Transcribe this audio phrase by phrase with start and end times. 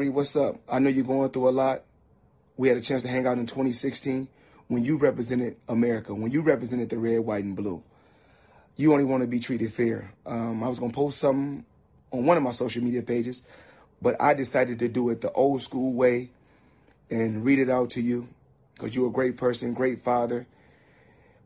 [0.00, 0.56] Kyrie, what's up?
[0.66, 1.82] I know you're going through a lot.
[2.56, 4.28] We had a chance to hang out in 2016
[4.66, 7.82] when you represented America, when you represented the red, white, and blue.
[8.76, 10.10] You only want to be treated fair.
[10.24, 11.66] Um, I was going to post something
[12.12, 13.42] on one of my social media pages,
[14.00, 16.30] but I decided to do it the old school way
[17.10, 18.26] and read it out to you
[18.76, 20.46] because you're a great person, great father,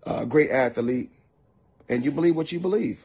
[0.06, 1.10] uh, great athlete,
[1.88, 3.04] and you believe what you believe.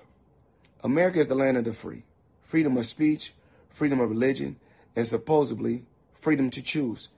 [0.83, 2.03] America is the land of the free.
[2.43, 3.33] Freedom of speech,
[3.71, 4.57] freedom of religion,
[4.95, 5.85] and supposedly
[6.19, 7.09] freedom to choose.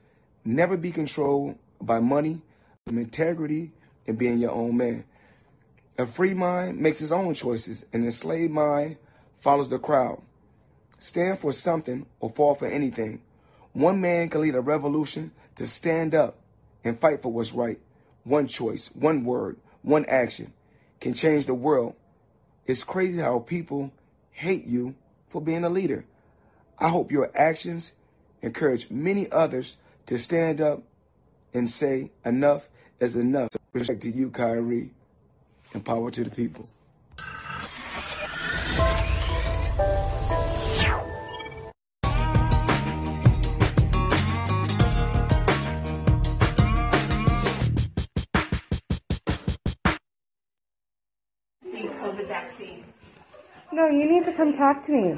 [0.43, 2.41] Never be controlled by money,
[2.87, 3.71] integrity,
[4.07, 5.05] and being your own man.
[5.97, 8.97] A free mind makes his own choices, an enslaved mind
[9.39, 10.21] follows the crowd.
[10.99, 13.21] Stand for something or fall for anything.
[13.73, 16.37] One man can lead a revolution to stand up
[16.83, 17.79] and fight for what's right.
[18.23, 20.53] One choice, one word, one action
[20.99, 21.95] can change the world.
[22.65, 23.91] It's crazy how people
[24.31, 24.95] hate you
[25.29, 26.05] for being a leader.
[26.81, 27.93] I hope your actions
[28.41, 29.77] encourage many others
[30.07, 30.81] to stand up
[31.53, 32.69] and say enough
[32.99, 33.49] is enough.
[33.71, 34.89] Respect to you, Kyrie,
[35.75, 36.67] and power to the people.
[53.73, 55.15] No, you need to come talk to me.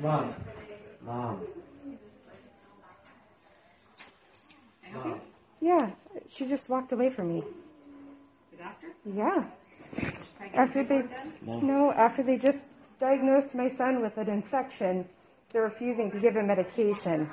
[0.00, 0.34] Mom.
[1.04, 1.40] Mom.
[4.92, 5.20] Mom.
[5.60, 5.90] Yeah,
[6.30, 7.42] she just walked away from me.
[8.52, 8.86] The doctor?
[9.04, 9.44] Yeah.
[9.94, 12.66] Can I get After they paperwork no, after they just
[13.00, 15.08] diagnosed my son with an infection,
[15.52, 17.28] they're refusing to give him medication.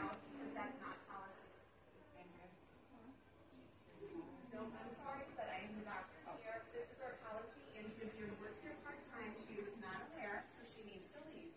[6.75, 10.65] This is our policy, and if your works here part-time, she is not aware, so
[10.67, 11.53] she needs to leave.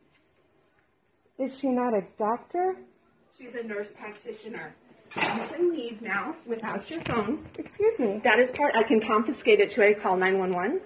[1.38, 2.76] Is she not a doctor?
[3.36, 4.74] She's a nurse practitioner.
[5.16, 7.46] You can leave now without your phone.
[7.58, 8.20] Excuse me.
[8.24, 9.72] That is part, I can confiscate it.
[9.72, 10.80] Should I call 911?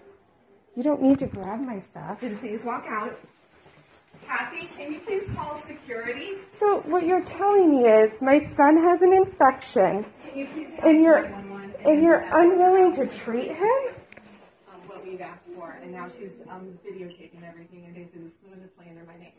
[0.76, 2.20] You don't need to grab my stuff.
[2.20, 3.18] Then please walk out.
[4.26, 6.34] Kathy, can you please call security?
[6.50, 10.88] So what you're telling me is my son has an infection, Can you please call
[10.90, 11.86] and you're 911?
[11.90, 13.78] and you're unwilling to treat him?
[14.72, 18.68] Um, what we've asked for, and now she's um, videotaping everything and basically going to
[18.68, 19.32] slander my name.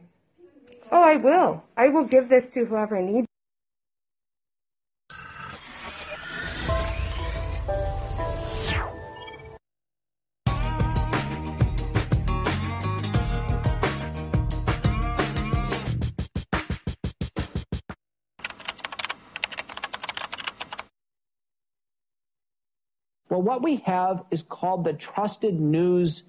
[0.91, 1.63] Oh, I will.
[1.75, 3.27] I will give this to whoever needs.
[23.29, 26.21] Well, what we have is called the Trusted News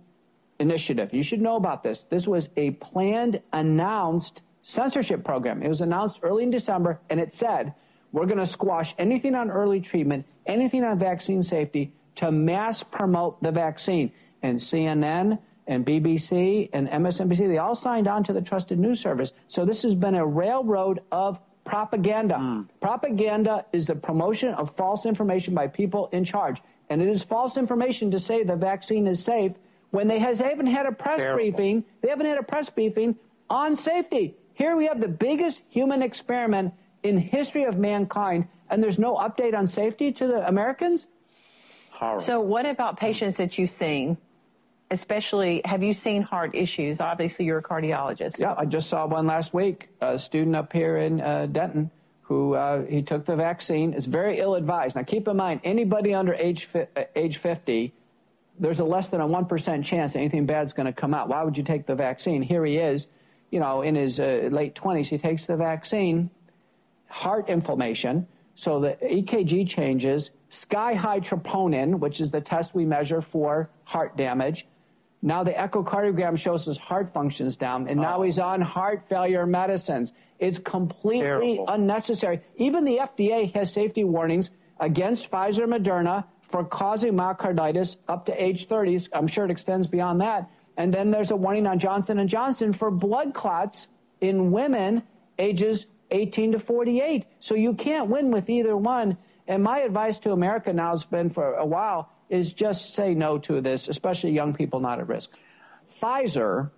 [0.59, 1.13] Initiative.
[1.13, 2.05] You should know about this.
[2.05, 5.63] This was a planned, announced censorship program.
[5.63, 7.75] It was announced early in December, and it said,
[8.13, 13.43] we're going to squash anything on early treatment, anything on vaccine safety to mass promote
[13.43, 14.13] the vaccine.
[14.43, 19.33] And CNN and BBC and MSNBC, they all signed on to the Trusted News Service.
[19.49, 22.39] So this has been a railroad of propaganda.
[22.39, 22.63] Hmm.
[22.81, 26.63] Propaganda is the promotion of false information by people in charge.
[26.91, 29.55] And it is false information to say the vaccine is safe
[29.95, 31.37] when they has, haven't had a press Terrible.
[31.37, 31.85] briefing.
[32.03, 33.15] They haven't had a press briefing
[33.49, 34.35] on safety.
[34.55, 36.75] Here we have the biggest human experiment
[37.05, 41.07] in history of mankind, and there's no update on safety to the Americans?
[41.91, 42.21] Horrible.
[42.21, 44.17] So, what about patients that you've seen?
[44.91, 47.01] Especially, have you seen heart issues?
[47.01, 48.41] Obviously, you're a cardiologist.
[48.41, 49.91] Yeah, I just saw one last week.
[50.01, 51.91] A student up here in uh, Denton
[52.23, 53.93] who uh, he took the vaccine.
[53.93, 54.97] It's very ill advised.
[54.97, 57.93] Now, keep in mind, anybody under age fi- uh, age 50,
[58.59, 61.29] there's a less than a one percent chance anything bad's going to come out.
[61.29, 62.43] Why would you take the vaccine?
[62.43, 63.07] Here he is,
[63.51, 65.07] you know, in his uh, late 20s.
[65.07, 66.31] He takes the vaccine.
[67.09, 68.27] Heart inflammation.
[68.55, 70.31] So the EKG changes.
[70.49, 74.67] Sky high troponin, which is the test we measure for heart damage.
[75.21, 80.13] Now the echocardiogram shows his heart functions down, and now he's on heart failure medicines.
[80.39, 81.65] It's completely Terrible.
[81.69, 82.43] unnecessary.
[82.57, 88.67] Even the FDA has safety warnings against Pfizer Moderna for causing myocarditis up to age
[88.67, 89.09] 30.
[89.13, 90.51] I'm sure it extends beyond that.
[90.77, 93.87] And then there's a warning on Johnson and Johnson for blood clots
[94.21, 95.03] in women
[95.39, 97.27] ages 18 to 48.
[97.41, 99.17] So you can't win with either one.
[99.47, 103.39] And my advice to America now has been for a while is just say no
[103.39, 105.31] to this, especially young people not at risk.
[106.01, 106.71] Pfizer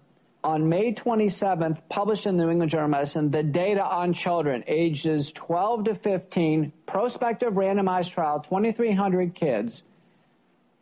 [0.46, 4.62] on May 27th, published in the New England Journal of Medicine the data on children
[4.68, 9.82] ages 12 to 15, prospective randomized trial, 2,300 kids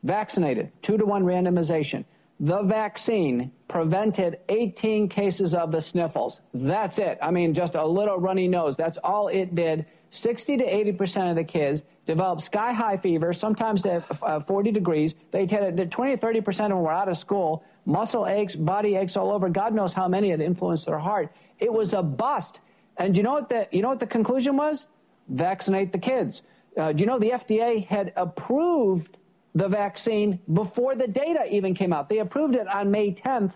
[0.02, 2.04] vaccinated, two to one randomization.
[2.38, 6.40] the vaccine prevented 18 cases of the sniffles.
[6.52, 7.16] That's it.
[7.22, 8.76] I mean, just a little runny nose.
[8.76, 9.86] That's all it did.
[10.10, 14.72] 60 to 80 percent of the kids developed sky high fever, sometimes to uh, 40
[14.72, 15.14] degrees.
[15.30, 18.96] They had 20 to 30 percent of them were out of school, muscle aches, body
[18.96, 19.48] aches all over.
[19.48, 21.34] God knows how many had influenced their heart.
[21.58, 22.60] It was a bust.
[22.96, 24.86] And you know what the you know what the conclusion was?
[25.28, 26.42] Vaccinate the kids.
[26.76, 29.16] Uh, do you know the FDA had approved
[29.54, 32.08] the vaccine before the data even came out?
[32.08, 33.52] They approved it on May 10th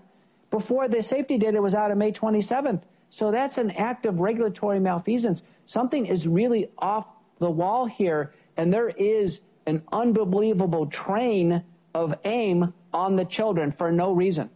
[0.50, 2.82] before the safety data was out on May 27th.
[3.10, 5.42] So that's an act of regulatory malfeasance.
[5.66, 7.06] Something is really off
[7.38, 11.62] the wall here, and there is an unbelievable train
[11.94, 14.50] of aim on the children for no reason.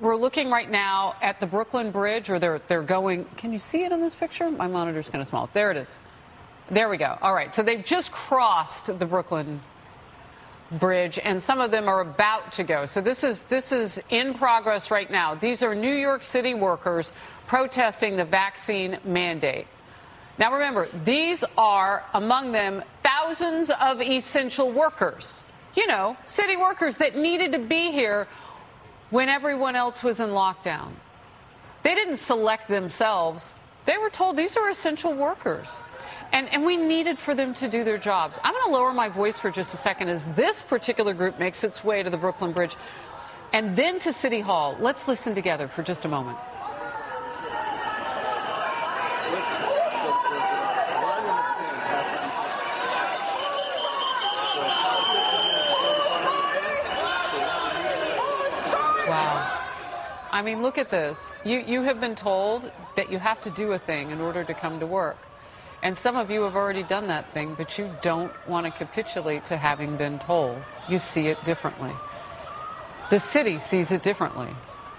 [0.00, 3.26] We're looking right now at the Brooklyn Bridge, or they're they're going.
[3.36, 4.50] Can you see it in this picture?
[4.50, 5.50] My monitor's kind of small.
[5.52, 5.98] There it is.
[6.70, 7.18] There we go.
[7.20, 7.52] All right.
[7.54, 9.60] So they've just crossed the Brooklyn
[10.72, 12.86] Bridge, and some of them are about to go.
[12.86, 15.34] So this is this is in progress right now.
[15.34, 17.12] These are New York City workers
[17.46, 19.66] protesting the vaccine mandate.
[20.38, 25.44] Now remember, these are among them thousands of essential workers.
[25.74, 28.26] You know, city workers that needed to be here
[29.10, 30.92] when everyone else was in lockdown.
[31.82, 33.54] They didn't select themselves.
[33.86, 35.76] They were told these are essential workers.
[36.32, 38.38] And, and we needed for them to do their jobs.
[38.44, 41.64] I'm going to lower my voice for just a second as this particular group makes
[41.64, 42.76] its way to the Brooklyn Bridge
[43.52, 44.76] and then to City Hall.
[44.78, 46.38] Let's listen together for just a moment.
[60.32, 61.32] I mean, look at this.
[61.44, 64.54] You, you have been told that you have to do a thing in order to
[64.54, 65.18] come to work.
[65.82, 69.46] And some of you have already done that thing, but you don't want to capitulate
[69.46, 70.62] to having been told.
[70.88, 71.92] You see it differently.
[73.08, 74.50] The city sees it differently.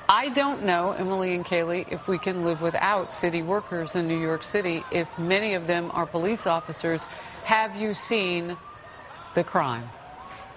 [0.09, 4.19] I don't know, Emily and Kaylee, if we can live without city workers in New
[4.19, 7.05] York City, if many of them are police officers.
[7.45, 8.57] Have you seen
[9.35, 9.89] the crime?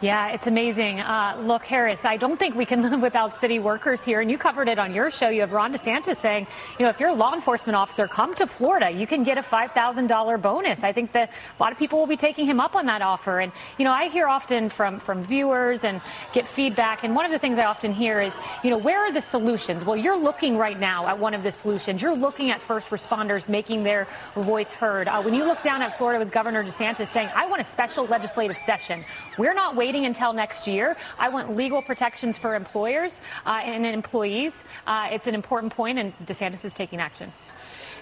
[0.05, 1.01] Yeah, it's amazing.
[1.01, 4.21] Uh, look, Harris, I don't think we can live without city workers here.
[4.21, 5.31] And you covered it on your show.
[5.31, 6.47] You have Ron DeSantis saying,
[6.79, 8.91] you know, if you're a law enforcement officer, come to Florida.
[8.91, 10.85] You can get a $5,000 bonus.
[10.85, 13.41] I think that a lot of people will be taking him up on that offer.
[13.41, 16.03] And, you know, I hear often from, from viewers and
[16.35, 17.03] get feedback.
[17.03, 19.87] And one of the things I often hear is, you know, where are the solutions?
[19.87, 22.03] Well, you're looking right now at one of the solutions.
[22.03, 25.09] You're looking at first responders making their voice heard.
[25.09, 28.05] Uh, when you look down at Florida with Governor DeSantis saying, I want a special
[28.05, 29.03] legislative session.
[29.37, 30.97] We're not waiting until next year.
[31.19, 34.63] I want legal protections for employers uh, and employees.
[34.87, 37.33] Uh, it's an important point, and DeSantis is taking action.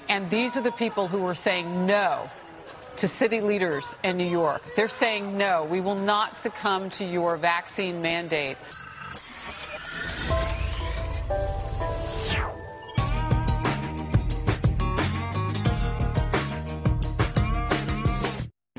[0.08, 2.28] And these are the people who are saying no
[2.96, 4.62] to city leaders in New York.
[4.76, 8.58] They're saying no, we will not succumb to your vaccine mandate.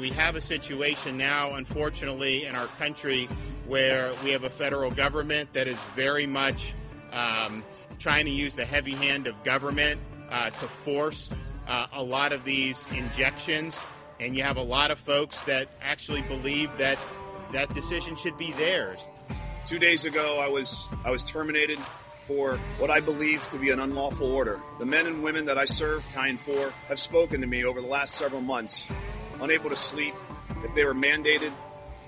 [0.04, 3.30] We have a situation now, unfortunately, in our country
[3.68, 6.74] where we have a federal government that is very much
[7.14, 7.64] um,
[8.00, 11.32] trying to use the heavy hand of government uh, to force
[11.70, 13.80] uh, a lot of these injections.
[14.20, 17.00] And you have a lot of folks that actually believe that
[17.54, 19.08] that decision should be theirs.
[19.66, 21.80] Two days ago, I was I was terminated
[22.26, 24.60] for what I believe to be an unlawful order.
[24.80, 27.88] The men and women that I serve, Tying 4, have spoken to me over the
[27.88, 28.90] last several months,
[29.42, 30.16] unable to sleep.
[30.64, 31.52] If they were mandated,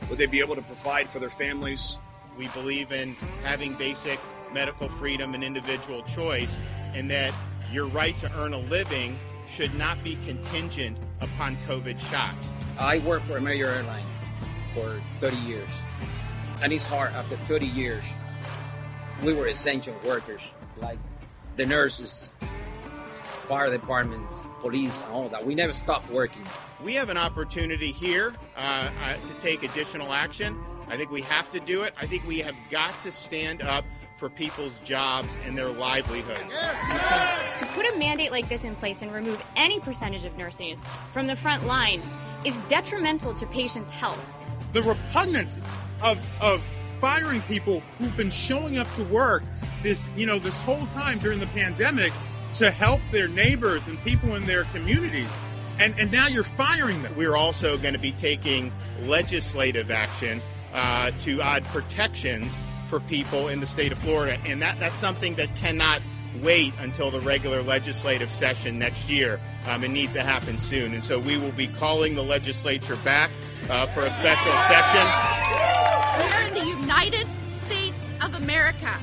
[0.10, 1.98] would they be able to provide for their families?
[2.38, 4.20] We believe in having basic
[4.54, 6.60] medical freedom and individual choice,
[6.94, 7.34] and that
[7.72, 12.54] your right to earn a living should not be contingent upon COVID shots.
[12.78, 14.26] I worked for American Airlines
[14.74, 15.70] for 30 years,
[16.62, 18.06] and it's hard after 30 years.
[19.24, 20.42] We were essential workers,
[20.78, 21.00] like
[21.56, 22.32] the nurses,
[23.48, 25.46] fire departments, police, and all that.
[25.46, 26.46] We never stopped working.
[26.84, 30.62] We have an opportunity here uh, uh, to take additional action.
[30.88, 31.94] I think we have to do it.
[32.00, 33.86] I think we have got to stand up
[34.18, 36.52] for people's jobs and their livelihoods.
[36.52, 41.28] To put a mandate like this in place and remove any percentage of nurses from
[41.28, 42.14] the front lines
[42.44, 44.34] is detrimental to patients' health.
[44.74, 45.60] The repugnance
[46.02, 49.44] of, of firing people who've been showing up to work
[49.82, 52.12] this, you know, this whole time during the pandemic
[52.54, 55.38] to help their neighbors and people in their communities.
[55.80, 57.16] And, and now you're firing them.
[57.16, 60.42] We're also going to be taking legislative action
[60.74, 64.40] uh, to add protections for people in the state of Florida.
[64.46, 66.02] And that, that's something that cannot
[66.42, 69.40] wait until the regular legislative session next year.
[69.68, 70.94] Um, it needs to happen soon.
[70.94, 73.32] And so we will be calling the legislature back
[73.70, 75.06] uh, for a special session.
[76.20, 79.00] We are in the United States of America,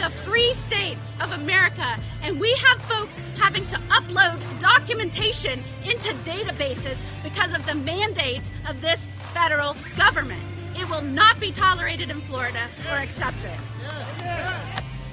[0.00, 7.02] the free states of America, and we have folks having to upload documentation into databases
[7.22, 10.40] because of the mandates of this federal government.
[10.74, 13.52] It will not be tolerated in Florida or accepted.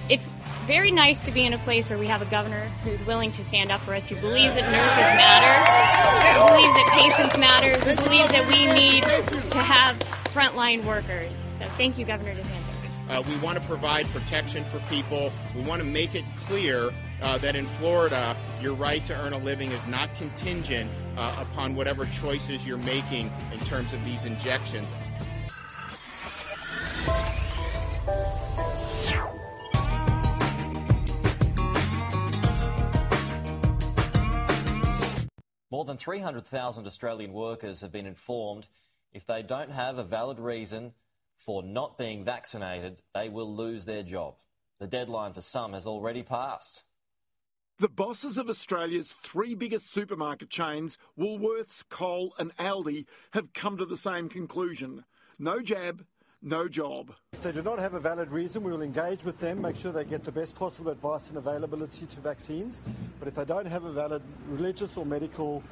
[0.09, 0.33] It's
[0.65, 3.43] very nice to be in a place where we have a governor who's willing to
[3.43, 8.05] stand up for us, who believes that nurses matter, who believes that patients matter, who
[8.05, 9.03] believes that we need
[9.51, 9.99] to have
[10.31, 11.43] frontline workers.
[11.49, 12.66] So thank you, Governor DeSantis.
[13.09, 15.31] Uh, we want to provide protection for people.
[15.55, 19.37] We want to make it clear uh, that in Florida, your right to earn a
[19.37, 24.89] living is not contingent uh, upon whatever choices you're making in terms of these injections.
[35.71, 38.67] More than 300,000 Australian workers have been informed
[39.13, 40.91] if they don't have a valid reason
[41.47, 44.35] for not being vaccinated, they will lose their job.
[44.79, 46.83] The deadline for some has already passed.
[47.79, 53.85] The bosses of Australia's three biggest supermarket chains, Woolworths, Coles, and Aldi, have come to
[53.85, 55.05] the same conclusion.
[55.39, 56.03] No jab,
[56.41, 57.13] no job.
[57.31, 59.93] If they do not have a valid reason, we will engage with them, make sure
[59.93, 62.81] they get the best possible advice and availability to vaccines.
[63.19, 65.63] But if they don't have a valid religious or medical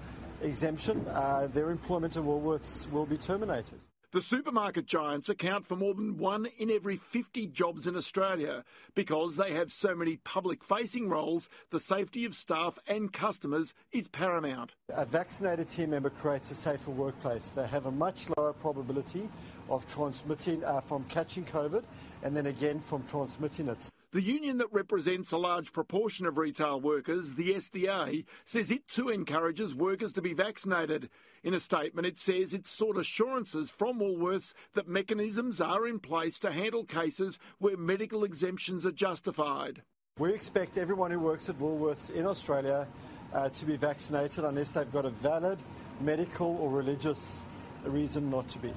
[0.42, 3.80] exemption, uh, their employment at Woolworths will be terminated.
[4.16, 8.64] The supermarket giants account for more than one in every 50 jobs in Australia.
[8.94, 14.08] Because they have so many public facing roles, the safety of staff and customers is
[14.08, 14.72] paramount.
[14.88, 17.50] A vaccinated team member creates a safer workplace.
[17.50, 19.28] They have a much lower probability
[19.70, 21.84] of transmitting, uh, from catching COVID
[22.24, 23.90] and then again from transmitting it.
[24.16, 29.10] The union that represents a large proportion of retail workers, the SDA, says it too
[29.10, 31.10] encourages workers to be vaccinated.
[31.44, 36.40] In a statement, it says it sought assurances from Woolworths that mechanisms are in place
[36.40, 39.82] to handle cases where medical exemptions are justified.
[40.18, 42.88] We expect everyone who works at Woolworths in Australia
[43.34, 45.60] uh, to be vaccinated unless they've got a valid
[46.00, 47.42] medical or religious
[47.84, 48.74] reason not to be.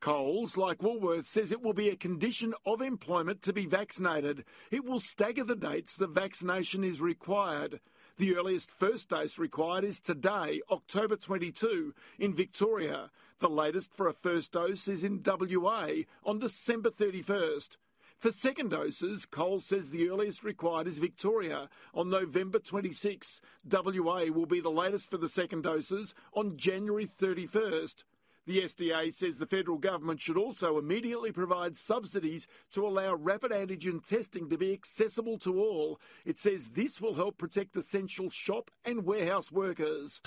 [0.00, 4.44] Coles, like Woolworths, says it will be a condition of employment to be vaccinated.
[4.70, 7.80] It will stagger the dates the vaccination is required.
[8.16, 13.10] The earliest first dose required is today, October 22, in Victoria.
[13.40, 15.88] The latest for a first dose is in WA
[16.24, 17.76] on December 31st.
[18.18, 23.40] For second doses, Coles says the earliest required is Victoria on November 26.
[23.70, 28.04] WA will be the latest for the second doses on January 31st.
[28.46, 34.02] The SDA says the federal government should also immediately provide subsidies to allow rapid antigen
[34.02, 36.00] testing to be accessible to all.
[36.24, 40.20] It says this will help protect essential shop and warehouse workers.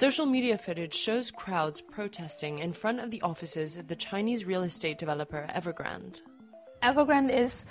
[0.00, 4.62] Social media footage shows crowds protesting in front of the offices of the Chinese real
[4.62, 6.22] estate developer Evergrande.
[6.82, 7.66] Evergrande is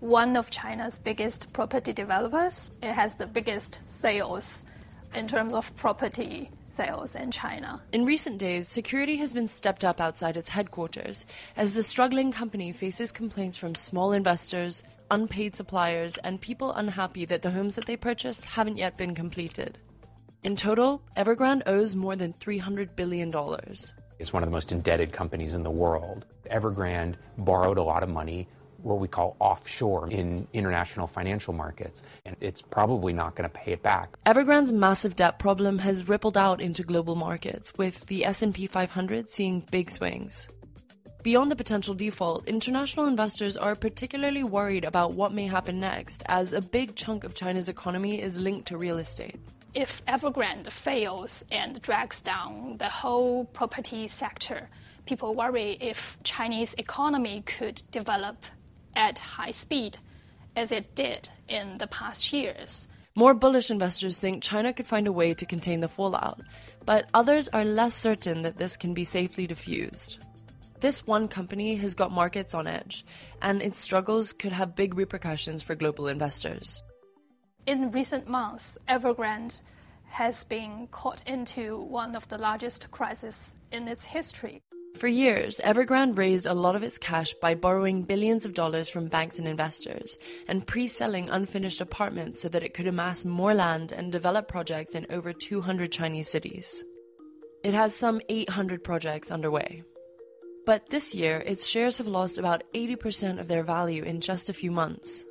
[0.00, 2.72] one of China's biggest property developers.
[2.82, 4.64] It has the biggest sales
[5.14, 7.80] in terms of property sales in China.
[7.92, 12.72] In recent days, security has been stepped up outside its headquarters as the struggling company
[12.72, 14.82] faces complaints from small investors,
[15.12, 19.78] unpaid suppliers, and people unhappy that the homes that they purchased haven't yet been completed.
[20.44, 23.34] In total, Evergrande owes more than $300 billion.
[24.20, 26.26] It's one of the most indebted companies in the world.
[26.48, 28.46] Evergrande borrowed a lot of money,
[28.80, 33.72] what we call offshore in international financial markets, and it's probably not going to pay
[33.72, 34.16] it back.
[34.26, 39.66] Evergrande's massive debt problem has rippled out into global markets, with the S&P 500 seeing
[39.72, 40.46] big swings.
[41.24, 46.52] Beyond the potential default, international investors are particularly worried about what may happen next, as
[46.52, 49.34] a big chunk of China's economy is linked to real estate
[49.74, 54.68] if Evergrande fails and drags down the whole property sector,
[55.06, 58.46] people worry if Chinese economy could develop
[58.96, 59.98] at high speed
[60.56, 62.88] as it did in the past years.
[63.14, 66.40] More bullish investors think China could find a way to contain the fallout,
[66.84, 70.18] but others are less certain that this can be safely diffused.
[70.80, 73.04] This one company has got markets on edge,
[73.42, 76.82] and its struggles could have big repercussions for global investors
[77.68, 79.60] in recent months, Evergrande
[80.06, 84.62] has been caught into one of the largest crises in its history.
[84.96, 89.08] For years, Evergrande raised a lot of its cash by borrowing billions of dollars from
[89.08, 90.16] banks and investors
[90.48, 94.94] and pre selling unfinished apartments so that it could amass more land and develop projects
[94.94, 96.82] in over 200 Chinese cities.
[97.62, 99.82] It has some 800 projects underway.
[100.64, 104.54] But this year, its shares have lost about 80% of their value in just a
[104.54, 105.26] few months.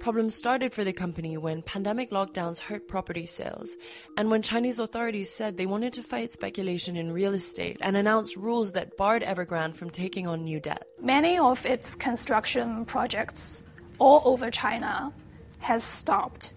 [0.00, 3.76] Problems started for the company when pandemic lockdowns hurt property sales,
[4.16, 8.36] and when Chinese authorities said they wanted to fight speculation in real estate and announced
[8.36, 10.84] rules that barred Evergrande from taking on new debt.
[11.00, 13.62] Many of its construction projects
[13.98, 15.12] all over China
[15.60, 16.52] has stopped.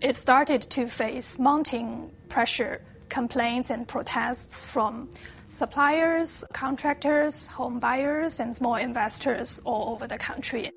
[0.00, 5.08] It started to face mounting pressure, complaints and protests from
[5.48, 10.72] suppliers, contractors, home buyers, and small investors all over the country.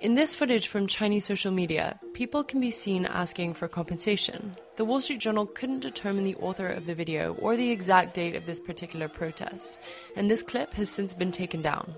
[0.00, 4.56] In this footage from Chinese social media, people can be seen asking for compensation.
[4.76, 8.36] The Wall Street Journal couldn't determine the author of the video or the exact date
[8.36, 9.76] of this particular protest,
[10.14, 11.96] and this clip has since been taken down.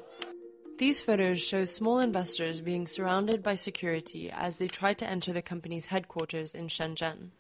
[0.79, 5.43] These photos show small investors being surrounded by security as they try to enter the
[5.43, 7.33] company's headquarters in Shenzhen.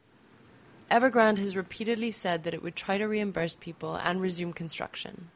[0.91, 5.31] Evergrande has repeatedly said that it would try to reimburse people and resume construction.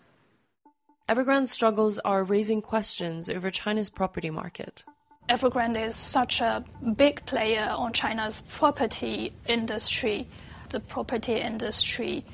[1.08, 4.84] Evergrande's struggles are raising questions over China's property market.
[5.28, 6.62] Evergrande is such a
[6.96, 10.28] big player on China's property industry.
[10.68, 12.24] The property industry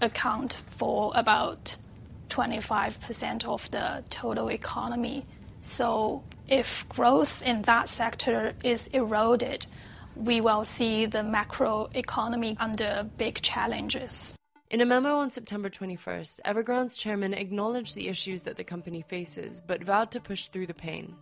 [0.00, 1.76] account for about
[2.30, 5.24] 25% of the total economy.
[5.60, 9.66] So if growth in that sector is eroded,
[10.16, 14.34] we will see the macro economy under big challenges.
[14.68, 19.62] In a memo on September 21st, Evergrande's chairman acknowledged the issues that the company faces,
[19.64, 21.14] but vowed to push through the pain.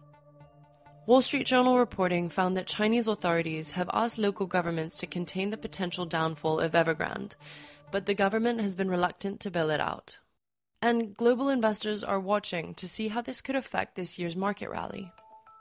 [1.10, 5.56] Wall Street Journal reporting found that Chinese authorities have asked local governments to contain the
[5.56, 7.34] potential downfall of Evergrande,
[7.90, 10.20] but the government has been reluctant to bail it out.
[10.80, 15.10] And global investors are watching to see how this could affect this year's market rally.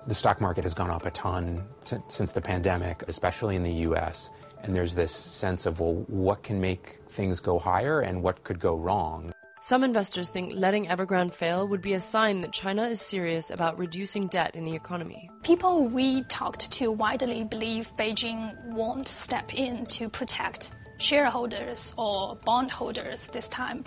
[0.06, 1.68] The stock market has gone up a ton
[2.10, 4.30] since the pandemic, especially in the US.
[4.62, 8.60] And there's this sense of, well, what can make things go higher and what could
[8.60, 9.34] go wrong?
[9.62, 13.78] Some investors think letting Evergrande fail would be a sign that China is serious about
[13.78, 15.30] reducing debt in the economy.
[15.44, 23.28] People we talked to widely believe Beijing won't step in to protect shareholders or bondholders
[23.28, 23.84] this time,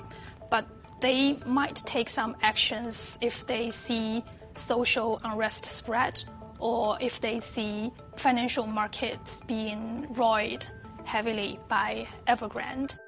[0.51, 0.67] but
[1.01, 4.23] they might take some actions if they see
[4.55, 6.23] social unrest spread
[6.59, 10.71] or if they see financial markets being roiled
[11.05, 12.99] heavily by Evergrande.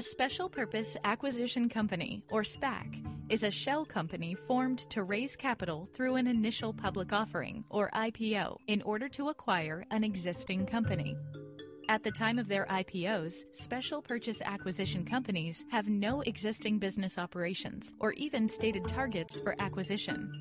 [0.00, 5.90] A special purpose acquisition company, or SPAC, is a shell company formed to raise capital
[5.92, 11.18] through an initial public offering, or IPO, in order to acquire an existing company.
[11.90, 17.92] At the time of their IPOs, special purchase acquisition companies have no existing business operations
[18.00, 20.32] or even stated targets for acquisition.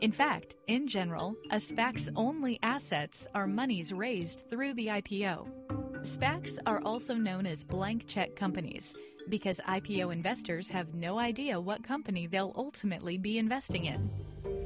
[0.00, 5.89] In fact, in general, a SPAC's only assets are monies raised through the IPO.
[6.02, 8.96] SPACs are also known as blank check companies
[9.28, 14.10] because IPO investors have no idea what company they'll ultimately be investing in.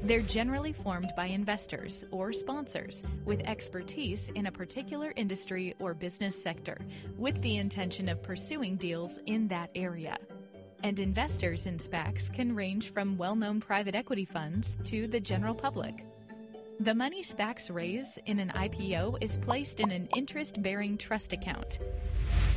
[0.05, 6.41] They're generally formed by investors or sponsors with expertise in a particular industry or business
[6.41, 6.79] sector
[7.19, 10.17] with the intention of pursuing deals in that area.
[10.85, 15.55] And investors in SPACs can range from well known private equity funds to the general
[15.55, 16.07] public.
[16.81, 21.79] The money SPACs raise in an IPO is placed in an interest bearing trust account.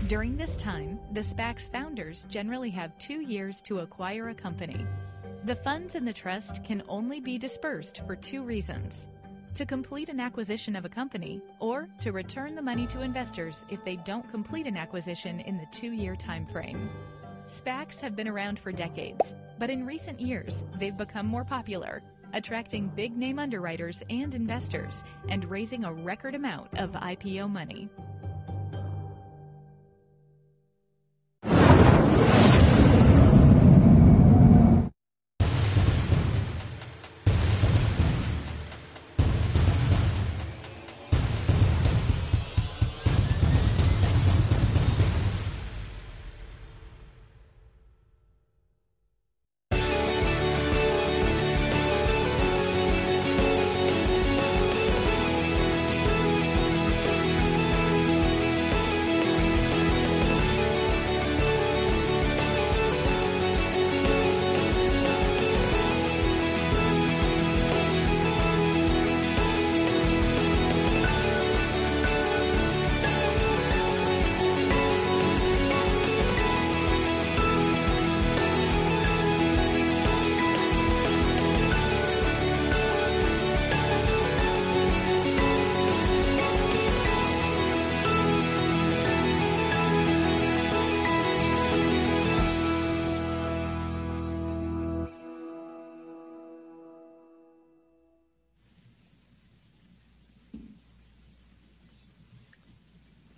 [0.08, 4.84] During this time, the SPAC's founders generally have two years to acquire a company.
[5.44, 9.08] The funds in the trust can only be dispersed for two reasons
[9.54, 13.84] to complete an acquisition of a company or to return the money to investors if
[13.86, 16.90] they don't complete an acquisition in the two year time frame.
[17.46, 22.02] SPACs have been around for decades, but in recent years, they've become more popular
[22.34, 27.90] attracting big name underwriters and investors, and raising a record amount of IPO money.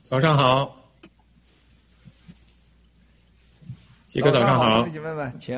[0.09, 0.75] 早上好，
[4.07, 5.55] 几哥早上好，兄弟姐妹们，请。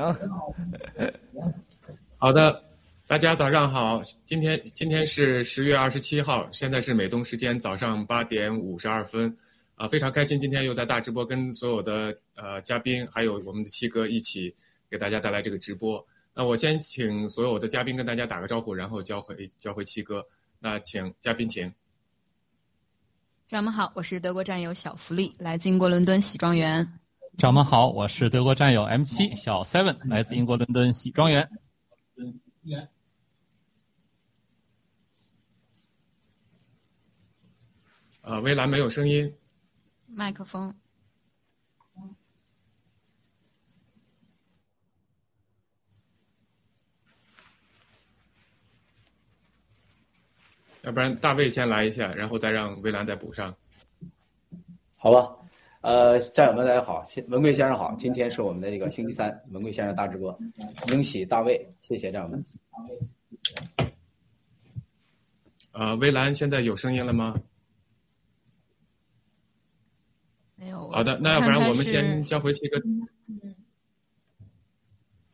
[2.19, 2.61] 好的，
[3.07, 4.01] 大家早上好。
[4.25, 9.33] 今天今天是十月二十七号，现在是美东时间早上八点五十二分，
[9.75, 14.53] 啊，非常开心，今天又在大直播跟所有的呃嘉宾还有我们的七哥一起
[14.89, 16.05] 给大家带来这个直播。
[16.33, 20.21] 那我先请所有的嘉宾跟大家打个招呼，然后交回交回七哥。
[20.59, 21.73] 那请嘉宾请。
[23.51, 26.87] 长们好，我是德国战友小福利，来自英国伦敦喜庄园。
[27.37, 31.49] 长们好，我是德国战友 M 七小 Seven，来自英国伦敦喜庄园。
[38.21, 39.29] 呃，微蓝没有声音。
[40.05, 40.73] 麦克风。
[50.83, 53.55] 要不然大卫先来一下，然后再让微蓝再补上。
[54.95, 55.35] 好吧，
[55.81, 60.37] 呃，战友们大家好，文贵先生好，今天是我们的这个星期三，文贵先生大直播，
[60.87, 62.43] 恭喜大卫，谢谢战友们。
[65.73, 67.39] 呃，微蓝现在有声音了吗？
[70.55, 70.89] 没有。
[70.89, 72.81] 好的，那要不然我们先交回七哥。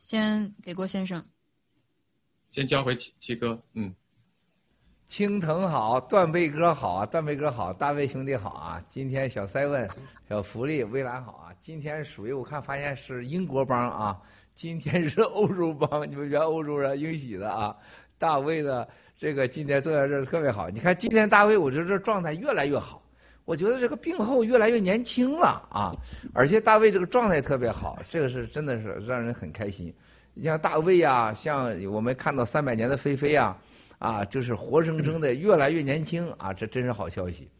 [0.00, 1.22] 先给郭先生。
[2.48, 3.94] 先交回七七哥，嗯。
[5.08, 8.82] 青藤好，断背哥好啊，断背哥好，大卫兄弟好啊！
[8.90, 9.88] 今天小塞问，
[10.28, 11.48] 小福利，微蓝好啊！
[11.58, 14.20] 今天属于我看发现是英国帮啊，
[14.54, 17.74] 今天是欧洲帮，你们原欧洲人英喜的啊！
[18.18, 23.02] 大卫的这个今天坐在这儿特别好，你看今天大卫，我觉得这状态越来越好，
[23.46, 25.90] 我觉得这个病后越来越年轻了啊！
[26.34, 29.92] 而且大卫这个状态特别好，这个是真的是让人很开心。
[30.34, 33.56] 你像大卫啊，像我们看到三百年的菲菲啊。
[33.98, 37.50] 啊，就是活生生的越来越年轻啊，这真是好消息。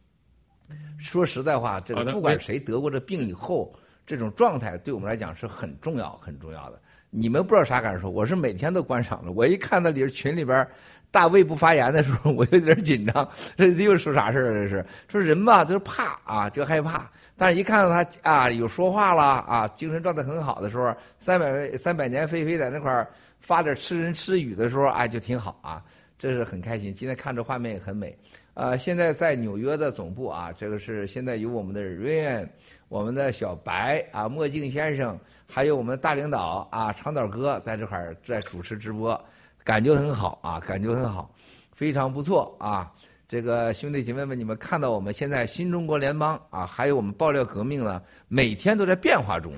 [0.98, 3.74] 说实在话，这个不管谁得过这病以后，
[4.06, 6.80] 这种状态对我们来讲是很重要、很重要的。
[7.10, 9.32] 你们不知道啥感受，我是每天都观赏的。
[9.32, 10.66] 我一看到里群里边
[11.10, 13.26] 大卫不发言的时候， 我有点紧张。
[13.56, 14.52] 这又说啥事儿？
[14.52, 17.10] 这是说人吧，就是怕啊，就害怕。
[17.34, 25.82] 但是一看到他啊，有说话了啊，精神状态很好的时候，三百三百年飞飞在那块儿发点吃人吃语的时候，哎，就挺好啊。
[26.18, 28.16] 这是很开心，今天看着画面也很美。
[28.54, 32.48] 呃，现在在纽约的总部啊，这个是现在有我们的 Ryan，
[32.88, 35.16] 我们的小白啊，墨镜先生，
[35.48, 39.18] 还有我们的大领导啊，长岛哥在这块儿在主持直播，
[39.62, 41.32] 感觉很好啊，感觉很好，
[41.72, 42.92] 非常不错啊。
[43.28, 49.52] 这个兄弟姐妹们，你们看到我们现在新中国联邦啊，还有我们爆料革命呢，每天都在变化中，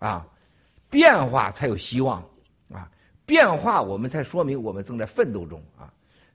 [0.00, 0.26] 啊，
[0.90, 2.20] 变化才有希望
[2.72, 2.90] 啊，
[3.24, 5.92] 变化我们才说明我们正在奋斗中啊。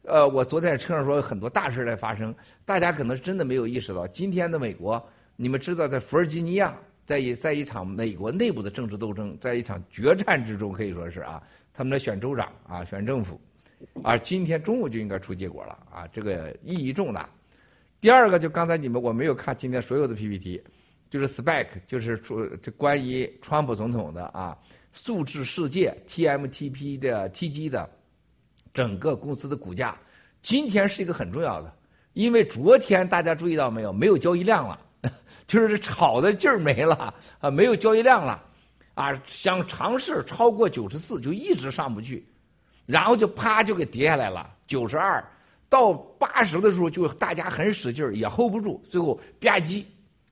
[0.07, 5.03] 呃，我昨天在车上说很多大事在发生，大家可能真的没有意识到，今天的美国，
[5.35, 11.41] 你们知道，在弗尔吉尼亚，在一在一场美国内部的政治斗争，在一场决战之中，可以说是啊，
[11.73, 13.39] 他们在选州长啊，选政府，
[14.03, 17.27] 啊，今天中午就应该出结果了啊，这个意义重大。
[17.99, 20.61] 第二个，就刚才你们我没有看今天所有的 PPT，
[21.09, 24.55] 就是 Spec，就是说这关于川普总统的啊，
[24.93, 27.89] 数字世界 TMTP 的 TG 的。
[28.75, 29.97] 整个公司的股价，
[30.41, 31.73] 今天是一个很重要的，
[32.11, 34.77] 因为昨天大家注意到没有，没有交易量了，
[35.47, 38.43] 就是炒的劲儿没了啊，没有交易量了，
[38.95, 42.27] 啊，想尝试超过九十四就一直上不去，
[42.85, 45.25] 然后就啪就给跌下来了，九十二
[45.69, 49.85] 到八十的时候就大家很使劲儿也 hold 不住，最后吧唧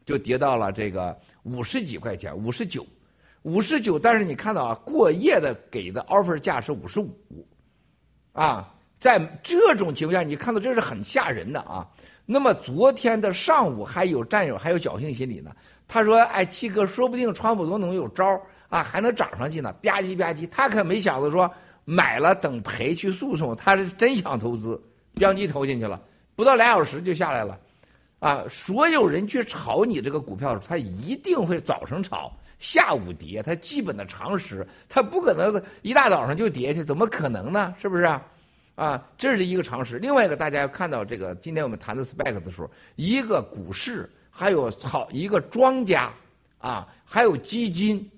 [0.06, 2.86] 就跌到了这个五十几块钱，五十九，
[3.44, 7.48] 五十九，但是你看到啊，过夜的给的 offer 价是五十五。
[8.34, 11.88] 啊，在这种情况下，你看到这是很吓人的啊。
[12.26, 15.52] 那么昨天的上午还有战友还有侥幸心理呢。
[15.88, 18.26] 他说：“哎，七哥，说不定川普总统有招
[18.70, 21.50] 啊，还能涨上去呢。”吧唧吧唧，他可没想到说
[21.86, 24.76] 买了等赔去诉讼，他是真想投资，
[25.16, 26.02] 吧唧投进去了，
[26.36, 27.60] 不到俩小时就下来了。
[28.20, 32.32] 啊，所有人去炒你这个股票，他一定会早上炒，
[32.64, 37.76] 下午跌，它基本的常识，它不可能一大早上就跌去，怎么可能呢？
[37.78, 38.04] 是不是
[38.76, 39.04] 啊？
[39.18, 40.00] 这是一个常识。
[40.00, 46.10] 另外一个，大家要看到这个，今天我们谈的 spec 的时候，一个股市，还有好一个庄家，
[46.58, 48.10] 啊，还有基金，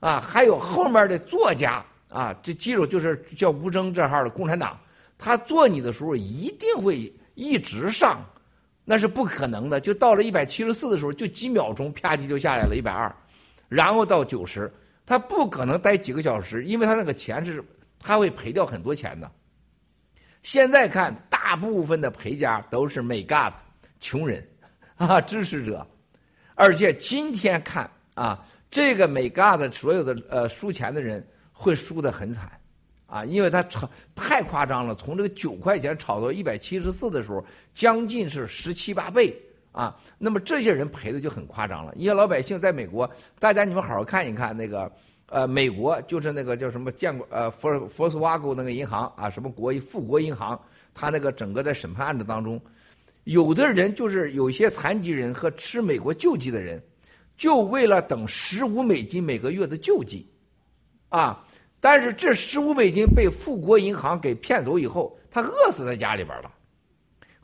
[0.00, 4.76] 啊，还有后面的作家，啊，这记住就是叫吴征这号的共产党，
[5.16, 8.20] 他做你的时候一定会一直上，
[8.84, 9.80] 那是不可能的。
[9.80, 13.14] 就到了一百七十四的时候，就几秒钟啪叽就下来了，一百二。
[13.72, 14.70] 然后到九十，
[15.06, 17.64] 他不可能待几个小时，因为他那个钱是
[17.98, 19.30] 他会赔掉很多钱的。
[20.42, 23.54] 现在看，大部分的赔家都是美 God
[24.00, 24.46] 穷人
[24.96, 25.86] 啊，支持者
[26.54, 32.50] 而且今天看啊，这个美嘎的所有的呃输钱的人会输得很惨，
[33.06, 39.34] 啊，因为他炒太夸张了，从这个九块钱炒到一百七十四的时候，将近是十七八倍
[39.72, 39.96] 啊。
[40.18, 41.92] 那么这些人赔的就很夸张了。
[41.96, 44.90] 一些老百姓在美国，大家你们好好看一看那个。
[45.26, 50.60] 呃，美国就是那个叫什么建国呃佛佛斯瓦沟那个银行啊，什么国富国银行，
[50.92, 52.60] 他那个整个在审判案子当中，
[53.24, 56.82] 有的人就是有些残疾人和吃美国救济的人，
[57.34, 60.30] 就为了等十五美金每个月的救济，
[61.08, 61.42] 啊，
[61.80, 66.52] 但是这十五美金被富国银行给骗走以后，他饿死在家里边了，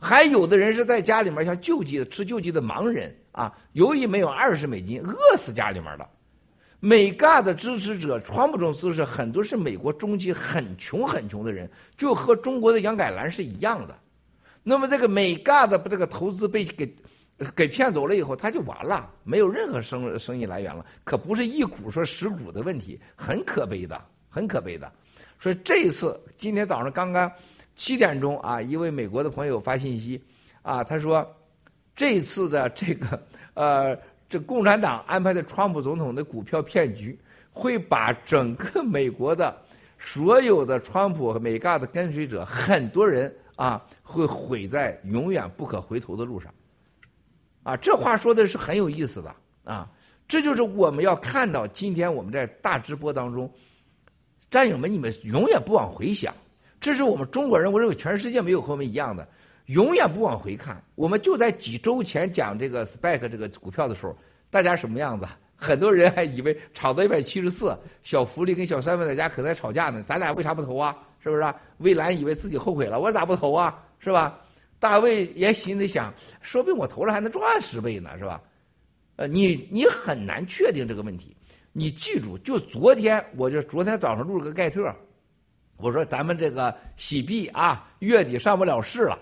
[0.01, 6.09] 还有的人是在家里面像救济的吃救济的盲人啊，由于没有二十美金，饿死家里面了。
[6.81, 13.99] 美嘎的支持者，川普总支持很多是美国中期很穷很穷的人，就和中国的杨改兰是一样的。
[14.63, 16.95] 那么这个美嘎的这个投资被给
[17.57, 20.87] 给骗走了以后，他就完了，没有任何生生意来源了。
[21.03, 24.93] 可不是一股说十股的问题，很可悲的，很可悲的。
[25.41, 27.31] 所以这一次，今天早上刚刚
[27.79, 30.23] 七点钟啊，一位美国的朋友发信息
[30.61, 31.27] 啊，他说
[31.97, 33.23] 这次的这个
[33.55, 33.99] 呃。
[34.31, 37.19] 这共产党安排的川普总统的股票骗局，
[37.51, 39.57] 会把整个美国的
[39.99, 46.53] 所有的川普和美嘎的跟随者，很多人啊，会毁在永远不可回头的路上。
[47.63, 49.91] 啊，这话说的是很有意思的啊！
[50.29, 53.51] 这就是我们要看到今天我们在大直播当中，
[54.51, 56.35] 战友们，你们永远不往回想，
[56.81, 59.27] 这是我们中国人，我认为全世界没有和我们一样的。
[59.67, 64.17] 永远不往回看，我们就在几周前讲这个 SPAC 这个股票的时候，
[64.49, 65.27] 大家什么样子？
[65.55, 70.97] 很多人还以为炒到一百七十四，小福利跟小三文在家可在吵架呢，咱俩为啥不投啊？
[71.21, 71.55] 是不是？
[71.79, 73.77] 魏兰以为自己后悔了，我咋不投啊？
[73.99, 74.41] 是吧？
[74.79, 78.41] 大卫也心里想，说不定我投了还能赚十倍呢，是吧？
[79.17, 81.37] 呃，你你很难确定这个问题。
[81.73, 84.95] 你记住，就昨天，我就昨天早上录了个盖特，
[85.79, 89.19] 我说咱们这个洗币啊，月底上不了市了。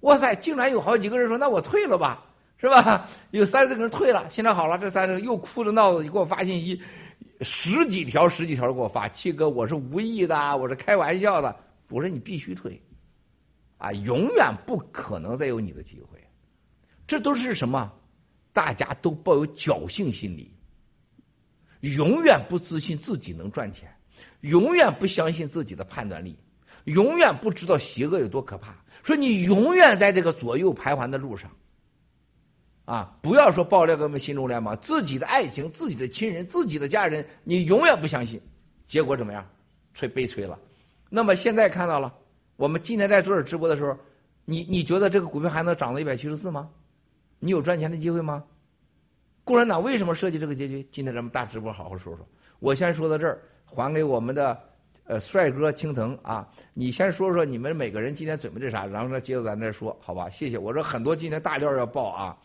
[0.00, 0.34] 哇塞！
[0.36, 2.24] 竟然有好几个人说：“那我退了吧，
[2.56, 4.24] 是吧？”有三四个人退了。
[4.30, 6.80] 现在好了，这三个又哭着闹着给我发信息，
[7.40, 9.08] 十几条、十几条给我发。
[9.08, 11.54] 七哥，我是无意的，我是开玩笑的。
[11.90, 12.80] 我说你必须退，
[13.76, 16.18] 啊，永远不可能再有你的机会。
[17.06, 17.92] 这都是什么？
[18.52, 20.52] 大家都抱有侥幸心理，
[21.80, 23.92] 永远不自信自己能赚钱，
[24.40, 26.38] 永远不相信自己的判断力，
[26.84, 28.74] 永远不知道邪恶有多可怕。
[29.02, 31.50] 说你永远在这个左右徘徊的路上，
[32.84, 38.40] 啊，不要说爆料哥们心中联盟，自己的爱情、自己的亲人、自己的家人，你永远不相信，
[38.86, 39.44] 结果怎么样？
[39.94, 40.58] 催悲催了。
[41.08, 42.14] 那么现在看到了，
[42.56, 43.96] 我们今天在做这直播的时候，
[44.44, 46.68] 你你觉得这个股票还能涨到一百七十四吗？
[47.38, 48.44] 你有赚钱的机会吗？
[49.44, 50.86] 共产党为什么设计这个结局？
[50.92, 52.28] 今天咱们大直播好好说说。
[52.58, 54.58] 我先说到这儿，还给我们的。
[55.10, 60.28] 呃，帅哥青藤啊，你先说说你们每个人今天准备的啥，然后呢接着咱再说，好吧？
[60.28, 60.58] 谢谢。
[60.58, 62.36] 我说很多今天大料要爆啊，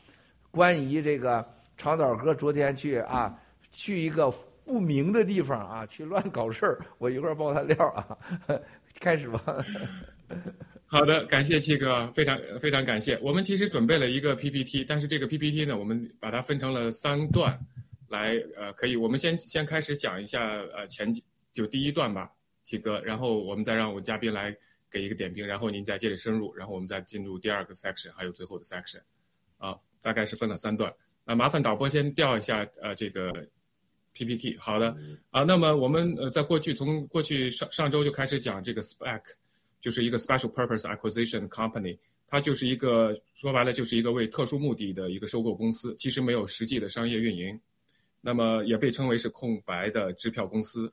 [0.49, 3.37] 关于这个长岛哥昨天去啊，
[3.73, 4.31] 去一个
[4.63, 8.17] 不明的地方啊，去乱搞事儿，我一会儿爆他料啊，
[9.01, 9.41] 开始吧。
[10.87, 13.19] 好的，感谢七哥，非常非常感谢。
[13.21, 17.59] 我们其实准备了一个 PPT，但是这个 PPT 呢，我们把它分成了三段，
[18.13, 20.39] 来呃，可以，我们先先开始讲一下
[20.75, 22.31] 呃前几就第一段吧。
[22.61, 24.55] 七哥，然后我们再让我嘉宾来
[24.89, 29.01] 给一个点评，然后您再接着深入，然后我们再进入第二个 section，还有最后的 section，
[29.57, 30.93] 啊，大概是分了三段。
[31.25, 33.33] 那麻烦导播先调一下呃这个
[34.13, 34.55] PPT。
[34.57, 34.95] 好的，
[35.31, 39.21] 啊，那么我们呃在过去从过去上上周就开始讲这个 SPAC，
[39.81, 41.97] 就是一个 Special Purpose Acquisition Company，
[42.27, 47.59] 它就是一个说白了就是一个为特殊目的的一个收购公司，其实没有实际的商业运营，
[48.25, 50.91] 那么也被称为是空白的支票公司。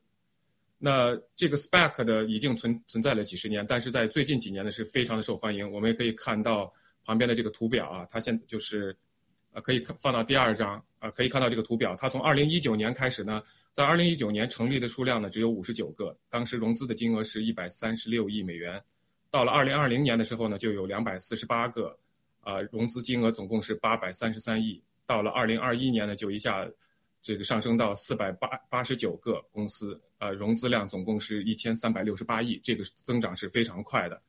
[0.77, 5.71] 那这个 SPAC 的已经存存在了几十年，但是在最近几年呢是非常的受欢迎。
[5.71, 6.69] 我们也可以看到
[7.05, 8.93] 旁边的这个图表啊，它现在就是，
[9.53, 11.95] 呃，可以放到第二张啊，可以看到这个图表。
[11.95, 13.41] 它从二零一九年开始呢，
[13.71, 18.83] 在二零一九年成立的数量呢只有五十九个，当时融资的金额是一百三十六亿美元。
[19.29, 21.97] 到了二零二零年的时候呢，就有两百四十八个，
[22.41, 24.81] 啊，融资金额总共是八百三十三亿。
[25.05, 26.67] 到了二零二一年呢，就一下
[27.21, 29.99] 这个上升到四百八八十九个公司。
[30.19, 34.21] 呃，融资量总共是一千三百六十八亿，这个增长是非常快的。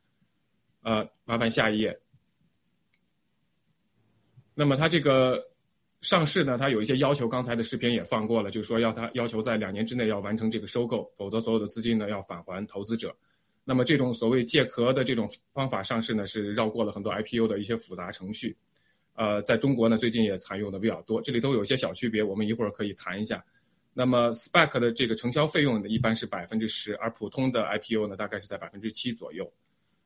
[0.81, 1.99] 呃，麻烦下一页。
[4.55, 5.39] 那么它这个
[6.01, 13.15] 上市呢，它有一些要求，刚才的视频也放过了，就是说要它要求在两年之内要完成这个收购，否则所有的资金呢要返还投资者。
[13.65, 18.57] 那么这种所谓借壳的这种方法上市呢，是绕过了很多 IPO 的一些复杂程序。
[19.15, 23.45] 呃，在中国呢，最近也采用的比较多，这里头有一些小区别，我们一会儿可以谈一下。
[23.93, 29.53] 那么 SPAC 的这个承销费用呢，一般是百分之十，而普通的 IPO 呢，大概是在百分之七左右。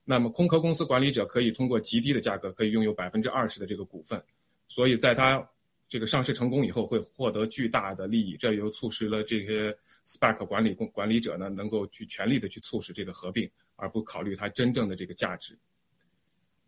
[0.05, 4.21] 那么空壳公司管理者可以通过极低的价格，可以拥有百分之二十的这个股份，
[4.67, 5.45] 所以在它
[5.89, 15.57] 这个上市成功以后，会获得巨大的利益，这又促使了这些 SPAC 管理公管理者呢，能够去全力的去促使这个合并，而不考虑它真正的这个价值。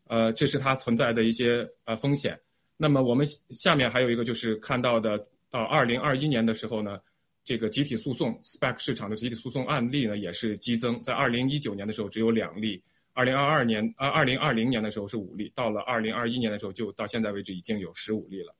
[0.08, 2.38] 呃，这是它存在的一些呃风险。
[2.76, 5.18] 那么我们下面还有一个就是看到的，
[5.50, 7.00] 到二零二一年的时候呢，
[7.44, 12.82] 这个集体诉讼 SPAC 市场的集体诉讼案例呢也是激增，在二零一九年的时候只有两例，
[13.14, 18.54] 二零二二年呃二零二零年的时候是五例，到了二零二一年的时候就到现在为止已经有十五例了。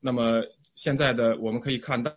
[0.00, 0.42] 那么
[0.74, 2.14] 现在的我们可以看到，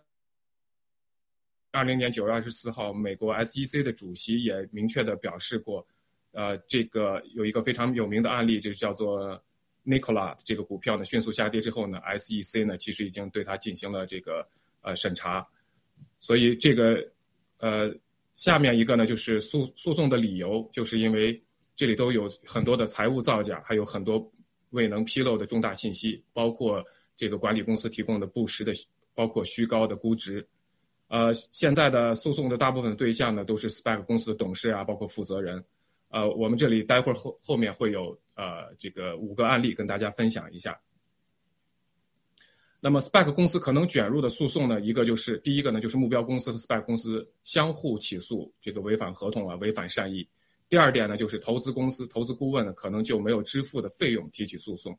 [1.70, 5.86] 二零年九月二十四号，美国 SEC 的主席也明确的表示过。
[6.36, 9.42] 呃，这个有一个非常有名的案例，就是叫做
[9.86, 14.46] Nikola 这个股票呢迅速下跌之后呢，SEC 呢其实已经对它进行了这个
[14.82, 15.46] 呃审查，
[16.20, 17.02] 所以这个
[17.56, 17.90] 呃
[18.34, 21.42] 下面一个呢就是诉诉讼的理由，就是因为
[21.74, 24.30] 这里都有很多的财务造假，还有很多
[24.72, 26.84] 未能披露的重大信息，包括
[27.16, 28.74] 这个管理公司提供的不实的，
[29.14, 30.46] 包括虚高的估值。
[31.08, 35.64] 呃，现在的诉讼的大部分对象呢都是 SPAC 公司的董事啊，包括负责人。
[36.16, 40.80] 呃，我们这里待会儿后后面会有呃这个五个案例跟大家分享一下。
[42.80, 50.26] 那么 SPAC 公司可能卷入的诉讼呢，一个就是第一个呢，就是目标公司和 SPAC 公司相互起诉这个违反合同啊，违反善意。
[50.70, 54.98] 第二点呢，就是投资公司、投资顾问呢可能就没有支付的费用提起诉讼。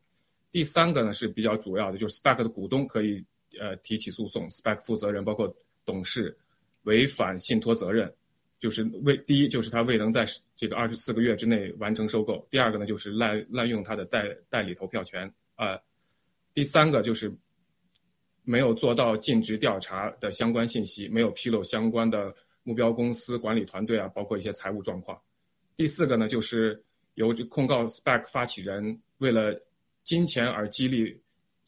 [0.52, 3.26] 第三个呢是比较主要的，就是 SPAC 的股东可以
[3.60, 5.52] 呃提起诉讼，SPAC 负责人包括
[5.84, 6.38] 董事
[6.84, 8.14] 违反信托责任。
[8.60, 15.80] 就是未第一就是他未能在这个二十四个月之内完成收购，第二个呢就是滥滥用他的代代理投票权啊，
[16.56, 17.32] 第三个就是
[18.44, 25.16] 没有做到尽职调查的相关信息，没有披露相关的目标公司管理团队啊，包括一些财务状况，
[25.76, 29.54] 第四个呢就是由控告 SPAC 发起人为了
[30.04, 31.16] 金钱而激励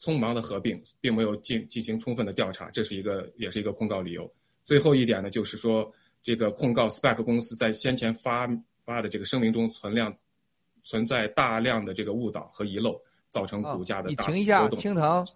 [0.00, 4.28] 匆忙的合并，并没有进进行充分的调查，这是一个也是一个控告理由。
[4.64, 5.88] 最后一点呢就是说。
[6.22, 8.48] 这个控告 SPAC 公司在先前发
[8.84, 10.14] 发的这个声明中存量
[10.82, 15.26] 存在大量的这个误导和遗漏，造成股价的你停一下，青藤，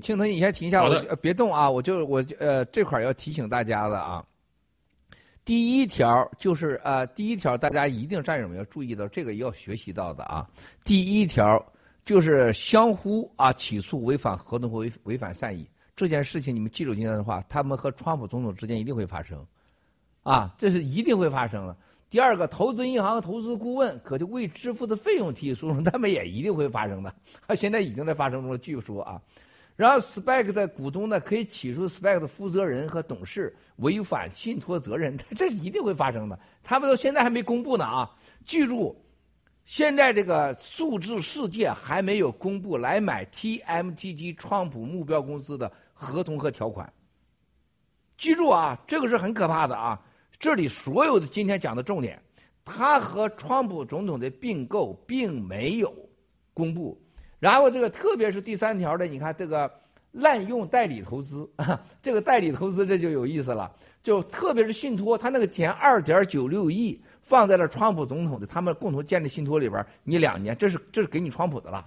[0.00, 1.70] 青藤，你先停一下，我别动啊！
[1.70, 4.24] 我就我呃这块要提醒大家的啊，
[5.44, 10.48] 第一条就是呃第一条大家一定战友们要注意到，这个要学习到的啊。
[10.84, 11.64] 第一条
[12.04, 19.46] 就是相互啊起诉违反合同或违违反善意这件事情，你们记住今天的话，他们和川普总统之间一定会发生。
[20.26, 21.76] 啊，这是一定会发生的。
[22.10, 27.14] 第二个，投资银行、投资顾问可就未支付的费用提起诉讼，他们也一定会发生的。
[27.46, 29.22] 他现在已经在发生中了，据说啊。
[29.76, 36.38] 然后，SPAC 的股东呢，可以起诉 SPAC 的负责人和董事违反信托责任， 这是一定会发生的。
[36.62, 38.10] 他们到现在还没公布呢啊！
[38.44, 38.96] 记住，
[39.64, 46.90] 现在这个数字世界还没有公布来买 TMTG 创普目标公司的合同和条款。
[48.16, 50.00] 记住啊，这个是很可怕的啊！
[50.38, 52.20] 这里所有的今天讲的重点，
[52.64, 55.94] 他和川普总统的并购并没有
[56.52, 57.00] 公布。
[57.38, 59.70] 然后这个特别是第三条的，你看这个
[60.12, 61.48] 滥用代理投资，
[62.02, 63.70] 这个代理投资这就有意思了。
[64.02, 71.86] 就特别是信托，他那个钱二点九六亿放在了川普总统的他们共同建立信托里边，你两年这是这是给你川普的了，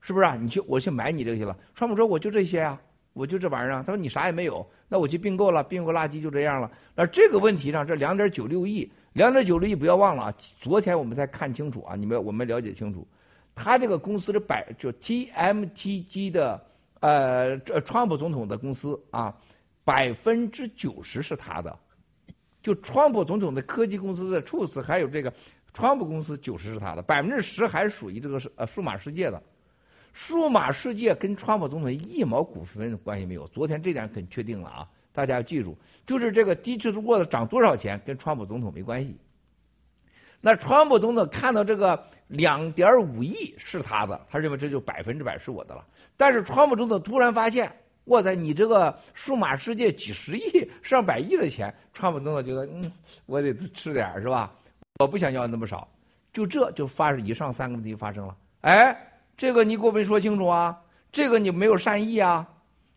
[0.00, 0.34] 是不是啊？
[0.34, 1.56] 你去我去买你这个去了。
[1.74, 2.80] 川普说我就这些啊。
[3.18, 6.70] 我就这玩意儿，他说你啥也没有，那我去并购了，并购垃圾就这样了。
[6.94, 10.34] 那这个问题上，这两点九六亿，两点九六亿不要忘了啊！
[10.56, 13.04] 昨天我们才看清楚啊，你们我们了解清楚，
[13.56, 16.64] 他这个公司的百就 TMTG 的
[17.00, 19.36] 呃，这川普总统的公司啊，
[19.84, 21.76] 百分之九十是他的，
[22.62, 25.32] 就川普总统的科技公司的处死，还有这个
[25.74, 29.42] 川普公司九十是他的，百分之十还是属于这个呃数码世界的。
[30.12, 33.46] 数码世界跟川普总统一毛股份关系没有。
[33.48, 34.88] 昨天这点很确定了啊！
[35.12, 39.18] 大家要记住，就是这个低质度沃的涨多少钱，跟川普总统没关系。
[40.40, 45.84] 那川普总统看到这个两点五亿是他的，他认为这就百分之百是我的了。
[46.16, 47.68] 但是川普总统突然发现，
[48.04, 52.92] 哇塞，你这个数码世界几十亿、上百亿的钱，川普总统觉得，嗯，
[53.26, 54.54] 我得吃点是吧？
[55.00, 55.88] 我不想要那么少。
[56.32, 59.04] 就这就发生以上三个问题发生了，哎。
[59.38, 60.76] 这个你给我们说清楚啊！
[61.12, 62.46] 这个你没有善意啊，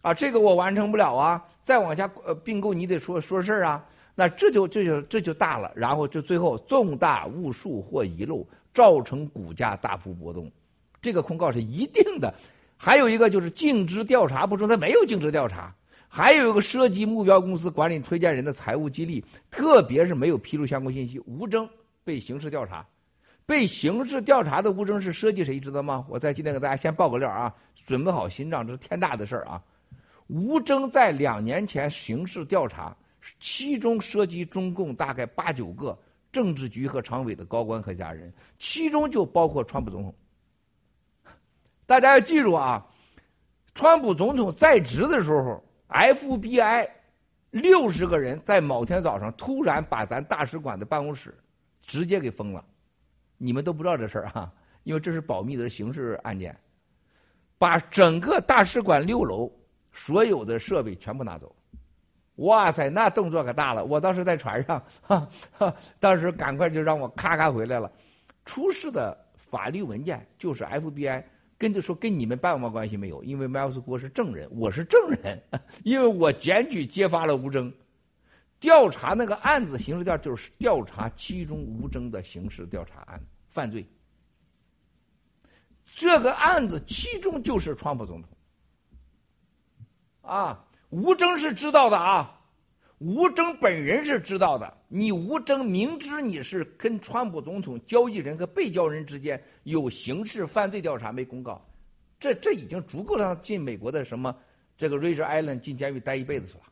[0.01, 1.45] 啊，这个我完成不了啊！
[1.63, 3.85] 再往下呃并购你得说说事儿啊！
[4.15, 10.51] 那这就这就这就大了，然后就最后重大误数或遗漏造成股价大幅波动，
[10.99, 12.33] 这个控告是一定的。
[12.75, 15.71] 还有一个就是尽职调查不中，他没有尽职调查。
[16.07, 21.69] 还有一个涉及目标公司管理推荐人的财务激励，特别是没有披露相关信息，无征
[22.03, 22.83] 被刑事调查。
[23.51, 26.05] 被刑事调查的吴征是涉及谁知道吗？
[26.07, 27.53] 我在今天给大家先报个料啊，
[27.85, 29.61] 准备好心脏，这是天大的事儿啊！
[30.27, 32.95] 吴征在两年前刑事调查，
[33.41, 35.99] 其中涉及中共大概八九个
[36.31, 40.15] 政治局和常委的高官和家人，其中就包括川普总统。
[41.85, 42.87] 大家要记住啊，
[43.75, 46.89] 川普总统在职的时候，FBI
[47.49, 51.37] 六十个人在某天早上突然把咱大使馆的办公室
[51.81, 52.63] 直接给封了，
[53.43, 56.55] 你们都不知道这事儿啊，因为这是保密的刑事案件，
[57.57, 59.51] 把整个大使馆六楼
[59.91, 61.55] 所有的设备全部拿走。
[62.35, 63.83] 哇塞，那动作可大了！
[63.83, 67.91] 我当时在船上，哈哈，当时赶快就让我咔咔回来了。
[68.45, 71.23] 出示的法律文件就是 FBI。
[71.57, 75.39] 跟着说跟你们半毛关系没有，因为麦尔斯国是证人，我是证人，
[75.85, 77.71] 因为我检举揭发了吴征，
[78.61, 83.85] 调查那个案子，刑事调就是调查其中吴征的刑事调查案犯罪。
[85.83, 88.29] 这个案子其中就是川普总统，
[90.21, 92.37] 啊，吴征是知道的啊。
[92.99, 101.59] 吴征本人是知道的，你吴征明知你是跟川普总统交易人和被交易人之间有刑事犯罪调查没公告，
[102.19, 104.33] 这这已经足够让他进美国的什么
[104.77, 106.65] 这个 Rich Island 进监狱待一辈子去了。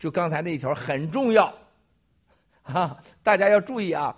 [0.00, 1.54] 就刚才那一条很重要，
[2.62, 4.16] 啊，大家要注意啊，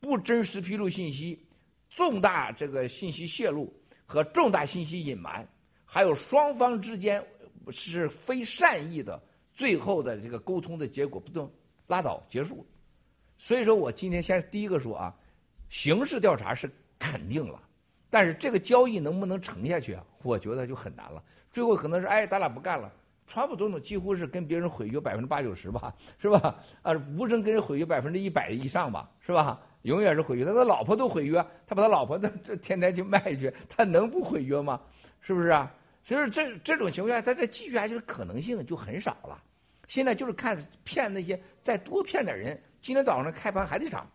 [0.00, 1.46] 不真实披露信息、
[1.88, 3.72] 重大这个信息泄露
[4.04, 5.46] 和重大信息隐瞒，
[5.84, 7.24] 还有双方之间
[7.70, 9.22] 是非善意的。
[9.52, 11.50] 最后的这个沟通的结果不都
[11.86, 12.66] 拉倒结束，
[13.38, 15.14] 所以说我今天先第一个说啊，
[15.70, 17.62] 刑事调查是肯定了，
[18.10, 20.04] 但是这个交易能不能成下去啊？
[20.24, 21.22] 我觉得就很难了。
[21.52, 22.92] 最后可能是哎，咱俩不干了。
[23.26, 26.56] 川普总统几乎是跟别人毁约百分之八九十吧， 是吧？
[26.82, 29.60] 啊，无人跟人毁约百分之一百以上吧，是吧？
[29.82, 34.80] 永远是毁约，他的老婆都毁约，他把他老婆的 这天天去卖去，他能不毁约吗？
[35.20, 35.72] 是不是啊？
[36.04, 39.42] 所以这这种情况下，他这继续下去的可能性就很少了。
[39.88, 44.08] 现在就是看骗那些再多骗点人，今天早上开盘还得涨，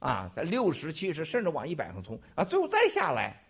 [0.00, 3.40] 啊，在六十、七十，甚至往一百上冲，啊，最后再下来，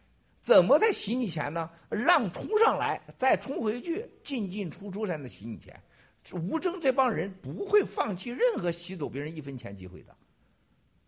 [0.45, 1.71] 怎么再洗你钱呢？
[1.89, 5.75] 让冲上来，再冲回去，进进出出才能洗你钱。
[6.33, 10.15] 吴征这帮人不会放弃任何洗走别人一分钱机会的，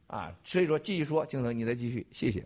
[0.06, 2.42] 啊，所以说继续说，京腾，你再继续，谢谢。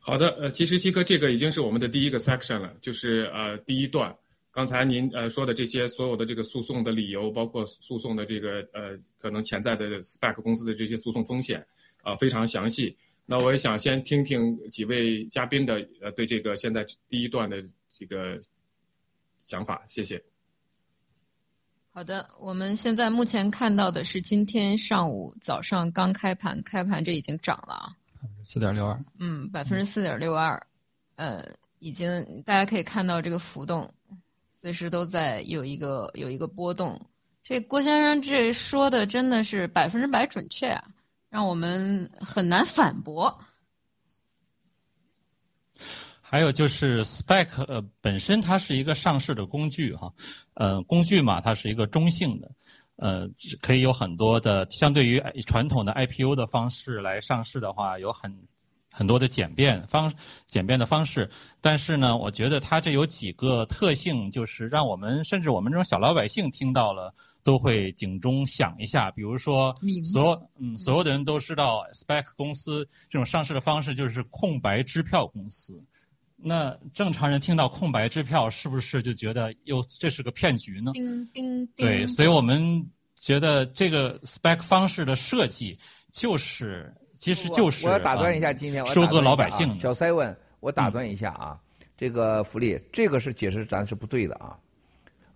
[0.00, 4.12] 好的，呃，其实七哥这个已经是我们的第一个 section 了，就是呃第一段。
[4.50, 11.64] 刚才您呃说的这些所有的这个诉讼的理由，包括诉讼的这个呃可能潜在的 SPAC 公司的这些诉讼风险，
[12.02, 12.96] 啊非常详细。
[13.26, 18.40] 那我也想先听听几位嘉宾的呃对这个现在第一段的这个
[19.42, 20.22] 想法，谢谢。
[21.90, 27.96] 好的，我们现在目前看到的是今天上午早上刚开盘，开盘这已经涨了啊，
[28.44, 30.60] 四点六二，嗯，百分之四点六二，
[31.16, 31.44] 呃，
[31.78, 33.92] 已经大家可以看到这个浮动。
[34.52, 37.00] 随时都在有一个有一个波动，
[37.44, 40.84] 这郭先生这说的真的是百分之百准确啊，
[41.36, 43.38] 让我们很难反驳。
[46.22, 50.10] 还有就是 SPAC 呃本身它是一个上市的工具哈，
[50.54, 52.50] 呃工具嘛它是一个中性的，
[52.96, 53.28] 呃
[53.60, 58.34] 可以有很多的相对于传统的 IPO 的方式来上市的话有很。
[58.98, 60.10] 很多的简便方
[60.46, 61.28] 简便的方式，
[61.60, 67.14] 但是呢，我觉得它这有几个特性，就是让我们甚至我们这种小老百姓听到了
[67.46, 69.08] 都会警钟响一下。
[69.12, 69.72] 比如说，
[70.04, 75.80] 所有嗯所有的人都知道，SPAC 公司这种上市的方式就是空白支票公司。
[76.36, 80.90] 那正常人听到空白支票，是不是就觉得又这是个骗局呢？
[80.92, 81.86] 叮叮叮。
[81.86, 82.84] 对，所以我们
[83.20, 85.78] 觉得这个 SPAC 方式的设计
[86.12, 86.92] 就是。
[87.18, 89.80] 其实就是我要打断一下，今天收割老百姓。
[89.80, 91.58] 小 seven，，我打断一下啊，
[91.96, 94.54] 这个福利，这个是解释咱是不对的啊，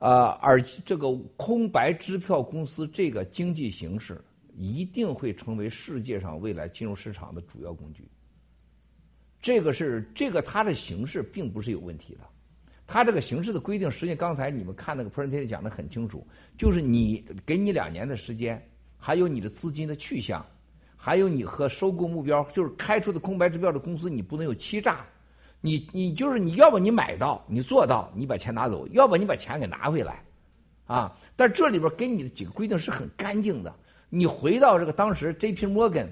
[0.01, 4.21] 啊，而这个空白支票公司这个经济形式
[4.57, 8.09] 一定会成为世界上未来金融市场的主要工具。
[9.41, 12.21] 这个是这个它的形式并不是有问题的，
[12.87, 16.27] 它这个形式的规定，实际刚才你们看那个 presentation 讲的很清楚，
[16.57, 18.61] 就是你给你两年的时间，
[18.99, 20.45] 还有你的资金的去向。
[21.03, 25.07] 还有你和收购目标，就是开出的空白支票的公司，你不能有欺诈。
[25.61, 30.25] 你你就是你要不你买到，你做到，你把钱拿走；要不你把钱给拿回来，
[30.87, 31.15] 啊！
[31.37, 33.75] 但这里边给你的几个规定是很干净的。
[34.09, 35.67] 你回到这个当时 J.P.
[35.67, 36.07] Morgan，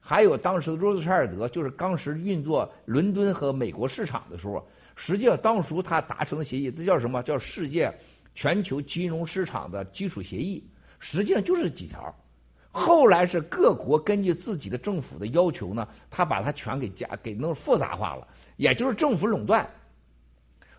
[0.00, 7.22] 还有当时的罗斯柴尔德，就是当时运作伦敦和美国市场的时候，实际上当初他达成的协议，这叫什么？
[7.22, 7.92] 叫世界
[8.34, 10.66] 全球金融市场的基础协议，
[10.98, 12.14] 实际上就是几条。
[12.76, 19.64] 后来是各国根据自己的政府的要求呢，他把它全给加给弄复杂化了，也就是政府垄断。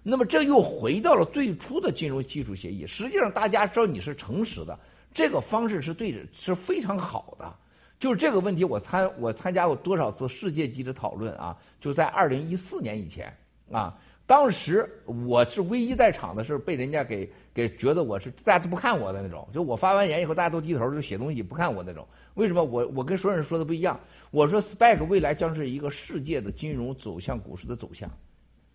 [0.04, 2.86] 那么这又回到了最初的金融基础协议。
[2.86, 4.78] 实际上大家知道你是诚实的，
[5.14, 7.56] 这个方式是对的，是非常好的。
[7.98, 11.56] 就是这个问题，我参我参加过多少次世界级的讨论啊？
[11.80, 13.34] 就在二零一四年以前
[13.72, 13.98] 啊。
[14.28, 19.48] 当时我是唯一在场的，是被人家给给觉得我是大家都不看我的那种。
[19.54, 22.08] 就我发完言以后，大家都低头就写东西，不看我那种。
[22.34, 22.64] 为什么？
[22.64, 24.00] 我我跟所有人说的不一样。
[24.32, 28.10] 我说，SPAC 未来将是一个世界的金融走向股市的走向。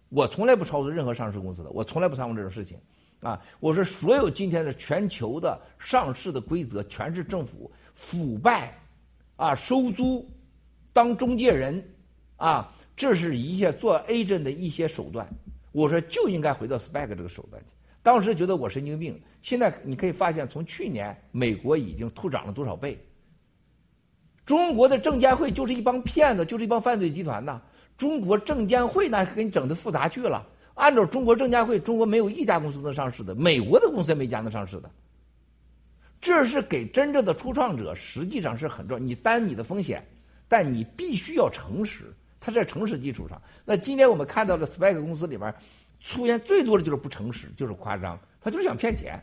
[0.09, 2.79] 我从来不操作任何上市公司的，我从来不参与这种事情。
[3.21, 8.73] 啊，我说所有今天的全球的上市的规则全是政府腐败，
[9.35, 10.27] 啊，收租，
[10.93, 11.85] 当中介人，
[12.37, 12.73] 啊。
[12.97, 15.29] 这是一些做 agent 的一些手段，
[15.73, 17.69] 我说就应该回到 SPAC 这个手段去。
[18.03, 22.99] 当时觉得我神经病，现在你可以发现，从去年美国已经突涨了多少倍。
[24.47, 27.61] 中国的证监会就是一帮骗子，就是一帮犯罪集团呐。
[27.97, 30.47] 中国证监会那给你整的复杂去了。
[30.75, 34.91] 按照中国证监会，中国没有一家公司能上市的，美国的公司也没一家能上市的。
[36.21, 39.05] 这是给真正的初创者，实际上是很重要。
[39.05, 40.03] 你担你的风险，
[40.49, 42.13] 但你必须要诚实。
[42.41, 45.55] 它在诚实基础上，那今天我们看到的 SPAC 公司里边
[46.01, 49.23] 出现最多的就是不诚实，就是夸张，他就是想骗钱，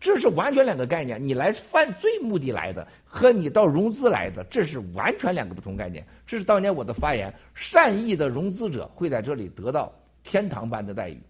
[0.00, 1.22] 这是完全两个概念。
[1.22, 6.02] 你来犯罪目的来的和你到融资来的，这是完全两个不同概念。
[6.26, 9.92] 这是当年我的发言，善意的融资者会在这里得到
[10.22, 11.20] 天堂般的待遇，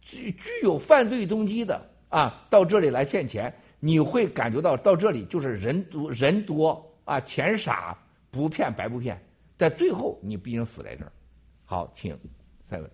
[0.00, 7.94] 具具有犯罪动机的啊，到这里来骗钱，你会感觉到到这里就是人多人多啊，钱傻，
[8.30, 9.22] 不骗白不骗。
[9.58, 11.12] 在最后，你毕竟死在这儿。
[11.64, 12.18] 好，请
[12.70, 12.90] 赛文。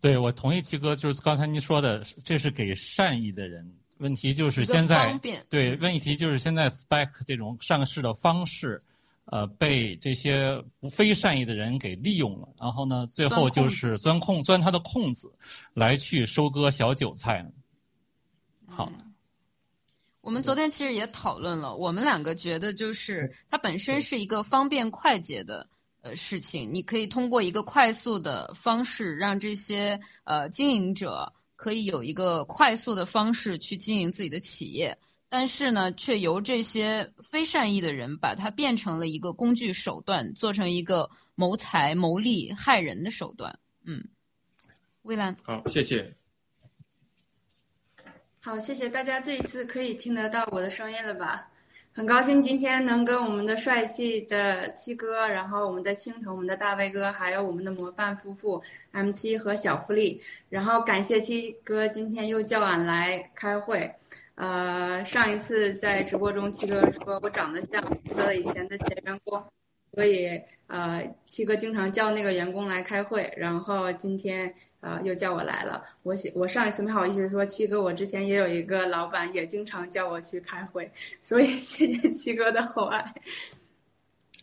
[0.00, 3.70] 对，我同意七哥，就是刚才您说的，这是给善意的人。
[3.98, 5.16] 问题就是现在，
[5.48, 8.82] 对，问题就是现在 spec 这种上市的方式，
[9.26, 12.48] 呃，被这些不非善意的人给利用了。
[12.58, 15.30] 然后呢，最后就是钻空钻他的空子，
[15.74, 17.46] 来去收割小韭菜。
[18.66, 18.90] 好。
[20.22, 25.68] 我们昨天其实也讨论了，我们两个觉得就是它本身是一个方便快捷的
[26.00, 34.96] 呃事情，你可以通过一个快速的方式，让这些呃经营者可以有一个快速的方式去经营自己的企业，
[35.28, 43.58] 但是呢，却由这些非善意的人把它变成了一个工具手段，做成一个谋财谋利害人的手段。
[43.84, 44.00] 嗯，
[45.02, 46.14] 微蓝，好，谢谢。
[48.44, 51.48] 好，谢谢大家，这一次可以听得到我的声音了吧？
[51.92, 63.88] 很高兴今天能跟我们的帅气的七哥，然后我们的青藤，我们的大卫哥，还有我们的模范夫妇 M 七和小福利，然后感谢七哥今天又叫俺来开会。
[64.34, 69.40] 呃，上一次在直播中，七哥说我长得像七哥以前的前员工，
[69.94, 74.52] 所以呃，七哥经常叫那个员工来开会，然后今天。
[74.82, 75.80] 啊，又叫我来了。
[76.02, 83.14] 我写我上一次没好意思说七哥，我之前也有一个老板，也经常叫我去开会，所以谢谢七哥的厚爱。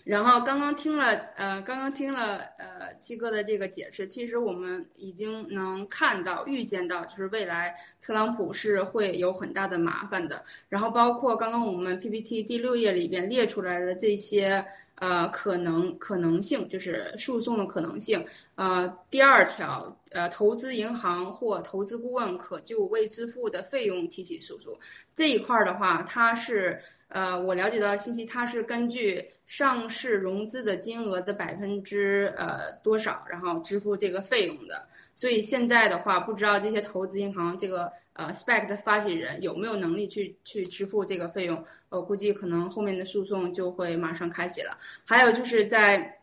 [0.06, 10.42] 然后刚刚听了，呃，刚刚听了，呃，七哥的这个解释，其实我们已经能看到、预见到，就是未来特朗普是会有很大的麻烦的。
[10.70, 14.66] 然后包括刚刚我们 PPT 第六页里边列出来的这些。
[15.00, 18.26] 呃，可能可能性就是诉讼的可能性。
[18.56, 24.78] 呃，第二条，呃，投资银行或投资顾问可就未支付的费用提起诉讼。
[25.16, 34.88] 这一块儿的话，它是呃，我了解到的信息，它是根据上市融资的金额的百分之呃多少，然后支付这个费用的。
[35.16, 41.66] 所以现在的话，不知道这些投资银行这个呃 SPAC 的发起人有没有能力去去支付这个费用？
[41.90, 44.78] 我估计可能后面的诉讼就会马上开启了。
[45.04, 46.20] 还有就是在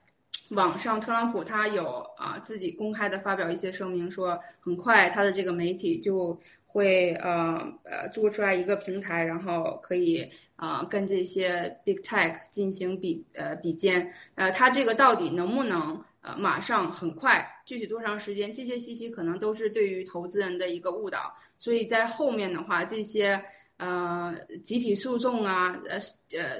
[0.50, 14.12] 网上，特朗普他有啊自己公开的发表一些声明，说很快他的这个媒体就会呃呃做出来一个平台，然后可以啊跟这些 Big Tech 进行比呃比肩。
[14.34, 16.02] 呃，他这个到底能不能？
[16.22, 18.52] 呃，马上很快，具体多长时间？
[18.52, 23.40] 这些信息可能都是对于投资人的一个误导，所以在后面的话，这些
[23.76, 25.96] 呃集体诉讼啊，呃
[26.36, 26.58] 呃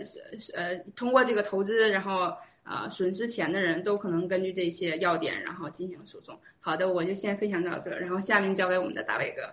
[0.55, 2.33] 呃，通过这个投资然后
[2.63, 6.39] 啊损失钱的人都可能根据这些要点然后进行诉讼。
[6.61, 9.53] 好的，我就先分享到这，然后下面交给我们的大伟哥。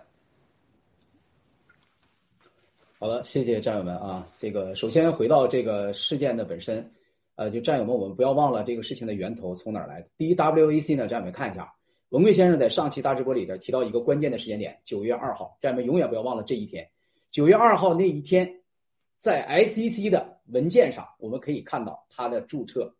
[3.04, 6.90] 好的，谢谢战友们啊，这个首先回到这个事件的本身。
[7.34, 10.08] 呃，就战友们，我们不要忘了这个事情的源头从哪儿来的。
[10.16, 11.70] 第一，WAC 呢，战友们看一下，
[12.08, 16.88] 文贵先生在上期大直播里边提到一个关键的时间点，九月二号，战友们永远不要忘了这一天。
[17.30, 18.62] 九月二号那一天，
[19.18, 22.96] 在 SEC 的文件上，我们可以看到它的注册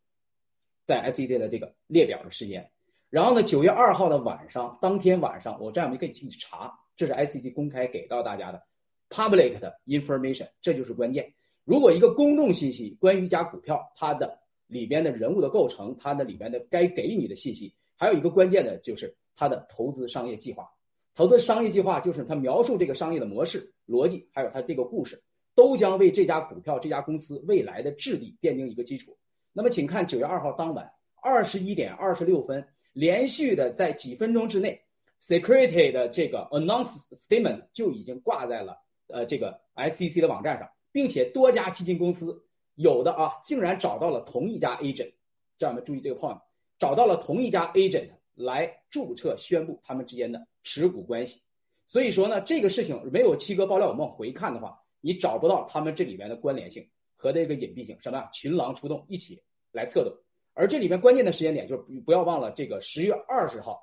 [0.84, 2.70] 在 SEC 的这个列表的时间。
[3.08, 8.62] 然后呢，九月二号的晚上，当天晚上，我战友们可以去查，这是 SEC 公开给到大家的
[9.10, 11.32] public 的 information，这就是关键。
[11.64, 20.68] 如果一个公众信息关于一家股票，它的里边的人物的构成，它的里边的该给你的信息，还有一个关键的就是它的投资商业计划。
[21.14, 25.22] 投资商业计划就是它描述这个商业的模式、逻辑，还有它这个故事，
[25.54, 29.16] 都将为这家股票、这家公司未来的质地奠定一个基础。
[29.52, 30.90] 那么，请看九月二号当晚
[31.22, 32.66] 二十一点二十六分。
[32.92, 34.80] 连续的在几分钟之内
[35.20, 38.78] ，security 的这个 announce statement 就已经挂在了
[39.14, 42.44] 呃这个 SEC 的网站上，并且多家基金公司
[42.74, 45.12] 有的啊竟然找到了同一家 agent，
[45.56, 46.40] 这样们注意这个 point，
[46.78, 51.40] 找到了同一家 agent 来注册宣布他们之间的持股关系。
[51.86, 59.40] 所以说呢，这个事情没有七哥爆料，我们往回看的话，你找不到他们这里面的关联性和这个隐蔽性，什么群狼出动一起
[59.70, 60.12] 来策动。
[60.54, 63.80] 而这里面关键的时间点就是不要忘了这个十月二十号，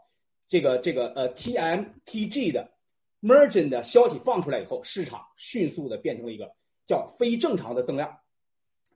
[0.48, 2.72] 这个这个呃 TMTG 的
[3.22, 6.52] merging 的消息放出来以后，市场迅速的变成了一个
[6.86, 8.18] 叫非正常的增量。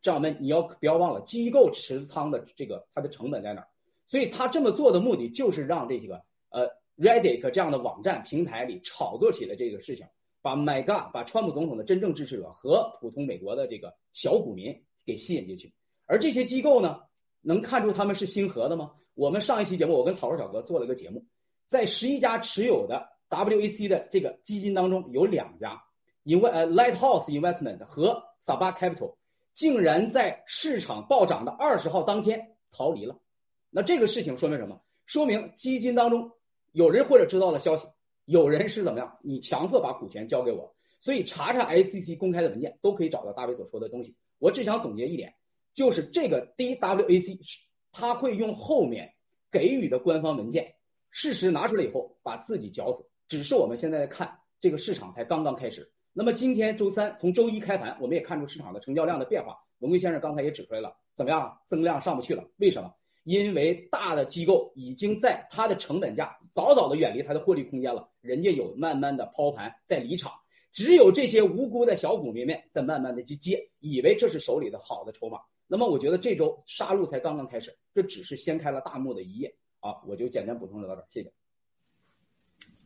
[0.02, 3.68] 这样们你要不要忘了机构持仓的这个它的成本在哪儿？
[4.06, 6.68] 所以他这么做的目的就是让这几个呃
[6.98, 10.06] Reddit 这样的网站平台里炒作起了这个事情，
[10.42, 15.74] 把 My God 把川普总统的真正支持者和普通美国的这个小股民给吸引进去。
[16.06, 17.00] 而这些机构呢？
[17.48, 18.92] 能看出他们是星河的吗？
[19.14, 21.24] 我们上一期节目，我跟草根小哥做了一个节目，
[21.68, 25.82] 在十一家持有的 WAC 的这个基金当中，有两家
[26.24, 29.16] 因为呃 Lighthouse Investment 和 Sabah Capital
[29.54, 33.20] 竟然在市场暴涨的二十号当天逃离了。
[33.70, 34.82] 那这个事情说明什么？
[35.06, 36.32] 说明基金当中
[36.72, 37.88] 有人或者知道了消息，
[38.26, 39.18] 有人是怎么样？
[39.22, 44.16] 你强迫把股权交给我，所以查查 SEC 公开的文件都可以找到大卫所说的东西。
[44.40, 45.34] 我只想总结一点。
[45.74, 47.60] 就是这个 DWAC 是，
[47.92, 49.14] 他会用后面
[49.52, 50.76] 给予的官方文件，
[51.12, 53.06] 事实拿出来以后把自己绞死。
[53.28, 55.92] 只是我们现在看这个市场才刚刚开始。
[56.14, 59.58] 那么今天周三从周一开盘，我们也看出市场的成交量的变化。
[59.80, 61.60] 文贵先生刚才也指出来了，怎么样？
[61.68, 62.44] 增量上不去了？
[62.58, 62.94] 为什么？
[63.24, 70.32] 因为大的机构已经在它的成本价早早的远离它的获利空间了，人家有慢慢的抛盘在离场，
[70.72, 75.40] 只有这些无辜的小股民们在慢慢的去接，以为这是手里的好的筹码。
[75.68, 79.96] 那么我觉得这周杀戮才刚刚开始，这只是掀开了大幕的一页啊！
[80.08, 81.34] 我就简单补充到这儿，谢谢。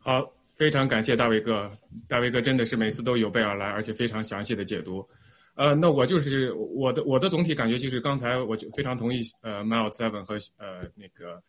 [0.02, 1.70] 好，非常感谢大卫哥，
[2.08, 5.06] 大卫哥真的是每次都有备而来，而且非常详细的解读。
[5.54, 11.42] 呃，那我就是我的我的总体感觉就是刚才我就非常同意呃 m i l e Seven 和呃那个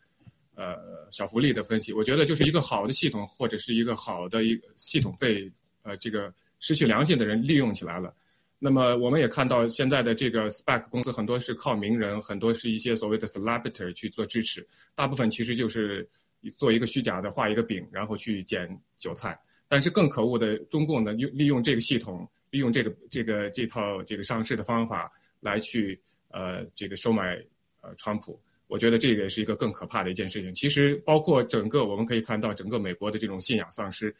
[0.56, 0.76] 呃
[1.12, 5.50] 小福利的分析，我觉得就是一个好的系统或者是一个好的一个系统被
[5.84, 8.14] 呃这个失去良心的人利用起来了。
[8.60, 16.08] 那么我们也看到，现在的这个 SPAC 公司很多是靠名人，很多是一些所谓的 celebrity 去做支持，大部分其实就是
[16.58, 18.68] 做一个虚假的画一个饼，然后去捡
[18.98, 19.40] 韭菜。
[19.68, 27.42] 但是更可恶的，中共呢用利用这个系统，利用这个这个这套这个上市的方法来去呃这个收买
[27.82, 28.38] 呃川普。
[28.68, 30.54] 我觉得这个也是一个更可怕的一件事情。
[30.56, 34.14] 其实包括整个我们可以看到整个美国的这种信仰丧失。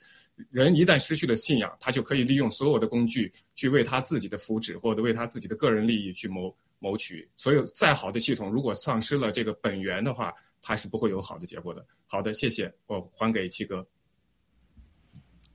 [0.50, 7.28] 人一旦失去了信仰，他就可以利用所有的工具去为他自己的福祉或者为他自己的个人利益去谋谋取。
[7.38, 11.86] 所有再好的系统，如果丧失了这个本源的话，还是不会有好的结果的。
[12.06, 13.86] 好的，谢谢，我还给七哥。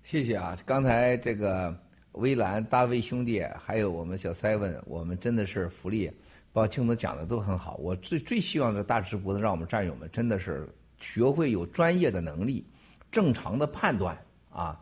[0.02, 0.56] 谢谢啊！
[0.64, 1.76] 刚才这个
[2.12, 6.08] 微蓝、大卫兄弟，还有我们小 seven，我们真的是福利，
[6.52, 7.76] 包括青总讲的都很好。
[7.78, 10.68] 我最最希望的大直播能让我们战友们真的是
[11.00, 12.64] 学会有专业的能力，
[13.10, 14.16] 正常的判断。
[14.48, 14.80] 啊，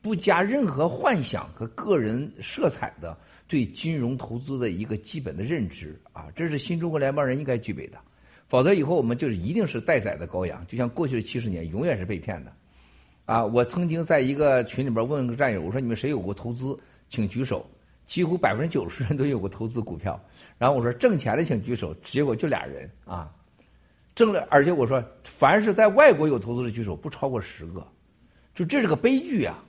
[0.00, 3.18] 不加任何幻想和个人色彩的
[3.48, 7.98] 对金融投资的一个基本的认知啊，这是新中国联邦人应该具备的。
[8.48, 12.52] 否则以后我们就是一定是待宰的羔羊，就像过去的七十年永远是被骗的。
[13.24, 16.78] 啊，我曾经在一个群里边问个战友，我说你们谁有过投资，
[17.08, 17.68] 请举手。
[18.06, 20.20] 几乎百分之九十人都有过投资股票。
[20.58, 23.28] 然后我说挣钱的请举手，结果就俩人啊，
[24.14, 27.84] 挣了，而且我说凡是在外国有投资的举手，不超过十个。
[28.54, 29.62] 就这是个悲剧啊！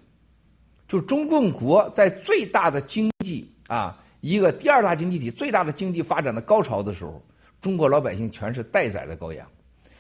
[0.88, 7.22] 就中共国在最大的经济啊，一个第二大经济体最大的经济发展的高潮的时候，
[7.62, 9.48] 中国老百姓全是待宰的羔羊。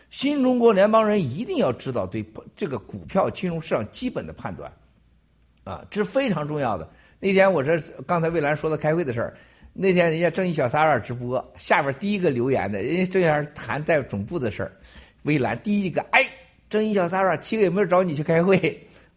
[0.09, 4.71] 新中国联邦人一定要知道对这个股票金融市场基本的判断，
[5.65, 6.89] 啊，这是非常重要的。
[7.19, 9.37] 那天我这刚才魏兰说的开会的事儿，
[9.73, 14.71] 那天人家正义小三二直播，下边第一个留言的，人家正想谈在总部的事儿，
[15.23, 16.25] 微蓝第一个，哎，
[16.69, 18.59] 正义小三二七个有没有找你去开会？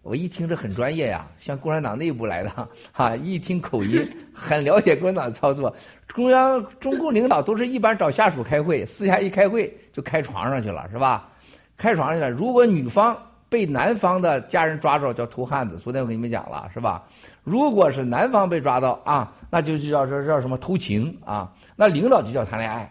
[0.02, 2.50] 我一听这很专业呀，像共产党内部来的
[2.90, 5.74] 哈，一听口音 很了解共产党的操作。
[6.08, 11.28] 中央中共领导都是一般找下属开会，私下一开会就开床上去了，是吧？
[11.76, 12.30] 开床上去了。
[12.30, 13.16] 如果女方
[13.48, 15.76] 被男方的家人抓着，叫偷汉子。
[15.76, 17.02] 昨天我跟你们讲了，是吧？
[17.44, 21.52] 如果是男方被抓到啊，那就叫这叫什么偷情啊？
[21.76, 22.90] 那领导就叫谈恋爱。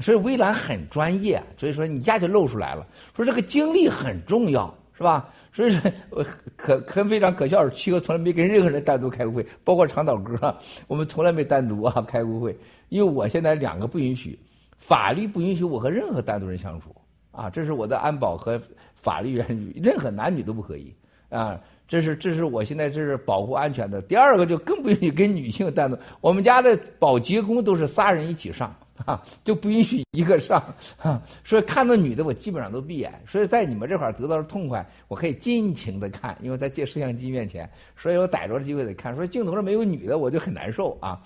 [0.00, 2.86] 所以微蓝很专业，所以说你一下就露出来了。
[3.14, 5.28] 说这个经历很重要，是吧？
[5.54, 5.90] 所以说，
[6.56, 10.52] 可可非常可笑是，七哥从来没跟任何人单独开过会，包括长岛哥，
[10.88, 14.36] 我们从来没单独啊开过会，因为我现在两个不允许，
[14.76, 16.92] 法律不允许我和任何单独人相处
[17.30, 18.60] 啊，这是我的安保和
[18.94, 20.92] 法律原则，任何男女都不可以
[21.28, 24.02] 啊，这是这是我现在这是保护安全的。
[24.02, 28.74] 第二个就更不允许跟女性单独，我们家的保洁工都是仨人一起上。
[29.04, 30.62] 啊，就不允许一个上，
[31.02, 39.14] 啊，所以看到女的我基本上都闭眼，所以在你们这块得到了痛快，我可以尽情的看，因为在借摄像机面前，所以我逮着机会得看。
[39.16, 41.20] 说镜头上没有女的，我就很难受啊。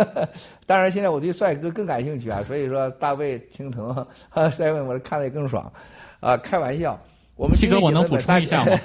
[0.66, 4.06] 当然，现在我对帅哥更感兴趣啊，所以说大卫、青藤、
[4.52, 5.72] 帅问我看的也更爽，
[6.20, 6.98] 啊，开玩笑。
[7.36, 8.76] 我们七哥，我能补充一下吗？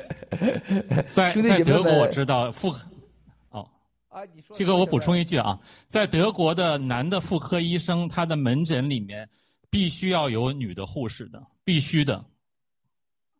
[1.10, 2.74] 在在德国我知道妇。
[4.50, 5.58] 七哥，我补充一句啊，
[5.88, 9.28] 在德国的男的妇科医生，他的门诊里面
[9.68, 12.24] 必须要有女的护士的，必须的。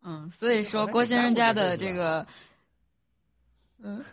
[0.03, 2.27] 嗯，所以说郭先生家的这个，
[3.83, 4.05] 嗯，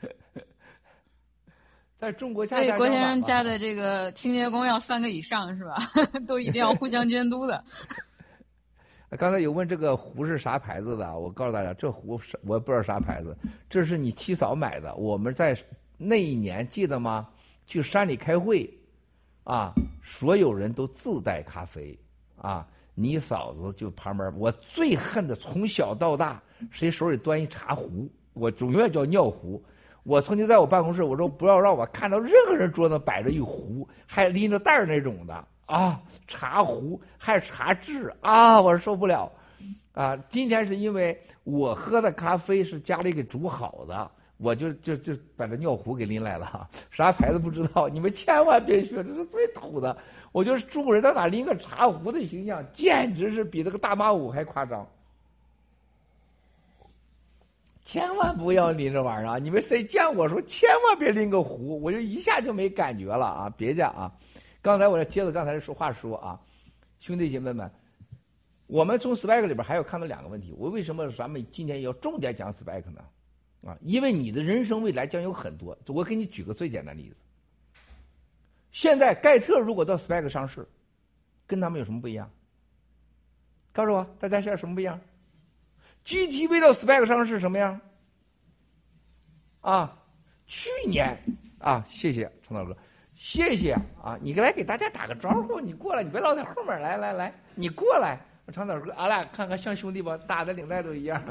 [1.96, 5.78] 在中国，所以郭先生家的这个清洁工要三个以上是吧？
[6.28, 7.64] 都一定要互相监督的。
[9.18, 13.36] 刚才有问这个壶是啥牌子的，我告诉大家，这壶是我不知道啥牌子，
[13.68, 15.56] 这是你七嫂买的，我们在。
[15.98, 17.28] 那一年记得吗？
[17.66, 18.66] 去山里开会，
[19.44, 21.98] 啊，所有人都自带咖啡，
[22.36, 24.32] 啊，你嫂子就旁边。
[24.38, 29.62] 我最恨的，从小到大，谁手里端一茶壶，我永远叫尿壶。
[30.04, 39.30] 我曾经在我办公室，我说不要让我看到任何人桌子摆着一壶，还拎着袋儿那种的啊，茶壶还是茶渍啊，我受不了。
[39.92, 44.10] 啊，今天是因为我喝的咖啡是家里给煮好的。
[44.38, 49.96] 我就就就把这尿壶给拎来了，啥牌子不知道，你们千万别学，这是最土的。
[50.30, 54.86] 我就是中国人在哪拎个茶壶的形象，简直是比这个大妈舞还夸张。
[57.82, 59.38] 千万不要拎这玩意儿啊！
[59.38, 63.54] 你们谁见我说千万别拎个壶，我就一下就没感觉了啊！
[63.56, 64.12] 别介啊！
[64.60, 66.38] 刚才我这接着刚才说话说啊，
[67.00, 67.70] 兄弟姐妹们，
[68.66, 70.54] 我们从 spec 里边还要看到两个问题。
[70.58, 73.02] 我为什么咱们今天要重点讲 spec 呢？
[73.64, 75.76] 啊，因为你的人生未来将有很多。
[75.88, 77.16] 我给你举个最简单的例子。
[78.70, 80.66] 现在盖特如果到 SPAC 上市，
[81.46, 82.30] 跟他们有什么不一样？
[83.72, 85.00] 告诉我，大家现在什么不一样
[86.04, 87.80] ？GTV 到 SPAC 上市什么样？
[89.60, 89.96] 啊，
[90.46, 91.18] 去年
[91.58, 92.76] 啊，谢谢陈导哥，
[93.14, 98.18] 谢谢啊，你来给大家打个招呼，你过来，你别老在后面，来来来，你过来，
[98.52, 100.16] 长导哥，俺俩看看像兄弟不？
[100.18, 101.22] 打的领带都一样。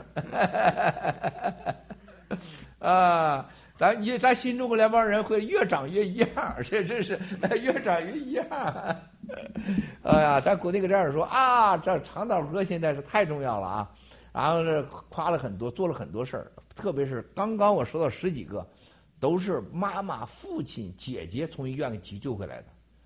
[2.80, 7.20] 啊，咱你咱新中国联邦人会越长越一样，这真是
[7.62, 8.46] 越长越一样。
[10.04, 13.92] 哎呀，咱国内搁这儿说啊，这长岛哥现在是太重要了啊，
[14.34, 18.66] 然后是夸了很多，做了很多事儿，特别是刚刚我说到十几个，
[19.20, 22.66] 都是妈妈、父亲、姐姐从医院急救回来的，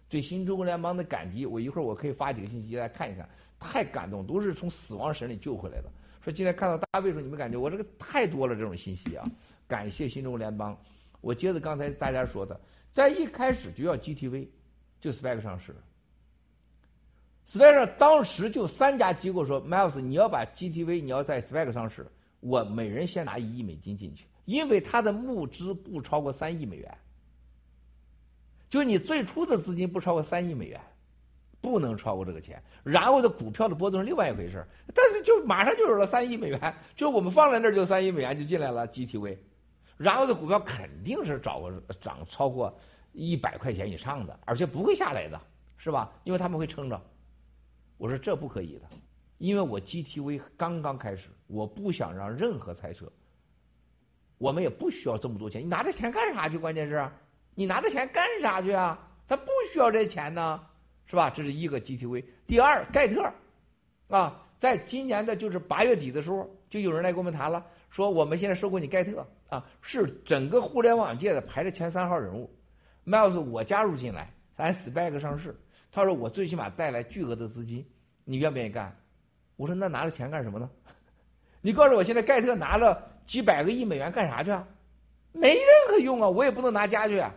[0.09, 3.27] 对新中国联邦的感激，我一会儿我可以发几个信息来看一看，
[3.59, 5.89] 太感动，都是从死亡神里救回来的。
[6.23, 9.25] 说今天看到大卫时候，你们感觉我这个太多了这种信息啊！
[9.67, 10.77] 感谢新中国联邦。
[11.19, 12.59] 我接着刚才大家说的，
[12.93, 14.47] 在一开始就要 GTV，
[14.99, 15.75] 就 SPAC 上市。
[17.47, 22.05] SPAC 当时就三家机构说，Miles，你要把 GTV，你要在 SPAC 上市，
[22.39, 26.97] 我每人先拿一亿美金进去，因为他的募资不超过三亿美元，
[28.69, 30.79] 就你最初的资金不超过三亿美元。
[31.61, 39.37] 不能超过这个钱，然后这股票的波动是另外一回事但是就马上就有了三亿美元，就我们放在那儿就三亿美元就进来了 GTV，
[39.95, 41.61] 然后这股票肯定是涨
[42.01, 42.75] 涨超过
[43.11, 45.39] 一百块钱以上的，而且不会下来的，
[45.77, 46.11] 是吧？
[46.23, 46.99] 因为他们会撑着。
[47.97, 48.89] 我说这不可以的，
[49.37, 53.11] 因为我 GTV 刚刚开始，我不想让任何猜测。
[54.39, 56.57] 我们也不需要这么多钱，你拿这钱干啥去？
[56.57, 57.07] 关键是，
[57.53, 58.97] 你拿这钱干啥去啊？
[59.27, 60.59] 咱不需要这钱呢。
[61.11, 61.29] 是吧？
[61.29, 62.23] 这是一个 GTV。
[62.47, 63.29] 第二，盖特，
[64.07, 72.49] 啊，在今年的就是八月底的时候，就有人来跟我们谈了，说我们现在收购你盖特，啊，是整个互联网界的排在前三号人物
[73.05, 75.53] ，，Miles 我加入进来，咱 SPAC 上市。
[75.91, 77.85] 他说我最起码带来巨额的资金，
[78.23, 78.97] 你愿不愿意干？
[79.57, 80.69] 我说那拿着钱干什么呢？
[81.59, 84.65] 你告诉我现在盖特拿了几百个亿美元干啥去啊？
[85.33, 86.29] 没任何用啊！
[86.29, 87.33] 我也不能拿家去，啊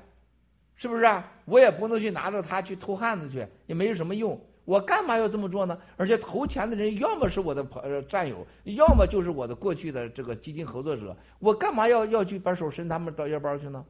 [0.77, 1.31] 是不是啊？
[1.45, 4.39] 我也不能去拿着它去偷汉子去，也没有什么用。
[4.64, 5.79] 我干嘛要这么做呢？
[5.97, 11.14] 而且投钱的人要么是我的朋战友，要么就是我的过去的这个基金合作者。
[11.39, 13.85] 我干嘛要要去把手伸他们到腰包去呢？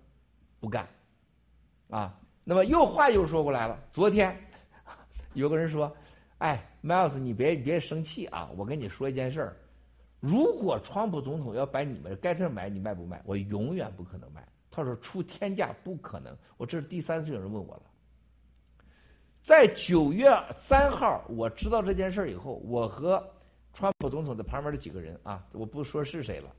[0.61, 0.89] 不干，
[1.91, 2.19] 啊！
[2.43, 3.79] 那么又话又说过来了。
[3.91, 4.37] 昨天
[5.33, 5.95] 有个人说
[6.39, 8.51] ：“哎，Miles，你别别生气啊！
[8.57, 9.57] 我跟你说一件事儿，
[10.21, 13.23] 如果川普总统要把你们盖特买，你卖不卖？
[13.25, 14.47] 我永远不可能卖。
[14.75, 16.37] 他说出天价不可能。
[16.57, 17.83] 我这是第三次有人问我了。”
[19.43, 23.23] 在九月三号，我知道这件事以后，我和
[23.73, 26.51] 川普总统的旁边的几个人啊，我不说是谁了。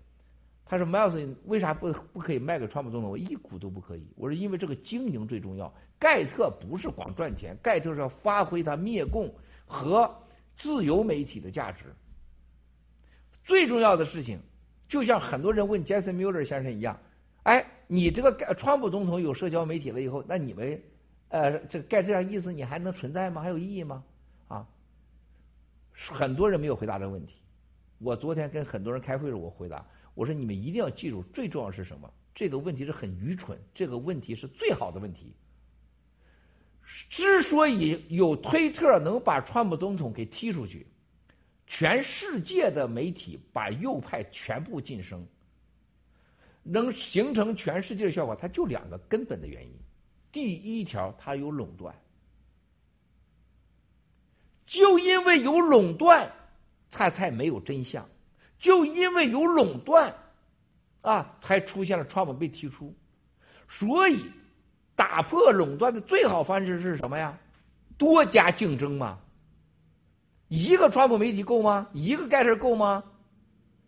[0.67, 3.09] 他说：“Miles，为啥不不可以卖给川普总统？
[3.09, 4.07] 我一股都不可以。
[4.15, 5.71] 我说因为这个经营最重要。
[5.97, 9.33] 盖特不是光赚钱，盖特是要发挥他灭共
[9.65, 10.13] 和
[10.55, 11.85] 自由媒体的价值。
[13.43, 14.39] 最重要的事情，
[14.87, 16.99] 就像很多人问杰森·穆勒先生一样，
[17.45, 20.79] 哎，你这个盖川普总统有社交媒体了以后，那你们？”
[21.29, 23.41] 呃，这盖这样意思，你还能存在吗？
[23.41, 24.03] 还有意义吗？
[24.47, 24.65] 啊，
[25.91, 27.37] 很多人没有回答这个问题。
[27.97, 32.09] 我昨天跟很多人开会时，我回答我说：“你们一定要记住，最重要是什么？
[32.33, 35.33] 这个问题是很愚蠢，这个问题是最好的问题。
[37.09, 40.85] 之所以有推特能把川普总统给踢出去，
[41.65, 45.25] 全世界的媒体把右派全部晋升，
[46.67, 49.71] 能形成全世界的效果，它就两个根本的原因。”
[50.33, 51.95] 第一条，它有垄断，
[54.65, 56.29] 就因为有垄断，
[56.89, 58.03] 它才没有真相；
[58.59, 60.13] 就因为有垄断，
[61.01, 62.93] 啊，才出现了川普被踢出。
[63.69, 64.25] 所以，
[64.95, 67.37] 打破垄断的最好方式是什么呀？
[67.97, 69.17] 多加竞争嘛。
[70.49, 71.87] 一个川普媒体够吗？
[71.93, 73.01] 一个盖特够吗？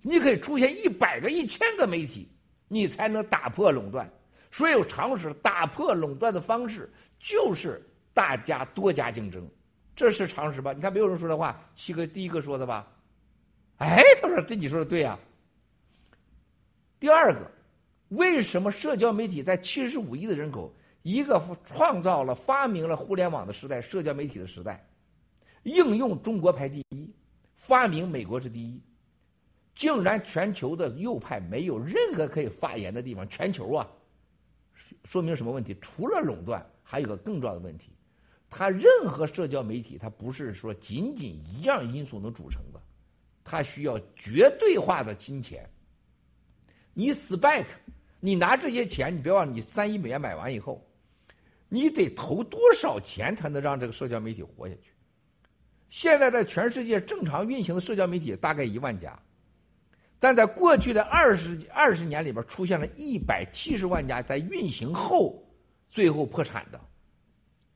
[0.01, 2.30] 你可以出现一百个、一千个媒体，
[2.68, 4.09] 你才能打破垄断。
[4.51, 6.89] 所有常识打破垄断的方式
[7.20, 9.47] 就是大家多加竞争，
[9.95, 10.74] 这是常识吧？
[10.74, 12.88] 你看没有人说的话，七哥第一个说的吧？
[13.78, 15.20] 哎，他说这你说的对呀。
[16.99, 17.51] 第二个，
[18.07, 24.84] 为什么社交媒体在七十五亿的人口，一个创造了、发明了互联网的时代，社交媒体的时代，
[25.61, 27.13] 应用中国排第一，
[27.55, 28.82] 发明美国是第一，
[29.78, 33.88] 竟然全球的右派没有任何可以发言的地方，全球啊！
[35.03, 35.78] 说明什么问题？
[35.80, 37.91] 除了垄断，还有个更重要的问题，
[38.49, 42.82] 它任何社交媒体，它不是说仅仅一样因素能组成的，
[43.43, 45.69] 它需要绝对化的金钱。
[46.95, 47.67] 你 spike，
[48.19, 50.84] 你拿这些钱，你别忘了，你三亿美元买完以后，
[51.69, 54.89] 你得投多少钱才能让这个社交媒体活下去？
[55.88, 59.17] 现在在全世界正常运行的社交媒体大概一万家。
[60.20, 65.47] 但在过去的二十二十年里边，出现了一百七十万家在运行后
[65.88, 66.82] 最后破产的。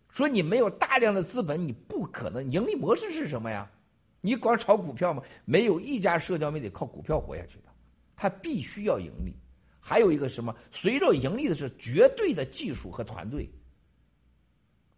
[0.10, 3.70] 说你没有大量的资本，你不可能盈利模式是什么呀？
[4.22, 5.22] 你光炒股票吗？
[5.46, 7.66] 没有一家社交媒体靠股票活下去的，
[8.16, 9.36] 它必须要盈利。
[9.80, 10.56] 还有一个什么？
[10.72, 13.48] 随着盈利的是绝对的技术和团队。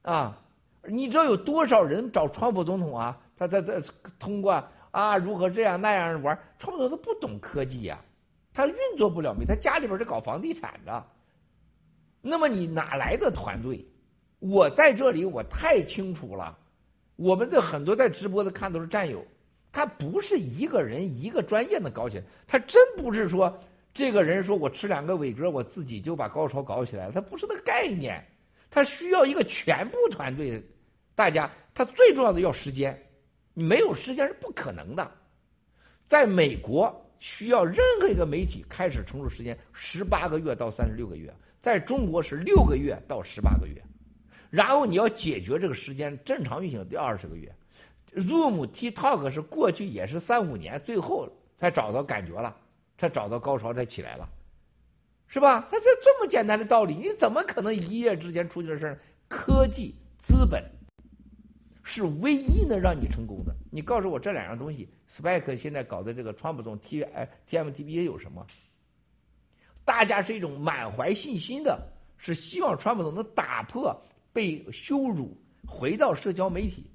[0.02, 0.42] 啊，
[0.88, 3.22] 你知道有多少人找川普总统啊？
[3.36, 3.82] 他在在
[4.18, 4.66] 通过。
[4.94, 6.38] 啊，如何这样那样玩？
[6.60, 8.00] 川普总统不懂科技呀，
[8.54, 11.04] 他运作不了没，他家里边是搞房地产的。
[12.22, 13.84] 那么你哪来的团队？
[14.38, 16.56] 我在这里，我太清楚了。
[17.16, 19.26] 我们的很多在直播的看都是战友，
[19.72, 23.60] 他不是一个人一个专业的搞起来，他真不是说
[23.96, 28.24] 这个人说我吃两个伟哥，我自己就把高潮搞起来了，他不是那个概念，
[28.70, 30.64] 他需要一个全部团队，
[31.16, 33.03] 大家，他最重要的要时间。
[33.54, 35.12] 你没有时间是不可能的，
[36.06, 43.82] 在美国需要任何一个媒体开始成熟时间十八个月到三十六个月，在中国是六个月到十八个月，
[44.50, 47.54] 然后你要解决这个时间正常运行得二十个月
[48.16, 52.56] ，Zoom、TikTok 是过去也是三五年，最后才找到感觉了，
[52.98, 54.28] 才找到高潮才起来了，
[55.28, 55.68] 是吧？
[55.70, 59.00] 它是这么简单的道理，你怎么可能一夜之间出去的事儿？
[59.30, 60.64] 科技、资本。
[61.94, 63.56] 是唯一能让你成功的。
[63.70, 68.44] 你告诉我这两样东西，SPAC 现在搞的这个川普总 T 哎 TMTB 有什么？
[69.86, 71.80] 大家是一种满怀信心的，
[72.18, 73.96] 是希望川普总能打破
[74.32, 75.38] 被羞辱，
[75.68, 76.90] 回到社交媒体。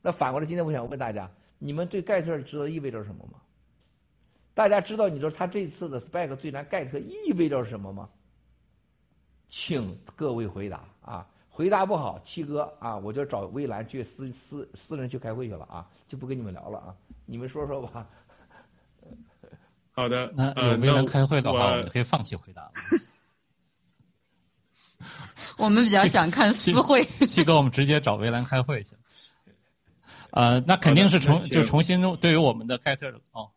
[0.00, 3.38] 那反过来，今天我想问大家：你们对盖特知道意味着什么吗？
[4.54, 8.08] 大家知道你说他这次的 SPAC 最难盖特意味着什么吗？
[9.50, 11.28] 请各位回答啊。
[11.62, 16.92] 回答不好，七哥啊，我就找魏兰去私私私人去开会去了啊，就不跟你们聊了啊。
[17.24, 18.04] 你们说说吧。
[19.94, 22.68] 好的，那呃，有魏兰开会的话，我我们可以放弃回答。
[25.56, 27.04] 我们比较想看私会。
[27.28, 28.96] 七哥，我们直接找魏兰开会去。
[30.32, 33.48] 呃，那肯定是重就重新对于我们的开特的哦，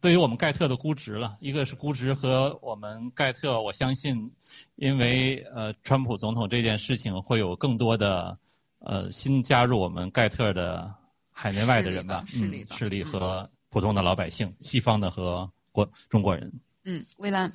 [0.00, 4.30] 对于我们盖特的估值了，一个是估值和我们盖特，我相信，
[4.76, 8.38] 因为呃，川普总统这件事情会有更多的
[8.80, 10.94] 呃新加入我们盖特的
[11.30, 16.52] 海内外的人吧，势力势力和普通的老百姓，西方的和国中国人。
[16.84, 17.50] 嗯，魏兰，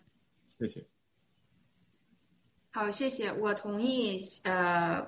[0.50, 0.84] 谢谢。
[2.72, 5.06] 好，谢谢，我同意呃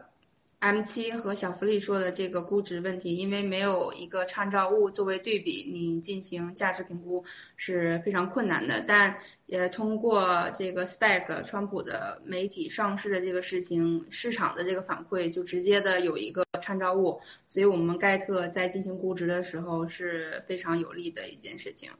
[0.63, 7.21] ，M 七和小福利说的这个估值问题，因为没有一个参照物作为对比，你进行价值评估
[7.57, 8.81] 是非常困难的。
[8.87, 9.13] 但
[9.47, 21.91] 也，通过这个 SPAC 川普的媒体上市的这个事情，市场的这个反馈就直接的有一个参照物，所以我们盖特在进行估值的时候是非常有利的一件事情。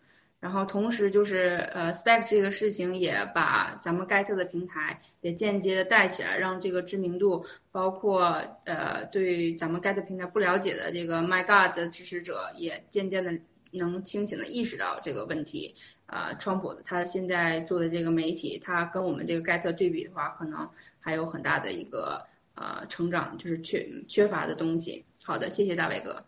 [0.44, 8.26] 然后同时就是呃，spec 这个事情也把咱们盖特的平台也间接的带起来，让这个知名度，包括
[8.66, 13.34] 呃对咱们盖特平台不了解的这个 My God 的支持者，也渐渐的
[13.72, 15.74] 能清醒的意识到这个问题。
[16.08, 20.70] 呃，川普他现在做的这个媒体，他跟我们这个盖特对比的话，可能
[21.00, 22.22] 还有很大的一个
[22.56, 25.06] 呃成长，就是缺缺乏的东西。
[25.24, 26.22] 好的，谢谢大伟哥。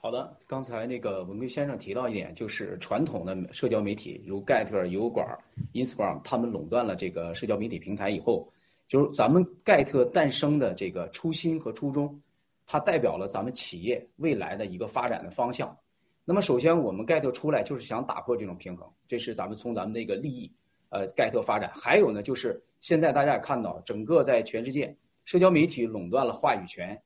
[0.00, 5.26] 好的，刚才那个文贵先生提到一点，就是传统的社交媒体，如盖特、油管、
[5.72, 8.48] Instagram，他们垄断了这个社交媒体平台以后，
[8.86, 12.16] 就是咱们盖特诞生的这个初心和初衷，
[12.64, 15.76] 它代表了咱们企业未来的一个发展的方向。
[16.24, 20.48] 那么，首先我们盖特出来就是想打破这种平衡，这是咱们从咱们那个利益，
[20.90, 21.72] 呃，盖特发展。
[21.74, 26.96] 还有呢，就是现在大家也看到，整个在全世界，社交媒体垄断了话语权。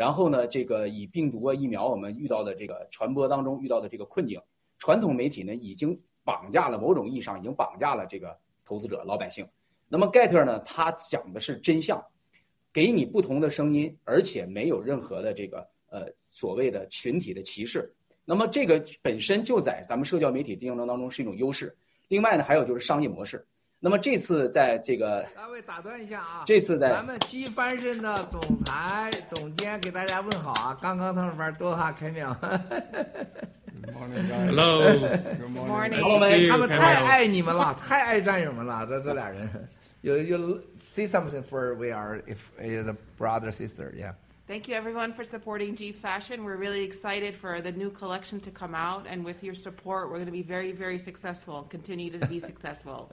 [0.00, 4.40] 然后呢，这个以病毒啊、疫苗我们遇到的这个传播当中遇到的这个困境，
[4.78, 5.94] 传统媒体呢已经
[6.24, 8.34] 绑架了某种意义上已经绑架了这个
[8.64, 9.46] 投资者老百姓。
[9.90, 12.02] 那么盖特呢，他讲的是真相，
[12.72, 17.94] 给你不同的声音，而且没有任何的这个呃所谓的群体的歧视。
[18.24, 21.76] 那么这个本身就在咱们社交媒体竞争当中是一种优势。
[22.08, 23.46] 另外呢，还有就是商业模式。
[23.79, 32.35] 那么这次在这个，大卫打断一下啊，这次在咱们机翻身的总裁总监给大家问好啊，刚刚上班多哈开秒。
[33.93, 34.81] Hello.
[34.81, 36.01] Good morning.
[36.01, 36.77] 他 Nice to see 们 you, 他们 Camille.
[36.79, 39.47] 太爱你们了，太爱战友们了，这这俩人。
[40.01, 44.13] You you say something for we are if uh, the brother sister yeah.
[44.47, 46.43] Thank you, everyone, for supporting G Fashion.
[46.43, 50.17] We're really excited for the new collection to come out, and with your support, we're
[50.17, 51.65] going to be very, very successful.
[51.69, 53.11] Continue to be successful.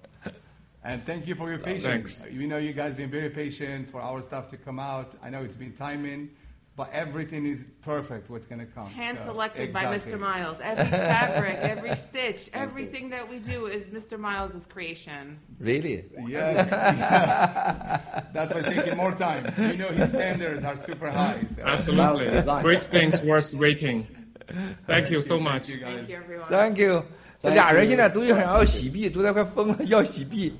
[0.87, 1.83] And thank you for your patience.
[2.19, 2.25] thanks.
[2.33, 5.15] We know you guys been very patient for our stuff to come out.
[5.21, 6.29] I know it's been timing,
[6.77, 8.29] but everything is perfect.
[8.29, 8.87] What's going to come?
[8.87, 9.83] Hand So, selected by.
[9.83, 10.17] Mr.
[10.17, 10.59] Miles.
[10.63, 14.17] Every fabric, every stitch, everything that we do is Mr.
[14.17, 15.37] Miles' creation.
[15.59, 16.05] Really?
[16.25, 18.25] Yes, yes.
[18.31, 19.53] That's why it's taking more time.
[19.57, 21.45] You know his standards are super high.
[21.53, 21.63] So.
[21.63, 22.61] Absolutely.
[22.61, 24.07] Great things worth waiting.
[24.87, 25.67] Thank you so much.
[25.67, 26.47] Thank you, everyone.
[26.47, 27.03] Thank you。
[27.39, 30.53] 这俩人现在都想要洗币，昨天快疯了，要洗币。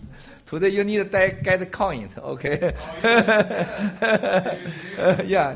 [0.48, 1.10] Today you need to
[1.44, 2.74] get coin, OK？
[5.28, 5.54] 呀，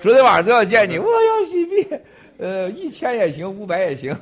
[0.00, 1.96] 昨天晚上都要见你，我要洗币，
[2.38, 4.14] 呃，一千也行，五百也行。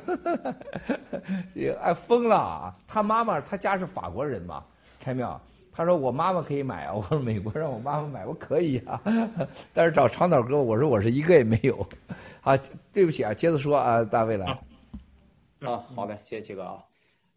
[1.81, 2.73] 哎，疯了啊！
[2.87, 4.63] 他妈妈，他家是法国人嘛，
[4.99, 5.41] 开没有？
[5.73, 9.01] 他说我妈妈可以买啊，我说美国让我妈妈买，我可以啊，
[9.73, 11.85] 但是找长岛哥，我说我是一个也没有。
[12.41, 12.57] 啊，
[12.93, 14.55] 对不起啊，接着说啊，大卫来。
[15.61, 16.83] 啊，好的，谢谢七哥啊。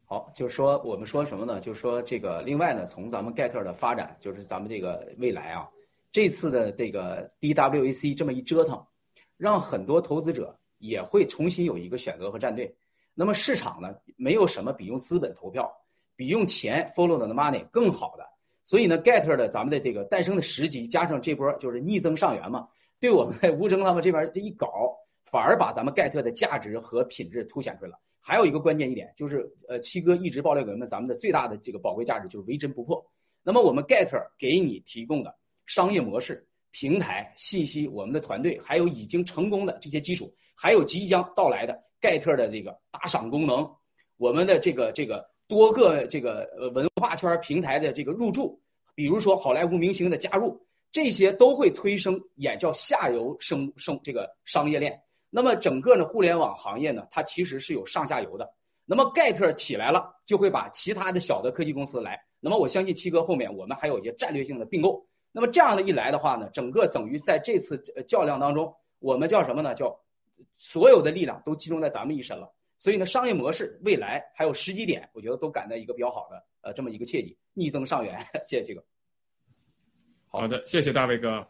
[0.06, 1.60] 好，就是说我们说什么呢？
[1.60, 5.68] 就是说这个，另外呢，从咱们盖特的发展，就是咱们这个未来啊，
[6.10, 8.82] 这次的这个 DWAC 这么一折腾，
[9.36, 12.74] 让很多投资者也会重新有一个选择和站队。
[13.12, 15.70] 那么市场呢，没有什么比用资本投票，
[16.16, 18.26] 比用钱 follow the money 更好的。
[18.64, 22.66] 所以呢，Get 的咱们的这个诞生的时机，加上这波就是逆增上缘嘛，
[22.98, 24.96] 对我们在 吴征他们这边这一搞，
[25.26, 27.98] 反而把咱们盖特的价值和品质凸显出来了。
[28.26, 33.04] 还有一个关键一点就是，呃，七哥一直爆料给我们，咱们的最大的这个宝贵价值就是唯真不破。
[33.42, 43.70] 那么我们 Get 给你提供的商业模式、平台、信息，我们的团队，还有已经成功的这些基础，还有即将到来的 Get 的这个打赏功能，
[44.16, 48.58] 我们的这个这个多个这个呃文化圈平台的这个入驻，
[48.94, 50.58] 比如说好莱坞明星的加入，
[50.90, 54.98] 这些都会推升眼叫下游生生这个商业链。
[55.36, 58.48] 那么整个呢，互联网行业呢，它其实是有上下游的。
[58.84, 62.16] 那么盖特起来了，就会把其他的小的科技公司来。
[62.38, 65.04] 那么我相信七哥后面我们还有一些战略性的并购。
[65.32, 67.76] 那么这样的一来的话呢，整个等于在这次
[68.06, 69.74] 较量当中，我们叫什么呢？
[69.74, 69.92] 叫
[70.56, 72.48] 所有的力量都集中在咱们一身了。
[72.78, 78.16] 所以呢，商业模式未来还有时机点，我觉得都赶在一个比较好的呃这么一个切记，逆增上缘。
[78.48, 78.84] 谢谢七哥。
[80.28, 81.44] 好的，谢谢大卫哥。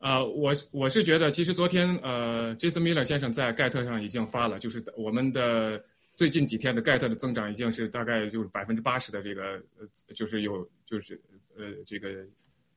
[0.00, 5.80] 啊，我我是觉得，其实昨天呃，Jason Miller 先生在盖特上已经发了，就是我们的
[6.16, 11.20] 最近几天的盖特的增长已经是大概就是百分之八十的这个呃，就是有就是
[11.56, 12.08] 呃这个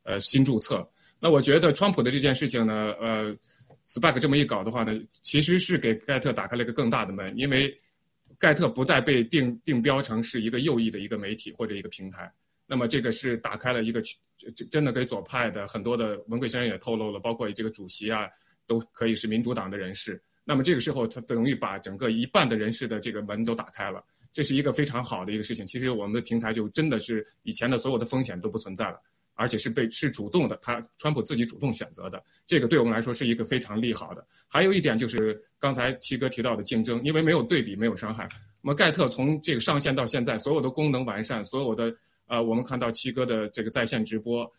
[0.04, 0.88] 呃新注册。
[1.20, 3.36] 那我觉得川普的这件事情呢，呃。
[3.86, 7.78] SPAC 这么一搞的话呢，其实是给盖特打开了一个更大的门，因为
[8.40, 12.32] 盖特不再被定定标成是一个右翼的一个媒体或者一个平台。
[12.66, 14.02] 那么这个是打开了一个
[14.56, 18.28] 真真的给左派的很多的文贵先生也透露了，包括这个主席啊，
[18.66, 20.22] 都可以是民主党的人士。
[20.44, 25.66] 那么这个时候，他等于把整个一半的人士的这个门都打开了，这是一个非常好的一个事情。
[25.66, 29.00] 其实我们的平台就真的是以前的所有的风险都不存在了。
[29.36, 34.24] 而且是被是主动的，他川普自己主动选择的，这个对我们来说是一个非常利好的。
[34.48, 38.30] 还有一点就是刚才七哥提到的竞争，因为没有对比，没有伤害。
[38.62, 41.92] 那么盖特从这个上线到现在，所有的功能完善，所有的
[42.28, 44.52] 呃，我们看到七哥的这个在线直播，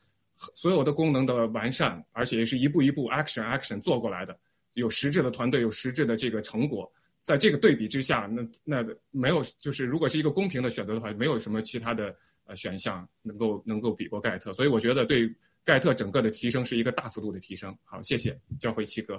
[0.54, 4.38] 所有的功能的完善，而且也是一步一步 action action 做过来的，
[4.74, 6.90] 有实质的团队，有实质的这个成果。
[7.22, 12.14] 在这个对比之下，那那没有就是如果是一个公平的选择的话，没有什么其他的。
[12.46, 15.34] 呃，选项能够能够比过盖特，所以我觉得对
[15.64, 17.74] 盖特整个的提升是一个大幅度的提升。
[17.84, 19.18] 好，谢谢，交回七哥。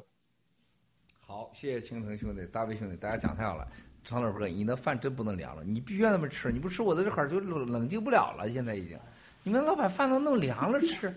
[1.20, 3.68] 好，谢谢青藤兄弟、大卫兄弟，大家讲太好了。
[4.06, 8.48] 常老哥，你那饭真不能凉了，你必须让他们吃，你不吃我在这儿就冷冷静不了了。
[8.52, 8.98] 现在已经，
[9.44, 11.14] 你们老板饭都弄凉了吃，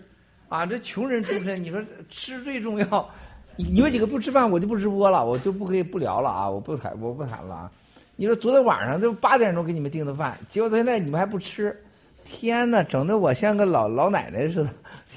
[0.49, 1.79] 啊，这穷人出身，你说
[2.09, 3.09] 吃最重要。
[3.55, 7.71] 你们几个不吃饭，我就不直播了，我就不可以不聊了啊，我不谈，我不谈了啊。
[8.15, 11.77] 你说昨天晚上都八点钟给你们订的饭，结果现在你们还不吃。
[12.25, 14.69] 天哪，整的我像个老老奶奶似的。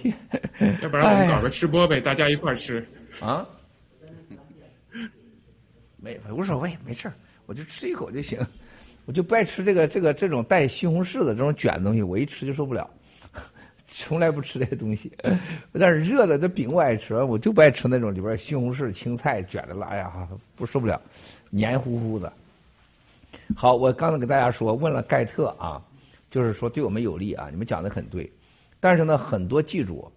[0.82, 2.86] 要不然我们搞个吃播呗，大家一块吃
[3.20, 3.46] 啊？
[5.96, 7.14] 没无所谓，没事儿，
[7.46, 8.38] 我就吃一口就行。
[9.06, 12.88] 我就不爱吃这个这个这种带西红柿的这种卷东西，我一吃就受不了。
[13.88, 15.12] 从来不吃这些东西，
[15.72, 19.86] 但是热的这饼我爱吃，我就不爱吃那种里边西红柿、青菜卷的了。
[19.86, 21.00] 哎呀，不受不了，
[21.50, 22.32] 黏糊糊的。
[23.56, 25.82] 好，我刚才给大家说，问了盖特啊。
[26.30, 27.48] 就是说对我们有利啊！
[27.50, 28.32] 你们讲的很对，
[28.80, 30.10] 但是呢，很多记住，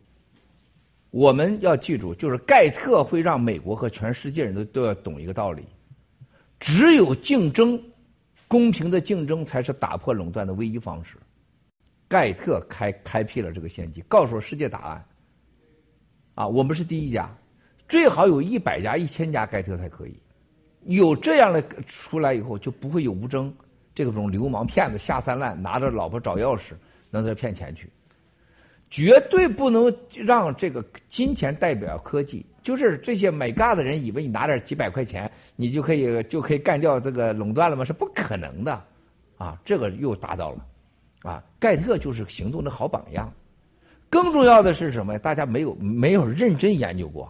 [1.11, 5.65] 我们要记住，就是盖特会让美国和全世界人都都要懂一个道理：
[6.59, 7.81] 只有竞争，
[8.47, 11.17] 公平的竞争才是打破垄断的唯一方式。
[12.07, 15.05] 盖特开开辟了这个先机，告诉世界答案。
[16.35, 17.29] 啊，我们是第一家，
[17.87, 20.15] 最好有一百家、一千家盖特才可以。
[20.83, 23.53] 有这样的出来以后，就不会有无争。
[23.93, 26.73] 这种流氓骗子下三滥，拿着老婆找钥匙，
[27.09, 27.89] 能在骗钱去，
[28.95, 32.45] 绝对不能让这个金钱代表科技。
[32.63, 37.83] 就是这些买嘎的人以为你拿点几百块钱，你就可以就可以干掉这个垄断了吗？
[37.83, 38.81] 是不可能的，
[39.37, 40.65] 啊，这个又达到了，
[41.23, 43.29] 啊，盖特就是行动的好榜样。
[44.09, 45.19] 更重要的是什么？
[45.19, 47.29] 大家没有没有认真研究过，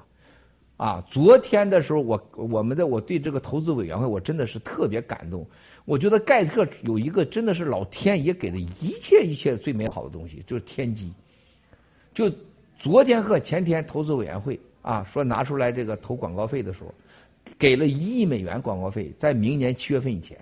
[0.78, 5.44] 啊，昨天的时候我我们的我对这个投资委员会我真的是特别感动。
[5.84, 11.12] 我觉得盖特有一个真的是老天爷给的一切一切最美好的东西，就是天机。
[12.16, 12.32] 就
[12.80, 16.92] 昨天和前天投资委员会啊说拿出来这个投广告费的时候，
[17.60, 20.40] 给了一亿美元广告费，在明年七月份以前，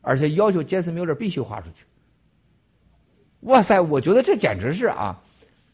[0.00, 1.84] 而且要求杰森米勒必须花出去。
[3.42, 5.22] 哇塞，我觉得这简直是啊，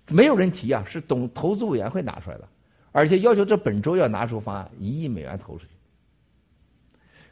[0.09, 2.47] 没有人提啊，是董投资委员会拿出来的，
[2.93, 5.70] 而且要求这本周要拿出方案，一亿美元投出去。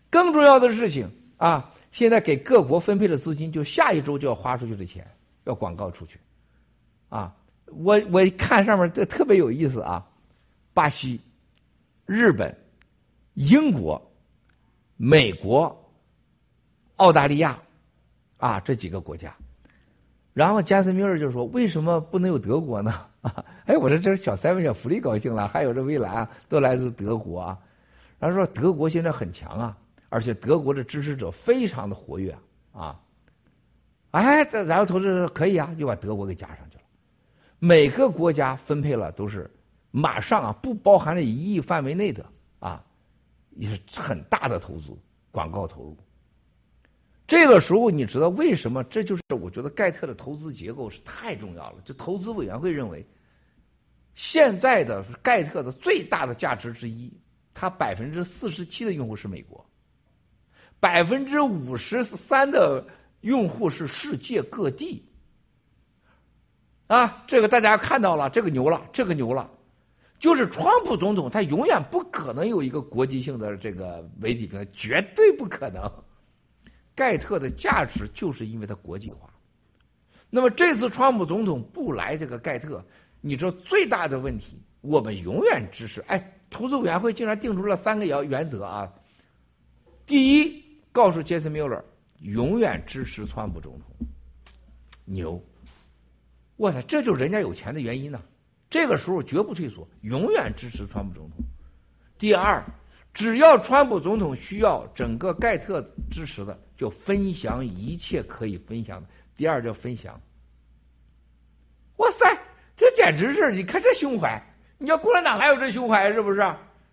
[0.09, 1.71] 更重要的事情啊。
[1.91, 5.07] 现在给各国分配的资金，就下一周就要花出去的钱，
[5.45, 6.19] 要广告出去，
[7.09, 7.33] 啊，
[7.79, 10.07] 我我看上面这特别有意思啊，
[10.73, 11.21] 巴西、
[12.07, 12.57] 日本、
[13.35, 14.01] 英国、
[14.97, 15.77] 美国、
[16.97, 17.59] 澳大利亚，
[18.39, 19.35] 啊这几个国家，
[20.33, 22.93] 然后加斯米尔就说：“为什么不能有德国呢？”
[23.23, 27.59] 啊， 哎，我说这是小三位小福利高兴了，还有这未来啊都来自德国啊，
[28.19, 29.77] 然后说德国现在很强啊。
[30.11, 32.33] 而且德国的支持者非常的活跃
[32.71, 33.01] 啊，
[34.13, 36.74] 哎，这然后投资可以啊，又把德国给加上去。
[37.67, 39.51] 每个国家分配了都是
[39.91, 42.23] 马上啊，不包含了一亿范围内的
[42.59, 42.85] 啊，
[43.53, 44.95] 也是很大的投资
[45.31, 45.97] 广告投入。
[47.27, 48.85] 这个时候你知道为什么？
[48.85, 51.77] 这就是我觉得盖特的投资结构是太重要了。
[51.87, 53.03] 就投资委员会认为，
[54.13, 57.11] 现在的盖特的最大的价值之一，
[57.55, 59.65] 它百分之四十七的用户是美国。
[60.79, 62.87] 百分之五十三的
[63.23, 65.03] 用户是世界各地。
[66.87, 69.51] 啊，这个大家看到了，这个牛了，这个牛了，
[70.19, 75.91] 就是川普总统他永远不可能有一个国际性的这个媒体平台，绝对不可能。
[76.95, 79.29] 盖特的价值就是因为它国际化。
[80.31, 82.85] 那么这次川普总统不来这个盖特，
[83.21, 86.01] 你知道最大的问题，我们永远支持。
[86.03, 88.93] 哎，投资委员会竟然定出了三个原原则啊。
[90.07, 90.63] 第一，
[90.93, 91.85] 告诉杰森·米勒，
[92.21, 94.07] 永远支持川普总统，
[95.05, 95.43] 牛。
[96.57, 98.23] 我操，这就是人家有钱的原因呢。
[98.71, 101.39] 这个时候绝不退缩，永远支持川普总统。
[102.19, 102.63] 第二，
[103.13, 109.09] 只要川普总统需要整个盖特支持的，就分享一切可以分享的。
[109.37, 110.21] 第二叫分享。
[111.99, 112.27] 哇塞，
[112.77, 113.53] 这简直是！
[113.53, 114.43] 你看这胸怀，
[114.79, 116.13] 你要共产党哪有这胸怀？
[116.13, 116.41] 是不是？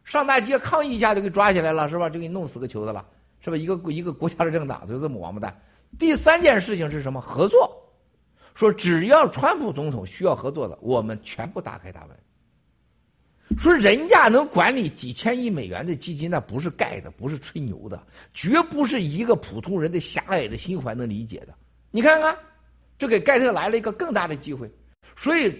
[0.03, 2.09] 上大街抗议一下就给抓起来了，是吧？
[2.09, 3.03] 就给你弄死个球的了，
[3.39, 3.57] 是吧？
[3.57, 5.59] 一个一个国家的政党就这么王八蛋。
[5.97, 7.19] 第三件事情是什么？
[7.19, 7.77] 合作。
[8.53, 12.17] 说只要川普总统需要合作的，我们全部打开大门。
[13.57, 18.01] 说人家能管理几千亿美元的基金，那不是盖的，不是吹牛的，
[18.33, 21.53] 绝不是一个普通人的狭隘的心怀能理解的。
[21.91, 22.37] 你看看，
[22.97, 24.71] 这给盖特来了一个更大的机会。
[25.17, 25.53] 所以，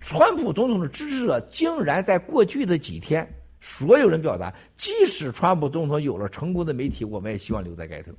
[0.00, 3.24] 川普总统的支持者竟然在过去的几天，
[3.60, 8.12] 所有人表达，即使川普总统有了成功的媒体，我们也希望留在盖特。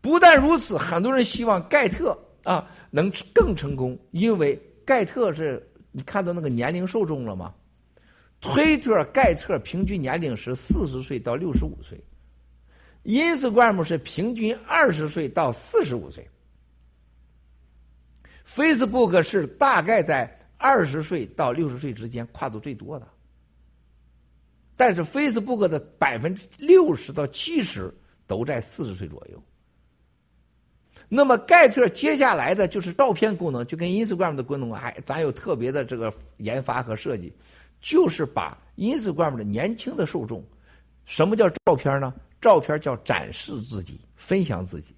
[0.00, 7.54] 不但如此，很多人希望盖特啊能更成功，因为盖特是你看到那个年龄受众了吗？
[8.40, 12.00] 推特盖特平均年龄是四十岁到六十五岁
[13.02, 16.24] ，Instagram 是平均二十岁到四十五岁
[18.46, 23.08] ，Facebook 是大概在二十岁到六十岁之间跨度最多的，
[24.76, 27.92] 但是 Facebook 的百分之六十到七十
[28.28, 29.42] 都在四十岁左右。
[31.10, 37.32] 那么盖特接下来的就是照片功能，就跟 Instagram 的功能还咱有特别的这个研发和设计，
[37.80, 40.44] 就是把 Instagram 的年轻的受众，
[41.06, 42.12] 什么叫照片呢？
[42.42, 44.94] 照片叫展示自己、分享自己，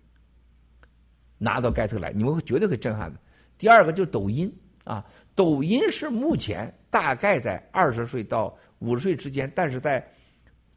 [1.39, 3.21] 拿到盖特来，你们会绝对会震撼的。
[3.57, 5.07] 第二个就是抖音啊，
[5.37, 10.05] 抖音是目前大概在二十岁到五十岁之间，但是在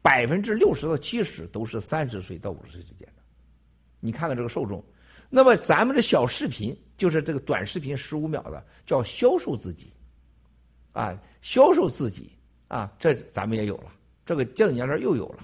[0.00, 3.22] 百分之六十到七十都是三十岁到五十岁之间的。
[3.98, 4.80] 你看看这个受众。
[5.36, 9.92] 那么咱们的小视频就是这个短视频十五秒的，叫销售自己，
[10.92, 12.30] 啊，销售自己
[12.68, 13.86] 啊，这咱们也有了，
[14.24, 15.40] 这个这年头又有了。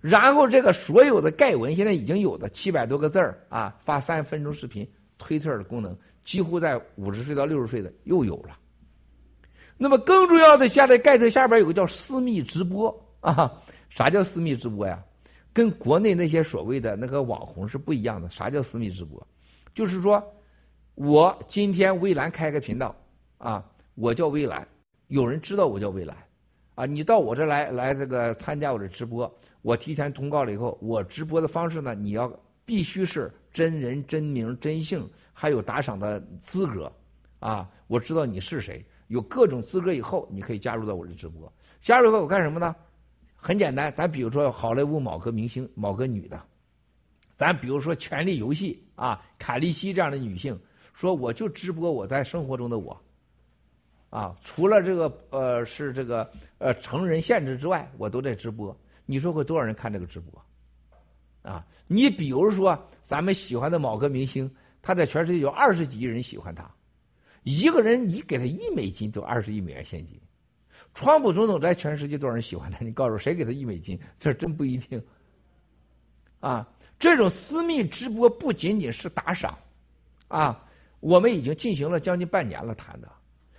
[0.00, 4.84] 然后这个所有的盖文现在已经有的七百多个字儿啊，发三分钟视频，
[5.18, 8.58] 推特的功能几乎在五十岁到六十岁的又有了。
[9.78, 13.52] 那么更重要的，下在盖特下边有个叫私密直播啊，
[13.88, 15.00] 啥叫私密直播呀？
[15.52, 18.28] 跟国内那些所谓的那个网红是不一样的。
[18.30, 19.26] 啥叫私密直播？
[19.74, 20.22] 就是说，
[20.94, 22.94] 我今天微蓝开个频道
[23.38, 23.64] 啊，
[23.94, 24.66] 我叫微蓝，
[25.08, 26.16] 有人知道我叫微蓝，
[26.74, 32.30] 啊，你到我这来来这个参加我的直播，我提前通告了以后，我直播的方式呢，你要
[32.64, 36.92] 必须是真人真名真姓，还有打赏的资格，
[37.38, 41.52] 啊，我知道你是谁，有各种资格以后，你可以加入到我的直播。
[41.80, 42.76] 加入以后我干什么呢？
[43.44, 46.40] 很简单，咱比如说好莱坞某个明星、某个女的，
[47.34, 50.56] 咱比如说《权力游戏》啊，卡利西这样的女性，
[50.92, 52.96] 说我就直播我在生活中的我，
[54.10, 58.74] 啊，除了这个呃是这个呃成人限制之外，我都在直播。
[59.06, 60.40] 你说会多少人看这个直播？
[61.42, 64.48] 啊，你比如说咱们喜欢的某个明星，
[64.80, 66.72] 他在全世界有二十几亿人喜欢他，
[67.42, 70.16] 一个人你给他一美金，都二十亿美元现金。
[70.94, 72.84] 川普总统在全世界多少人喜欢他？
[72.84, 73.98] 你告诉我，谁给他一美金？
[74.20, 75.02] 这真不一定。
[76.40, 79.56] 啊，这种私密直播不仅仅是打赏，
[80.28, 80.64] 啊，
[81.00, 83.08] 我们已经进行了将近半年了谈的。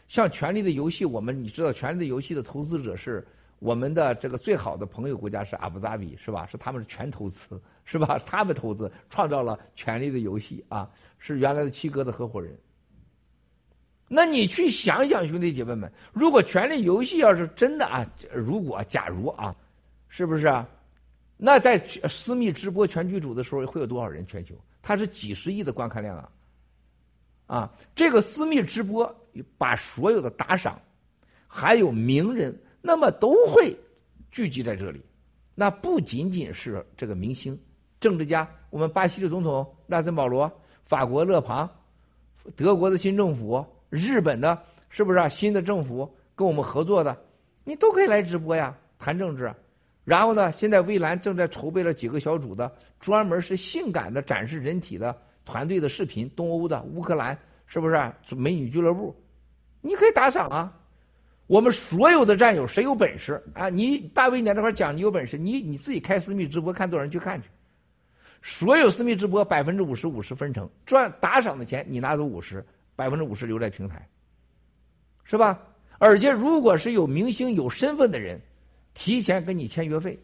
[0.07, 3.25] 像《权力的游戏》，我们你知道，《权力的游戏》的投资者是
[3.57, 6.45] 我们的这个最好的朋友国家是阿布扎比，是吧？
[6.45, 8.19] 是他们是全投资，是吧？
[8.19, 10.87] 他们投资创造了《权力的游戏》啊，
[11.17, 12.55] 是原来的七哥的合伙人。
[14.07, 19.55] 那你去想想，兄弟姐妹们，如果《权力游戏》要是真的啊，如果假如啊，
[20.07, 20.67] 是不是啊？
[21.35, 24.25] 那在私密直播全剧组的时候，会有多少人？
[24.27, 24.53] 全球
[24.83, 26.29] 它是几十亿的观看量啊！
[27.47, 29.13] 啊，这个私密直播
[29.57, 30.79] 把所有的打赏，
[31.47, 33.75] 还有名人，那么都会
[34.29, 35.01] 聚集在这里。
[35.55, 37.59] 那不仅仅是这个明星、
[37.99, 40.51] 政治家，我们巴西的总统纳森保罗、
[40.85, 41.67] 法国勒庞、
[42.55, 43.65] 德国的新政府。
[43.93, 44.59] 日本的，
[44.89, 45.29] 是不是啊？
[45.29, 47.15] 新的政府跟我们合作的，
[47.63, 49.53] 你都可以来直播呀，谈政治。
[50.03, 55.15] 然后呢，现在蔚蓝正在筹备了几个小组的，专门是性感的展示人体的
[55.45, 57.37] 团队的视频，东欧的、乌克兰
[57.67, 59.15] 是不是美女俱乐部？
[59.79, 60.75] 你可以打赏啊！
[61.45, 63.69] 我们所有的战友，谁有本事啊？
[63.69, 67.47] 你大卫，你在这块讲，你有本事，你你自己开私密直播，看多少人去看去。
[68.41, 72.65] 所有私密直播百分之五十五十分成，赚打赏的钱你拿走五十，
[72.95, 74.07] 百分之五十留在平台，
[75.23, 75.59] 是吧？
[75.99, 78.41] 而且如果是有明星有身份的人，
[78.93, 80.19] 提前跟你签约费，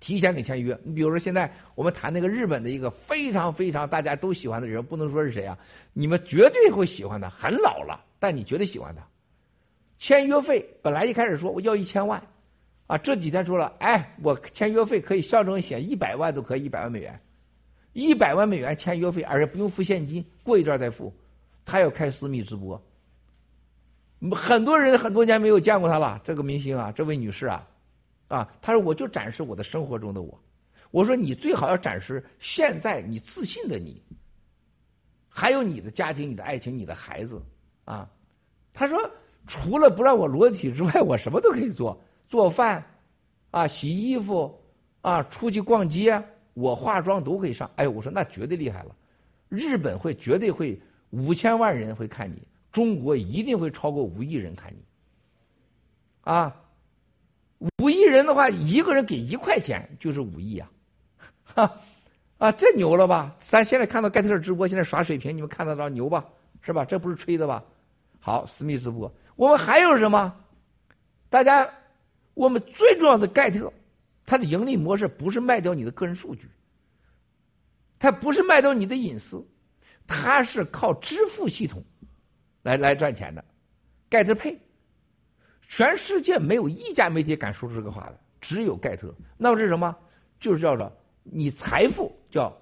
[0.00, 0.76] 提前给签约。
[0.82, 5.56] 你比如说现在我们谈那个日本的一个非常非常大家都喜欢的人，不能说是谁啊，
[5.92, 9.06] 你们绝对会喜欢的，很老了，但你绝对喜欢他。
[9.98, 12.20] 签约费本来一开始说我要一千万，
[12.86, 17.20] 啊，这几天说了，哎，我签约费可以象征写一百万都可以，一百万美元，
[17.92, 21.14] 一百万美元签约费，而且不用付现金，过一段再付。
[21.70, 22.82] 他要开私密直播。
[24.34, 27.68] 很多人很多年没有见过他了，这个明星啊，这位女士啊，
[28.26, 30.36] 啊，他说我就展示我的生活中的我，
[30.90, 34.02] 我说你最好要展示现在你自信的你，
[35.28, 37.40] 还有你的家庭、你的爱情、你的孩子，
[37.84, 38.10] 啊，
[38.74, 38.98] 他说
[39.46, 42.84] 除了不让我裸体之外，我什么都可以做，做饭，
[43.52, 44.60] 啊，洗衣服，
[45.02, 46.20] 啊，出去逛街，
[46.52, 48.94] 我化妆都可以上，哎，我说那绝对厉害了，
[49.48, 50.78] 日本会绝对会
[51.10, 52.42] 五千万人会看你。
[52.72, 54.78] 中国一定会超过五亿人看你，
[56.20, 56.54] 啊，
[57.82, 60.70] 五亿人的话，一个人给一块钱就是五亿啊，
[61.42, 61.80] 哈，
[62.38, 63.36] 啊，这牛了吧？
[63.40, 66.24] 咱现在看到盖特直播，现在耍水平，你们看得到牛吧？
[66.60, 66.84] 是吧？
[66.84, 67.60] 这不是吹的吧？
[68.20, 70.32] 好，私密直播，我们还有什么？
[71.28, 71.68] 大家，
[72.34, 73.72] 我们最重要的盖特，
[74.24, 76.48] 它的盈利模式不是卖掉你的个人数据，
[77.98, 79.44] 它不是卖掉你的隐私，
[80.10, 81.80] 他是靠支付系统。
[82.62, 83.42] 来来赚钱的，
[84.08, 84.60] 盖特配，
[85.66, 89.14] 全世界没有一家媒体敢说出这个话的，只有盖特。
[89.38, 89.96] 那么是什么？
[90.38, 90.92] 就是叫做
[91.22, 92.54] 你财富叫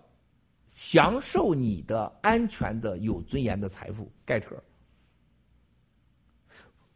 [0.66, 4.62] 享受你的安全的有尊严的财富，盖特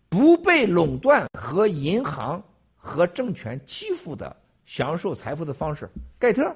[0.09, 2.43] 不被垄断和银行
[2.77, 5.89] 和政权欺负的享受财富的方式，
[6.19, 6.55] 盖特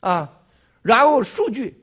[0.00, 0.30] 啊，
[0.80, 1.79] 然后数据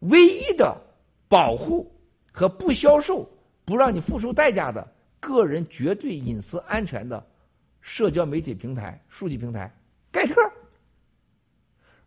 [0.00, 0.82] 唯一的。
[1.28, 1.92] 保护
[2.30, 3.28] 和不销售、
[3.64, 4.86] 不让你付出代价的
[5.18, 7.26] 个人绝对隐私安全的
[7.80, 9.68] 社交媒体平台、数据平台，
[10.12, 10.36] 盖特，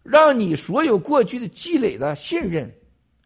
[0.04, 2.74] 让你所有过去的积累的信任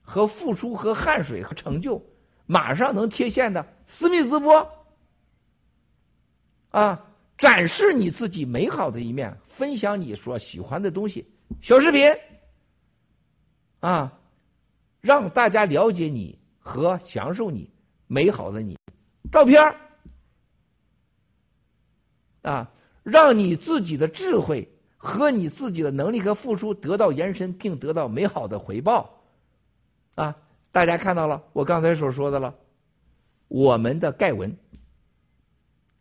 [0.01, 2.03] 和付出和汗水和成就，
[2.47, 4.67] 马上能贴现的私密直播，
[6.71, 6.99] 啊，
[7.37, 11.23] 展示你自己美好的一面，分享你所喜欢的东西，
[11.61, 12.11] 小视频，
[13.79, 14.11] 啊。
[15.03, 17.69] 让大家了解你和享受你
[18.07, 18.77] 美好的你，
[19.29, 19.61] 照片
[22.41, 22.71] 啊，
[23.03, 24.65] 让你自己的智慧
[24.95, 29.21] 和你自己的能力和付出得到延伸，并得到美好的回报，
[30.15, 30.33] 啊！
[30.71, 32.55] 大家看到了我刚才所说的了，
[33.49, 34.55] 我们的盖文。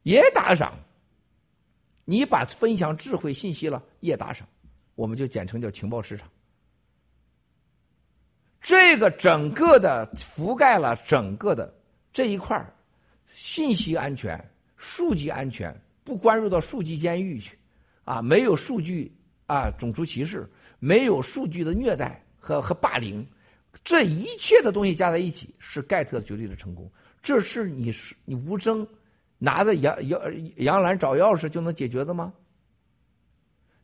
[0.04, 0.72] 也打赏，
[2.04, 4.46] 你把分享智慧信息了也打赏，
[4.94, 6.28] 我们就简称叫情报市场。
[8.62, 11.74] 这个整个的覆盖了整个的
[12.12, 12.64] 这一块
[13.26, 14.43] 信息安全、
[14.76, 15.74] 数据安全，
[16.05, 17.59] 不关入到数据监狱去，
[18.05, 19.12] 啊，没有数据
[19.47, 20.48] 啊种族歧视，
[20.78, 23.26] 没有数据的虐待和和霸凌，
[23.82, 26.89] 这一切的东西加在一起是盖特绝对的成功。
[27.20, 28.86] 这是你是你吴征
[29.39, 30.20] 拿着杨杨
[30.59, 32.32] 杨澜找钥匙就能解决的吗？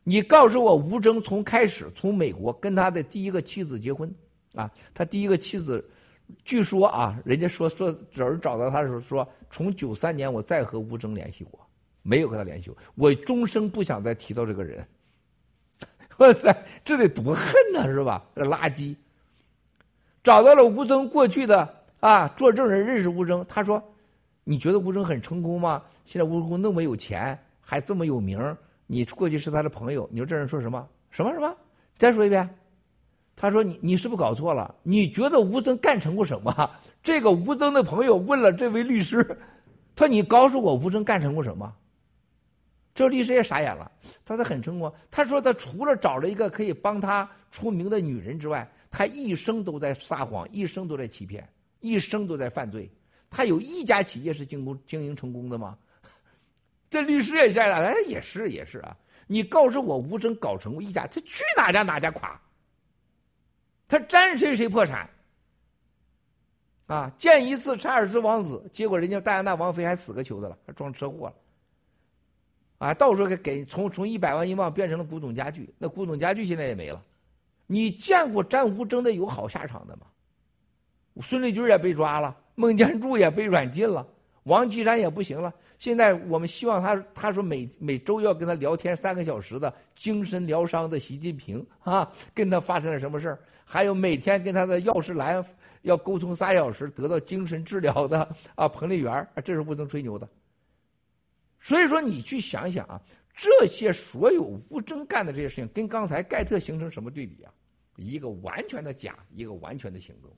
[0.03, 4.09] 你告诉我，吴征从开始从美国跟他的第一个妻子结婚。
[4.55, 5.83] 啊，他第一个妻子，
[6.43, 11.59] 据说啊，人家说说有人找到他的时候说，从九三年我再和吴征联系过，
[12.01, 14.85] 没有和他联系过，我终生不想再提到这个人。
[16.17, 18.25] 哇塞，这得多恨呐，是吧？
[18.35, 18.95] 这垃圾。
[20.21, 23.81] 找到了吴征过去的啊，做证人认识吴征，他说
[24.43, 25.81] ：“你觉得吴征很成功吗？
[26.05, 28.37] 现在吴征那么有钱，还这么有名，
[28.85, 30.85] 你过去是他的朋友。”你说这人说什么？
[31.09, 31.55] 什么什么？
[31.97, 32.47] 再说一遍。
[33.41, 34.75] 他说：“你你是不是搞错了？
[34.83, 36.69] 你觉得吴征干成过什么？”
[37.01, 39.23] 这个吴征的朋友问了这位律师
[39.95, 41.73] ：“他说你告诉我吴征干成过什么？”
[42.93, 43.89] 这律师也傻眼了。
[44.25, 51.47] 他说：“很成功。”他说：“他除了找了一个可以帮他出名的女人之外，他一生都在撒谎，一生都在欺骗，
[51.79, 52.91] 一生都在犯罪。
[53.29, 55.77] 他有一家企业是经营经营成功的吗？”
[56.89, 57.87] 这律师也吓了。
[57.87, 58.93] 哎，也是也是啊。
[59.27, 62.37] 你告诉我吴征搞成过一家，他去哪家哪家垮。
[63.89, 65.09] 他沾谁谁破产，
[66.85, 67.11] 啊！
[67.17, 71.33] 见一次查尔斯王子，结果人家戴安娜王妃还死个球的了，还撞车祸了。
[72.77, 77.03] 啊，到时候给给从从一百万英镑变成了古董家具，那古董家具现在也没了。
[77.65, 80.05] 你见过沾污真的有好下场的吗？
[81.21, 84.07] 孙立军也被抓了，孟建柱也被软禁了，
[84.43, 85.53] 王岐山也不行了。
[85.77, 93.39] 现在我们希望他，他说每每周要跟他聊天三个小时的精神疗伤的习近平啊，跟他发生了什么事儿？
[93.63, 95.43] 还有每天跟他的药师兰
[95.83, 100.27] 要沟通仨小时得到精神治疗的啊，彭丽媛，这是不能吹牛的。
[101.61, 102.99] 所以说，你去想想啊，
[103.35, 107.53] 这些所有吴征干的这些事情，跟刚才盖特形成什么对比啊？
[107.95, 110.31] 一个完全的假，一个完全的行动。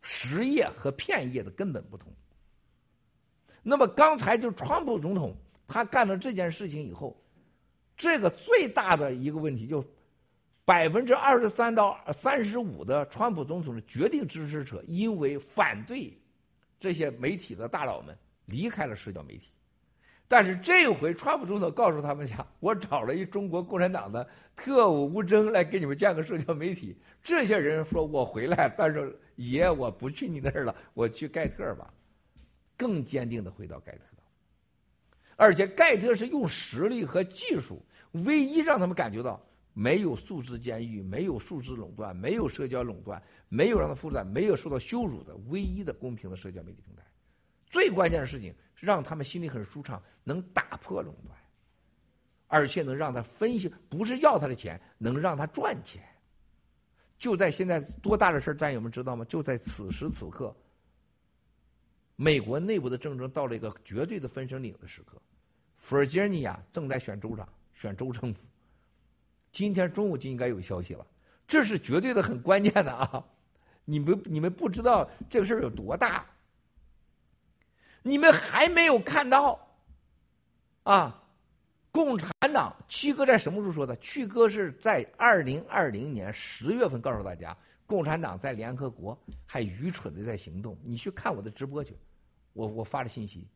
[0.00, 2.12] 实业和片业的根本不同。
[3.68, 5.36] 那么刚才就川普总统
[5.66, 7.14] 他干了这件事情以后，
[7.94, 9.84] 这个最大的一个问题就
[10.64, 16.18] 百分之二十三到三十五的川普总统的决定支持者，因为反对
[16.80, 18.16] 这些媒体的大佬们
[18.46, 19.50] 离开了社交媒体。
[20.26, 24.26] 但是这回川普总统告诉他们讲，我找了一中国共产党的
[24.56, 26.96] 特务吴征来给你们建个社交媒体。
[27.22, 31.92] 这些人说我回来，但是爷我不去你那儿了，我去盖特吧。
[32.78, 34.00] 更坚定的回到盖特，
[35.36, 37.84] 而且盖特是用实力和技术，
[38.24, 39.38] 唯一让他们感觉到
[39.74, 47.02] 没有数字监狱，没有数字垄断，没有社交垄断，没有让他负债，没有受到羞辱的唯一的公平的社交媒体平台。
[47.68, 48.54] 最关键的事情。
[48.80, 51.36] 让他们心里很舒畅，能打破垄断，
[52.46, 56.00] 而且能让他分析，不是要他的钱，能让他赚钱。
[57.18, 59.24] 就在现在，多大的事儿战友们知道吗？
[59.24, 60.56] 就在此时此刻，
[62.20, 65.22] 美国内部的政争到了一个绝对的分水岭的时刻。
[65.76, 68.44] 弗吉尼亚正在选州长，选州政府。
[69.52, 71.06] 今天中午就应该有消息了，
[71.46, 73.24] 这是绝对的很关键的啊！
[73.84, 76.26] 你们你们不知道这个事儿有多大。
[78.02, 79.56] 你们还没有看到，
[80.82, 81.22] 啊，
[81.92, 83.94] 共产党七哥在什么时候说的？
[83.98, 89.16] 七哥是在二零二零年十月份告诉大家，共产党在联合国
[89.46, 90.76] 还愚蠢的在行动。
[90.82, 91.96] 你去看我的直播去，
[92.58, 93.46] 我我发的信息。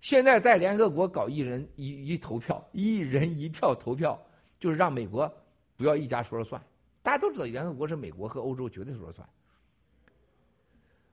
[0.00, 4.18] 现在在联合国搞一人一一投票，一人一票投票，
[4.60, 5.30] 就是让美国
[5.76, 6.62] 不要一家说了算。
[7.02, 9.28] 大家都知道，联合国是美国和欧洲绝对说了算。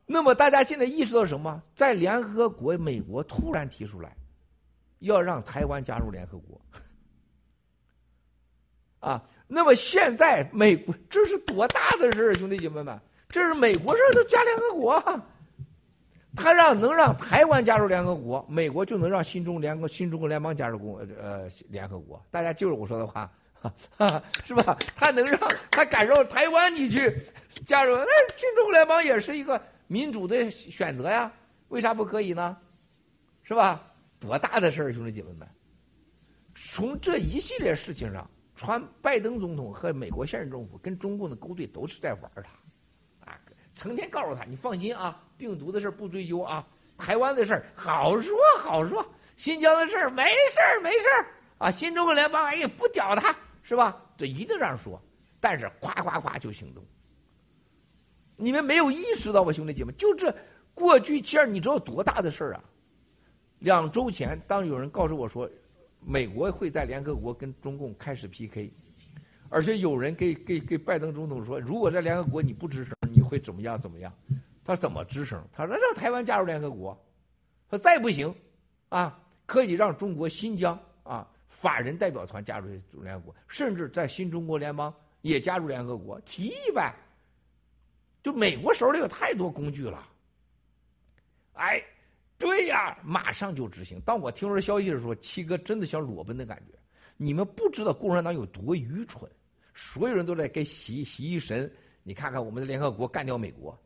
[0.06, 1.62] 那么大家现在意识到什么？
[1.76, 4.16] 在联合国，美国突然提出来，
[5.00, 6.62] 要让台湾加入联合国，
[9.00, 15.22] 啊，那么现在美国这是多大的事儿，兄弟姐妹们，这是美国事这都加联合国，
[16.38, 22.24] 他让能让台湾加入联合国，美国就能让新中联合新中国联邦加入共呃联合国。
[22.32, 23.30] 大家就是我说的话，
[24.46, 24.78] 是吧？
[24.96, 25.40] 他能让
[25.72, 27.14] 他感受台湾你去
[27.66, 28.06] 加入，那
[28.38, 29.62] 新中国联邦也是一个。
[29.90, 31.32] 民主的选择呀，
[31.70, 32.58] 为啥不可以呢？
[33.44, 33.82] 是吧？
[34.20, 35.48] 多大的事儿，兄弟姐妹们！
[36.54, 42.50] 从这一系列事情上，川拜登总统和美国现任政府跟中共的勾兑都是在玩他，
[43.78, 46.68] 成天告诉他：“你放心啊，病毒的事不追究啊，
[46.98, 49.06] 台湾的事好说好说，
[49.36, 51.06] 新疆的事没事没事
[51.60, 53.96] 啊，新中国联邦哎呀不屌他，是吧？
[54.18, 55.00] 这一定这样说，
[55.40, 56.84] 但是夸夸夸就行动。”
[58.36, 60.36] 你们没有意识到吧，兄弟姐妹，就这
[60.74, 62.64] 过去其实你知道多大的事儿啊？
[63.60, 65.48] 两周前，当有人告诉我说，
[66.00, 68.72] 美国会在联合国跟中共开始 PK，
[69.50, 74.14] 而且有人给给给拜登总统说，如果在联合国你不吱声，你会怎么样怎么样？
[74.64, 75.42] 他怎么吱声？
[75.54, 76.98] 他说让台湾加入联合国，
[77.70, 78.34] 说再不行，
[78.90, 82.68] 啊，可以让中国新疆啊法人代表团加入
[83.02, 86.94] 联合国，甚至在新中国联邦也加入联合国，提议呗。
[88.24, 90.06] 就美国手里有太多工具了，
[91.54, 91.82] 哎，
[92.38, 94.02] 对呀，马上就执行。
[94.02, 96.78] 当我听说消息的时候，七哥真的想裸奔的感觉。
[97.16, 99.32] 你们不知道共产党有多愚蠢，
[99.74, 101.72] 所有人都在给洗洗衣神。
[102.08, 103.78] 你看看我们的联合国干掉美国，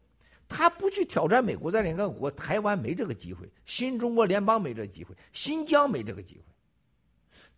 [0.48, 6.44] 他不去挑战美国在联合国，台湾没这个机会，新中国联邦没这个机会，新疆没这个机会。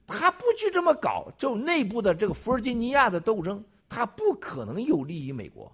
[0.08, 5.70] 他不去这么搞，就内部的这个弗吉尼亚的斗争，他不可能有利于美国。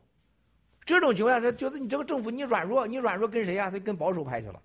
[0.84, 3.70] 这种情况下，他觉得你这个政府你软弱，你软弱跟谁呀？
[3.70, 4.60] 他跟保守派去了。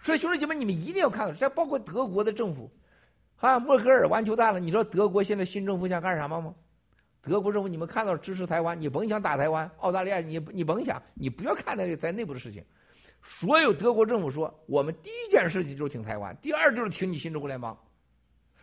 [0.00, 2.70] 所以兄弟姐妹，你们一定要看到，这包括德国的政府，
[3.36, 4.60] 啊，默克尔完球蛋了。
[4.60, 6.54] 你知道德国现在新政府想干什么吗？
[7.22, 9.70] 德国政府，你们看到支持台湾，你甭想打台湾。
[9.78, 12.64] 澳大利亚，你你甭想，你不要看那个在内部的事情。
[13.22, 17.78] 所有德国政府说，我们第一件事情就是挺台湾，第二就是挺你新中国联邦，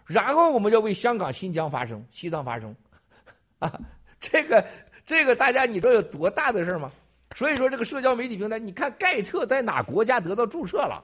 [0.05, 2.75] 然后我们要为香港、新疆发声、西藏发声，
[3.59, 3.79] 啊，
[4.19, 4.63] 这个。
[5.05, 6.91] 这个大家你知道有多大的事吗？
[7.35, 11.03] 所以说这个社交媒体平台，你看盖特在哪国家得到注册了？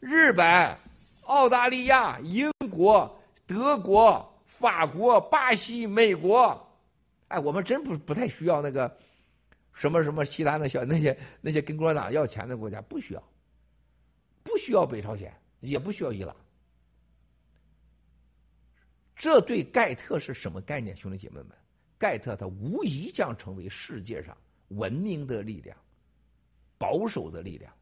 [0.00, 0.76] 日本、
[1.26, 3.16] 澳大利亚、英国、
[3.46, 6.68] 德国、法国、巴西、美国，
[7.28, 8.92] 哎，我们真不不太需要那个
[9.72, 13.22] 什么什么其他的小那些那些跟共产党要钱的国家，不需要，
[14.42, 16.34] 不需要北朝鲜，也不需要伊朗。
[19.14, 21.50] 这对盖特是什么概念，兄弟姐妹们？
[21.96, 24.36] 盖特他无疑将成为世界上
[24.68, 25.76] 文明的力量、
[26.76, 27.72] 保守的力量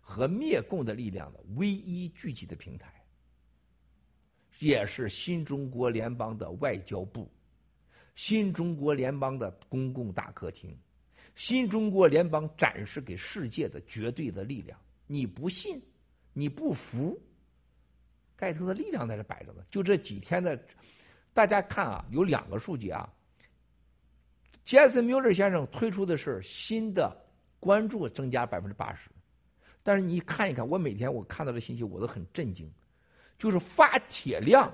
[0.00, 2.99] 和灭共的力量的唯一聚集的平台，
[4.60, 7.28] 也是新中国联邦的外交部、
[8.14, 10.78] 新中国联邦的公共大客厅、
[11.34, 14.78] 新中国联邦展示给世界的绝对的力量。
[15.06, 15.82] 你不信，
[16.32, 17.20] 你不服，
[18.36, 19.64] 盖特的力量在这摆着呢。
[19.70, 20.62] 就这几天的，
[21.32, 23.10] 大家看啊，有两个数据啊。
[24.62, 27.16] 杰森·缪勒先生推出的是新的
[27.58, 29.10] 关注增加百分之八十，
[29.82, 32.70] 但是你看一看，我每天我看到的信息我都很震惊，
[33.40, 34.70] 就是发帖量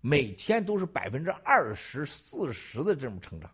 [0.00, 3.48] 每天都是百分之二十四十的这种成长，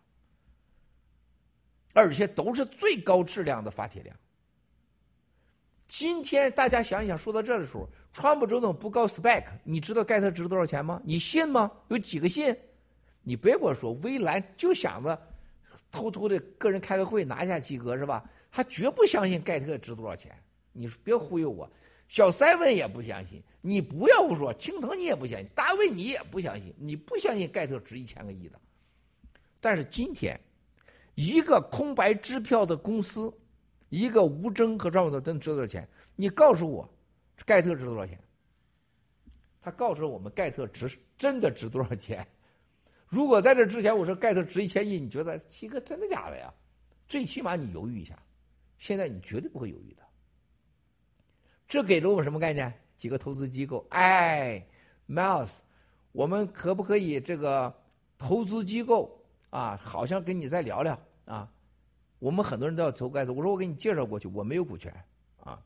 [1.92, 4.16] 而且都是最高质量的发帖量。
[5.88, 10.98] 今天大家想一想，说到这的时候，川普总统不告 spec，你知道盖特值多少钱吗？
[11.04, 11.70] 你信吗？
[11.88, 12.56] 有几个信？
[13.22, 15.20] 你别跟我说，微蓝就想着
[15.90, 18.24] 偷偷的个人开个会拿下基哥是吧？
[18.50, 20.34] 他绝不相信盖特值多少钱。
[20.72, 21.70] 你别忽悠我，
[22.12, 23.42] 小塞文也不相信。
[23.62, 26.74] 你不要不说青藤，你也不相信，大卫你也不相信。
[26.76, 28.60] 你不相信盖特值一千个亿的。
[29.62, 30.38] 但是今天，
[31.14, 33.32] 一个空白支票的公司，
[33.88, 35.88] 一个无征和张伟东真值多少钱？
[36.14, 36.86] 你告诉我，
[37.46, 38.22] 盖特值多少钱？
[39.62, 42.26] 他告诉我们，盖特值真的值多少钱？
[43.08, 46.52] 如果在这之前我说盖特值一千亿，你觉得七哥真的假的呀？
[47.08, 48.22] 最起码你犹豫一下，
[48.76, 50.02] 现在你绝对不会犹豫的。
[51.72, 52.70] 这给了我们什么概念？
[52.98, 54.62] 几个投资机构，哎
[55.08, 55.54] ，Miles，
[56.12, 57.74] 我们可不可以这个
[58.18, 59.18] 投资机构
[59.48, 59.74] 啊？
[59.82, 61.50] 好像跟你再聊聊啊。
[62.18, 64.94] 我们很多人都要投盖茨，我说我给你介绍过去，我没有股权
[65.42, 65.58] 啊，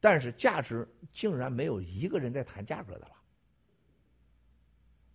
[0.00, 3.12] 但是价值竟然没有一个人在谈价格的了。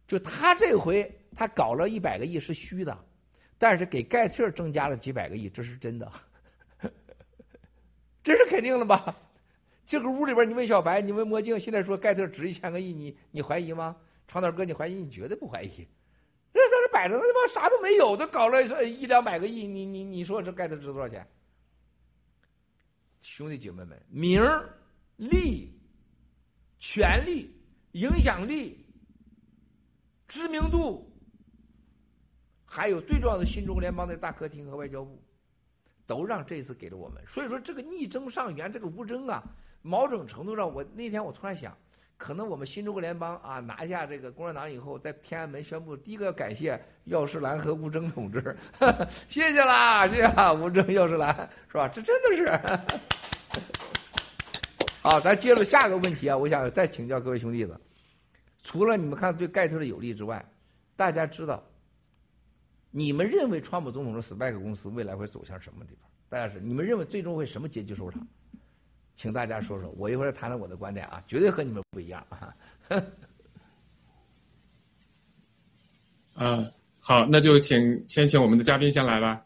[0.07, 3.05] 就他这回他搞了一百个亿是虚的，
[3.59, 6.11] 但是给盖茨增加了几百个亿，这是真的，
[8.23, 9.15] 这是肯定的吧？
[9.91, 13.93] 这个屋里边，你问小白，你问墨镜，现在说盖特值一千个亿，你你怀疑吗？
[14.25, 14.95] 长岛哥，你怀疑？
[14.95, 15.67] 你绝对不怀疑。
[16.53, 21.27] 这在这摆着呢，他妈啥都没有，都搞了一两百个亿，你你你说这盖特值多少钱？
[23.19, 24.41] 兄弟姐妹们，名
[25.17, 25.77] 利、
[26.79, 27.53] 权力、
[27.91, 28.85] 影响力。
[30.25, 31.05] 知名度，
[32.63, 35.21] 还有最重要的新中国联邦的大客厅和外交部，
[36.07, 37.21] 都让这次给了我们。
[37.27, 39.43] 所以说，这个逆征上元，这个无征啊，
[39.81, 41.75] 某种程度上，我那天我突然想，
[42.17, 48.55] 可能我们新中国联邦啊拿下这个共产党以后，在天安门宣布，第一个要感谢药师兰和吴征同志，
[49.27, 51.35] 谢谢啦，谢谢啦，吴征、药师兰，
[51.67, 51.87] 是吧？
[51.87, 52.51] 这真的是。
[55.01, 57.75] 好，咱接着下一个问题啊，我想再请教各位兄弟子。
[58.61, 60.45] 除了你们看对盖特的有利之外，
[60.95, 61.63] 大家知道，
[62.91, 66.07] 你们认为川普总统的 SPAC 公司未来会走向什么地方？
[66.29, 68.21] 大家是你们认为最终会什么结局收场？
[69.15, 72.55] 请大家说说，我一会儿谈谈我的观点啊，绝对和你们不一样啊。
[76.35, 79.45] 嗯， 好，那就请先请我们的嘉宾先来吧。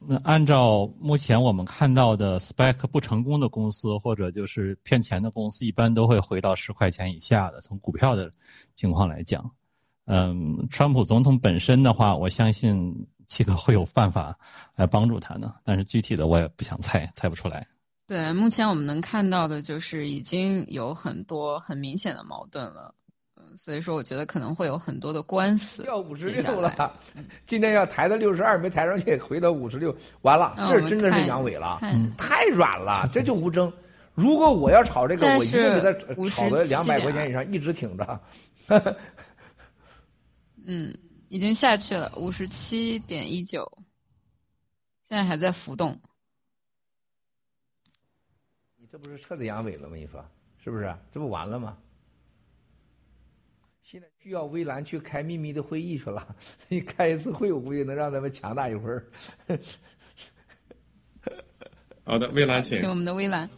[0.00, 7.60] 那按照目前我们看到的 spec 不成功的公司，或者就是骗钱的公司，一般都会回到十块钱以下的。
[7.60, 8.30] 从股票的
[8.74, 9.44] 情况来讲，
[10.06, 14.36] 嗯，川普总统本身的话，我相信七哥会有办法
[14.74, 15.54] 来帮助他呢。
[15.62, 17.64] 但是具体的我也不想猜，猜不出来。
[18.08, 22.92] 对，目前我们能看到的就是已经有很多很明显的矛盾了。
[23.36, 25.82] 嗯所以说，我觉得可能会有很多的官司。
[25.84, 26.94] 要五十六了，
[27.46, 31.80] 今天要抬到六十二，没抬上去，回到五十六，完了，这真的是阳痿了，
[32.18, 33.72] 太软了，这就无争。
[34.14, 35.92] 如果我要炒这个，我一定给他
[36.30, 38.20] 炒到两百块钱以上，一直挺着。
[40.66, 40.94] 嗯，
[41.28, 43.70] 已经下去了，五十七点一九，
[45.08, 45.98] 现在还在浮动。
[48.76, 49.96] 你这不是彻底阳痿了吗？
[49.96, 50.24] 你说
[50.62, 50.94] 是不是？
[51.12, 51.76] 这不完了吗？
[53.82, 56.36] 现在需要微蓝去开秘密的会议去了。
[56.68, 59.06] 你开一次会，我估计能让咱们强大一会儿。
[62.04, 62.78] 好的，微蓝，请。
[62.78, 63.48] 请我们的微蓝。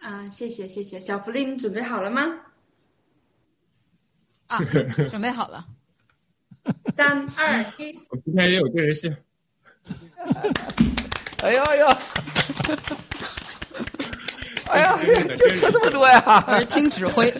[0.00, 2.51] 啊，谢谢谢谢，小福利，你准备好了吗？
[4.52, 4.60] 啊，
[5.10, 5.64] 准备好了。
[6.94, 7.98] 三二一。
[8.10, 9.10] 我今天也有个人信。
[11.42, 11.86] 哎呦呦！
[14.68, 16.44] 哎呀，真是的，真是这么多呀！
[16.46, 17.34] 我是听指挥。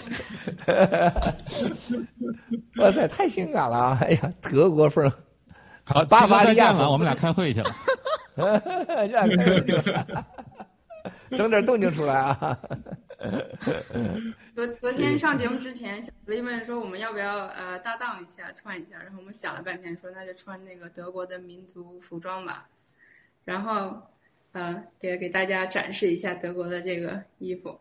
[2.76, 3.98] 哇塞，太性感了啊！
[4.02, 5.10] 哎呀，德国风。
[5.84, 7.70] 好，巴伐利亚了，我们俩开会去了。
[11.36, 12.58] 整点动静出来啊！
[14.54, 22.68] 昨昨天上节目之前，小福利们说我们要不要呃搭档一下穿一下，然后我们想了半天，说那就穿那个德国的民族服装吧，
[23.44, 23.96] 然后
[24.52, 27.78] 呃给给大家展示一下德国的这个衣服。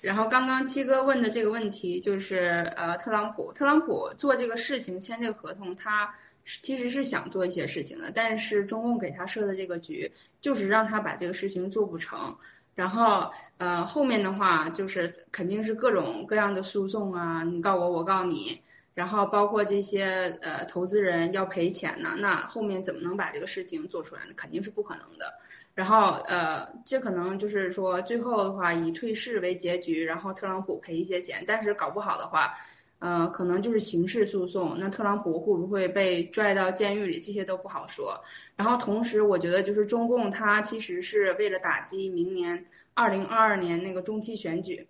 [0.00, 6.12] 然后刚刚七哥问的这个问题就是呃特朗普，特朗普做这个事情签这个合同，他
[6.44, 10.10] 其实是想做一些事情的，但是中共给他设的这个局
[10.40, 12.36] 就是让他把这个事情做不成。
[12.80, 18.58] 然后，呃，后面的话就是肯定是各种各样的诉讼啊，你告我，我告你，
[18.94, 24.32] 然后包括这些呃投资人要赔钱呢，那后面怎么能把这个事情做出来呢？
[24.34, 25.30] 肯定是不可能的。
[25.74, 32.54] 然后，呃，这可能就是说最后的话以退市为结局，然后特朗普赔一些钱，但是搞不好的话，
[33.00, 38.18] 呃，可能就是刑事诉讼，那特朗普会不会被拽到监狱里，这些都不好说。
[38.56, 44.86] 然后同时，我觉得就是中共它其实是为了打击明年二零二二年那个中期选举，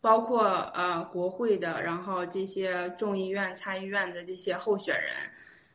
[0.00, 5.12] 包括呃国会的，然后这些众议院、参议院的这些候选人，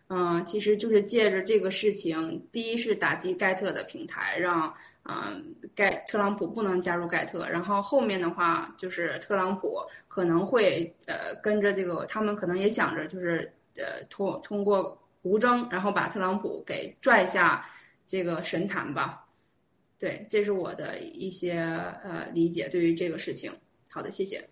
[0.10, 14.98] 嗯，其实就是借着这个事情，第一是打击盖特的平台，让嗯盖特朗普不能加入盖特，然后后面的话就是特朗普可能会呃跟着这个，他们可能也想着就是呃通通过。
[15.24, 17.64] 无争，然后把特朗普给拽下
[18.08, 19.24] 这个神坛吧。
[20.00, 21.60] 对，这是我的一些
[22.04, 23.56] 呃理解对于这个事情。
[23.88, 24.50] 好的，谢谢。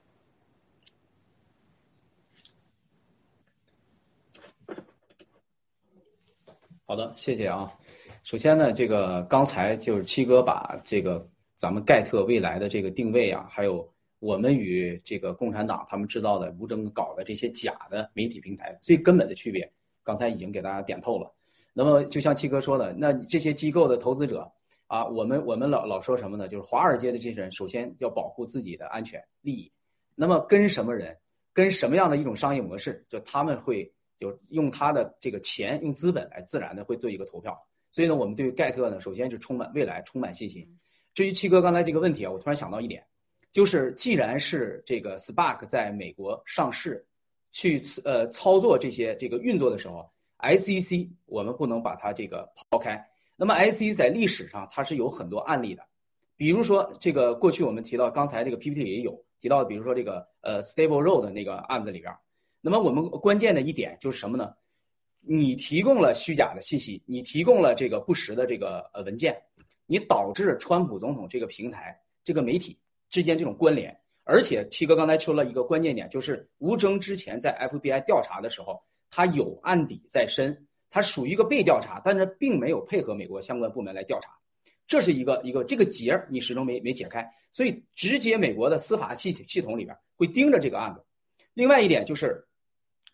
[6.85, 7.73] 好的，谢谢啊。
[8.29, 19.67] 首先呢，这个刚才就是七哥把这个咱们盖特未来的这个定位啊，还有我们与这个共产党他们制造的无争搞的这些假的媒体平台最根本的区别。
[20.03, 21.33] 刚才已经给大家点透了，
[21.73, 24.47] 那么就像七哥说的，那这些机构的投资者
[24.85, 26.47] 啊，我们我们老老说什么呢？
[26.47, 29.71] 就是华尔街的这些人，首先要保护自己的安全利益。
[30.13, 31.17] 那么跟什么人，
[31.51, 37.59] 跟什么样的一种商业模式，就他们会就用他的这个钱，用资本来自然的会做一个投票。
[37.91, 40.67] 所以呢，我们对于盖特呢，首先是充满未来，充满信心。
[41.13, 43.03] 至于七哥刚才这个问题啊，我突然想到一点，
[43.51, 47.05] 就是既然是这个 Spark 在美国上市。
[47.51, 50.07] 去呃操作这些这个运作的时候
[50.37, 53.03] ，SEC 我们不能把它这个抛开。
[53.35, 55.81] 那么 SEC 在历史上它是有很多案例的，
[56.35, 62.13] 比如说这个过去我们提到刚才这个 PPT 也有提到，比如说这个呃 Stable Road 那个案子里边，
[62.61, 64.53] 那么我们关键的一点就是什么呢？
[65.21, 69.39] 你提供了虚假的信息，你提供了这个不实的这个呃文件，
[69.85, 72.77] 你导致川普总统这个平台这个媒体
[73.09, 73.95] 之间这种关联。
[74.23, 78.79] 而且七哥刚才说了一个关键点，就是吴征之前在 FBI 调查的时候，
[79.09, 80.55] 他有案底在身，
[80.91, 84.31] 他属于一个被调查，但是并没有配合美国相关部门来调查，
[84.85, 91.03] 这是一个一个这个结儿你始终没没解开，所以直接美国的司法系系统里边会盯着这个案子。
[91.55, 92.47] 另外一点就是，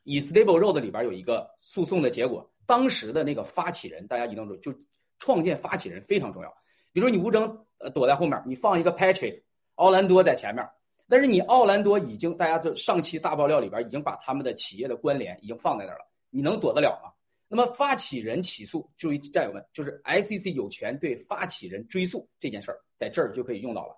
[0.05, 4.73] 以 Stable Road 里边有一个诉讼的结果，当时的那个发起人大家一定注意，就
[5.19, 6.49] 创建发起人非常重要。
[6.93, 7.43] 比如说你吴征
[7.79, 9.43] 呃躲在后面，你放一个 Patrick
[9.75, 10.65] 奥兰多在前面。
[11.07, 17.11] 但是你奥兰多已经，大家这上期大爆料里边已经把他们的企业的关联已经放在那儿了，你能躲得了吗？
[17.47, 23.95] 那么发起人起诉，注意战友们，就是 SEC 有权对发起人追诉这件事儿，在这儿就可以用到了。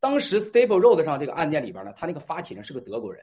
[0.00, 3.22] 当时 Stable Road 上这个案件里边呢，他那个发起人是个德国人，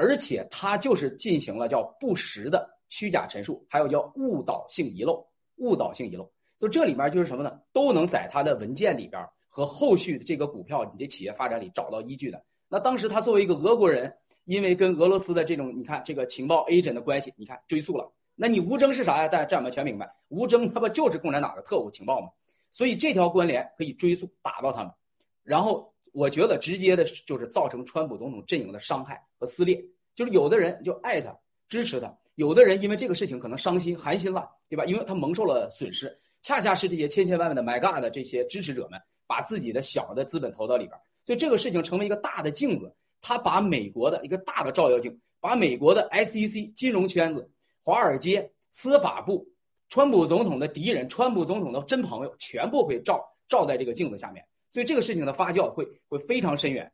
[0.00, 5.22] 而且他就是进行了叫不实的虚假陈述，还有叫误导性遗漏，
[5.56, 6.26] 误导性遗漏，
[6.58, 7.60] 就这里面就是什么呢？
[7.70, 12.42] 都能在他的文件里边和后续这个股票你的企业发展里找到依据的。
[12.66, 14.10] 那当时他作为一个俄国人，
[14.46, 18.10] 因为跟俄罗斯的这种你看这个情报 agent 的关系，你看追溯了。
[18.34, 19.28] 那你吴征是啥呀？
[19.28, 22.28] 大家战友们全明白，吴征他不就是共产党的特务情报吗？
[22.70, 24.90] 所以这条关联可以追溯打到他们。
[25.42, 29.82] 然后我觉得直接的就是造成川普总统阵营的伤害和撕裂，
[30.14, 31.36] 就是有的人就爱他
[31.68, 34.84] 支持他，有的人因为这个事情可能伤心寒心了，对吧？
[34.84, 40.98] 因为他蒙受了损失，恰恰是这些千千万万的 My God 的这些支持者们，把自己的小的资本投到里边。
[41.24, 47.48] 所以这个事情成为一个大的镜子，他把美国的一个大的照妖镜，把美国的 SEC 金融圈子、
[47.84, 49.46] 华尔街、司法部、
[49.88, 54.44] 川普总统的敌人、川普总统的真朋友，全部会照照在这个镜子下面。
[54.70, 56.90] 所以这个事情的发酵会会非常深远。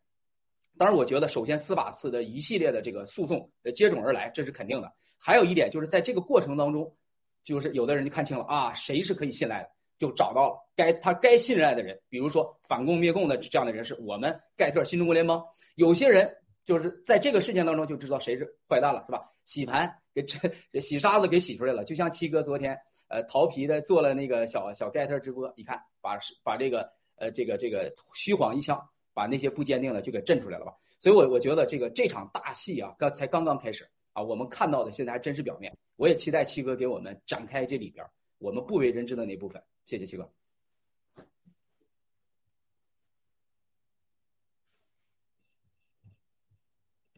[0.79, 4.93] 当然，我觉得首先司法司的一系列的这个诉讼接踵而来，这是肯定的。
[5.19, 6.95] 还有一点就是在这个过程当中，
[7.43, 9.71] 就是有的人就看清了啊，谁是可以信赖的。
[9.99, 15.43] 就找到了该他该信任的人，比如说反共灭共的这样的人士，我们盖特新中国联邦，
[15.77, 16.31] 有些人
[16.67, 19.23] 就是在这个事件当中就知道谁是坏蛋了，是吧？
[19.47, 22.79] 洗盘给这洗沙子给洗出来了，就像七哥昨天
[23.09, 28.81] 呃调皮的做了那个小小盖特直播，你看把把这个呃这个这个虚晃一枪，
[29.13, 30.73] 把那些不坚定的就给震出来了吧？
[30.99, 38.05] 所以，我我觉得这个这场大戏啊，刚才刚刚开始啊，我们看到的现在还真是表面，我也期待七哥给我们展开这里边
[38.39, 39.63] 我们不为人知的那部分。
[39.85, 40.31] 谢谢七哥。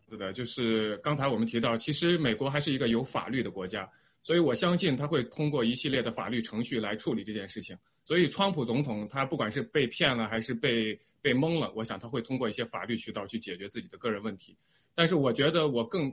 [0.08, 3.90] 是的，就是刚才我们提到，其实美国还是一个有法律的国家，
[4.23, 7.77] 所以我相信他会通过一系列的法律程序来处理这件事情。
[8.05, 14.57] 所以，川普总统他不管是被骗了还是被被蒙了，我想他会通过一些法律渠道去解决自己的个人问题。
[14.95, 16.11] 但是，我觉得我更，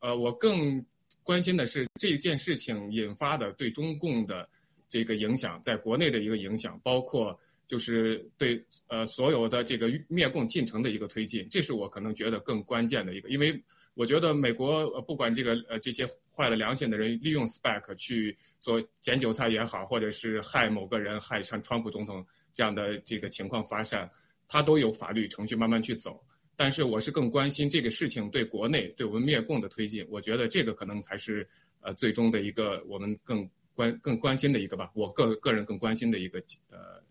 [0.00, 0.84] 呃，我更
[1.22, 4.46] 关心的是这件事情引发的对中共的
[4.88, 13.58] 这个影响，在国内的一个影响，包括就是对呃所有的这个灭共进程的一个推进，这是我可能觉得更关键的一个，因为
[13.94, 22.24] 我觉得美国呃不管这个呃这些坏了良心的人利用 spec 去做捡韭菜也好，或者是害某个人害像川普总统
[22.54, 24.08] 这样的这个情况发生。
[24.46, 26.24] 他都有法律程序慢慢去走，
[26.56, 31.46] 但是我是更关心这个事情对国内对我们灭共的推进，我觉得这个可能才是
[31.80, 36.38] 呃最终的一个我们更关更关心的一个吧，我个个人更关心的一个
[36.70, 37.02] 呃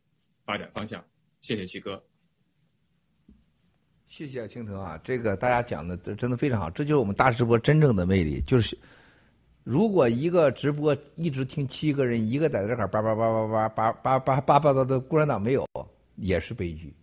[0.45, 1.05] 发展方向。
[1.41, 2.03] 谢谢七哥，
[4.07, 8.75] 谢谢青藤啊，这个大家讲的这真的非常好，这就是我们大直播真正的魅力，就是
[9.69, 15.68] 如果一个直播一直听七个人一个在这儿叭叭叭叭叭叭叭叭叭叭的，共产党没有
[16.15, 16.94] 也是悲剧。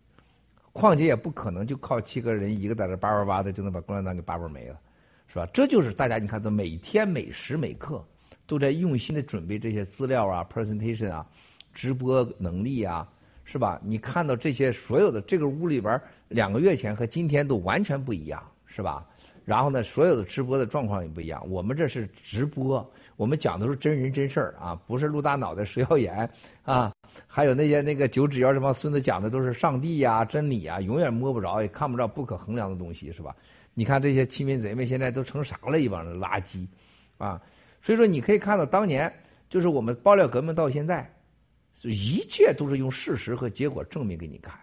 [0.73, 4.81] 况且也不可能就靠七个人一个在这叭叭叭的就能把共产党给叭叭没了，
[5.29, 5.47] 是吧？
[5.53, 8.03] 这就是大家你看，都每天每时每刻
[8.47, 11.27] 都在用心的准备这些资料啊、presentation 啊、
[11.75, 13.07] 直播能力啊，
[13.45, 13.79] 是吧？
[13.85, 19.07] 你看到这些所有的这个屋里边，两个月前和今天都完全不一样，是吧？
[19.45, 21.43] 然后呢，所有的直播的状况也不一样。
[21.51, 22.89] 我们这是直播。
[23.17, 26.29] 我们讲的是真人真事儿啊，不是露大脑袋蛇妖眼
[26.65, 26.93] 啊，
[27.29, 33.37] 还有那些那个九指妖这帮孙子讲的都是上帝呀、真理呀，永远摸不着也看不着不可衡量的东西，是吧？
[33.73, 35.79] 你看这些欺民贼们现在都成啥了？
[35.79, 36.67] 一帮人垃圾
[37.19, 37.41] 啊！
[37.81, 39.13] 所以说你可以看到，当年
[39.49, 41.09] 就是我们爆料革命到现在，
[41.83, 44.59] 一切都是用事实和结果证明给你看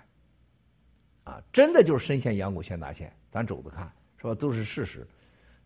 [1.23, 1.41] 啊！
[1.53, 3.89] 真的就是身陷阳谷先拿线，咱走着看
[4.21, 4.35] 是吧？
[4.35, 5.07] 都是事实。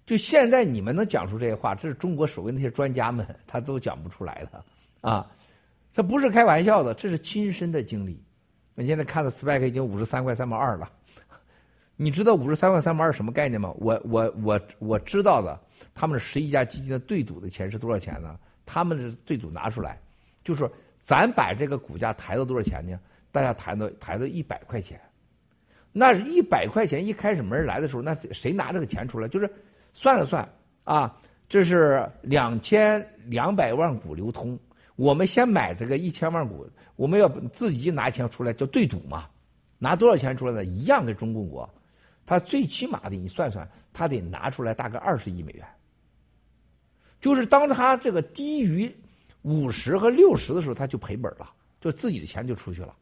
[0.06, 4.64] 就现在你们能讲出这些话，这是中国所谓那些专家们他都讲不出来的
[5.02, 5.30] 啊！
[5.92, 8.24] 这不是开玩笑的，这是亲身的经历。
[8.76, 10.92] 你现在看到 SPAC 已经五十三块三毛二了，
[11.96, 13.74] 你知道五十三块三毛二什么概念吗？
[13.78, 15.60] 我我我我知道的，
[15.94, 18.38] 他们十一家基金的对赌的钱是多少钱呢？
[18.66, 20.00] 他们是对赌拿出来，
[20.44, 20.70] 就是
[21.00, 23.00] 咱把这个股价抬到多少钱呢？
[23.32, 25.00] 大家抬到抬到一百块钱，
[25.98, 29.28] 那是一百块钱一开始没人来的时候，那谁拿这个钱出来？
[29.28, 29.50] 就是。
[29.98, 30.46] 算了算，
[30.84, 31.18] 啊，
[31.48, 34.60] 这是两千两百万股流通，
[34.98, 39.30] 我们先买这个一千万股，我们要自己拿钱出来叫对赌嘛，
[39.80, 40.66] 拿多少钱出来呢？
[40.66, 41.74] 一样给中共国，
[42.26, 45.66] 他最起码的你算算，他得拿出来大概二十亿美元。
[47.22, 48.94] 就是当他这个低于
[49.44, 51.50] 五十和六十的时候，他就赔本了，
[51.80, 52.94] 就自己的钱就出去了，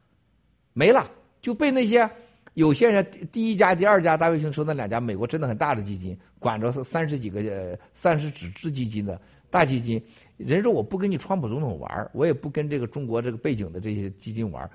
[0.73, 1.09] 没了，
[1.41, 2.07] 就被那些。
[2.53, 9.19] 有些人第一家、第二家大卫星说那两家美国真的很大的基金，管着三十几个、三十几只基金的
[9.49, 10.01] 大基金，
[10.38, 14.69] 人说我不跟你川普总统玩我也不跟这个中国这个背景的这些基金玩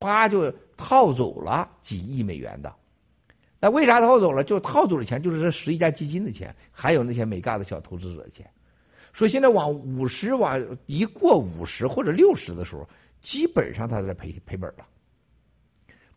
[0.00, 2.74] 歘就套走了几亿美元的。
[3.60, 4.42] 那为啥套走了？
[4.42, 8.48] 就套走的钱就是这十一家基金的钱，还有那些美嘎的小投资者的钱。
[9.12, 12.88] 说现在往五十往一过五十或者六十的时候，
[13.20, 14.86] 基本上他在赔赔本了。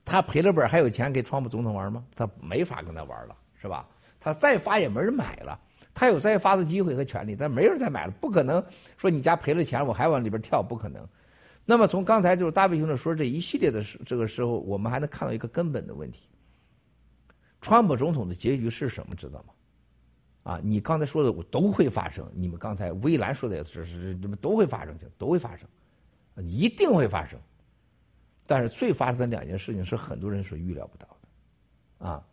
[0.05, 2.03] 他赔了本还有钱给川普总统玩吗？
[2.15, 3.87] 他没法跟他玩了，是吧？
[4.19, 5.59] 他再发也没人买了。
[5.95, 8.63] 他有再发的机会和权利，但没人再买了，不可能
[8.97, 11.07] 说你家赔了钱我还往里边跳，不可能。
[11.65, 16.27] 那么从刚才就是大卫兄弟说这一系列的时这个时候，我们还能看到一个根本的问题：
[17.61, 19.15] 川普总统的结局是什么？
[19.15, 19.53] 知道吗？
[20.51, 22.29] 啊，你刚才说的我都会发生。
[22.33, 25.65] 你们刚才微兰说的也是，是你们都会发生，都会发生，
[26.37, 27.39] 一定会发生。
[28.45, 32.23] 但是最发生的两件事情是很多人所预料不到的，啊，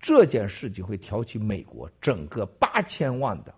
[0.00, 3.54] 这件事情会挑起美国整个八千万的，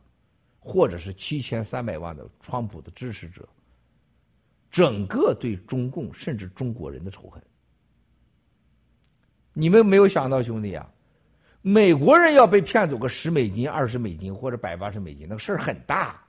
[0.58, 3.48] 或者是七千三百万的川普的支持者，
[4.70, 7.42] 整个对中共甚至中国人的仇恨。
[9.52, 10.88] 你们没有想到，兄弟啊，
[11.62, 16.20] 美国人要被骗走个十美金、二十美金或者百八十美金，那个事儿很大。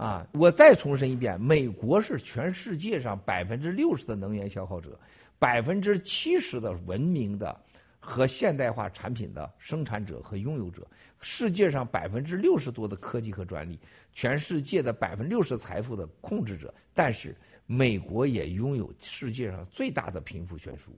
[0.00, 4.98] 啊，我再重申一遍，美国是全世界上百分之六十的能源消耗者，
[5.38, 7.54] 百分之七十的文明的
[7.98, 10.88] 和现代化产品的生产者和拥有者，
[11.20, 13.78] 世界上百分之六十多的科技和专利，
[14.14, 16.74] 全世界的百分之六十财富的控制者。
[16.94, 17.36] 但是，
[17.66, 20.96] 美国也拥有世界上最大的贫富悬殊。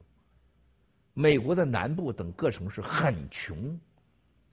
[1.13, 3.77] 美国的南部等各城市很穷，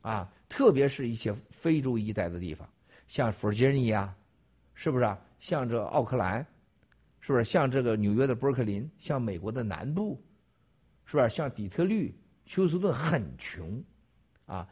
[0.01, 2.67] 啊，特别是一些非洲一带的地方，
[3.07, 4.11] 像弗吉尼亚。
[4.81, 5.19] 是不是啊？
[5.39, 6.39] 像这奥克兰，
[7.19, 10.17] 是不是像这个纽约的伯克林，像美国的南部，
[11.03, 13.83] 是不是像底特律、休斯顿很穷，
[14.45, 14.65] 啊，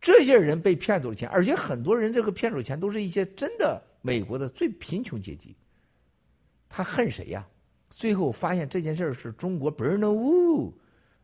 [0.00, 5.54] 这些人被骗走了钱，而且很多人这个骗走钱都是一些真的美国的最贫穷阶级。
[6.66, 7.46] 他恨谁呀？
[7.90, 10.72] 最后发现这件事是中国伯纳乌、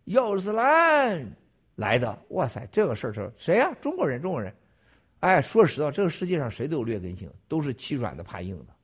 [0.04, 1.26] 亚斯兰
[1.76, 2.22] 来的。
[2.28, 3.74] 哇塞，这个事儿是谁呀？
[3.80, 4.54] 中国人，中国人。
[5.20, 8.74] 哎，说实话，这个世界上谁都有劣根性，都是欺软的怕硬的。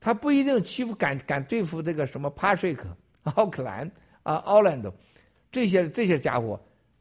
[0.00, 2.86] 他不一定欺负敢敢对付这个什么帕瑞克、
[3.24, 3.90] 奥克兰
[4.22, 4.94] 啊、奥兰多
[5.50, 6.58] 这些这些家伙，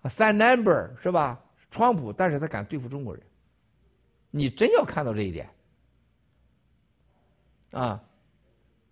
[0.09, 1.39] 三 number 是吧？
[1.69, 3.23] 川普，但是他敢对付中国人。
[4.31, 5.49] 你真要看到这一点
[7.71, 8.03] 啊！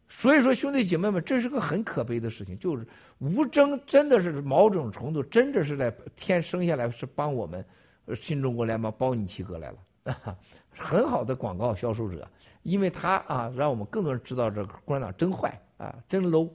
[0.08, 2.88] 所以说，兄弟姐妹们，这是个很可悲的事情，就是
[3.18, 7.66] 吴征真的是某种程度，真的是在天生下来是帮我们。
[8.14, 10.38] 新中国联邦包你七哥来了，
[10.78, 12.30] 很好的广告销售者，
[12.64, 16.52] 因为他啊，让我们更多人知道这个共产党真坏啊，真 low。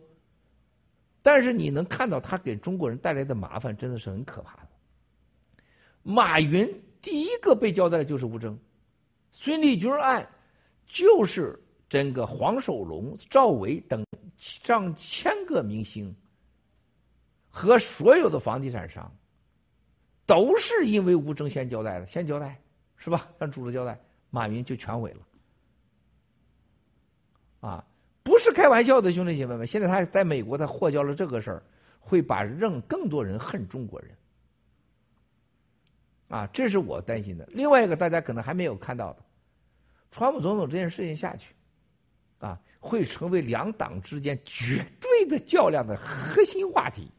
[1.23, 4.69] 但是你能看到他给中国人带来的麻烦，真的是很可怕的。
[6.03, 6.67] 马云
[7.03, 8.59] 第一个被交代的就是吴征，
[9.33, 10.27] 孙立军案
[10.87, 11.59] 就是
[11.89, 14.05] 整个黄守龙、赵薇等
[14.37, 16.15] 上千个明星
[17.51, 19.13] 和所有的房地产商。
[20.31, 22.57] 都是因为吴征先交代的，先交代
[22.97, 23.29] 是吧？
[23.37, 24.01] 让主子交代，
[24.31, 25.19] 马云就全毁了。
[27.69, 27.85] 啊，
[28.23, 29.67] 不是开玩笑的，兄弟姐妹们！
[29.67, 31.61] 现在他在美国，他获交了这个事儿，
[31.99, 34.11] 会把让更多人恨中国人。
[36.29, 37.45] 啊，这是我担心的。
[37.51, 39.19] 另外一个，大家可能还没有看到的，
[40.13, 41.53] 川普总统这件事情下去，
[42.39, 47.11] 啊，会成为两党之间绝对的较量的核心话题。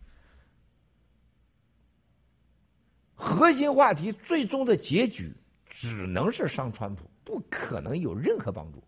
[3.23, 5.31] 核心话题最终的结局
[5.69, 8.83] 只能是伤川普，不可能有任何帮助。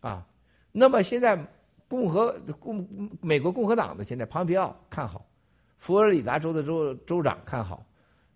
[0.00, 0.26] 啊，
[0.72, 1.38] 那么现在
[1.86, 2.88] 共和共
[3.20, 5.24] 美国共和党的现在庞皮奥看好，
[5.76, 7.84] 佛罗里达州的州州长看好，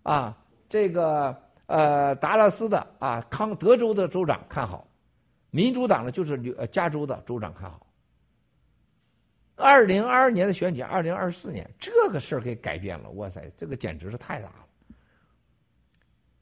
[0.02, 0.36] 啊，
[0.68, 1.34] 这个
[1.66, 4.86] 呃达拉斯的啊康德州的州长看好，
[5.50, 7.86] 民主党呢就是呃加州的州长看好。
[9.58, 14.66] 二零二二年的选举，二零二四年这个事儿给改变了，哇塞，这个简直是太大了。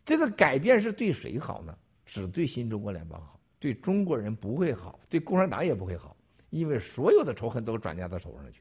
[0.05, 1.77] 这个改变是对谁好呢？
[2.05, 6.15] 只对新中国联邦好，对中国人不会好，对共产党也不会好，
[6.51, 8.61] 因为所有的仇恨都转嫁到手上去。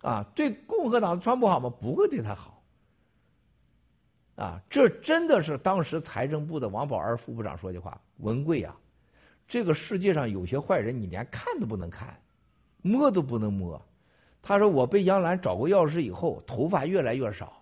[0.00, 1.68] 啊，对共和党川普好吗？
[1.68, 2.64] 不会对他好。
[4.36, 8.74] 啊，这真的是当时财政部的王宝儿副部长说句话：“文贵啊。”
[9.48, 12.14] 这个世界上有些坏人，你连看都不能看，
[12.82, 13.80] 摸都不能摸。
[14.42, 17.60] 他说：“我被杨澜找过钥匙以后，头发越来越少，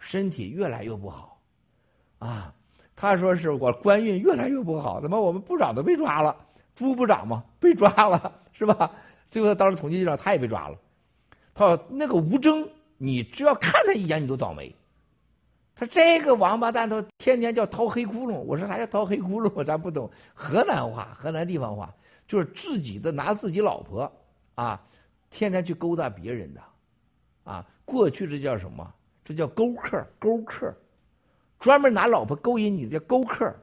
[0.00, 1.40] 身体越来越不好，
[2.18, 2.52] 啊。”
[2.94, 6.36] 他说：“是我官运越来越不好，怎么我们部长都被抓了？
[6.74, 8.90] 朱部长嘛被抓了，是吧？
[9.26, 10.76] 最后他当时统计局长他也被抓了。
[11.54, 14.74] 他说：那个吴征，你只要看他一眼，你都倒霉。”
[15.78, 18.32] 他这个王八蛋，他天天叫掏黑窟窿。
[18.32, 19.62] 我说啥叫掏黑窟窿？
[19.62, 21.94] 咱不懂河南话，河南地方话
[22.26, 24.12] 就是自己的拿自己老婆
[24.56, 24.84] 啊，
[25.30, 26.60] 天天去勾搭别人的，
[27.44, 28.92] 啊，过去这叫什么？
[29.24, 30.76] 这叫勾客，勾客，
[31.60, 33.54] 专门拿老婆勾引你叫勾客。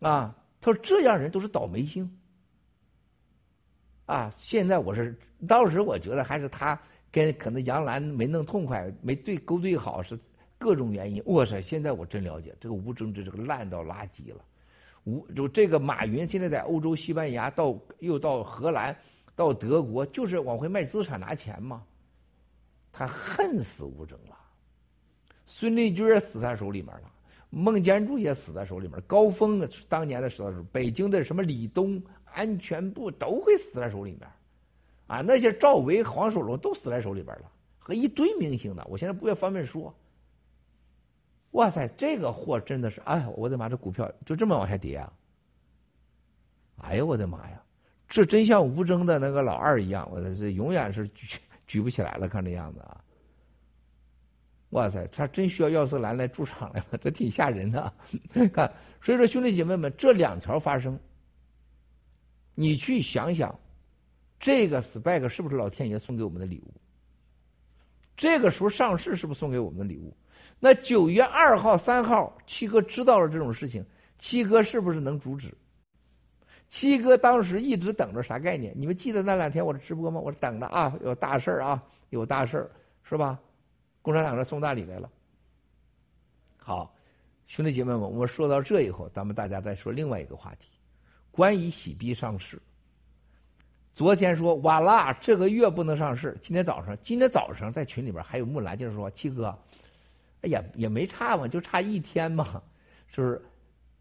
[0.00, 2.14] 啊，他说这样人都是倒霉星。
[4.04, 5.18] 啊，现在我是
[5.48, 6.78] 当时我觉得还是他。
[7.10, 10.18] 跟可能杨澜没弄痛快，没对勾兑好，是
[10.58, 11.22] 各种原因。
[11.26, 11.60] 哇塞！
[11.60, 14.44] 现在我真了解这个吴征之这个烂到垃圾了。
[15.04, 18.96] 吴就这个马云现在在欧洲、西班牙，到又到荷兰，
[19.34, 21.82] 到德国，就是往回卖资产拿钱嘛。
[22.92, 24.36] 他恨死吴征了。
[25.46, 27.12] 孙立军死他手里面了，
[27.48, 34.28] 孟建柱也死在手里面，高峰当年的时候，北京的什么李东安全部都会死在手里面。
[35.10, 37.50] 啊，那些赵薇、黄守龙都死在手里边了，
[37.80, 38.86] 和一堆明星呢。
[38.88, 39.92] 我现在不愿方便说。
[41.50, 45.12] 哇塞，这个货真的是，哎，我的妈，这股票就这么往下跌啊！
[46.76, 47.60] 哎呀，我的妈呀，
[48.06, 53.04] 这真像吴征的那个老二一样，我这永远是举举不起来了，看这样子啊。
[54.68, 57.92] 哇塞，他真需要亚瑟兰来助场来了，这挺吓人的。
[58.52, 58.72] 看，
[59.02, 60.96] 所以说兄弟姐妹们，这两条发生，
[62.54, 63.52] 你去想想，
[64.40, 66.72] 这个 SPAC 是不是老天爷送给我们的礼物？
[68.16, 70.16] 这个时候上市是不是送给我们的礼物？
[70.58, 73.84] 那九月二号、三号，七哥知道了这种事情，
[74.18, 75.54] 七哥是不是能阻止？
[76.68, 78.72] 七哥当时一直等着啥概念？
[78.74, 80.18] 你们记得那两天我的直播吗？
[80.18, 82.70] 我等着啊，有大事儿啊，有大事儿，
[83.02, 83.38] 是吧？
[84.00, 85.10] 共产党这送大礼来了。
[86.56, 86.94] 好，
[87.46, 90.70] 兄弟姐妹们，我说到这以后，咱们大家再说另外一个话题，
[91.30, 92.60] 关于喜币上市。
[93.92, 96.36] 昨天说晚了，这个月不能上市。
[96.40, 99.54] 今天早上，今天早上在群里边还有木兰就是说，七哥，
[100.42, 102.62] 哎呀，也没差嘛，就差一天嘛，
[103.10, 103.42] 就是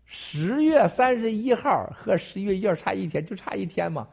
[0.06, 4.08] 十月三十一号和十一月一号差一天，就差一天嘛。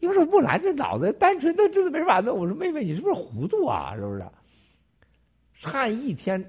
[0.00, 2.36] 因为说木兰这脑子单纯的，真的没法弄。
[2.36, 3.94] 我说妹妹，你是不是糊涂啊？
[3.94, 4.24] 是不是？
[5.58, 6.42] 差一天，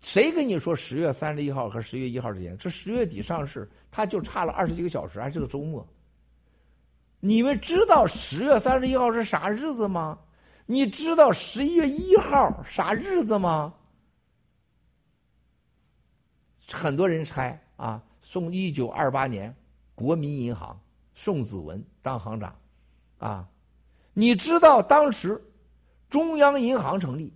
[0.00, 2.56] 谁跟你说十月三十一号和十月一号之间？
[2.56, 5.86] 这十月底上市，它就差了二十几个小时，还是个周末。
[7.26, 10.16] 你们知道十月三十一号是啥日子吗？
[10.64, 13.74] 你知道十一月一号啥日子吗？
[16.72, 19.52] 很多人猜啊，宋一九二八年，
[19.96, 20.80] 国民银行
[21.14, 22.56] 宋子文当行长，
[23.18, 23.48] 啊，
[24.12, 25.44] 你知道当时
[26.08, 27.34] 中央银行成立，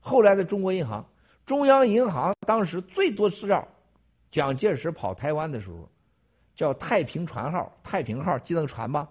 [0.00, 1.08] 后来的中国银行，
[1.46, 3.64] 中央银行当时最多资料，
[4.32, 5.88] 蒋介石跑台湾的时候。
[6.58, 9.08] 叫太平船号，太平号记得船吧？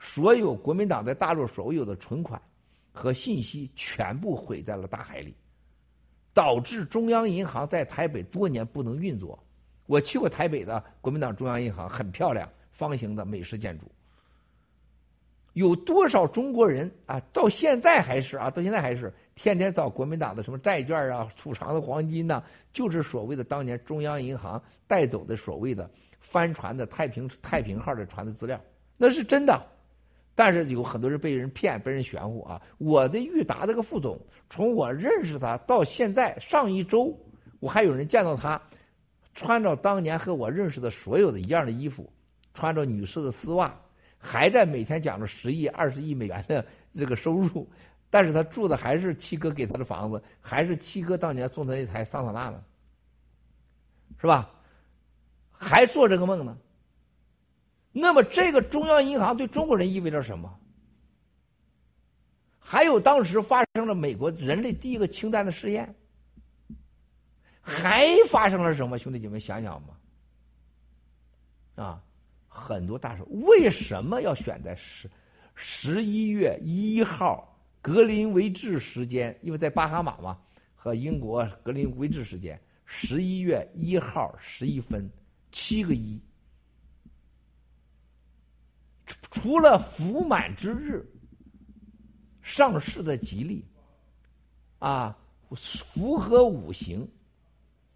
[0.00, 2.42] 所有国民党在大陆所有的存款
[2.90, 5.32] 和信息全部毁在了大海里，
[6.34, 9.38] 导致中央银行在台北多年不能运作。
[9.86, 13.86] 我去过台北的国民党中央银行，很漂亮，方形的美式建筑。
[15.52, 17.20] 有多少中国人啊？
[17.32, 18.50] 到现在还是啊？
[18.50, 22.42] 到现在还是天天找国民党的什么债券啊、储藏的黄金呐，
[22.72, 25.88] 就是所谓的当年中央银行带走的所谓的。
[26.30, 28.60] 帆船的太平太平号的船的资料，
[28.98, 29.58] 那是真的，
[30.34, 32.60] 但是有很多人被人骗，被人玄乎啊！
[32.76, 37.18] 我的裕达这个副总，从我认识他到现在，上一周
[37.60, 38.60] 我还有人见到他，
[39.34, 42.12] 穿着当年和我认识的所有的一样的衣服，
[42.52, 43.74] 穿着女士的丝袜，
[44.18, 46.62] 还在每天讲着十亿、二十亿美元的
[46.94, 47.66] 这个收入，
[48.10, 52.62] 但是他住的还是七哥给他的房子，还是七哥当年送他那台桑塔纳呢，
[54.20, 54.50] 是吧？
[55.58, 56.56] 还做这个梦呢？
[57.90, 60.58] 那么，这个中央银行对中国人意味着什么？
[62.60, 65.92] 还有当时发生了美国人类第一个氢弹的试验，
[67.60, 68.98] 还发生了什么？
[68.98, 69.98] 兄弟姐妹，想想吧。
[71.74, 72.02] 啊，
[72.46, 75.10] 很多大事为什么要选在十
[75.54, 79.36] 十一月一号格林威治时间？
[79.42, 80.38] 因为在巴哈马嘛，
[80.76, 85.10] 和英国格林威治时间十一月一号十一分。
[85.50, 86.20] 七个一，
[89.30, 91.04] 除了福满之日
[92.42, 93.64] 上市的吉利，
[94.78, 95.16] 啊，
[95.50, 97.08] 符合五行，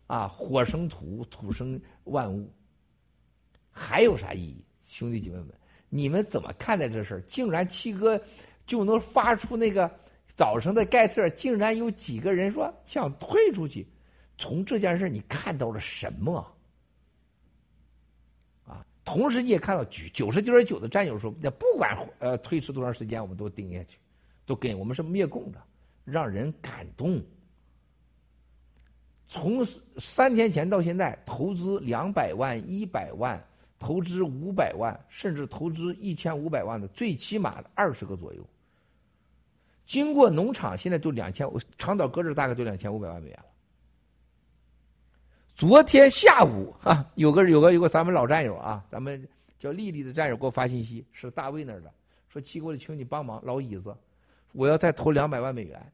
[0.06, 2.52] 啊，火生土，土生万物，
[3.70, 4.64] 还有啥意义？
[4.82, 5.54] 兄弟姐妹们，
[5.88, 7.20] 你们怎么看待这事儿？
[7.22, 8.20] 竟然七哥
[8.66, 9.90] 就能发出那个
[10.26, 13.86] 早晨的盖特，竟然有几个人说想退出去？
[14.38, 16.44] 从这件事你看到了什么？
[19.04, 23.98] 同时，你也看到九九十九点九的战友说，那不管呃推迟多长时间，我们都盯下去，
[24.46, 25.60] 都跟我们是灭共的，
[26.04, 27.20] 让人感动。
[29.26, 29.64] 从
[29.96, 33.42] 三天前到现在，投资两百万、一百万，
[33.78, 38.46] 投资五百万，甚至投资一千五百万的，最起码二十个左右。
[39.84, 43.46] 经过农场，现在就两千，长岛搁置大概就两千五百万美元了。
[45.54, 49.26] 昨天下午 啊，有个有个有个咱们老战友啊，咱们
[49.58, 51.92] 叫丽丽的战友给我发信息，是大卫那儿的，
[52.28, 53.94] 说七哥，请你帮忙，老椅子，
[54.52, 55.92] 我要再投两百万美元。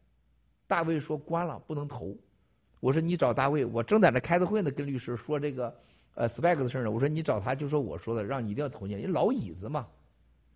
[0.67, 2.17] 大卫说关了，不能投。
[2.81, 5.75] 我说你找大卫，我正在那开着会呢，跟律师说这个
[6.15, 6.91] 呃 spec 的事呢。
[6.91, 9.87] 我说你找他，就说我说的，让你一定要投进，因为老椅子嘛。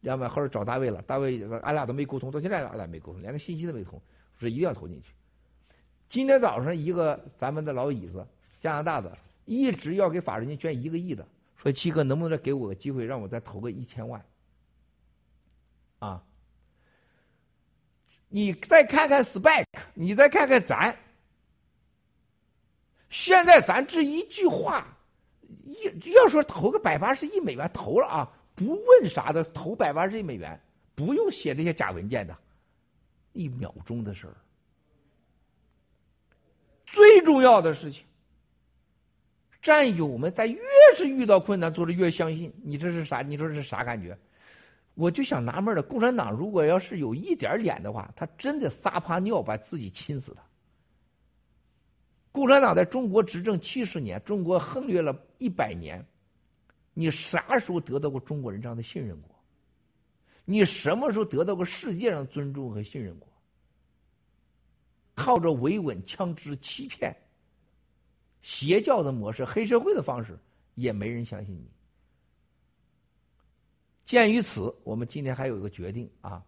[0.01, 4.01] 两百后来找大卫了，大卫俺俩都没沟通，到现在俺俩没沟通，连个信息都没通，
[4.39, 5.13] 说一定要投进去。
[6.09, 8.27] 今天早上一个咱们的老椅子。
[8.63, 11.27] 加拿大的一直要给法人捐一个亿的，
[11.57, 14.25] 说七哥能不能再给我个机会，让我再投个一千万？
[15.99, 16.23] 啊！
[18.29, 20.97] 你再看看 Spike，你再看看咱，
[23.11, 24.87] 现在咱这一句话，
[25.65, 30.59] 一要说投个百八十亿美元，投了啊，不问啥的，投百八十亿美元，
[30.95, 32.39] 不用写这些假文件的，
[33.33, 34.35] 一秒钟的事儿。
[36.87, 38.05] 最重要的事情。
[39.63, 40.61] 战友们在越
[40.97, 42.53] 是遇到困难，做的越相信。
[42.63, 43.23] 你这是啥？
[43.23, 44.19] 你说这是啥感觉？
[44.95, 50.43] 我就想纳闷了，共产党如果要是有一点脸的话，他真的撒泡尿把自己亲死他。
[52.33, 56.05] 共产党在中国执政七十年，中国横越了一百年，
[56.93, 59.31] 你啥时候得到过中国人这样的信任过？
[60.45, 63.29] 你什么时候得到过世界上尊重和信任过？
[65.15, 67.17] 靠着维稳、枪支、欺骗。
[68.43, 70.37] 邪教的模式、黑社会的方式，
[70.75, 71.71] 也没人相信你。
[74.05, 76.45] 鉴于此，我们今天还有一个决定啊，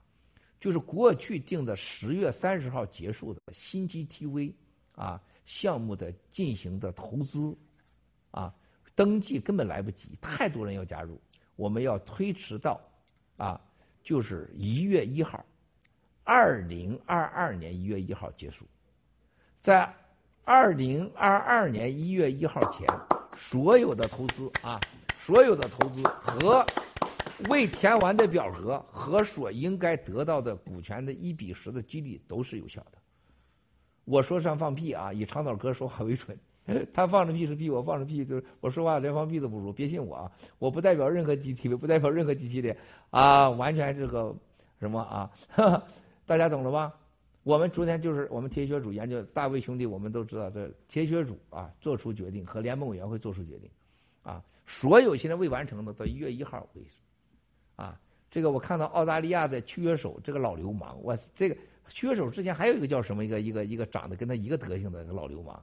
[0.60, 4.52] 就是过去定的十月三十号结束的新 GTV
[4.96, 7.56] 啊项目的进行的投资
[8.32, 8.52] 啊
[8.94, 11.20] 登记根本来不及，太多人要加入，
[11.54, 12.80] 我们要推迟到
[13.36, 13.60] 啊
[14.02, 15.46] 就是一月一号，
[16.24, 18.66] 二零二二年一月一号结束，
[19.60, 19.94] 在。
[20.46, 22.86] 二零二二年一月一号前，
[23.36, 24.78] 所有的投资啊，
[25.18, 26.64] 所有的投资和
[27.48, 32.98] 未填完的表格和所应该得到的股权的一比十的激励都是有效的。
[34.04, 36.38] 我说上放屁啊，以长岛哥说话为准，
[36.92, 40.30] 他放的屁是屁，我放的屁就是我说话连放屁都不如，别信我啊！
[40.58, 42.76] 我不代表任何 g t v 不代表任何机器的
[43.08, 44.36] 啊，完全这个
[44.78, 45.30] 什么啊，
[46.26, 46.92] 大家懂了吧？
[47.44, 53.70] 我们昨天就是我们铁血组研究大卫兄弟，我们都知道这铁血组啊做出决定和联盟委员会做出决定，
[54.22, 56.96] 啊，所有现在未完成的到一月一号为止，
[57.76, 58.00] 啊，
[58.30, 61.56] 这个我看到澳大利亚的契约手这个老流氓，我这个
[61.88, 65.62] 契约手之前还有一个叫什么一个一个一个长得跟他一个德行的老流氓，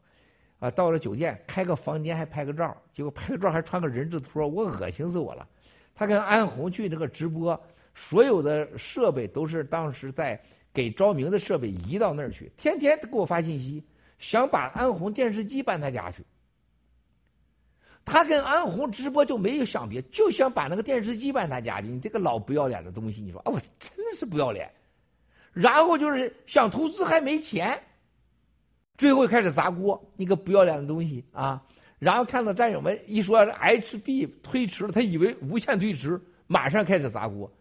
[0.59, 5.49] 啊，到了酒店开个房间还拍个照，结果拍个照还穿个人字拖，我恶心死我了。
[5.95, 7.59] 他跟安红去那个直播，
[7.95, 10.39] 所有的设备都是当时在。
[10.73, 13.83] 给昭明的设备移到那儿去，天天给我发信息，
[14.19, 16.23] 想把安红电视机搬他家去。
[18.03, 21.87] 他跟安红直播就没有想别，就想把那个电视机搬他家去。
[21.87, 24.71] 你这个老不要脸的东西，你说啊，我真的是不要脸。
[25.53, 27.79] 然后就是想投资还没钱，
[28.97, 31.61] 最后开始砸锅，你个不要脸的东西啊！
[31.99, 37.51] 然后看到战友们一说 HB 推迟了，他以为无限推迟，马上开始砸锅。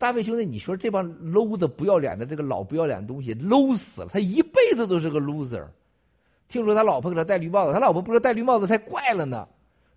[0.00, 5.62] 大卫兄弟，你说这帮 low 的不要脸的这个老不要脸的东西 low 死了，他一辈子都是个 loser。
[6.48, 9.46] 听说他老婆给他戴绿帽子，他老婆不是戴绿帽子才怪了呢。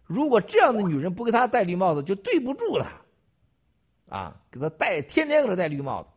[0.04, 4.18] 如果这样的女人不给他戴绿帽子，就对不住他。
[4.18, 6.10] 啊，给他戴，天天给他戴绿帽子，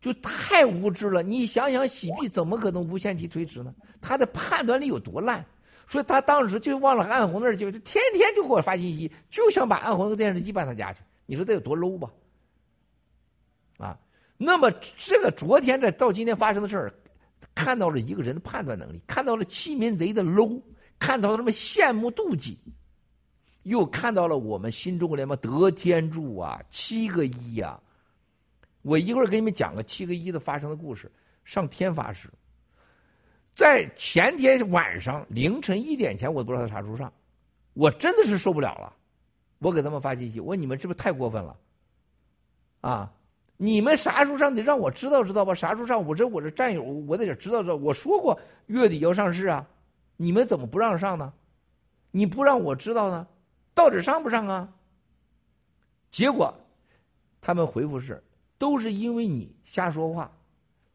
[0.00, 1.24] 就太无知了。
[1.24, 3.74] 你想想，洗币怎么可能无限期推迟呢？
[4.00, 5.44] 他的判断力有多烂？
[5.88, 11.00] 所以他当时就忘了安红那儿去，天天就给我发信息，就想把安红的电视机搬他家去。
[11.26, 12.08] 你说这有多 low 吧？
[14.36, 16.94] 那么这个昨天这到今天发生的事儿，
[17.54, 20.60] 看到了一个人的判断能力，看到了欺民贼的 low，
[20.98, 22.58] 看到了他们羡慕妒忌，
[23.62, 27.80] 又看到了我们新中国联盟得天助啊，七个一呀！
[28.82, 31.10] 我一会儿给你们讲个七个一的发生的故事。
[31.44, 32.28] 上天发誓，
[33.54, 37.12] 在前天晚上凌晨一点前，我都不知道他啥时候上，
[37.72, 38.92] 我真的是受不了了，
[39.60, 41.56] 我给他们发信息，我说你们是不是太过分了？
[42.80, 43.12] 啊！
[43.56, 45.54] 你们啥时候上得让我知道知道吧？
[45.54, 46.04] 啥时候上？
[46.06, 47.76] 我这我这战友，我得知道知道。
[47.76, 49.66] 我说过月底要上市啊，
[50.16, 51.32] 你们怎么不让上呢？
[52.10, 53.26] 你不让我知道呢？
[53.74, 54.68] 到底上不上啊？
[56.10, 56.54] 结果
[57.40, 58.22] 他们回复是：
[58.58, 60.30] 都是因为你瞎说话，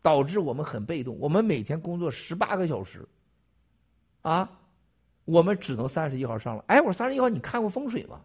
[0.02, 1.18] 导致我们很被动。
[1.20, 3.08] 我们每天工作十八个小时，
[4.22, 4.50] 啊，
[5.26, 6.64] 我们只能三十一号上了。
[6.68, 8.22] 哎，我三十一号你看过风水吗？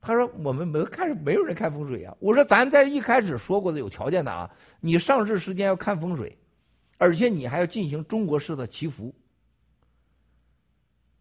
[0.00, 4.48] 他说：“我们没看，没有人看风水啊。”我说：“咱在一开始说过的有条件的啊，
[4.80, 6.38] 你上市时间要看风水，
[6.98, 9.12] 而且你还要进行中国式的祈福。”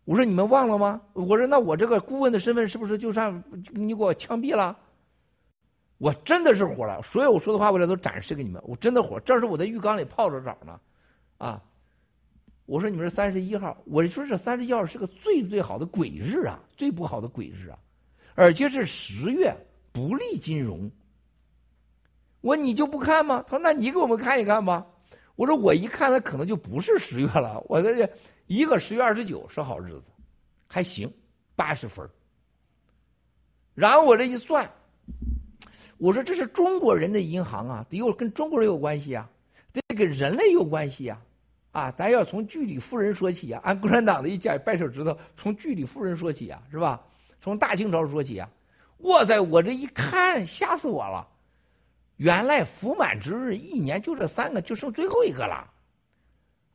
[0.06, 4.78] 我说：“你们忘了吗？”我说：“那我这个顾问的身份是不是就上你给我枪毙了？”
[5.98, 8.62] 我真的是火了，所有我说的话，我来都展示给你们。
[8.64, 10.80] 我真的火，这是我在浴缸里泡着澡呢，
[11.40, 11.60] 啊！
[12.68, 17.80] 我说：“你们是三十一号。”我说：“这三十一号是个最最好的鬼日啊，最不好的鬼日啊。”
[18.38, 19.52] 而且是十月
[19.92, 20.92] 不利金融，
[22.42, 23.44] 我你就不看吗？
[23.48, 24.86] 他说那你给我们看一看吧。
[25.36, 27.60] 我说我一看，那可能就不是十月了。
[27.68, 28.08] 我这
[28.46, 30.04] 一个十月二十九是好日子，
[30.68, 31.12] 还行，
[31.56, 32.08] 八十分。
[33.74, 34.70] 然后我这一算，
[35.98, 39.28] 我说这是中国人的银行啊，得有跟中国人有关系啊，
[39.74, 41.20] 得跟人类有关系啊，
[41.72, 47.04] 啊，咱要从居里夫人说起啊，按共产党的一讲掰手指头，从居里夫人说起啊，是吧？
[47.48, 48.50] 从大清朝说起啊！
[48.98, 51.26] 哇塞，我这一看吓死我了！
[52.18, 55.66] 原来福满之日一年就这三个，就剩最后一个了。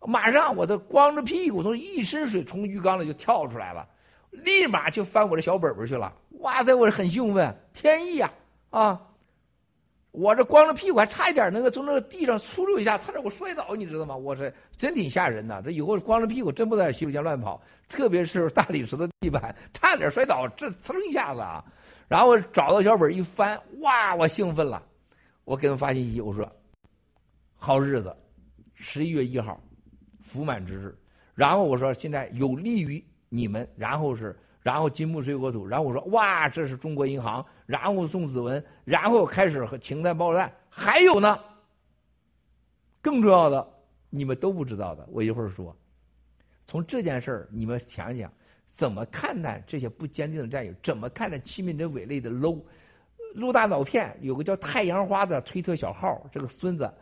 [0.01, 3.87] 马上我这光着屁股从一身水从浴缸里就跳出来了，
[4.31, 6.11] 立马就翻我的小本本去了。
[6.39, 8.33] 哇塞，我很兴奋，天意呀
[8.71, 8.99] 啊！
[10.13, 14.17] 我这光着屁股还差一点那个从那个地上嗖溜一下，差点我摔倒，你知道吗？
[14.17, 15.61] 我这真挺吓人的。
[15.63, 21.65] 这以后光着屁股真不在洗手间乱跑，特别是大理石的地板， 差点摔倒，这噌一下子啊！
[22.09, 24.83] 然后找到小本一翻，哇，我兴奋了，
[25.45, 26.47] 我给他发信息，我说
[27.57, 28.15] 好日子，
[28.75, 29.61] 十一月一号。
[30.25, 30.97] 福满之日，
[31.35, 41.41] 然后我说现在有利于你们，然后是，然后金木水火土，然后我说哇，这是中国银行，然后宋子文，然后开始和氢弹爆弹，还有呢，
[43.01, 43.67] 更重要的，
[44.11, 45.75] 你们都不知道的，我一会儿说。
[46.67, 48.31] 从这件事儿，你们想想，
[48.71, 50.75] 怎么看待这些不坚定的战友？
[50.83, 52.63] 怎么看待欺民者伪类的 low？
[53.33, 56.93] 陆大脑片有个叫太阳花的推特小号，这个孙子，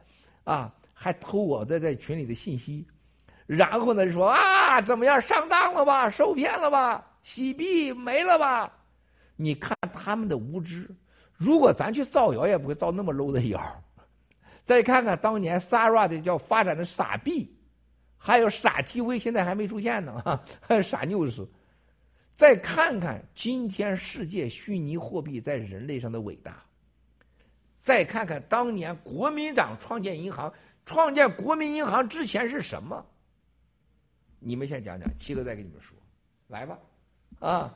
[0.45, 2.87] 啊，还偷我在在群里的信息。
[3.45, 8.73] 然后呢，说啊，怎么样，上当了吧，受骗了吧，洗币没了吧？
[9.41, 10.87] 你看他们的无知，
[11.33, 13.83] 如果咱去造谣，也不会造那么 low 的谣。
[14.65, 17.51] 再看看当年 Sarah 的叫发展的傻币，
[18.19, 20.23] 还有傻 TV，现在还没出现呢，
[20.61, 21.49] 还有傻 news。
[22.35, 26.63] 再看看今天世界虚拟货币在人类上的伟大。
[27.81, 30.53] 再看看当年国民党创建银行，
[30.85, 33.07] 创建国民银行之前是什么？
[34.39, 35.97] 你们先讲讲，七哥再给你们说，
[36.49, 36.79] 来吧，
[37.39, 37.75] 啊！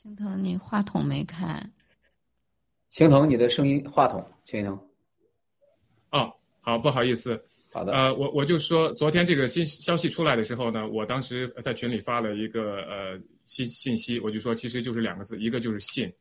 [0.00, 1.60] 青藤，你话筒没开。
[2.88, 4.78] 青藤，你的声音话筒，青藤。
[6.12, 7.42] 哦，好，不好意思。
[7.72, 16.12] 好的，呃，我我就说，昨天这个新消息出来的时候呢，我当时在群里发了一个呃信信息，我就说，其实就是两个字，一个就是信，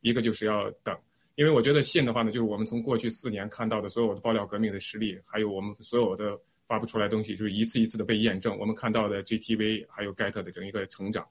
[0.00, 0.96] 一个就是要等。
[1.34, 8.58] 因为我觉得信的话呢，就是我们从过去四年看到的所有的爆料革命的实力，还有我们所有的发布出来东西，就是一次一次的被验证。
[8.58, 11.26] 我们看到的 GTV 还有 Get 的整一个成长，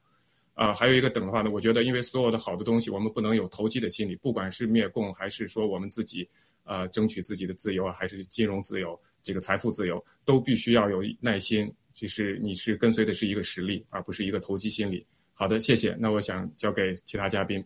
[0.55, 6.27] 啊，还有一个等的话呢，我觉得因为所有的好的东西，我们不能有投机的心理，不管是灭共还是说我们自己
[6.63, 8.99] 呃争取自己的自由啊，还是金融自由。
[9.21, 15.05] 这个财富自由都必须要有耐心，其实你是跟随的是一个实力，而不是一个投机心理。
[15.33, 15.95] 好的，谢谢。
[15.99, 17.63] 那我想交给其他嘉宾。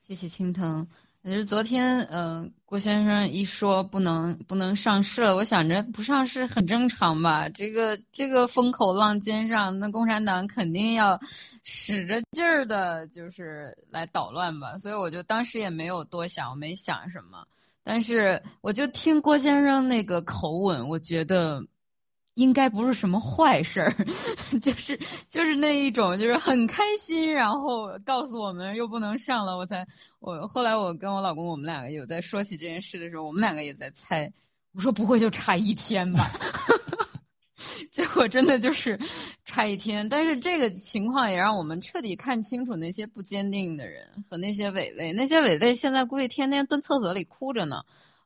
[0.00, 0.86] 谢谢青藤。
[1.24, 7.48] 就是昨天，嗯，郭先生一说不能不能上市了，我想着不上市很正常吧。
[7.50, 11.16] 这个这个风口浪尖上，那共产党肯定要
[11.62, 14.76] 使着劲儿的，就是来捣乱吧。
[14.78, 17.46] 所以我就当时也没有多想，我没想什么。
[17.84, 21.64] 但是，我就听郭先生那个口吻，我觉得
[22.34, 23.94] 应该不是什么坏事儿，
[24.62, 24.98] 就是
[25.28, 29.86] 就是那一种，就是很开心，然后告诉我们又不能上了，我才
[30.20, 34.32] 我后来我跟我老公，我们两个有在说起这件事的时候，我们两个也在猜，
[34.74, 36.24] 我说不会就差一天吧。
[37.92, 38.98] 结果真的就是
[39.44, 45.12] 差一天，但是这个情况也让我们彻底看清楚那些不坚定的人和那些伪类。
[45.12, 47.82] 那些伪类现在估计天天蹲厕所里哭着呢，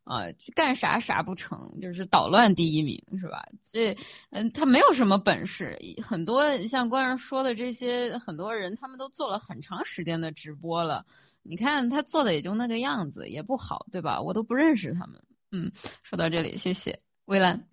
[0.06, 0.22] 啊，
[0.54, 3.44] 干啥啥不成，就是捣乱第一名，是吧？
[3.60, 3.92] 这
[4.30, 5.76] 嗯，他没有什么本事。
[6.00, 11.04] 很多像官人说的这些很多人，他们都做了很长时间的直播了，
[11.42, 14.20] 你看他做的也就那个样子，也不好，对吧？
[14.20, 15.20] 我都不认识他们。
[15.50, 15.68] 嗯，
[16.04, 17.68] 说到这里，谢谢微蓝。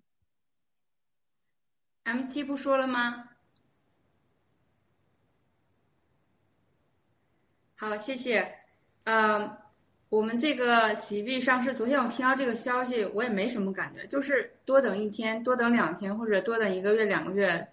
[2.02, 3.28] M 七不说了吗？
[7.76, 8.52] 好，谢谢。
[9.04, 9.56] 嗯，
[10.14, 17.66] 我们这个洗币上市，昨天我听到这个消息，我也没什么感觉，就是多等一天，多等两天，或者多等一个月、两个月，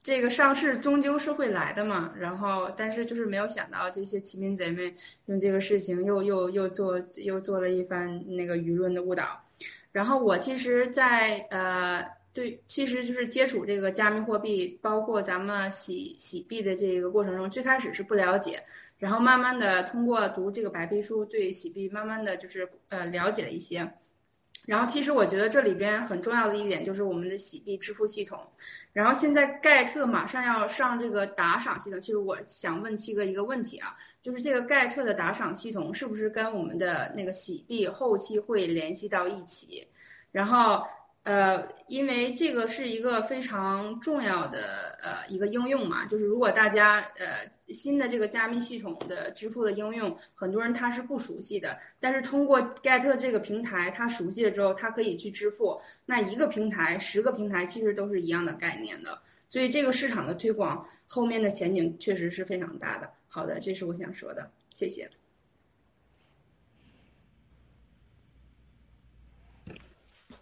[0.00, 2.12] 这个上市终究是会来的嘛。
[2.16, 4.94] 然后，但是就是没有想到这些欺民贼们
[5.24, 9.42] 用这个事情又又又做又做了一番那个舆论的误导。
[9.90, 12.14] 然后我其实，在呃。
[12.36, 18.62] 对，其实就是接触这个加密货币，包括咱们洗洗币的这个过程中，最开始是不了解，
[18.98, 23.90] 然后慢慢的通过读这个白皮书，对洗币慢慢的就是呃了解了一些。
[24.64, 28.38] 然后其实我觉得这里边很重要的一点就是我们的洗币支付系统。
[28.92, 39.86] 然后现在盖特马上要上这个打赏系统，其实我想问七哥一个问题啊，就是这个盖特的打赏系统是不是跟我们的那个洗币后期会联系到一起？
[40.32, 40.82] 然后。
[41.26, 55.80] 呃，因为这个是一个非常重要的呃一个应用嘛，就是如果大家呃新的这个加密系统的支付的应用，很多人他是不熟悉的，但是通过 Get 这个平台，他熟悉了之后，他可以去支付。
[56.04, 63.10] 那一个平台、十个平台其实都是一样的概念的，所以这个市场的推广后面的前景确实是非常大的。
[63.26, 65.10] 好的，这是我想说的，谢谢。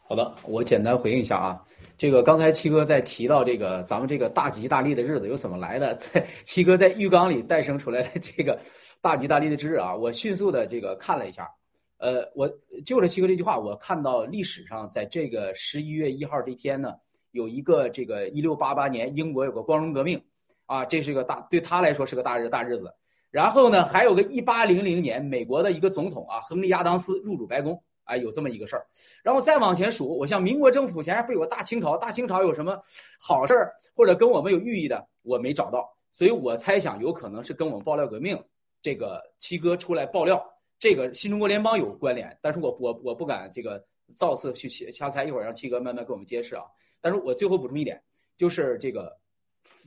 [0.06, 1.64] 好的，我简单回应一下啊。
[1.96, 8.58] 这个刚才七哥在提到这个咱们这个大吉大利的日子又怎么来的， 在七哥在浴缸里诞生出来的这个
[9.00, 11.48] 大吉大利的之日啊，我迅速的这个看了一下，
[11.96, 12.46] 呃，我
[12.84, 16.92] 就着七哥这句话，我看到历史上在这个十一月一号这天呢，
[17.30, 20.22] 有一个这个一六八八年英国有个光荣革命
[20.66, 22.92] 啊，这是个大对他来说是个大日大日子。
[23.30, 27.82] 然后呢，还有个一八零零年美国的一个总统啊，亨利亚当斯入主白宫。
[28.04, 28.86] 哎，有这么一个事儿，
[29.22, 31.96] 然后再往前数，我像民国政府前不有个大清朝？
[31.96, 32.78] 大清朝有什么
[33.18, 35.06] 好事儿或者跟我们有寓意的？
[35.22, 38.38] 我没找到，所以我猜想有可能是跟我们爆料革命
[38.82, 40.44] 这个七哥出来爆料，
[40.78, 42.36] 这个新中国联邦有关联。
[42.42, 43.82] 但是我我我不敢这个
[44.14, 46.64] 造次去瞎猜，一会儿让七哥慢慢给我们揭示啊。
[47.00, 48.02] 但是我最后补充一点，
[48.36, 49.10] 就是这个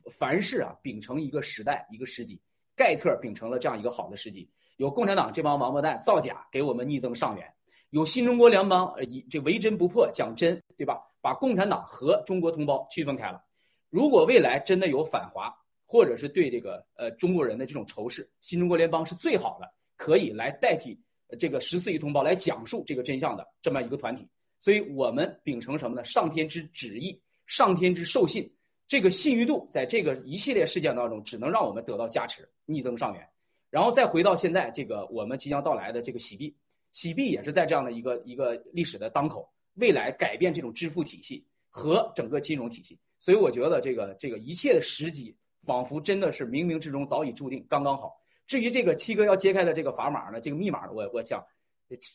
[0.09, 2.41] 凡事啊秉承一个时代一个时机，
[2.75, 7.53] 盖特秉承了这样一个好的时机，有共产党这帮王八蛋造假给我们逆增上元。
[7.91, 11.01] 有新中国联邦，呃，以这为真不破，讲真，对吧？
[11.21, 13.41] 把共产党和中国同胞区分开了。
[13.89, 15.53] 如果未来真的有反华，
[15.85, 20.99] 或者是对这个呃中国人的这种仇视，新中国联邦是最好的，可以来代替
[21.39, 24.27] 这个十四亿同胞来讲述这个真相的这么一个团体。
[24.59, 26.03] 所以我们秉承什么呢？
[26.03, 28.49] 上天之旨意，上天之授信，
[28.85, 33.25] 这个信誉度在这个一系列事件当中，只能让我们得到加持，逆增上元。
[33.69, 36.53] 然后再回到现在这个我们即将到来的这个洗币。
[36.97, 48.19] 洗币也是在这样的一个一个历史的当口，未来改变这种支付体系和整个金融体系，所以我觉得这个这个一切的时机仿佛真的是冥冥之中早已注定，刚刚好。
[48.47, 51.45] 至于这个七哥要揭开的这个砝码呢，这个密码，我我想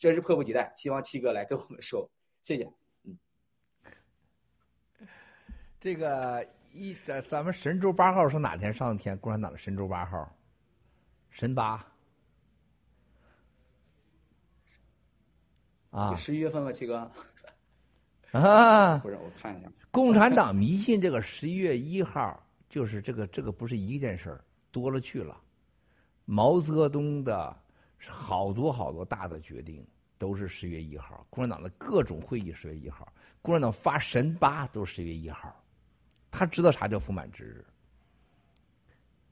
[0.01, 2.05] 真是迫不及待，希望七哥来跟我们说，
[2.41, 2.69] 谢谢。
[3.05, 3.17] 嗯，
[5.79, 9.17] 这个一咱咱们神舟八号是哪天上的天？
[9.19, 10.29] 共产党的神舟八号，
[11.29, 11.92] 神八。
[15.93, 16.97] 啊，十一月份吧，七哥。
[18.31, 19.71] 啊， 不是，我看一下。
[19.91, 25.39] 共产党迷信这个十一月一号，就是这个这个不是一件事儿，多了去了。
[26.25, 27.55] 毛泽东的
[27.99, 29.85] 好多好多大的决定
[30.17, 33.07] 都是十月一号，共产党的各种会议十月一号，
[33.43, 35.55] 共产党发神八都是十月一号。
[36.31, 37.63] 他知道啥叫福满之日。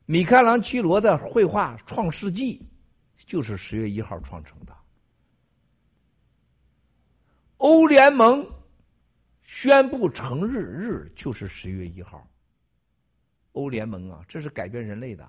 [0.05, 2.59] 米开朗基罗的绘画《创世纪》
[3.25, 4.75] 就是十月一号创成的。
[7.61, 8.43] 欧联盟
[9.43, 12.27] 宣布成日日就是十月一号。
[13.51, 15.27] 欧联盟啊，这是改变人类的。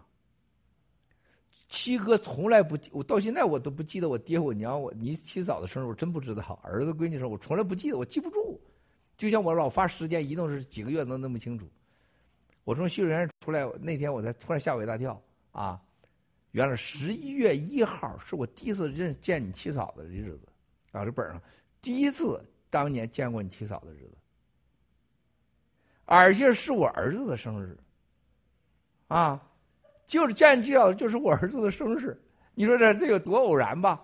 [1.69, 6.59] 七哥从来不，我到现在我都不记得我爹我娘我你七嫂的生日，我真不知道。
[6.63, 8.59] 儿子闺女生日我从来不记得，我记不住。
[9.15, 11.69] 就像我老发时间移动是几个月能那么清楚。
[12.65, 15.79] 我从幼儿园出来那天，我才突然吓我一大跳啊！
[16.53, 20.49] 原来十一月一号是我第一次认见你七嫂的日子
[20.93, 21.39] 啊，这本上。
[21.83, 24.17] 第一次当年见过你七嫂的日子，
[26.05, 27.77] 而且是我儿子的生日，
[29.09, 29.43] 啊，
[30.07, 32.17] 就是见七嫂就是我儿子的生日，
[32.55, 34.01] 你说这这有多偶然吧？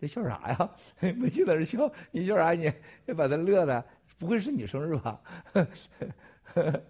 [0.00, 0.70] 这笑啥呀？
[1.14, 2.52] 没记在这笑，你笑啥？
[2.52, 2.72] 你
[3.04, 3.84] 你把他乐的，
[4.18, 5.20] 不会是你生日吧？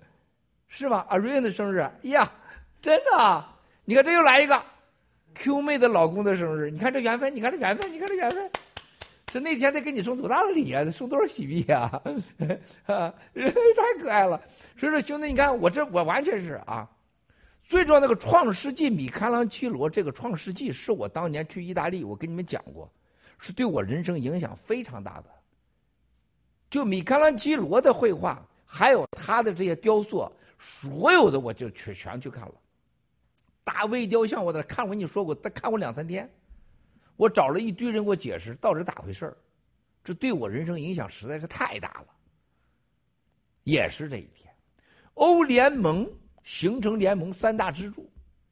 [0.69, 1.05] 是吧？
[1.11, 2.33] 阿瑞的生日，呀，
[2.81, 3.45] 真的？
[3.85, 4.63] 你看这又来一个
[5.35, 8.50] ，Q 妹的老公的生日，你看这缘分，你看这缘分，你看这缘分。
[9.31, 10.85] 这那天得给你送多大的礼啊？
[10.91, 12.03] 送多少喜币啊？
[12.87, 14.41] 啊，太可爱了！
[14.77, 16.89] 所以说，兄弟，你看我这我完全是啊。
[17.63, 22.93] 最重要那个《创世纪》，米开朗基罗这个《创世纪》是我当年去意大利，我跟你们讲过，
[23.39, 25.31] 是对我人生影响非常大的。
[26.69, 30.29] 就米开朗基罗的绘画，还有他的这些雕塑，
[30.59, 32.55] 所有的我就全全去看了。
[33.63, 36.29] 大卫雕像，我在看，我跟你说过，他看过两三天。
[37.21, 39.37] 我找了一堆人给我解释到底咋回事儿，
[40.03, 42.07] 这对我人生影响实在是太大了。
[43.63, 44.51] 也是这一天，
[45.13, 46.11] 欧联盟
[46.45, 48.11] 形成联盟三大支柱，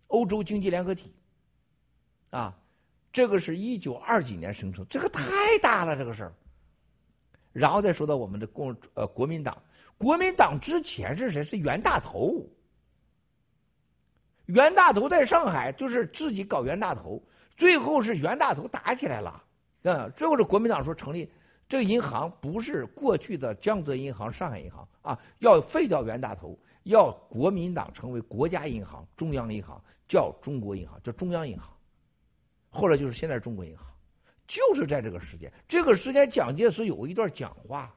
[0.08, 1.14] 欧洲经济联合体。
[2.28, 2.54] 啊，
[3.10, 5.24] 这个是一九二几年生成，这个太
[5.62, 6.34] 大了这个事儿。
[7.54, 9.56] 然后再说到我们的共呃国民党，
[9.96, 11.42] 国民党之前是谁？
[11.42, 12.46] 是袁大头。
[14.44, 17.22] 袁大头在上海就是自己搞袁大头。
[17.58, 19.42] 最后是袁大头打起来了，
[19.82, 21.28] 啊，最后是国民党说成立，
[21.68, 31.76] 这个银行不是过去的江泽银行、上海银行啊，要废掉袁大头，要国民党成为国家银行、中央银行，叫中国银行，叫中央银行。
[32.68, 33.92] 后来就是现在中国银行，
[34.46, 37.92] 就是在这个时间，这个时间蒋介石有一段讲话，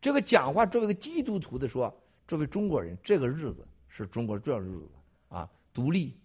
[0.00, 1.92] 这个讲话作为一个基督徒的说，
[2.28, 4.88] 作为中国人，这个日子是中国重要日子
[5.30, 6.16] 啊，独立，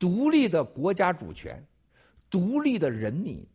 [0.00, 1.64] 独立的国家主权，
[2.28, 3.46] 独立的人民。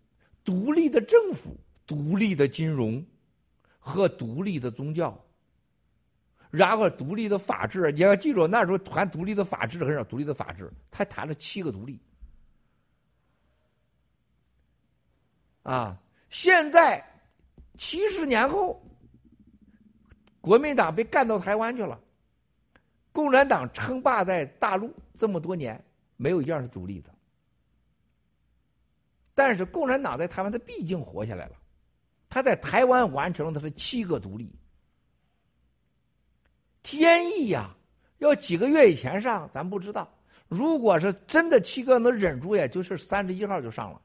[0.46, 1.58] 独立的政府、
[1.88, 3.04] 独立的金融
[3.80, 5.20] 和独立的宗教，
[6.52, 7.92] 然后独立的法治。
[7.92, 12.00] 你要记住，那时候谈独立的法治很少，独立的法治，他谈了七个独立。
[15.64, 16.00] 啊，
[16.30, 17.04] 现在
[17.80, 18.80] 七十年后，
[20.42, 22.00] 国民党被干到台湾去了，
[23.12, 25.84] 共产党称霸在大陆这么多年，
[26.18, 27.14] 没有一样是独立的。
[29.34, 31.56] 但是共产党在台湾，他毕竟活下来了。
[32.30, 34.54] 他在台湾完成了他的七个独立。
[36.84, 37.76] 天意呀，
[38.20, 40.10] 要几个月以前上，咱不知道。
[40.48, 44.02] 如果是真的七个能忍住呀，就是三十一号就上了。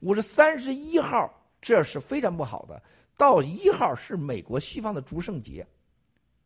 [0.00, 2.82] 我说三十一号这是非常不好的，
[3.16, 5.66] 到一号是美国西方的诸圣节，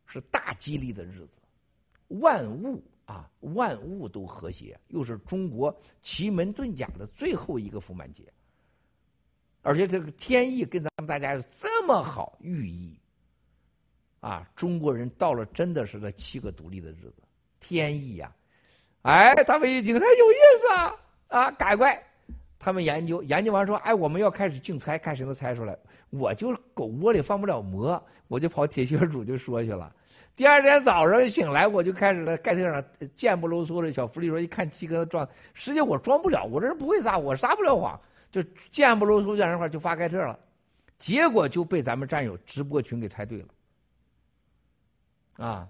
[0.07, 1.41] 是大吉利的日子，
[2.09, 2.85] 万物。
[3.07, 8.25] 啊，万物都和谐，又是中国奇门遁甲的最后一个福满节，
[9.63, 12.99] 而且这个天意跟咱们大家有这么好寓意，
[14.19, 17.23] 啊，中国人到了真的是这七个独立的日子，
[17.61, 18.35] 天意呀，
[19.03, 20.97] 哎，他们一听哎有意思啊，
[21.29, 22.05] 啊，赶快，
[22.59, 25.77] 他们研究研究完说，哎，我们要开始竞猜，看谁能猜出来，
[26.11, 29.93] 我就是狗窝里放不了馍，我就跑铁血主就说去了。
[30.35, 32.85] 第二天早上醒来，我就开始在盖特上
[33.15, 37.99] 贱不搂嗖的小福利说：“一看七哥的装，实际我装不了，我这人不会撒，我撒不了谎，
[38.31, 40.39] 就贱不搂嗖这样话就发盖特了，
[40.99, 43.49] 结果就被咱们战友直播群给猜对了，
[45.47, 45.69] 啊，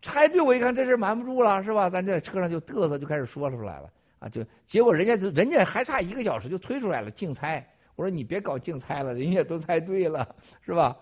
[0.00, 1.90] 猜对我一看这事瞒不住了是吧？
[1.90, 7.66] 咱在车上就嘚瑟就开始说出来了啊，就结果人家人家还差一个小时就推出来了竞猜，
[7.96, 10.96] 我说你别搞竞猜了，人家都猜对了是吧？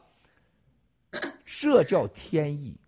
[1.44, 2.78] 这叫天意。”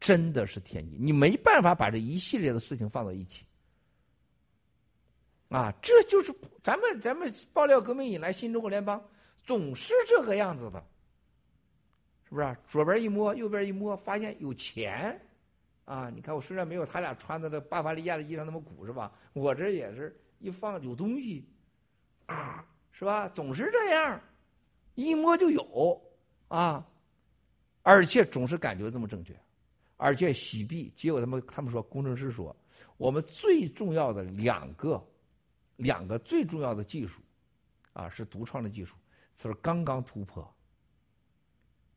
[0.00, 3.44] 真的是天意，你没办法把这一系列的事情放到一起，
[5.50, 8.98] 啊，这就是咱们咱们爆料革命以来，新中国联邦
[9.44, 10.82] 总是这个样子的，
[12.26, 12.56] 是不是？
[12.66, 15.20] 左边一摸，右边一摸，发现有钱，
[15.84, 19.12] 啊，你看我虽然没有他俩穿的那巴伐利亚的衣裳那么鼓，是吧？
[19.32, 21.48] 我这也是一放有东西，
[22.26, 23.28] 啊，是吧？
[23.28, 24.20] 总是这样，
[24.94, 26.00] 一摸就有，
[26.48, 26.86] 啊，
[27.82, 29.34] 而且总是感觉这么正确。
[30.02, 32.56] 而且洗币，结果他们他们说，工程师说，
[32.96, 35.06] 我们最重要的两个，
[35.76, 37.20] 两个最重要的技术，
[37.92, 38.96] 啊，是独创的技术，
[39.36, 40.50] 他说刚刚突破，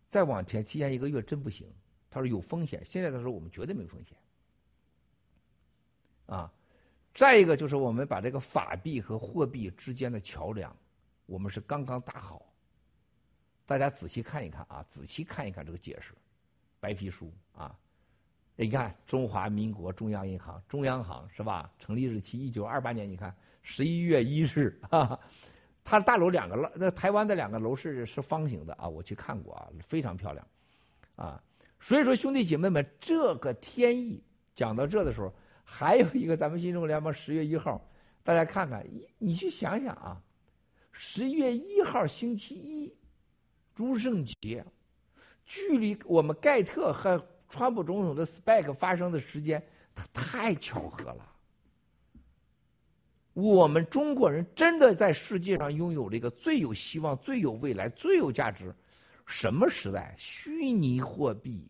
[0.09, 1.65] 再往前提前一个月真不行，
[2.13, 4.15] 他说有风险，现在他说我们绝对没风险，
[6.27, 6.53] 啊，
[7.15, 10.75] 再一个就是我们把这个法币和货币之间的桥梁，
[11.25, 12.45] 我们是刚刚打好，
[13.65, 16.13] 大家仔细看一看啊，仔细看一看这个解释，
[16.79, 17.75] 白皮书啊。
[18.55, 21.73] 你看，中华民国中央银行中央行是吧？
[21.79, 23.09] 成立日期一九二八年。
[23.09, 25.19] 你看十一月一日，哈，
[25.83, 30.47] 它大楼两个楼，那台湾的两个楼是是方形的啊，我去看过啊，非常漂亮，
[31.15, 31.43] 啊，
[31.83, 34.23] 所以说兄弟姐妹们，这个天意
[34.55, 35.31] 讲到这的时候，
[35.63, 37.85] 还有一个咱们新中国联邦十月一号，
[38.23, 38.83] 大家看看，
[39.19, 40.19] 你去想想啊，
[40.91, 42.95] 十月一号星期一，
[43.75, 44.65] 诸圣节，
[45.45, 47.23] 距离我们盖特和。
[47.49, 51.35] 川普总统的 SPAC 发生的时间，它太巧合了。
[53.33, 58.73] 我们中国人真的在世界上拥有了一个最有希望、最有未来、最有价值。
[59.27, 60.15] 什么时代？
[60.17, 61.69] 虚拟货币、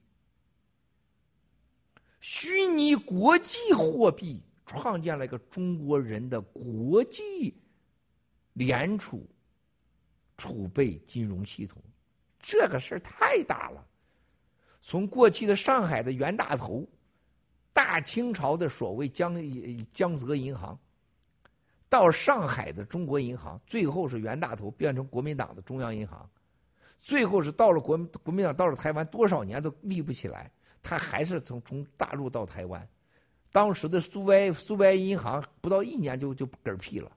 [2.23, 7.53] 虚拟国际货币，创建了一个中国人的国际
[8.53, 9.29] 联储
[10.37, 11.83] 储备金融系统。
[12.39, 13.85] 这个事儿太大了。
[14.79, 16.87] 从过去的上海的袁大头，
[17.73, 19.35] 大清朝的所谓江
[19.91, 20.79] 江泽银行，
[21.89, 26.29] 到上海的中国银行，最后是袁大头变成国民党的中央银行，
[26.99, 30.49] 最后是到了国国民党到了台湾，多少年都立不起来，
[30.83, 32.87] 他还是从从大陆到台湾，
[33.51, 37.11] 当时的苏维苏维埃银行不到一年就就嗝屁了，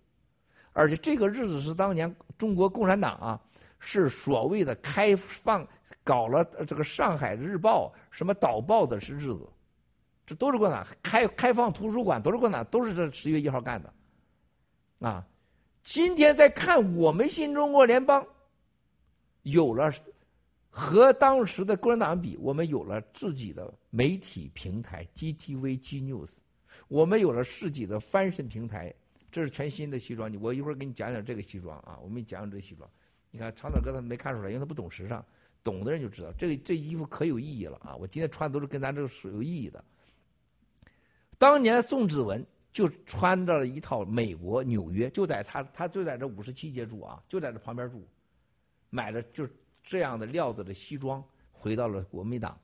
[0.73, 3.41] 而且这个日子是当年中国共产党啊，
[3.79, 5.67] 是所谓的开放。
[6.03, 9.45] 搞了这个《上海日报》什么导报的是日子，
[10.25, 13.93] 这都是共产党开开放图书馆，都是共产党，都是这十月一号干的，
[15.01, 15.27] 啊！
[15.83, 18.25] 今天再看我们新中国联邦
[19.43, 19.93] 有了
[20.79, 26.33] 和当时的共产党比，我们有了自己的媒体平台 GTV、G News，
[26.87, 28.95] 我们有了自己的翻身平台。
[29.33, 31.99] 这是全新的西装，你我一会儿给你讲讲这个西装啊。
[32.03, 32.87] 我给你讲讲这个西装。
[33.31, 35.25] 你看长岛哥他没看出来，因为他不懂时尚，
[35.65, 37.97] 懂的人就知道这个这衣服可有意义了啊！
[37.97, 39.83] 我今天穿的都是跟咱这个是有意义的。
[41.39, 48.07] 当年宋子文就穿着了一套美国纽约，就在他他就在这五十七街住啊，就在这旁边住，
[48.91, 49.49] 买了就
[49.87, 52.61] 这样的料子的西装，回到了国民党，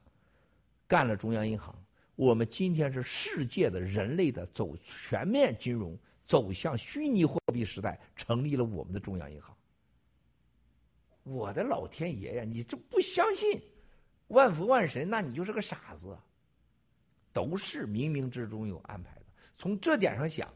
[0.86, 1.74] 干了中央银行。
[2.16, 5.98] 我们今天是世界的人类的走全面金融。
[6.24, 9.54] 走向虚拟货币时代，成立了我们的中央银行。
[11.24, 12.44] 我的老天爷呀！
[12.44, 13.60] 你这不相信
[14.28, 16.16] 万福万神，那你就是个傻子。
[17.32, 19.22] 都是冥冥之中有安排的。
[19.56, 20.48] 从这点上想，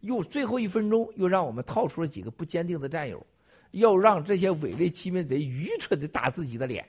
[0.00, 3.24] 又最后一分钟又让我们套出了几个不坚定的战友，
[3.72, 6.88] 要让这些伪类欺民贼愚蠢的打自己的脸。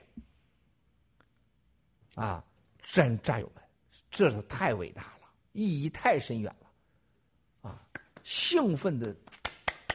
[2.14, 2.42] 啊，
[2.82, 3.62] 战战友们，
[4.10, 7.68] 这是太伟大了，意义太深远了。
[7.68, 7.80] 啊
[8.22, 9.14] 兴奋的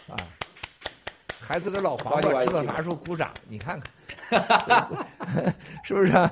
[0.07, 0.15] 啊！
[1.39, 3.33] 孩子的老黄瓜知道啥时候鼓掌？
[3.47, 3.91] 你看看，
[5.83, 6.11] 是不是？
[6.11, 6.31] 啊？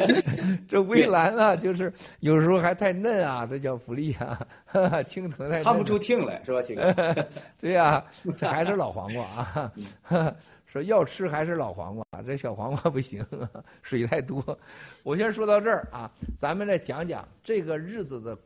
[0.68, 4.38] 这微蓝啊，就是有时候还太嫩啊，这叫福利啊！
[5.08, 6.62] 青藤太看不出听来是吧？
[6.62, 6.76] 青
[7.58, 8.04] 对呀，
[8.36, 9.24] 这还是老黄瓜
[10.08, 10.34] 啊！
[10.66, 13.24] 说要吃还是老黄瓜，这小黄瓜不行，
[13.82, 14.58] 水太多。
[15.02, 18.36] 我先说到这儿啊，咱们再讲讲这个日子的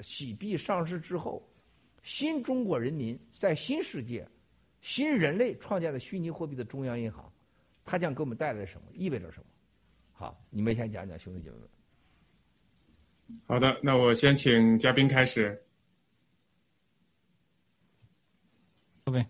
[0.00, 1.42] 洗币上市之后。
[2.02, 4.26] 新中国人民在新世界、
[4.80, 7.30] 新人类创建的虚拟货币的中央银行，
[7.90, 8.82] 它将给我们带来什么？
[8.92, 9.46] 意味着什么？
[10.12, 11.68] 好，你们先讲讲，兄弟姐妹们。
[13.48, 15.60] 好的，那我先请嘉宾开始。
[19.06, 19.26] OK，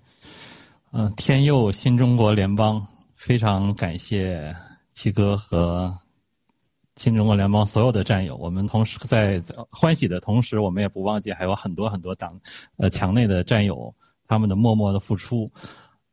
[0.92, 4.54] 嗯，天佑新中国联邦，非常感谢
[4.92, 5.98] 七哥和。
[6.96, 12.38] 新中国联邦所有的战友，我们同时在欢喜的同时，我们也不忘记还有很多很多党，
[12.76, 13.94] 呃，墙内的战友，
[14.26, 15.50] 他们的默默的付出，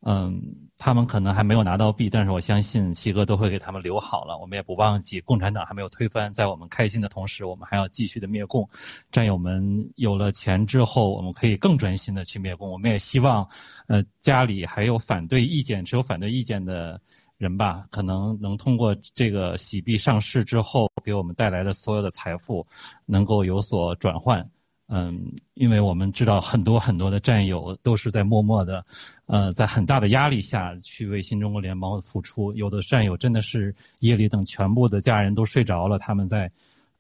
[0.02, 0.40] 嗯，
[0.78, 4.38] 他们可能还没有拿到币，但是我相信七哥都会给他们留好了。
[4.38, 8.68] 我们也不忘记，共产党还没有推翻，在我们开心的同时，我们还要继续的灭共。
[9.12, 9.64] 战友们
[9.96, 12.72] 有了钱之后，我们可以更专心的去灭共。
[12.72, 13.48] 我们也希望，
[13.88, 17.00] 呃，家里还有反对意见，持有反对意见的。
[17.40, 22.66] 人吧，可能能通过这个洗币上市之后，给我们带来的所有的财富，
[23.06, 24.44] 能够有所转换。
[24.88, 28.86] 嗯，因为我们知道很多很多的战友都是在默默的，
[29.26, 32.54] 呃，在很大的压力下去为新中国联邦付出。
[32.54, 36.50] 有的战友真的是夜里等全部的家人都睡着了，他们在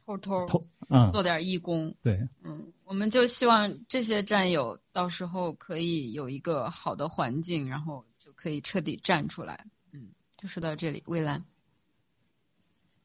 [0.05, 1.93] 偷偷偷嗯做点义工。
[2.01, 9.65] 对，嗯，我们就希望这些战友到时候可以有一个好的环境，然后就可以彻底站出来。
[9.93, 11.41] 嗯就说到这里，蔚蓝。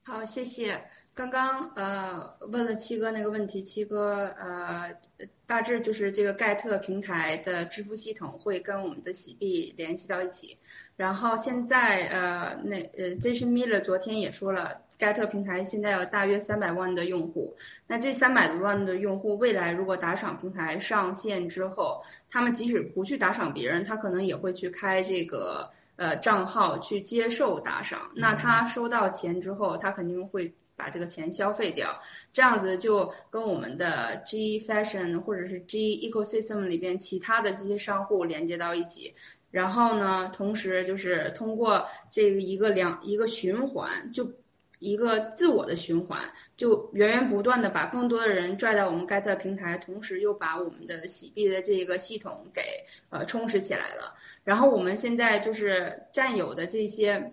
[0.03, 0.83] 好，谢谢。
[1.15, 4.91] 刚刚呃问了七哥那个问题，七哥呃
[5.47, 10.57] 大致就是这个盖特平台的支付系统会跟我们的洗币联系到一起。
[10.97, 17.55] 然后现在呃那呃 Jason Miller 昨天也说了，盖特平台现在有大约三百万的用户。
[17.87, 25.71] 那这三百多万的用户，未来如果打赏平台上线之后，他们即使不去打赏别人，他可能也会去开这个。
[25.97, 31.97] 呃，账号去接受打赏，那他收到钱之后，他肯定会把这个钱消费掉，
[32.32, 39.15] 这样子就跟我们的 G Fashion 或者是 G Ecosystem 里边其他的这些商户连接到一起，
[39.51, 44.31] 然后呢，同时就是通过这个一个两一个循环就。
[44.85, 46.20] 一个自我的循环，
[46.57, 52.62] 就源源不断的把更多的人拽到我们 Get 平台，同时又把我们的洗币的这个系统给
[53.09, 54.12] 呃充实起来了。
[54.43, 57.32] 然后我们现在就是占有的这些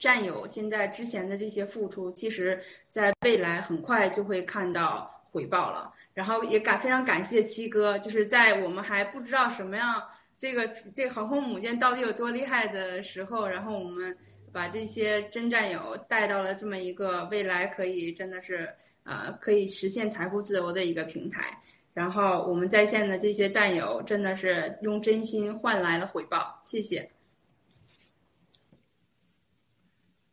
[0.00, 5.94] 战友，现在之前的这些付出，其实在未来很快就会看到回报了。
[6.12, 10.02] 然后也感非常感谢七哥，就是在我们还不知道什么样
[10.36, 14.16] 这个这航空母舰到底有多厉害的时候，然后我们。
[14.52, 18.68] 把这些真战友带到了这么一个未来可以真的是
[19.04, 21.56] 呃可以实现财富自由的一个平台，
[21.94, 27.08] 然后我们在线的这些战友真的是用真心换来了回报，谢谢。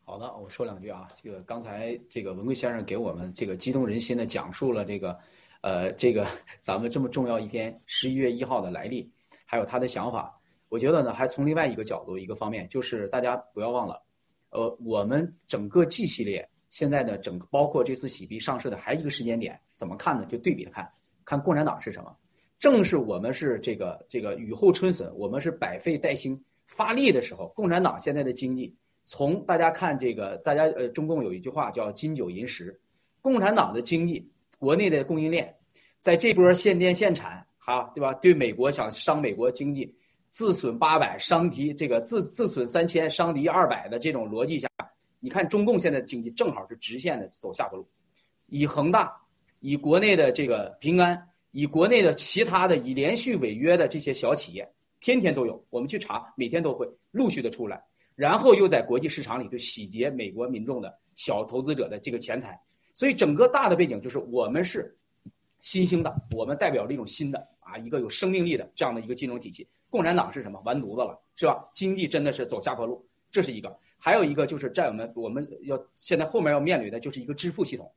[0.08, 5.14] 好的，我说两句啊，这个刚才这个文贵先生给我们这个激动人心的讲述了这个，
[5.60, 6.26] 呃，这个
[6.62, 9.06] 咱们这么重要一天十一月一号的来历，
[9.44, 10.34] 还有他的想法，
[10.70, 14.02] 我觉得呢，还从另外一个角度一个方面，就是大家不要忘了。
[14.48, 20.24] 呃，我们整个 G 系列现在的整个包括这次洗币上市的还一个时间点，怎么看呢？
[20.24, 20.90] 就对比看，
[21.22, 22.16] 看共产党是什么？
[22.58, 28.74] 正是我们是这个这个雨后春笋，我们是百废待兴发力的时候，共产党现在的经济
[29.10, 32.78] 从大家看这个，大家呃，中共有一句话叫“金九银十”，
[33.22, 35.56] 共产党的经济，国内的供应链，
[35.98, 38.12] 在这波限电限产，哈，对吧？
[38.12, 39.96] 对美国想伤美国经济，
[40.28, 44.68] 自损八百，伤敌这个自自损三千，伤敌二百的这种逻辑下，
[45.20, 47.88] 你看中共现在的经济正好是直线的走下坡路，
[48.48, 49.10] 以恒大，
[49.60, 51.18] 以国内的这个平安，
[51.52, 54.70] 以国内的其他的以连续违约的这些小企业，
[55.00, 57.82] 天天都有，我们去查，每天都会陆续的出来。
[58.18, 62.60] 然后又在国际市场里头洗劫美国民众的小投资者的这个钱财，
[62.92, 64.92] 所以整个大的背景就是我们是
[65.60, 69.64] 新兴的，我们代表了一种新的啊一个有生命力的这样的一个金融体系。
[69.88, 70.60] 共产党是什么？
[70.64, 71.64] 完犊子了，是吧？
[71.72, 73.78] 经济真的是走下坡路，这是一个。
[73.96, 77.88] 还有一个就是在我们我们要现在后面要面临的就是一个支付系统。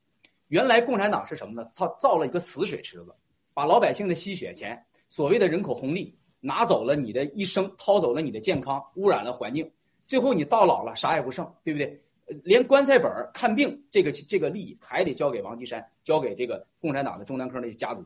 [0.50, 1.68] 原来共产党是什么呢？
[1.74, 3.08] 他造了一个死水池子，
[3.56, 9.68] 把老百姓的吸血钱，所谓的人口红利拿走了你的一生，掏走了你的健康，污染了环境。
[10.12, 12.04] 最后你到老了啥也不剩，对不对？
[12.44, 18.04] 连棺材本看病这个这个利益还得交给王岐山，交给这个共产党的中南科那些家族。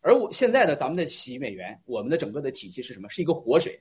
[0.00, 3.10] 而我现在的咱们的洗美元，我们的整个的体系是什么？
[3.10, 3.78] 是一个活水，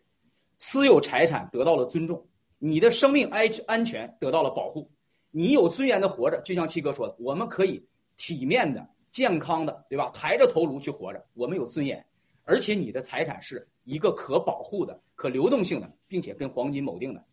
[0.59, 2.21] 私有财产得到了尊重，
[2.59, 4.91] 你的生命安安全得到了保护，
[5.31, 6.41] 你有尊严的活着。
[6.41, 7.81] 就像七哥说的，我们可以
[8.17, 10.11] 体面的、健康的，对吧？
[10.13, 12.05] 抬着头颅去活着，我们有尊严，
[12.43, 17.23] 而且你的财产是一个可保护的、可流动性的，并且跟黄金锚定的。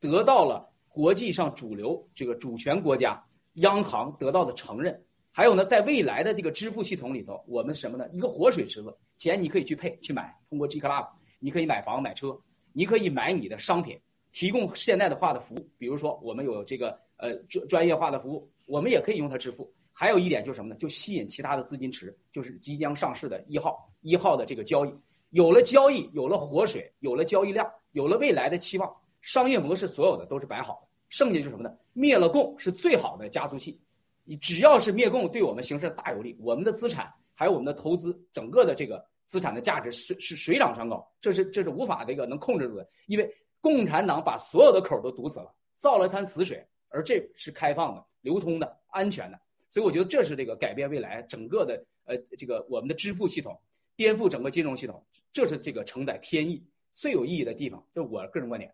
[0.00, 3.22] 得到了国际上主流这个主权国家
[3.54, 8.08] 央行得到的承认，还有呢，在未来的这个支付系统里头，我们什么呢？
[8.10, 11.06] 一个活水池子，钱你可以去配去买，通过 G Club，
[11.38, 12.36] 你可以买房买车，
[12.72, 13.98] 你可以买你的商品，
[14.32, 19.70] 提供现代的化的服务，比如说我们有这个呃专专业化的服务，我们也可以用它支付。
[19.92, 20.76] 还有一点就是什么呢？
[20.76, 24.94] 就吸引其他的资金池，就是即将上市的一号一号的这个交易，
[25.30, 28.90] 有了交易，有了活水，有了交易量，有了未来的期望。
[29.20, 31.74] 商业模式所有的都是摆好的，剩下就是什么呢？
[31.92, 33.80] 灭了共是最好的加速器。
[34.24, 36.36] 你只要是灭共，对我们形势大有利。
[36.40, 42.88] 我们的资产还有我们的投资，整个的这个资产的价值是是水涨船高，这是这是无法这个能控制住的。
[43.06, 49.40] 因为共产党把所有的口都堵死了，造了一滩死水，而这是开放的、流通的、安全的。
[49.68, 53.58] 所以我觉得这是这个改变未来整个的呃这个我们的支付系统，
[53.96, 57.84] 颠覆整个金融系统，这是这个承载天意最有意义的地方。
[57.92, 58.72] 这是我个人观点。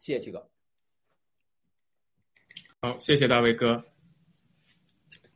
[0.00, 0.48] 谢谢七哥。
[2.80, 3.84] 好，谢谢大卫哥。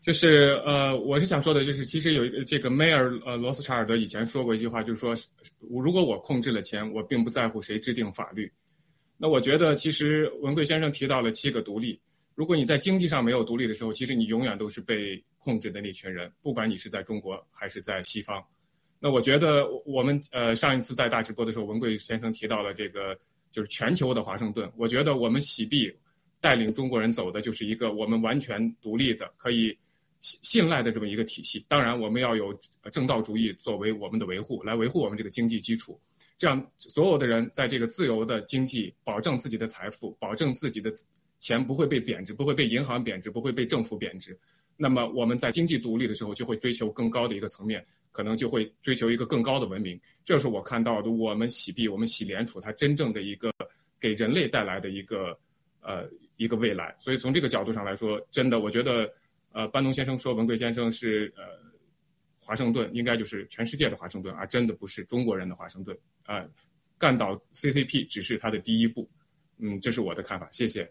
[0.02, 5.14] 就是呃，我是想说的，就是其实有这个梅尔呃罗斯查尔德以前说过一句话，就是说，
[5.60, 8.50] 如果我控制了钱，我并不在乎谁制定法律。
[9.18, 12.00] 那我觉得，其实文贵先生提到了七个独立。
[12.34, 18.42] 如果你在经济上没有独立的时候，其实你永远都是被控制的那群人，不管你是在中国还是在西方。
[18.98, 23.18] 那我觉得我们呃上一次在大直播的时候，文贵先生提到了这个。
[23.54, 25.88] 就是全球的华盛顿，我觉得我们洗币
[26.40, 29.68] 带领中国人走的就是一个我们完全独立的、可以
[30.18, 31.64] 信信赖的这么一个体系。
[31.68, 32.52] 当然，我们要有
[32.90, 35.96] 正道主义作为我们的维护，来维护我们这个经济基础。
[36.36, 40.92] 这样，所有的人在这个自由的经济，保证自己的财富，保证自己的
[41.38, 44.36] 钱不会被贬值，不会被银行贬值，不会被政府贬值。
[44.76, 47.86] 那么，我们在经济独立的时候，就会追求更高的一个层面。
[48.10, 51.10] 可能就会追求一个更高的文明，这是我看到的。
[51.10, 53.52] 我们洗币，我们洗联储，它真正的一个
[54.00, 55.38] 给人类带来的一个
[55.80, 56.94] 呃一个未来。
[56.98, 59.12] 所以从这个角度上来说，真的，我觉得
[59.52, 61.42] 呃，班农先生说文贵先生是呃
[62.40, 66.44] 华盛顿，应该就是全世界的华盛顿，而真的不是中国人的华盛顿啊。
[66.96, 69.10] 干倒 CCP 只是他的第一步，
[69.58, 70.48] 嗯，这是我的看法。
[70.50, 70.90] 谢谢。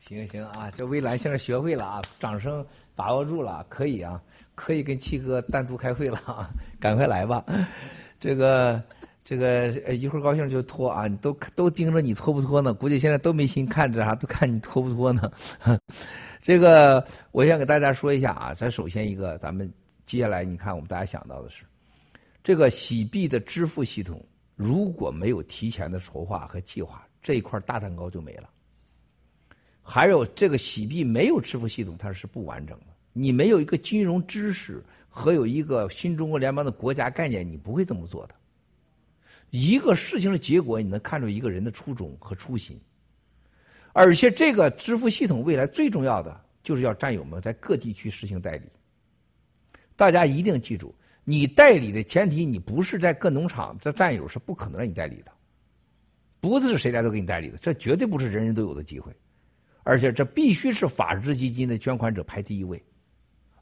[0.00, 2.66] 行行啊，这微蓝现在学会了啊，掌声。
[2.94, 4.22] 把握住了，可以啊，
[4.54, 7.44] 可以跟七哥单独开会了啊， 赶快来吧。
[8.20, 8.82] 这个
[9.24, 12.72] 这个一会儿高兴就脱啊，你都都盯着你脱不脱呢？
[12.72, 15.30] 估计现在都没心看着啥，都看你脱不脱呢。
[16.42, 19.72] 这个我先给大家说一下啊，咱首先一个，咱们
[20.06, 21.64] 接下来你看，我们大家想到的是，
[22.42, 24.24] 这个洗币的支付系统
[24.56, 28.50] 如果没有提前的筹划和计划，这一块大蛋糕就没了。
[29.82, 32.91] 还有这个洗币没有支付系统，它是不完整的。
[33.12, 38.34] 你没有一个金融知识和有一个新中国联邦的国家概念，你不会这么做的。
[39.50, 42.80] 一个事情的结果，你能看出一个人的初衷和初心。
[43.92, 48.66] 而且这个支付系统未来最重要的就是要战友们在各地区实行代理。
[49.94, 55.30] 大家一定记住，你代理的前提，你不是在各农场，这战友是不可能让你代理的，
[56.40, 59.12] 不是谁来都给你代理的，这绝对不是人人都有的机会。
[59.82, 62.82] 而且这必须是法治基金的捐款者排第一位，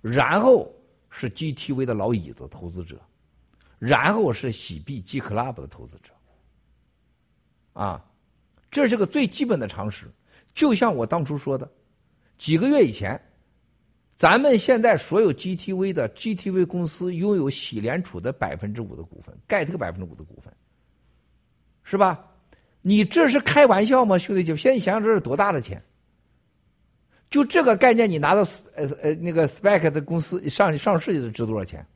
[0.00, 0.72] 然后
[1.10, 3.00] 是 GTV 的老椅子投资者，
[3.78, 6.12] 然后是喜币 G Club 的投资者。
[7.72, 8.04] 啊，
[8.70, 10.10] 这是个最基本的常识。
[10.52, 11.70] 就像我当初说的，
[12.36, 13.20] 几个月以前，
[14.16, 20.52] 咱们现在所有 GTV 的 GTV 公司拥有喜联储的百分之五的股份，盖特百分之五的股份，
[21.84, 22.26] 是吧？
[22.82, 24.58] 你这是开玩笑吗，兄弟姐妹？
[24.58, 25.82] 现在想想这是多大的钱？
[27.30, 28.42] 就这个概念，你拿到
[28.74, 31.86] 呃呃那个 SPAC 的公司上上市就值多少钱？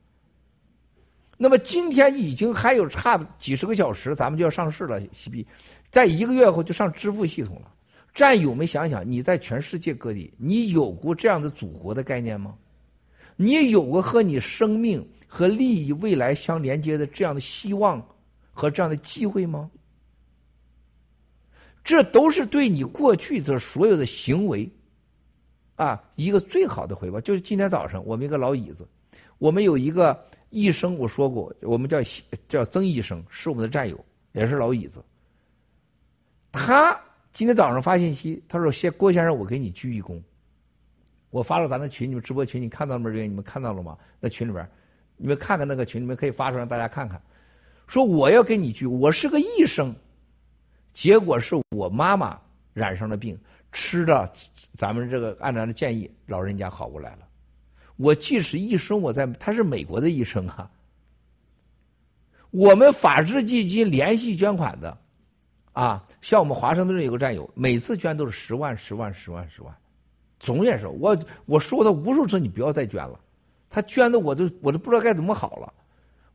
[1.36, 5.02] 那么今天已经还有差几十个小时，咱们就要上市了。
[5.12, 5.44] 西币
[5.90, 7.70] 在一个月后就上支付系统了。
[8.14, 12.54] 战友们想想，你在全世界各地，你有过这样的祖国的概念吗？
[13.34, 18.00] 你有过和你生命和利益未来相连接的这样的希望
[18.52, 19.68] 和这样的机会吗？
[21.82, 24.70] 这都是对你过去的所有的行为，
[25.76, 27.20] 啊，一个最好的回报。
[27.20, 28.86] 就是今天早上，我们一个老椅子，
[29.38, 30.18] 我们有一个
[30.50, 31.98] 医生，我说过，我们叫
[32.48, 33.98] 叫曾医生，是我们的战友，
[34.32, 35.02] 也是老椅子。
[36.52, 36.98] 他
[37.32, 40.22] 今天早上发信息，他说：“先郭先生，我给你鞠一躬。”
[41.30, 43.26] 我发了咱的群，你们直播群，你看到了没？
[43.26, 43.98] 你们看到了吗？
[44.20, 44.68] 那群里边，
[45.16, 47.20] 你们看看那个群里面可以发出来，让大家看看。
[47.88, 49.92] 说我要给你鞠，我是个医生。
[50.92, 52.40] 结果是我妈妈
[52.72, 53.36] 染上了病，
[53.74, 54.32] 吃着
[54.76, 57.28] 咱们这个按咱的建议，老人家好过来了。
[57.96, 60.70] 我即使医生，我在他是美国的医生啊。
[62.50, 64.96] 我们法治基金连续捐款的，
[65.72, 69.76] 啊，像我们华盛顿有个战友，每次捐都是十万、十万、十万、十万，
[70.38, 73.18] 总也是我我说他无数次，你不要再捐了。
[73.68, 75.74] 他捐的我都我都不知道该怎么好了。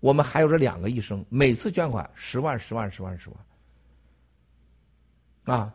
[0.01, 3.29] 我们还有这两个医生，每次捐款十万、十万、十万、十
[5.45, 5.57] 万。
[5.57, 5.73] 啊，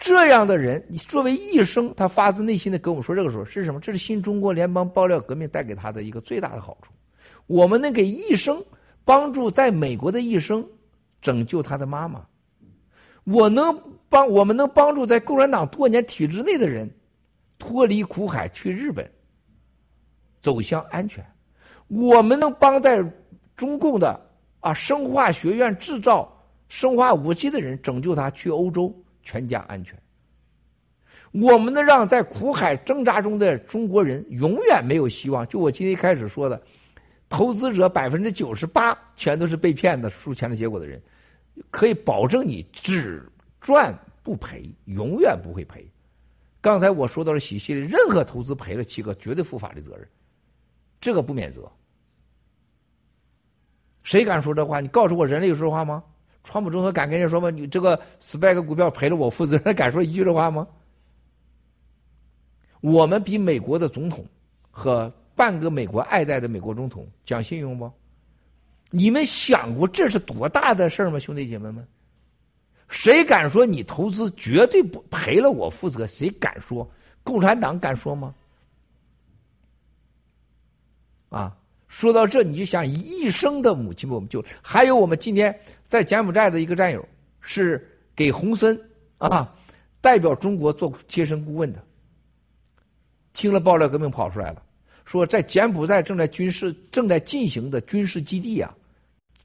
[0.00, 3.78] 这样的人，你作为医生，他发自内心的跟我们说这个时候是什么？
[3.78, 6.90] 这是新中国联邦爆料革命带给他的一个最大的好处。
[7.46, 8.64] 我们能给医生
[9.04, 10.66] 帮助在美国的一生
[11.20, 12.26] 拯救他的妈妈，
[13.24, 16.90] 我能帮我们能帮助在共产党多年体制内的人
[17.58, 19.08] 脱离苦海去日本，
[20.40, 21.22] 走向安全。
[21.88, 23.04] 我们能帮在
[23.54, 24.18] 中共的
[24.60, 26.34] 啊生化学院制造。
[26.68, 29.98] 生化武器的人拯救他去欧洲，全家安全。
[31.32, 35.46] 我们能让在苦海挣扎中的中国人永远没有希望。
[35.46, 36.60] 就我今天一开始说的，
[37.28, 41.00] 投资者百分之九十八全都是被骗的输钱的结果的人，
[41.70, 43.22] 可以保证你只
[43.60, 45.88] 赚不赔，永远不会赔。
[46.60, 50.08] 刚才我说到了喜系列，任何投资赔了七个，绝对负法律责任，
[51.00, 51.70] 这个不免责。
[54.02, 54.80] 谁敢说这话？
[54.80, 56.02] 你告诉我，人类有说话吗？
[56.42, 57.50] 川普总统敢跟人说吗？
[57.50, 60.66] 你这个 SPAC 股票赔了，我负责他，敢说一句这话吗？
[62.80, 64.24] 我们比美国的总统
[64.70, 67.92] 和半个美国爱戴的美国总统讲信用不？
[68.90, 71.86] 你们想过这是多大的事儿吗，兄弟姐妹们？
[72.88, 76.06] 谁敢说你投资绝对不赔了我负责？
[76.06, 76.90] 谁敢说？
[77.22, 78.34] 共产党敢说吗？
[81.28, 81.56] 啊？
[81.90, 85.52] 说到这，你就想一生的母亲我们就还有我们今天
[85.82, 87.04] 在柬埔寨的一个战友，
[87.40, 88.80] 是给洪森
[89.18, 89.52] 啊
[90.00, 91.84] 代表中国做贴身顾问的。
[93.32, 94.62] 听了爆料革命跑出来了，
[95.04, 98.72] 说在柬埔寨正在军事正在进行的军事基地啊，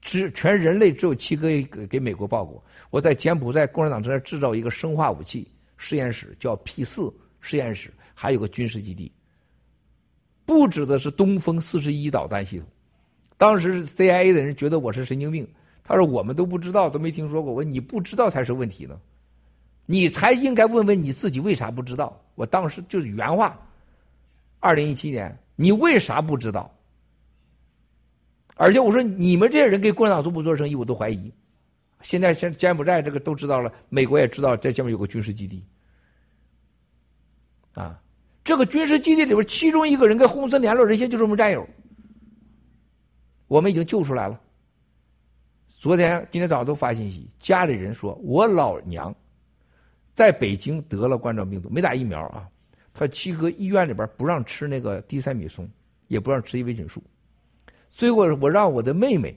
[0.00, 1.48] 只全人类只有七个
[1.88, 2.62] 给美国报过。
[2.90, 9.10] 我在柬埔寨共产党正在制造一个生化武器实验室，叫 P 四实验室，还有个军事基地。
[10.46, 12.66] 不指的是东风四十一导弹系统，
[13.36, 15.46] 当时 CIA 的人觉得我是神经病，
[15.82, 17.52] 他说我们都不知道，都没听说过。
[17.52, 18.96] 我说你不知道才是问题呢，
[19.86, 22.18] 你才应该问问你自己为啥不知道。
[22.36, 23.60] 我当时就是原话，
[24.60, 26.72] 二零一七年你为啥不知道？
[28.54, 31.30] 而且我说你们这些人跟共产党做不做生意，我都怀疑。
[32.02, 35.66] 现在像柬埔寨这个都知道了，美国也知道在下面有个军事基地，
[37.74, 38.00] 啊。
[38.46, 41.66] 这个军事基地里边，其中一个人跟洪森联络，人家就是我们战友。
[43.48, 44.40] 我们已经救出来了。
[45.66, 49.12] 昨天、今天早上都发信息，家里人说我老娘
[50.14, 52.48] 在北京得了冠状病毒，没打疫苗啊。
[52.94, 55.68] 他七哥医院里边不让吃那个地塞米松，
[56.06, 57.02] 也不让吃维菌素。
[57.90, 59.36] 最后我让我的妹妹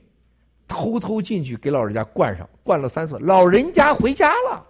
[0.67, 4.63] 偷偷进去给老人家灌上，灌了三次，老人家回家了，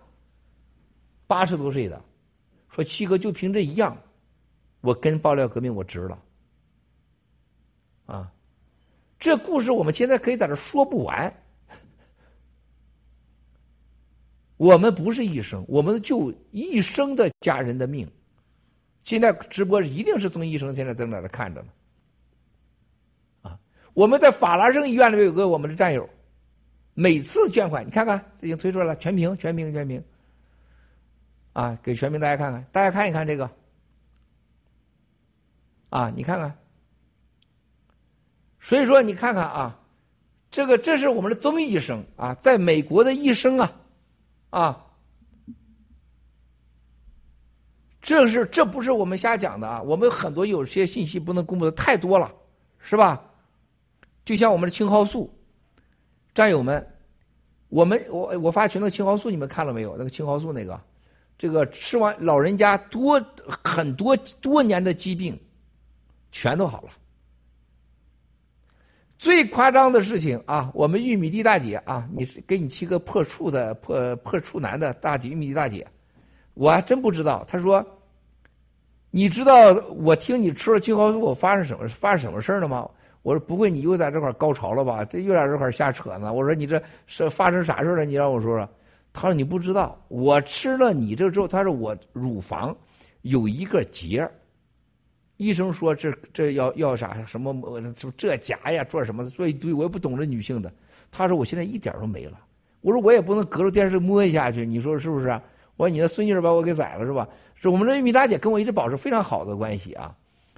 [1.28, 2.02] 八十多岁的，
[2.70, 3.98] 说七哥就凭这一样。
[4.82, 6.20] 我跟爆料革命，我值了，
[8.06, 8.32] 啊！
[9.20, 11.34] 这故事我们现在可以在这说不完。
[14.56, 18.10] 我们不是医生，我们就一生的家人的命。
[19.04, 21.68] 现在直播一定是曾医生现在正在那看着呢，
[23.42, 23.60] 啊！
[23.94, 26.10] 我们在法拉盛医院里面有个我们的战友，
[26.94, 30.02] 每次捐款，你看看已经推出来了，全屏，全屏，全屏。
[31.52, 33.50] 啊，给全屏大家看看，大家看一看这个。
[35.90, 36.56] 啊，你看看。
[38.60, 39.80] 所以说，你看看啊，
[40.52, 43.72] 这个这是我们的曾医生啊，在美国的医生啊，
[44.50, 44.86] 啊，
[48.02, 52.32] 这是这不是我们瞎讲的啊，我们很多有些信息不能公布的太多了，
[52.80, 53.24] 是吧？
[54.26, 55.34] 就像我们的青蒿素，
[56.36, 56.86] 战友们，
[57.70, 59.96] 我们我我发群的青蒿素，你们看了没有？
[59.98, 60.80] 那个青蒿素那个，
[61.38, 63.20] 这个吃完老人家多
[63.64, 65.40] 很多多年的疾病，
[66.32, 66.90] 全都好了。
[69.18, 75.86] 最夸张的事情啊，我们玉米地大姐啊，你是给你七个破处的破破处男的大姐玉米地大姐，
[76.54, 77.44] 我还真不知道。
[77.46, 77.86] 她说，
[79.12, 82.90] 你知道我听你吃了青蒿素，发生什么发生什么事儿了吗？
[83.22, 85.04] 我说不会，你又在这块高潮了吧？
[85.04, 86.32] 这又在这块瞎扯呢。
[86.32, 88.06] 我说你这是发生啥事了？
[88.06, 88.70] 你让我说说。
[89.12, 92.74] 他说你不知道，我吃了你这之后，他说我乳房
[93.24, 94.32] 有一个结儿。
[95.40, 97.54] 医生说这这要要啥什么
[97.96, 100.70] 什么这夹呀做什么做一堆我也不懂这女性的。
[101.10, 102.38] 他说我现在一点都没了。
[102.82, 105.30] 我说我也不能隔着电视摸一下去，你说是不是？
[105.78, 107.26] 我说你的孙女把我给宰了是吧？
[107.56, 110.14] 是我们这玉米大姐跟我一直保持非常好的关系啊。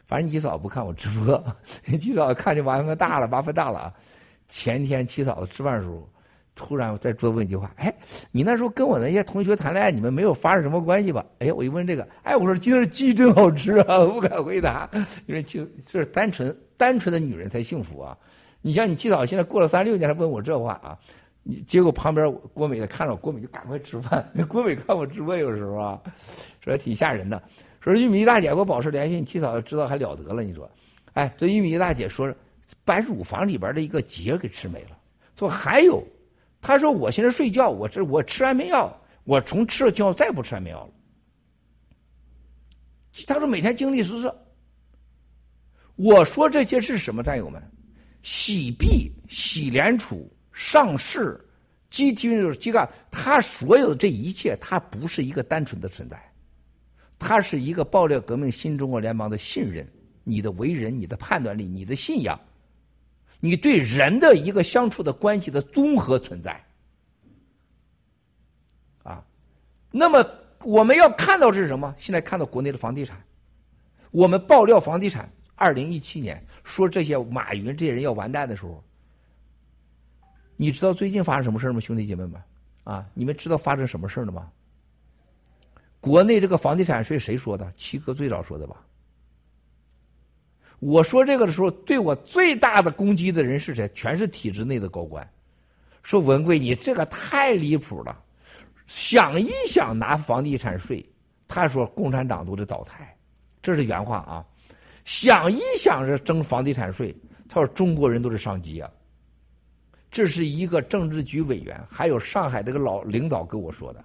[0.08, 1.44] 反正你嫂子不看我直播，
[1.86, 3.94] 你嫂子看就麻烦大了，麻烦大了啊。
[4.48, 6.10] 前天七嫂子吃饭的时候。
[6.54, 7.94] 突然我再多问一句话，哎，
[8.32, 11.26] 你那时候跟我那些同学谈恋爱，你们没有发生什么关系吧？
[11.40, 14.90] 哎，我一问这个，哎，我说今天鸡真好吃啊， 我不敢回答，
[15.28, 18.18] 因为就就是单纯单纯的女人才幸福啊。
[18.62, 20.98] 你像你七嫂现在过了三六年，还问我这话啊，
[21.42, 24.30] 你结果旁边郭美的看着郭美就赶快吃饭。
[24.48, 26.00] 郭美看我直播有时候啊，
[26.60, 27.42] 说挺吓人的，
[27.80, 30.44] 说玉米大姐给我保持联系，你七嫂知道还了得了？
[30.44, 30.70] 你说，
[31.14, 32.32] 哎，这玉米大姐说
[32.86, 34.98] 把乳房里边的一个结给吃没了，
[35.36, 36.04] 说还有。
[36.62, 40.94] 他说：“我现在睡觉，我这我吃安眠药，我从吃了之后再不吃安眠药了。”
[43.26, 44.32] 他说：“每天精力十足。”
[45.98, 47.62] 我说这些是什么战友们？
[48.24, 51.44] 洗币、洗联储、上市、
[51.90, 56.18] 基金、机构，他所有的这一切，它不是一个单纯的存在，
[57.18, 59.88] 它是一个爆料革命新中国联邦的信任，
[60.24, 62.40] 你的为人、你的判断力、你的信仰。
[63.42, 66.64] 你对人的一个相处的关系的综合存在，
[69.04, 69.22] 啊，
[69.92, 70.24] 那么
[70.64, 71.94] 我们要看到是什么？
[71.98, 73.20] 现在看到国内的房地产，
[74.12, 78.84] 我们爆料房地产，二零一七年说这些马云这些人要完蛋的时候，
[80.56, 82.42] 你知道最近发生什么事吗，兄弟姐妹们？
[82.84, 84.52] 啊，你们知道发生什么事了吗？
[86.00, 87.74] 国内这个房地产税谁说的？
[87.76, 88.86] 七哥最早说的吧？
[90.82, 93.88] 我说这个的时候，对我最大的攻击的人是谁？
[93.94, 95.26] 全是体制内的高官，
[96.02, 98.20] 说文贵你这个太离谱了，
[98.88, 101.08] 想一想拿房地产税，
[101.48, 103.16] 他说共产党都得倒台，
[103.62, 104.44] 这是原话啊。
[105.06, 107.16] 想一想着征房地产税，
[107.48, 108.90] 他说中国人都是上级啊。
[110.10, 114.04] 这是一个政治局委员，还有上海这个老领导跟我说的。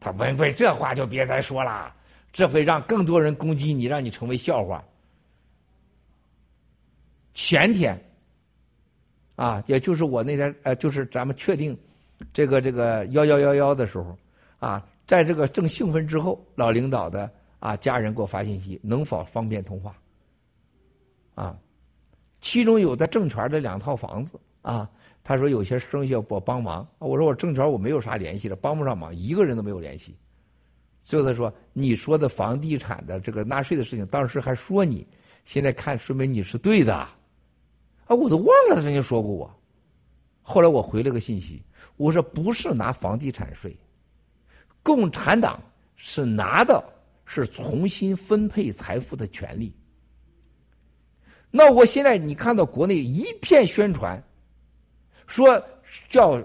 [0.00, 1.94] 他文贵这话就别再说了，
[2.32, 4.84] 这会让更多人攻击你，让你成为笑话。
[7.40, 7.96] 前天，
[9.36, 11.78] 啊，也就是我那天，呃，就是咱们确定
[12.32, 14.18] 这个这个幺幺幺幺的时候，
[14.58, 19.96] 啊，在这个正兴奋之后，老领导的啊家人给我发信息，能否方便通话？
[21.36, 21.56] 啊，
[22.40, 24.90] 其中有的证券的两套房子啊，
[25.22, 30.12] 他说有些生意要我帮忙，我说我证券我没有啥联系了，帮不上忙，一个人都没有联系。
[31.04, 35.06] 最后他说你说的房地产的这个纳税的事情，当时还说你，
[35.44, 37.08] 现在看说明你是对的。
[38.08, 39.54] 啊，我都忘了人家说过我。
[40.42, 41.62] 后来我回了个信息，
[41.96, 43.76] 我说不是拿房地产税，
[44.82, 45.62] 共产党
[45.94, 46.82] 是拿的
[47.26, 49.74] 是重新分配财富的权利。
[51.50, 54.22] 那我现在你看到国内一片宣传，
[55.26, 55.62] 说
[56.08, 56.42] 叫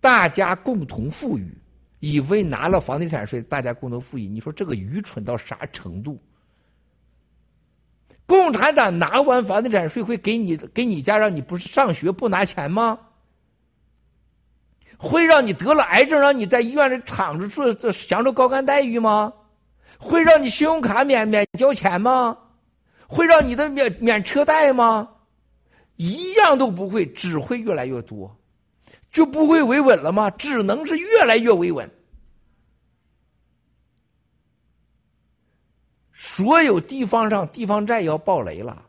[0.00, 1.56] 大家共同富裕，
[2.00, 6.18] 以为拿了房地产税大家共同富裕，你说这个愚蠢到啥程度？
[8.26, 12.98] 共产党拿完房地产税会给你给你家让你不是上学不拿钱吗？
[14.98, 19.32] 会让你得了癌症让你在医院里躺着住享受高干待遇吗？
[19.98, 22.36] 会让你信用卡免免交钱吗？
[23.06, 25.08] 会让你的免免车贷吗？
[25.96, 28.36] 一样都不会，只会越来越多，
[29.12, 30.28] 就不会维稳了吗？
[30.30, 31.88] 只能是越来越维稳。
[36.18, 38.86] 所有地方上地方债要爆雷了，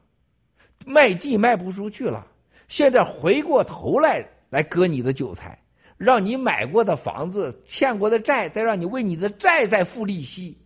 [0.85, 2.25] 卖地卖不出去了。
[2.69, 5.61] 现在回过头来来割你的韭菜，
[5.97, 10.57] 让你买过的房子、欠过的债，再让你为你的债再付利息。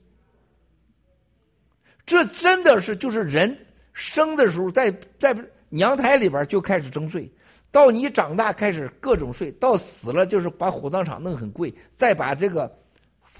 [2.05, 3.57] 这真的是就是人
[3.93, 5.35] 生的时候在在
[5.69, 7.31] 娘胎里边就开始征税，
[7.71, 12.71] 到你长大开始各种税，到死了就是把火葬场弄很贵，再把这个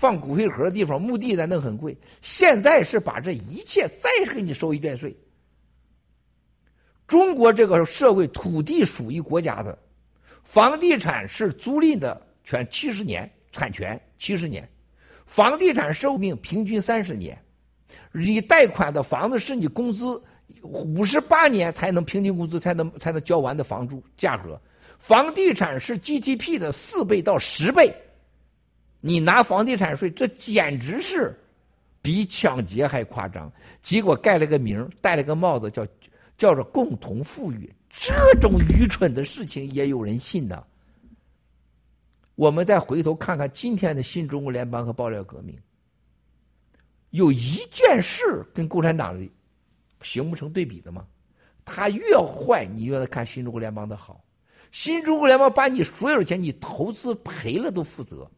[0.01, 1.95] 放骨灰盒的地方墓地咱弄很贵。
[2.23, 5.15] 现在是把这一切再给你收一遍税。
[7.05, 9.77] 中国这个社会土地属于国家的，
[10.41, 14.67] 房地产是租赁的权七十年产权七十年，
[15.27, 17.39] 房地产寿命平均三十年。
[18.11, 20.19] 你贷款的房子是你工资
[20.63, 24.59] 五十八年才能平均工资才能才能交完的房租价格，
[24.97, 27.93] 房地产是 GDP 的四倍到十倍，
[29.01, 31.37] 你拿房地产税，这简直是
[32.01, 33.51] 比抢劫还夸张。
[33.81, 35.85] 结果盖了个名，戴了个帽子，叫
[36.37, 40.63] 叫做共同富裕，这种愚蠢的事情也有人信呢。
[42.35, 45.57] 我们再回头看看今天的新中国联邦和爆料革命。
[47.09, 49.19] 有一件事跟共产党
[50.01, 51.05] 形不成对比的吗？
[51.65, 54.23] 他越坏，你越看新中国联邦的好。
[54.71, 58.29] 新中国联邦把你所有的钱，你投资赔了都负责。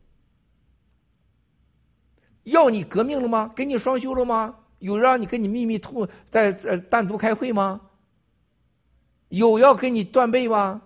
[2.44, 3.50] 要你革命了吗？
[3.56, 4.56] 给你双休了吗？
[4.80, 7.80] 有让你跟你秘密通在呃单独开会吗？
[9.30, 10.82] 有要给你断背吗？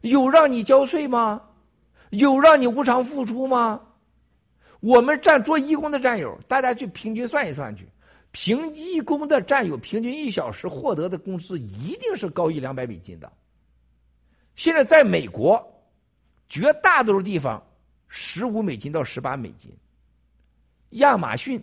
[0.00, 1.40] 有让你交税吗？
[2.10, 3.80] 有让你无偿付出吗？
[4.80, 7.86] 我们站做义工的战友，大家去平均算一算去，
[8.32, 13.30] 平义工的战友平均一小时获得的工资一定是高于两百美金的。
[14.56, 15.64] 现在在美国，
[16.48, 17.62] 绝大多数地方
[18.08, 19.70] 十五美金到十八美金。
[20.92, 21.62] 亚马逊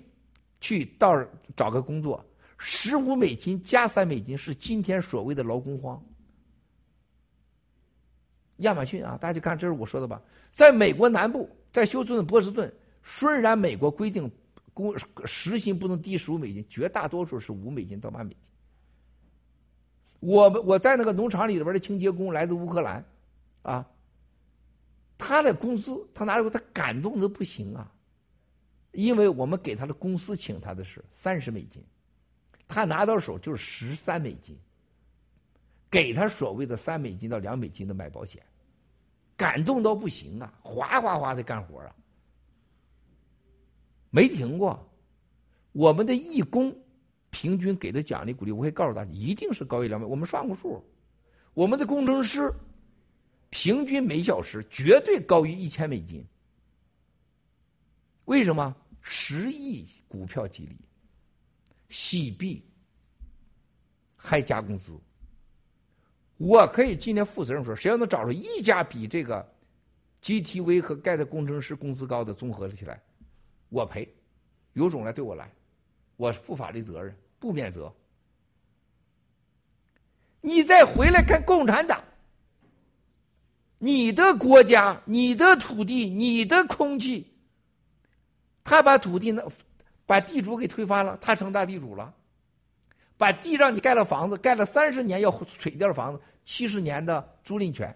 [0.62, 1.14] 去到
[1.56, 2.24] 找个工作，
[2.58, 6.02] 十五美金加三美金是今天所谓的劳工荒。
[8.58, 12.72] 亚马逊啊，大家就看这是我说的吧，在美国南部，在休斯顿、波士顿。
[13.02, 14.30] 虽然美国规定
[14.74, 14.94] 工
[15.26, 18.38] 时薪不能低十五美金，绝大多数是五美金到八美金。
[20.20, 23.04] 我我在那个农场里边的清洁工来自乌克兰，
[23.62, 23.88] 啊，
[25.18, 27.90] 他的工资他拿过他感动的不行啊，
[28.92, 31.84] 因为我们给他的公司请他的是三十美金，
[32.68, 34.58] 他拿到手就是十三美金，
[35.90, 38.42] 给他所谓的三美金到两美金的买保险，
[39.38, 41.96] 感动到不行啊，哗哗哗的干活啊。
[44.10, 44.92] 没停过，
[45.72, 46.76] 我们的义工
[47.30, 50.08] 平均给的奖励鼓励，我可以告诉大家，一定是高于两百。
[50.08, 50.84] 我们算过数，
[51.54, 52.52] 我们的工程师
[53.52, 56.26] 平均每小时绝对高于一千美金。
[58.26, 58.76] 为什么？
[59.02, 60.76] 十亿股票激励、
[61.90, 62.64] 洗币，
[64.16, 65.00] 还加工资。
[66.38, 69.46] 我可以今天负责任说，谁要能找出一家比这个
[70.22, 73.02] GTV 和盖的工程师工资高的综合起来。
[73.70, 74.08] 我赔，
[74.74, 75.52] 有种来对我来，
[76.16, 77.94] 我负法律责任，不免责。
[80.42, 82.02] 你再回来看共产党，
[83.78, 87.28] 你的国家、你的土地、你的空气，
[88.64, 89.44] 他把土地那
[90.06, 92.14] 把地主给推翻了，他成大地主了，
[93.18, 97.96] 把地让你盖了房子，盖了三十年要毁掉房子，七十年的租赁权，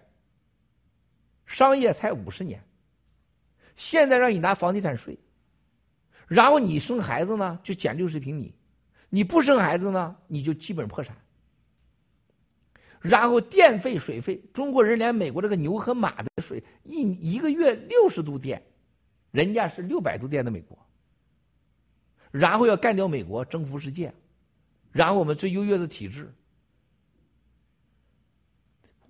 [1.46, 2.62] 商业才五十年，
[3.76, 5.18] 现在让你拿房地产税。
[6.26, 8.50] 然后你生孩子呢，就减六十平米；
[9.10, 11.16] 你不生孩子呢，你就基本破产。
[13.00, 17.02] 然后电费、水费，中国人连美国这个牛和马的水一
[17.34, 18.62] 一个月六十度电，
[19.34, 20.78] 人家是六百度电的美国。
[22.30, 24.14] 然后要干掉美国，征服世界，
[24.92, 26.32] 然后我们最优越的体制。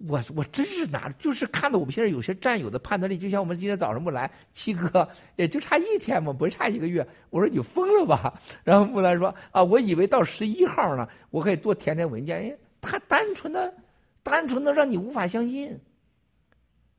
[0.06, 7.06] 我我真是拿，就是看到我们现在有些战友的判断力，就像我们今天早上木兰七哥，也就差一天嘛，不差一个月。
[7.28, 8.38] 我说你疯了吧？
[8.62, 12.38] 然后木兰说啊，我以为到十一号呢，我可以多填填文件。
[12.38, 13.74] 哎，他单纯的，
[14.22, 15.78] 单纯的让你无法相信，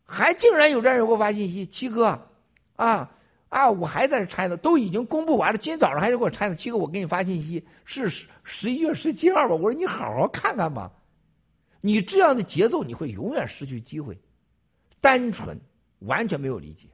[0.05, 2.19] 还竟然有战友给我发信息，七哥，
[2.75, 3.11] 啊
[3.49, 6.55] 啊，我还在这拆呢，都已经公布完了，今天早上还是给我拆呢。
[6.55, 9.55] 七哥，我给你发信息是十十一月十七号吧？
[9.55, 10.91] 我说你好好看看吧。
[11.79, 14.19] 你这样的节奏，你会永远失去机会。
[14.99, 15.57] 单纯，
[15.99, 16.87] 完全没有理解。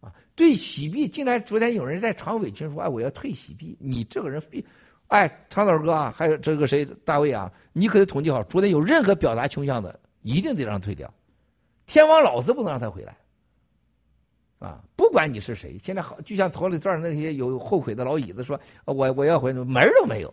[0.00, 4.64] 啊，对喜币，竟然昨天有人在长委群说：“哎，我要退喜币。”你这个人必，
[5.08, 11.12] 哎，长岛哥啊，还有这个谁大卫啊，你可得统计好，昨天有任何表达倾向的，一定得让退掉。
[11.86, 13.16] 天王老子不能让他回来。
[14.58, 20.32] 啊，不管你是谁，现在好，就像头里段那些有后悔的老椅子说：“我我要回，门都没有。”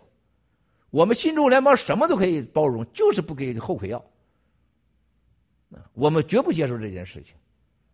[0.92, 3.98] 我们新中国联邦什么都可以包容，就是不给后悔药。
[5.74, 7.34] 啊，我们绝不接受这件事情，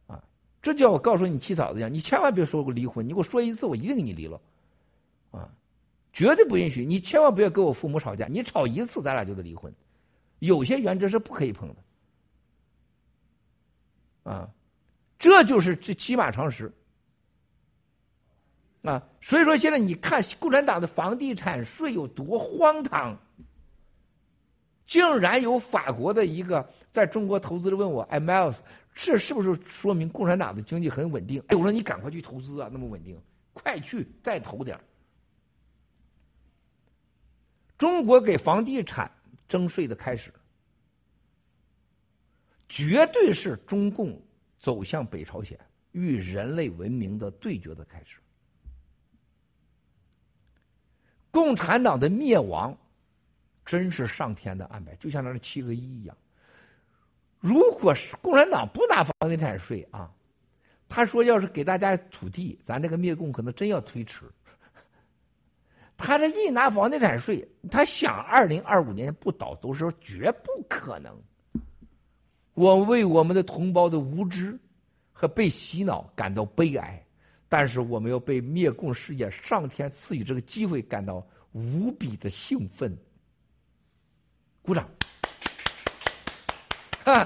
[0.07, 0.23] 啊，
[0.63, 4.41] 这叫我告诉你七嫂子一样，你千万别说过离婚，你给我说一次，我一定给你离了，
[5.29, 5.47] 啊，
[6.11, 9.71] 绝对不允许，你千万不要跟我父母吵架，你吵一次，咱俩就得离婚，
[10.39, 11.69] 有些原则是不可以碰
[14.23, 14.49] 的，啊，
[15.19, 16.71] 这就是这起码常识。
[18.83, 23.17] 啊，所以说现在你看共产党的房地产税有多荒唐，
[24.85, 28.59] 竟然有法国的一个在中国投资的问我，哎，Miles，
[28.93, 31.43] 这是不是说明共产党的经济很稳定？
[31.49, 33.19] 我说你赶快去投资啊，那么稳定，
[33.51, 34.79] 快去再投点
[37.77, 39.11] 中国给房地产
[39.49, 40.31] 征税的开始，
[42.69, 44.17] 绝对是中共
[44.67, 45.57] 走向北朝鲜
[45.93, 48.19] 与人类文明的对决的开始。
[51.31, 52.77] 共产党的灭亡，
[53.63, 56.17] 真是上天的安排，就像那七个亿一样。
[57.39, 60.13] 如果是共产党不拿房地产税啊，
[60.89, 64.29] 他说要是给大家土地，咱这个灭共可能真要推迟。
[65.95, 71.17] 他这一拿房地产税，他想二零二五年不倒都是绝不可能。
[72.57, 74.57] 我为我们的同胞的无知
[75.13, 76.99] 和被洗脑感到悲哀。
[77.47, 82.97] 但是我们要被灭共事业上天赐予这个机会感到无比的兴奋，
[84.63, 84.89] 鼓掌！
[87.05, 87.25] 哈，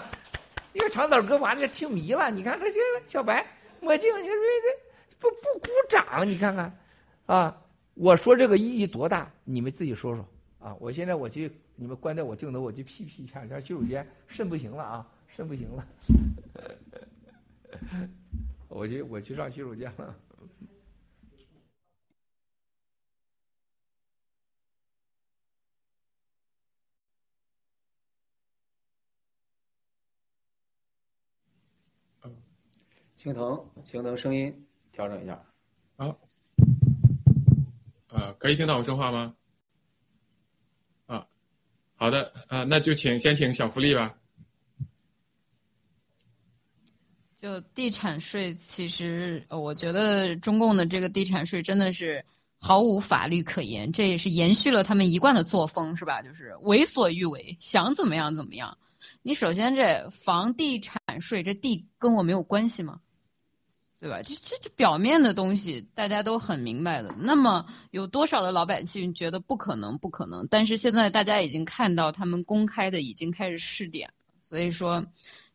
[0.73, 3.43] 一个长岛哥完了听迷了，你看这些小白
[3.79, 6.29] 墨镜，你说这不不鼓掌？
[6.29, 6.77] 你看看，
[7.25, 7.57] 啊，
[7.93, 9.31] 我说这个意义多大？
[9.45, 10.23] 你们自己说说
[10.59, 10.75] 啊！
[10.79, 15.87] 我现在我去，你们关掉我镜头，我去屁屁一下下洗手间，肾不行了啊，肾不行了。
[18.67, 20.15] 我去，我去上洗手间了。
[33.15, 35.45] 青藤，青藤，声音调整一下。
[35.95, 36.19] 好，
[38.07, 39.35] 啊，可以听到我说话吗？
[41.05, 41.27] 啊，
[41.95, 44.17] 好的，啊，那就请先请小福利吧。
[47.41, 52.23] 就地产税，其实我觉得中共的这个地产税真的是
[52.59, 56.21] 毫无法律可言，这也是延续了他们一贯的作风，是吧？
[56.21, 58.77] 就是为所欲为，想怎么样怎么样。
[59.23, 62.99] 你首先这房地产税，这地跟我没有关系吗？
[63.99, 64.21] 对吧？
[64.21, 67.11] 这这这表面的东西大家都很明白的。
[67.17, 69.97] 那么有多少的老百姓觉得不可能？
[69.97, 70.47] 不可能。
[70.47, 74.07] 但是现在大家已经看到他们公开的已经开始试点，
[74.47, 75.03] 所以说。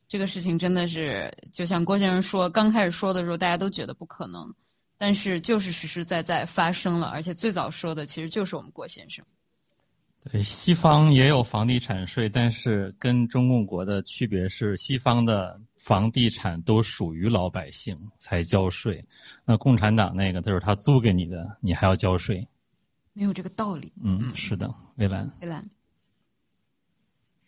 [0.08, 4.54] 这个事情真的是，就像郭先生说，刚开始说的时候，大家都觉得不可能，
[4.96, 9.24] 但是就是实实在在发生了，而且最早说的其实就是我们郭先生。
[10.30, 19.00] 对，西方也有房地产税，但是跟中共国的区别是，西方的房地产都属于老百姓才交税，
[19.44, 22.46] 那共产党那个都是他租给你的，你还要交税，
[23.12, 23.92] 没有这个道理。
[24.02, 25.30] 嗯，是的，蔚蓝。
[25.40, 25.64] 蔚蓝。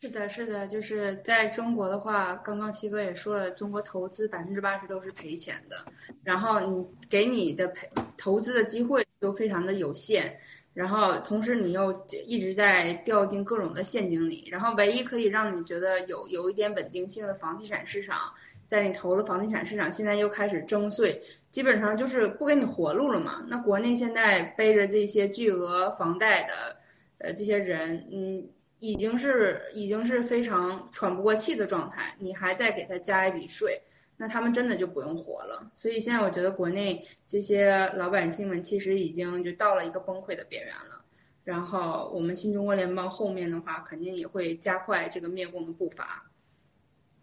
[0.01, 5.85] 是的，是的，就是在中国的话，刚刚七哥也说了，中国投资百分之八十都是赔钱的，
[6.23, 10.33] 然后你给你的赔投资的机会都非常的有限，
[10.73, 11.93] 然后同时你又
[12.25, 18.33] 一直在掉进各种的陷阱里，然后唯一可以让你觉得有有一点稳定性的房地产市场，
[18.68, 21.20] 在你投的房地产市场现在又开始征税，
[21.51, 23.44] 基本上就是不给你活路了嘛。
[23.49, 26.77] 那国内现在背着这些巨额房贷的，
[27.18, 28.49] 呃，这些人，嗯。
[28.81, 33.81] 已经是已经是非常喘不过气的状态，你还再给他加一笔税，
[34.16, 35.70] 那他们真的就不用活了。
[35.74, 41.05] 所以现在我觉得国内这些老百姓们其实已经就到了一个崩溃的边缘了。
[41.44, 46.31] 然后我们新中国联邦后面的话，肯定也会加快这个灭共的步伐。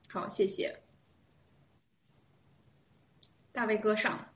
[0.09, 0.80] 好，谢谢。
[3.51, 4.27] 大卫哥上。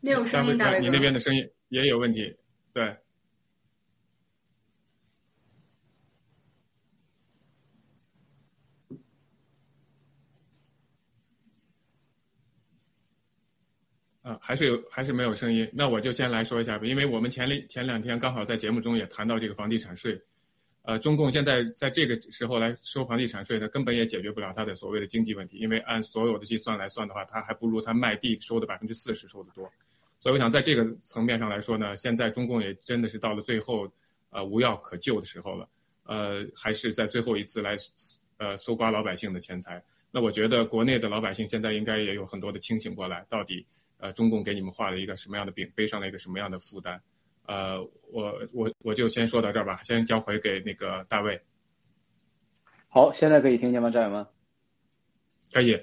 [0.00, 0.80] 没有声音，大卫哥。
[0.80, 1.48] 你那边的声音。
[1.72, 2.36] 也有问题，
[2.74, 2.94] 对。
[14.20, 15.68] 啊，还是有，还是没有声音。
[15.72, 20.20] 那我就先来说一下吧，因为我们前两前两天刚好在节目中也谈到这个房地产税，
[20.82, 29.72] 呃，中共现在在这个时候来收房地产税，它根本也解决不了它的所谓的经济问题，因为按所有的计算来算的话，它还不如它卖地收的百分之四十收的多。
[30.22, 33.90] 所以我想，在这个层面上来说呢，现在中共也真的是到了最后，
[34.30, 35.68] 呃，无药可救的时候了。
[36.04, 37.76] 呃，还是在最后一次来，
[38.38, 39.82] 呃，搜刮老百姓的钱财。
[40.12, 43.66] 那我觉得国内的老百姓现在应该也有很多的清醒过来，到底，
[43.98, 47.00] 呃，中共给你们画了一个什么样的饼，背上了一个什么样的负担？
[47.46, 51.40] 呃，我我我就先说到这儿吧，先交回给那个大卫。
[52.86, 54.24] 好，现在可以听见吗，战友们？
[55.52, 55.76] 可以。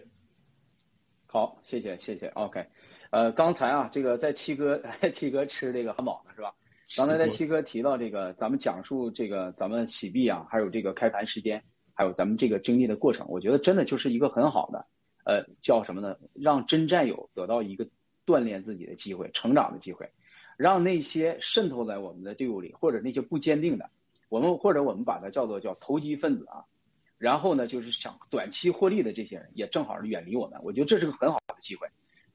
[1.25, 2.27] 好，谢谢谢谢。
[2.29, 2.65] OK，
[3.11, 6.53] 呃，刚才啊，这个在七哥 七哥吃这个汉堡呢，是吧？
[6.95, 11.63] 刚才在七哥提到这个，咱们讲述这个咱们洗币啊，还有这个开盘时间，
[11.95, 14.85] 还有咱们这个经历的过程，我觉得真的就是一个很好的，
[15.25, 16.17] 呃，叫什么呢？
[16.33, 17.87] 让真战友得到一个
[18.27, 20.11] 锻炼自己的机会、成长的机会，
[20.55, 23.89] 让那些渗透在我们的队伍里或者那些不坚定的，
[24.29, 26.65] 我们或者我们把它叫做叫投机分子啊。
[27.17, 30.59] 然后呢，就是想短期获利的这些人，也正好是远离我们。
[30.63, 31.87] 我觉得这是个很好的机会。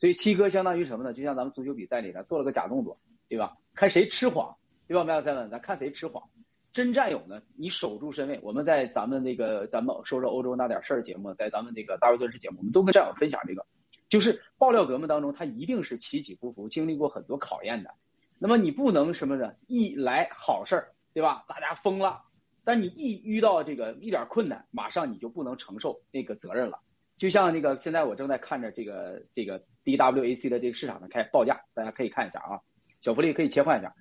[0.05, 1.15] 所以七哥相当于什么呢？
[1.15, 3.57] 就像咱们足球比赛里呢，做了个假动作，对吧？
[3.75, 4.55] 看谁吃谎，
[4.87, 5.03] 对吧？
[5.03, 6.29] 麦克赛文，咱看谁吃谎。
[6.75, 8.39] 真战友呢，你守住身位。
[8.43, 13.65] 我们在咱们那个咱们说说欧洲那点事儿节目，在咱们那个大卫顿式节目，我们都跟战友分享这个，
[14.11, 17.95] 就是爆料革命当中，他一定是起起伏伏，经历过很多考验的。
[18.39, 19.55] 那么你不能什么呢？
[19.69, 21.47] 一来好事儿，对吧？
[21.49, 22.25] 大家疯了。
[22.63, 26.81] 但你一遇到这个一点困难，马上你就不能承受那个责任了。
[27.17, 32.61] 就像那个现在我正在看着这个这个 DWAC 的这个市场的开报价，大家可以看一下啊。
[33.01, 33.95] 小福利可以切换一下。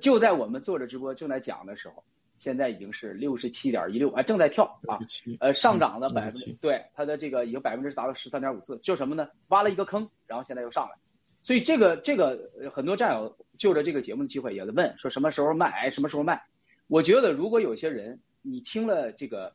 [0.00, 2.04] 就在我们做着直播正在讲的时候，
[2.38, 4.98] 现在已经是六十七点一六啊，正在跳啊，
[5.40, 9.28] 呃，上涨了百分之对它的这个已经百分之达到十三点五四，就什么呢？
[9.48, 10.96] 挖了一个坑，然后现在又上来。
[11.42, 16.42] 所以这个这个很多战友就着这个节目的机会也在问，说什么时候卖，什么时候卖。
[16.86, 19.54] 我觉得，如果有些人你听了这个，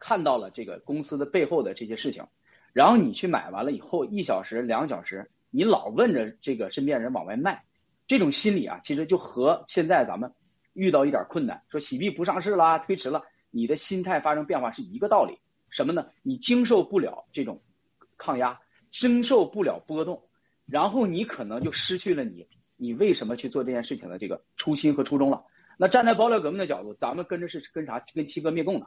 [0.00, 2.26] 看到了这个公司的背后的这些事情，
[2.72, 7.64] 然后你去买完了以后，一小时、两小时，你老问着这个身边人往外卖，
[8.08, 10.32] 这种心理啊，其实就和现在咱们
[10.72, 15.38] 遇到一点困难，说洗币不上市啦、推迟了，你的心态发生变化是一个道理。
[15.68, 16.06] 什么呢？
[16.22, 17.62] 你经受不了这种
[18.16, 18.58] 抗压，
[18.90, 20.24] 经受不了波动，
[20.66, 25.44] 然后你可能就失去了你你为什么去做这件事情的这个初心和初衷了。
[25.76, 28.02] 那站在爆料革命的角度，咱们跟着是跟啥？
[28.14, 28.86] 跟七哥灭共的。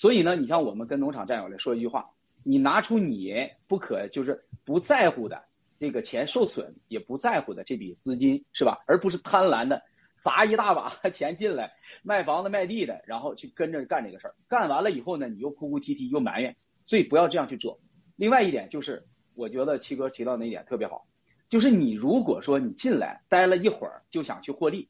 [0.00, 2.12] 所以呢，你像我们跟农场战友来说一句话：
[2.42, 5.44] 你拿出你不可就是不在乎的
[5.78, 8.82] 这个钱受损，也不在乎的这笔资金，是吧？
[8.86, 9.82] 而不是贪婪的
[10.22, 14.34] 砸一大把 钱进来卖房子卖地的，然后去跟着干这个事儿。
[14.48, 16.56] 干完了以后呢，你又哭哭啼啼又埋怨。
[16.86, 17.78] 所以不要这样去做。
[18.16, 21.06] 另外一点就是，我觉得七哥提到那一点特别好，
[21.50, 24.88] 就是你如果说你进来待了一会儿就想去获利。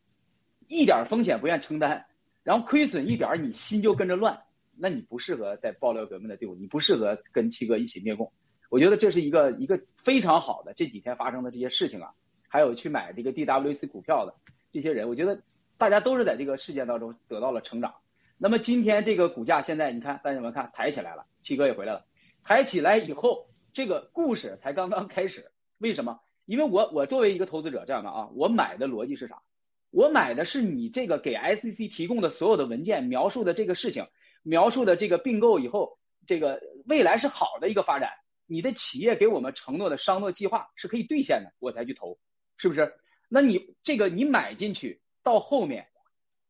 [0.68, 2.06] 一点风险不愿承担，
[2.44, 4.44] 然后亏损一点你心就跟着乱，
[4.80, 8.32] 那你不适合在爆料革命的队伍，你不适合跟七哥一起灭共。
[8.68, 12.14] 我觉得这是一个一个非常好的这几天发生的这些事情啊，
[12.48, 14.34] 还有去买这个 DWC 股票的
[14.72, 15.42] 这些人，我觉得
[15.76, 17.96] 大家都是在这个事件当中得到了成长。
[18.38, 22.06] 那么今天这个股价现在你看，大家们看抬起来了，七哥也回来了，
[22.42, 25.50] 抬起来以后，这个故事才刚刚开始。
[25.78, 26.20] 为什么？
[26.46, 29.42] 因为我我作为一个投资者这样的啊，我买的逻辑是啥？
[29.90, 34.06] 我买的是你这个给 SEC 提供的所有的文件描述的这个事情，
[34.42, 38.10] 描述的这个并购以后，这个未来是好的一个发展。
[38.46, 42.18] 你的企业给我们承诺的商诺计划是可以兑现的，我才去投，
[42.56, 42.94] 是不是？
[43.28, 45.86] 那你这个你买进去到后面，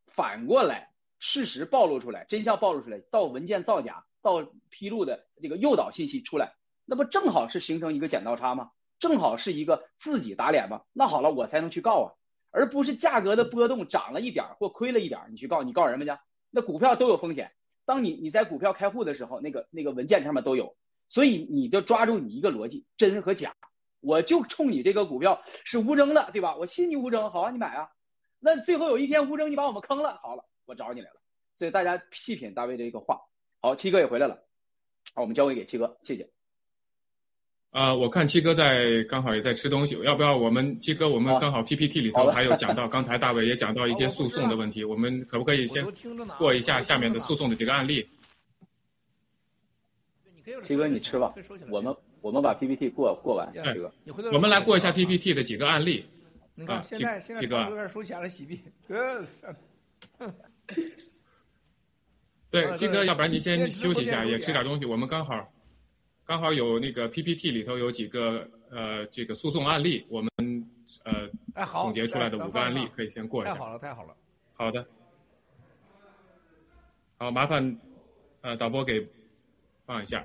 [0.07, 6.55] 反过来事实暴露出来，真相暴露出来，到文件造假，到披露的这个诱导信息出来，
[6.87, 8.71] 那不正好是形成一个剪刀差吗？
[8.99, 10.83] 正好是一个自己打脸吗？
[10.93, 12.09] 那好了，我才能去告啊。
[12.51, 16.15] 而不是价格的波动涨了一点或亏了一点，你去告你告人们去，
[16.51, 17.53] 那股票都有风险。
[17.91, 20.77] 当你你在股票开户的时候，那个那个文件上面都有，
[21.09, 23.57] 所以你就抓住你一个逻辑，真和假。
[23.99, 26.55] 我就冲你这个股票是无争的，对吧？
[26.55, 27.91] 我信你无争，好啊，你买啊。
[28.39, 31.21] 那最后有一天无争，你把我们坑了，好了，我找你来了。
[31.57, 33.23] 所以大家细品大卫的一个话。
[33.61, 34.45] 好，七哥也回来了，
[35.13, 36.31] 好，我们交给给七哥，谢谢。
[37.71, 41.09] 啊，我看七哥在刚好也在吃东西，要不要我们七哥？
[41.09, 45.87] 我们刚好 PPT 里头还有讲到， 刚才大伟也讲到一些诉讼的问题，我们可不可以先
[46.37, 48.09] 过一下下面的诉讼的几个案例？
[50.63, 51.33] 七哥你吃吧，
[51.71, 53.53] 我们我们把 PPT 过过完。
[53.53, 53.93] 七哥，
[54.33, 56.05] 我们来过一下 PPT 的几个案例。
[56.57, 58.61] 你看现在现在有点收钱了，洗币。
[62.51, 65.53] 对， 七哥，要不然您先休息一下，也吃点东西，我们刚好。
[66.31, 70.31] 刚好有那个 PPT 里头有几个呃这个诉讼案例，我们
[71.03, 71.29] 呃
[71.83, 73.53] 总结出来的五个案例可以先过一下。
[73.53, 74.17] 太好了，太好了。
[74.53, 74.87] 好的，
[77.17, 77.81] 好，麻烦
[78.43, 79.05] 呃导播给
[79.85, 80.25] 放一下。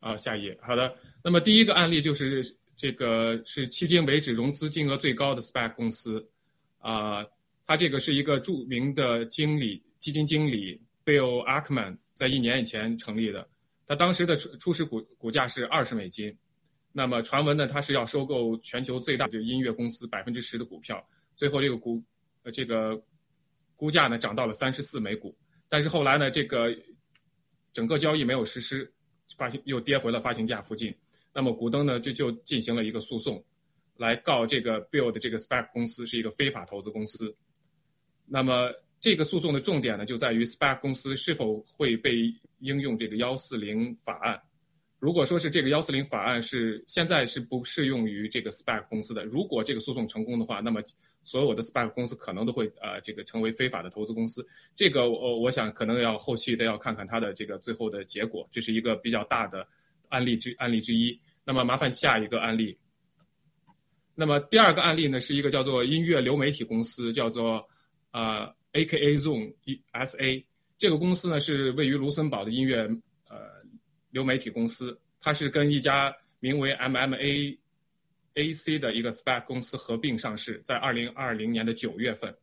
[0.00, 0.58] 啊，下一页。
[0.60, 2.44] 好的，那么第一个案例就是
[2.76, 6.28] 这个是迄今为止融资金额最高的 SPAC 公司，
[6.80, 7.24] 啊，
[7.66, 13.48] 它这个是一个著名的经理基金经理 Bill Ackman 在一年以前成立的。
[13.86, 16.34] 他当时的初初始股股价是二十美金，
[16.92, 21.04] 那么传闻呢，他是要收购全球最大的音乐公司百分之十的股票，
[21.34, 22.02] 最后这个股
[22.42, 23.02] 呃这个
[23.76, 25.36] 估价呢涨到了三十四每股，
[25.68, 26.68] 但是后来呢这个
[27.72, 28.90] 整个交易没有实施，
[29.36, 30.94] 发行又跌回了发行价附近。
[31.34, 33.42] 那么股东呢就就进行了一个诉讼，
[33.96, 37.34] 来告这个 Build 这个 SPAC 公司是一个非法投资公司。
[38.26, 38.70] 那么
[39.00, 44.40] 这个诉讼的重点呢就在于 SPAC 公司是否会被应用这个幺四零法案。
[44.98, 50.80] 如果说是这个幺四零法案是现在是不适用于这个 SPAC 公司的，如果这个诉讼成功的话，那么
[51.24, 54.46] 所有的 SPAC 公司可能都会呃这个成为非法的投资公司。
[54.76, 59.66] 这个我我想可能要后期的要看看它的这个最后的结果，这是一个比较大的
[60.08, 61.18] 案例之案例之一。
[61.44, 62.78] 那么麻烦下一个案例。
[64.14, 67.68] 那么第二个案例呢是一个叫做音乐流媒体公司，叫做
[68.12, 69.52] 呃 AKA Zone
[69.94, 70.44] SA。
[70.82, 72.78] 这个公司呢是位于卢森堡的音乐
[73.28, 73.38] 呃。
[74.10, 77.56] 流媒体公司，它是跟一家名为 MMA
[78.34, 82.34] AC 的一个 SPAC 公司合并上市，在二零二零年的九月份。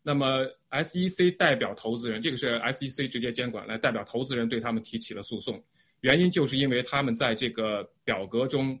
[0.00, 5.60] 那么 SEC 代表投资人，这个是 SEC 直接监管，来代表投资人对他们提起了诉讼。
[6.02, 8.80] 原因就是因为他们在这个表格中，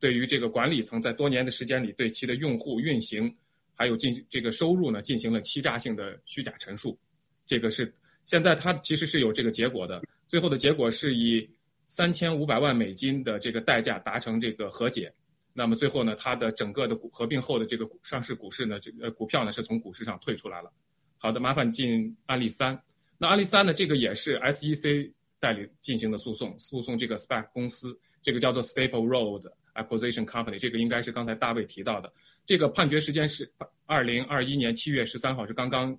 [0.00, 3.32] 对于这个管理层在多年的时间里对其的用户运行
[3.76, 6.98] 还有进这个收入呢进行了欺诈性的虚假陈述。
[7.46, 10.02] 这个是现在它其实是有这个结果的。
[10.26, 11.48] 最后的结果是以
[11.86, 15.12] 三千五百万美金的这个代价达成这个和解，
[15.52, 20.72] 那么最后呢，它的整个的股合并后的这个上市股市呢，这呃股票呢是从股市上退出来了。
[21.18, 22.78] 好的，麻烦进案例三。
[23.16, 29.42] 那案例三呢，这个也是 SEC 代理进行的诉讼，诉讼这个 SPAC 公司，这个叫做 Staple Road
[29.74, 32.12] Acquisition Company，这个应该是刚才大卫提到的。
[32.44, 33.50] 这个判决时间是
[33.86, 35.96] 二零二一年七月十三号，是刚刚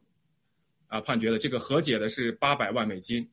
[0.96, 1.38] 啊判决的。
[1.38, 3.28] 这个和解的是八百万美金。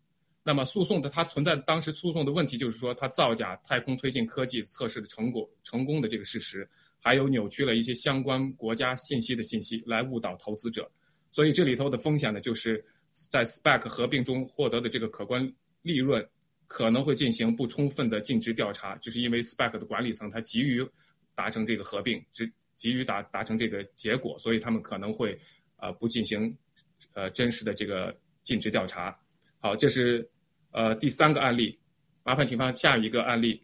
[0.44, 6.68] 那么诉讼的它存在当时诉讼的问题就是说，它造假太空推进科技测试的成果成功的这个事实，
[7.00, 10.91] 还有扭曲了一些相关国家信息的信息来误导投资者，
[11.31, 12.84] 所以这里头的风险呢，就是
[13.31, 15.49] 在 SPAC 合并中获得的这个可观
[15.82, 16.26] 利润
[16.66, 20.84] 可能会进行不充分的尽职调查，就是因为 SPAC 的管理层他急于
[21.36, 25.39] 达成这个合并，只急于达达成这个结果，所以他们可能会
[25.76, 26.52] 呃不进行
[27.15, 29.16] 呃真实的这个尽职调查。
[29.60, 30.28] 好，这是。
[30.74, 31.78] 呃，第三个案例，
[32.23, 33.62] 麻烦请放下一个案例。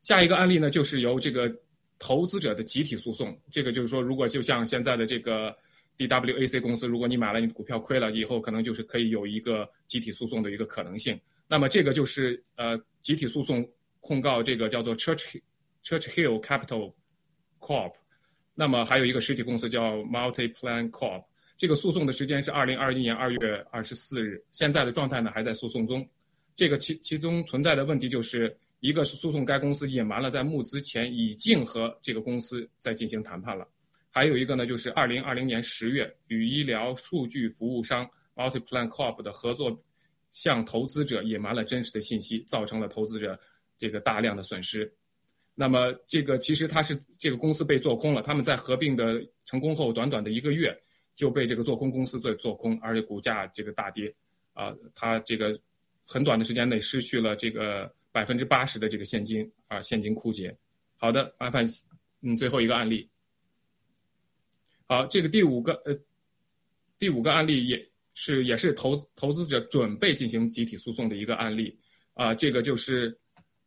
[0.00, 1.54] 下一个案例呢，就是由这个
[1.98, 3.38] 投资者的集体诉讼。
[3.50, 5.54] 这个就是说，如果就像现在的这个
[5.98, 11.20] DWAC 公司，如果你买了你的股票亏了，以后可能就是可以有一个集体诉讼的一个可能性。
[11.46, 15.38] 那么这个就是呃，集体诉讼控告这个叫做 Church
[15.84, 16.94] Church Hill Capital
[17.58, 17.92] Corp。
[18.54, 21.24] 那么还有一个实体公司叫 Multiplan Corp。
[21.60, 26.08] 这个诉讼的时间是二零二一年二月二十四日，现在的状态呢还在诉讼中。
[26.56, 33.68] 这个其其中存在的问题就是一个是诉讼该公司隐瞒了在募资前已经和这个公司在进行谈判了，
[34.08, 39.78] 还有一个呢就是二零二零年十月与医疗数据服务商 Multiplan Corp 的合作
[40.32, 43.38] 向投资者隐瞒了真实的信息，造成了投资者
[43.76, 44.90] 这个大量的损失。
[45.54, 50.74] 那么这个其实它是这个公司被做空了，他们在合并的成功后短短的一个月。
[51.14, 54.14] 就被这个做空公司做做空，而且股价这个大跌，
[54.52, 55.58] 啊，它这个
[56.06, 60.56] 很短的时间内失去了这个百分之八十的这个现金，啊，现金枯竭。
[60.96, 61.66] 好的，麻烦，
[62.22, 63.08] 嗯，最后一个案例。
[64.86, 65.98] 好，这个第五个呃，
[66.98, 71.78] 第五个案例也是也是投投资者准备进行集体诉讼的一个案例，
[72.14, 73.18] 啊，这个就是，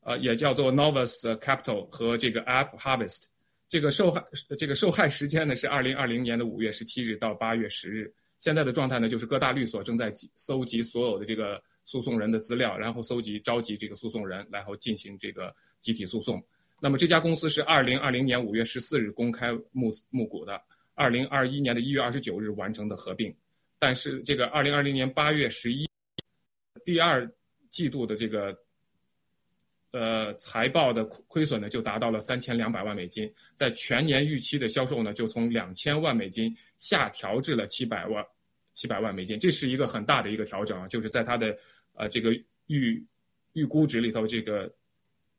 [0.01, 3.25] 呃，也叫做 Novus Capital 和这个 App Harvest。
[3.73, 4.23] 这个受害
[4.59, 8.13] 这个受害时间呢是二零二零年的五月十七日到八月十日。
[8.37, 16.39] 现在的状态呢就是各大律所正在搜集所有的这个诉讼人的资料，然后搜集召集这个诉讼人，然后进行这个集体诉讼。
[16.79, 20.61] 那么这家公司是二零二零年五月十四日公开募募股的，
[20.93, 23.35] 二零二一年的一月二十九日完成的合并。
[23.79, 25.89] 但是这个二零二零年八月十一
[26.85, 27.27] 第二
[27.71, 28.55] 季度的这个。
[29.93, 38.25] 呃，财报的亏损呢就达到了三千两百万美金，在全年预期的销售呢就从两千万美金下调至了七百万
[38.73, 41.55] 七百万美金，这是一个很大的一个调整啊，就是在它的
[41.93, 42.33] 呃这个
[42.65, 43.05] 预
[43.51, 44.67] 预估值里头，这个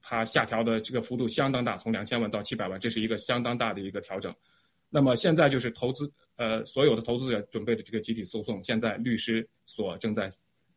[0.01, 4.33] 它下调的这个幅度相当大，从两千万到七百万，这是一个相当大的一个调整。
[4.89, 10.31] 那么现在就是投资呃所有的投资者准备的这个集体诉讼，现在律师所正在。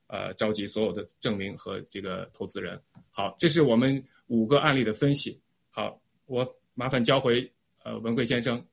[0.08, 2.82] 呃，召集所有的证明和这个投资人。
[3.11, 5.40] 好，这是我们五个案例的分析。
[5.69, 7.50] 好，我麻烦交回
[7.84, 8.64] 呃文贵先生。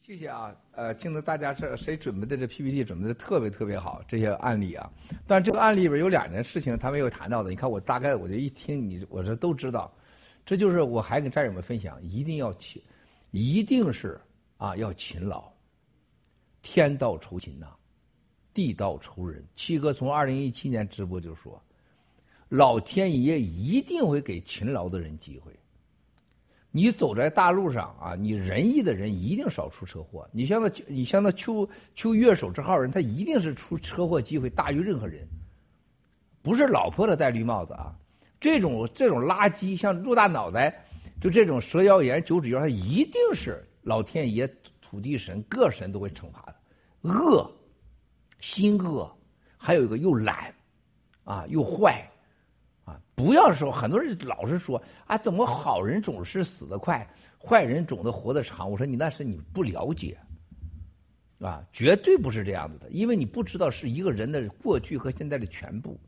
[0.00, 4.92] 谢谢啊，呃，听得大家这谁准备的这 PPT 准备的特别特别好，这些案例啊。
[5.26, 9.90] 但这个案例里边有两件事情他没有谈到的，你看我大概我就一听你，我这都知道。
[10.44, 12.82] 这就是我还跟战友们分享，一定要勤，
[13.30, 14.20] 一定是
[14.58, 15.50] 啊要勤劳。
[16.60, 17.74] 天道酬勤呐，
[18.54, 19.44] 地道仇人。
[19.56, 21.60] 七哥从二零一七年直播就说，
[22.48, 25.52] 老天爷一定会给勤劳的人机会。
[26.70, 30.28] 你走在大路上啊，你仁义的人一定少出车祸。
[30.32, 35.26] 你像那，你像那秋秋月手这号人，他一定是出车祸机会大于任何人。
[36.40, 37.94] 不是老婆子戴绿帽子啊，
[38.40, 40.84] 这种这种垃圾，像陆大脑袋，
[41.20, 44.48] 就这种蛇妖炎、九指妖，他一定是老天爷。
[44.80, 47.50] 土地神各神都会惩罚的，恶，
[48.40, 49.10] 心恶，
[49.56, 50.54] 还有一个又懒，
[51.24, 52.08] 啊，又坏，
[52.84, 58.70] 啊，不要说很多人老是说啊，怎么好人总是死得快，坏人总得活得长？
[58.70, 60.18] 我说你那是你不了解，
[61.40, 65.98] 啊，绝对不是这样子的，因为你不知道是一个人的过去和现在的全部，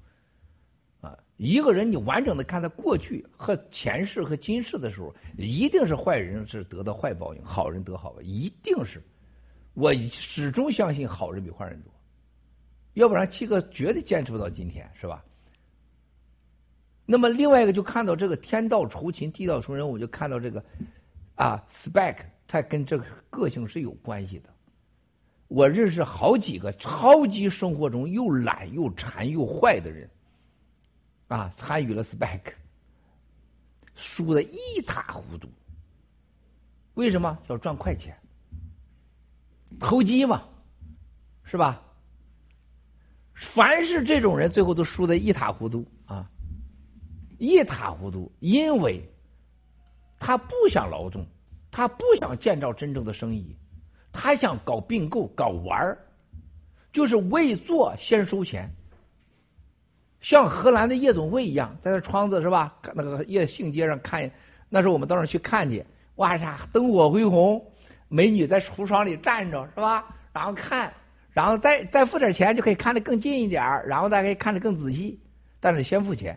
[1.01, 9.03] 啊，一个人你完整的看他过去和前世和今世的时候，一定是坏人是得到坏报应，好人得好报，一定是。
[9.75, 11.93] 我始终相信好人比坏人多，
[12.97, 15.23] 要不然七哥绝对坚持不到今天，是吧？
[17.05, 20.65] 那么另外一个就看到这个天道酬勤，地道酬人，我就看到这个
[21.35, 22.17] 啊，spec
[22.49, 24.49] 它跟这个个性是有关系的。
[25.49, 30.11] 我认识好几个超级生活中又懒又馋又坏的人，
[31.29, 32.41] 啊，参与了 spec，
[33.95, 35.49] 输的一塌糊涂。
[36.95, 38.17] 为什么要赚快钱？
[39.79, 40.43] 投机嘛，
[41.45, 41.83] 是吧？
[43.37, 46.29] 凡是这种人，最后都输的一塌糊涂啊！
[47.39, 49.03] 一塌糊涂，因为
[50.19, 51.25] 他不想劳动，
[51.71, 53.55] 他不想建造真正的生意，
[54.11, 55.99] 他想搞并购、搞玩儿，
[56.91, 58.71] 就是未做先收钱。
[60.21, 62.75] 像荷兰的夜总会一样，在那窗子是吧？
[62.95, 64.29] 那个夜杏街上看，
[64.71, 65.85] 那时候我们到那去看去，
[66.15, 67.61] 哇啥灯火辉煌。
[68.09, 70.07] 美女在橱窗里站着是吧？
[70.33, 70.91] 然后看，
[71.37, 75.21] 然后再再付点钱就可以看得更近一点然后再可以看得更仔细。
[75.61, 76.35] 但是先付钱，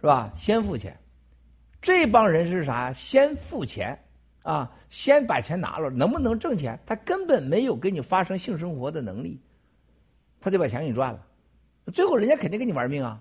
[0.00, 0.32] 是吧？
[0.36, 0.96] 先付钱。
[1.82, 2.92] 这帮人是啥？
[2.92, 3.98] 先付钱
[4.42, 6.78] 啊，先把钱拿了，能不能挣钱？
[6.86, 9.40] 他根本没有跟你发生性生活的能力，
[10.40, 11.26] 他就把钱给你赚了。
[11.92, 13.20] 最后人家肯定跟你玩命啊！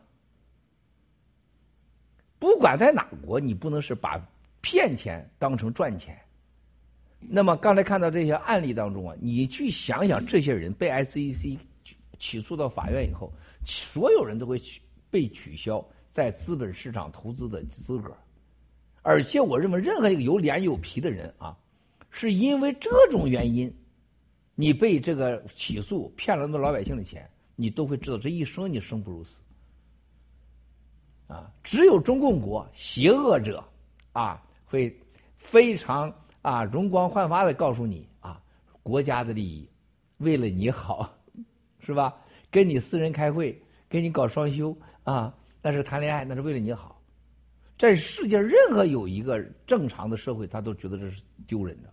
[2.38, 4.24] 不管在哪国，你不能是把
[4.62, 6.16] 骗钱当成赚钱。
[7.22, 11.58] 那么刚才看到这些案例当中啊，你去想想，这些人被 SEC
[12.18, 13.32] 起诉到法院以后，
[13.66, 14.60] 所有人都会
[15.12, 18.16] 被取消在资本市场投资的资格，
[19.02, 21.58] 而且我认为任何一个有脸有皮的人啊，
[22.10, 23.72] 是因为这种原因，
[24.56, 29.42] 你被这个起诉骗了那么老百姓的钱，你都会知道这一生你生不如死。
[31.28, 33.62] 啊，只有中共国邪恶者
[34.14, 34.98] 啊，会
[35.38, 36.12] 非常。
[36.42, 38.42] 啊，容光焕发的告诉你啊，
[38.82, 39.70] 国家的利益，
[40.18, 41.14] 为了你好，
[41.80, 42.16] 是吧？
[42.50, 47.00] 跟你私人开会，跟你搞双休啊，那是谈恋爱，那是为了你好。
[47.78, 51.90] 在世界任何有一个正常的社会，他都觉得这是丢人的。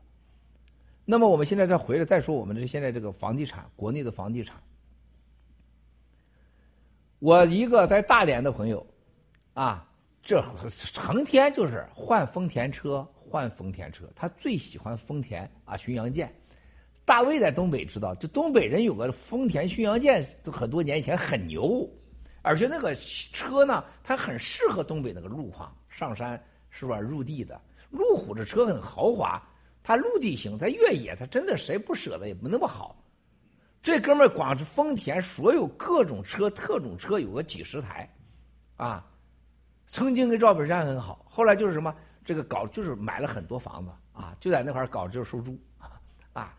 [1.04, 4.56] 那么我们现在再回来再说，我们这现在这个房地产，国内的房地产，
[7.18, 8.84] 我一个在大连的朋友，
[9.54, 9.88] 啊，
[10.22, 10.44] 这
[10.92, 13.06] 成天就是换丰田车。
[13.36, 16.34] 换丰田车，他最喜欢丰田啊，巡洋舰。
[17.04, 21.86] 大卫在东北知道，就东北人有个丰田巡洋舰，很多年以前很牛，
[22.40, 26.98] 而且那个车呢，它很适合东北那个路况，上山是吧？
[26.98, 27.60] 入地的。
[27.90, 29.40] 路虎这车很豪华，
[29.82, 33.04] 它陆地行，在越野，它真的谁不舍得也不那么好。
[33.82, 38.10] 这哥们儿光是丰田所有各种车、特种车有个几十台，
[38.76, 39.06] 啊，
[39.86, 41.94] 曾经跟赵本山很好，后来就是什么？
[42.26, 45.56] 这个搞就是买了很多房子啊，就在那块儿搞就是收租，
[46.32, 46.52] 啊，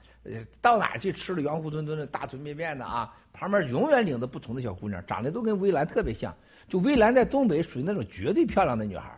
[0.61, 6.33] 到哪去吃了圆乎墩墩的大臀便便的啊，旁边永远领着不同的小姑娘，长得都跟薇兰特别像。
[6.69, 9.13] 就薇兰在东北属于那种绝对漂亮的女孩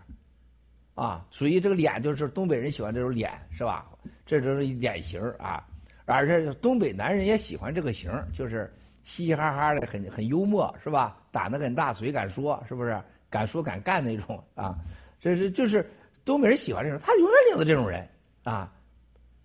[0.96, 3.86] 啊，属于这个脸就是东北人喜欢这种脸是吧？
[4.26, 5.64] 这就是脸型啊，
[6.06, 11.18] 而且东北男人也喜欢这个型，就是嘻嘻哈哈的，很很幽默是吧？
[11.32, 13.00] 胆子很大，嘴敢说是不是？
[13.30, 14.76] 敢说敢干那种啊，
[15.20, 15.88] 这是就是。
[16.30, 18.08] 东北人喜欢这种，他永远领着这种人
[18.44, 18.72] 啊。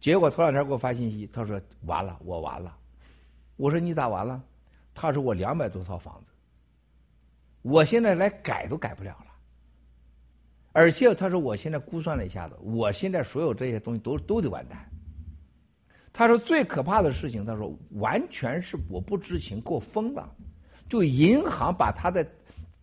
[0.01, 2.77] 结果头两天给我发信息，他说完了，我完了。
[3.57, 4.43] 我说你咋完了？
[4.95, 6.33] 他说我两百多套房子，
[7.63, 9.33] 我现在来改都改不了了。
[10.73, 14.87] 而且他说我现在估算了一下子，我现在所有这些东西都都得完蛋。
[16.13, 20.31] 他说最可怕的事情，他说完全是我不知情给我封了，
[20.87, 22.31] 就银行把他的。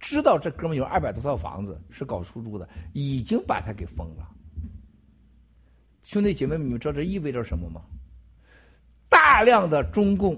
[0.01, 4.27] 知道这哥们有二百多套房子是搞出租的，已经把他给封了。
[6.01, 7.81] 兄弟姐妹们，你们知道这意味着什么吗？
[9.07, 10.37] 大量的中共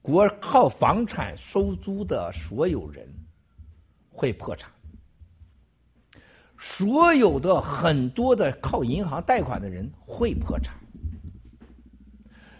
[0.00, 3.06] 国靠房产收租的所有人
[4.08, 4.70] 会破产，
[6.58, 10.74] 所有的很多的靠银行贷款的人会破产，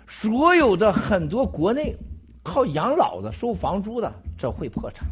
[0.07, 1.97] 所有的很多国内
[2.43, 5.09] 靠养老的收房租的这会破产。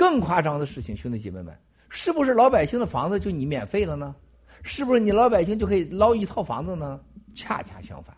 [0.00, 1.54] 更夸张的事情，兄弟姐妹们，
[1.90, 4.14] 是不是老百姓的房子就你免费了呢？
[4.62, 6.98] 是不是你老百姓就可以捞一套房子呢？
[7.34, 8.16] 恰恰相反，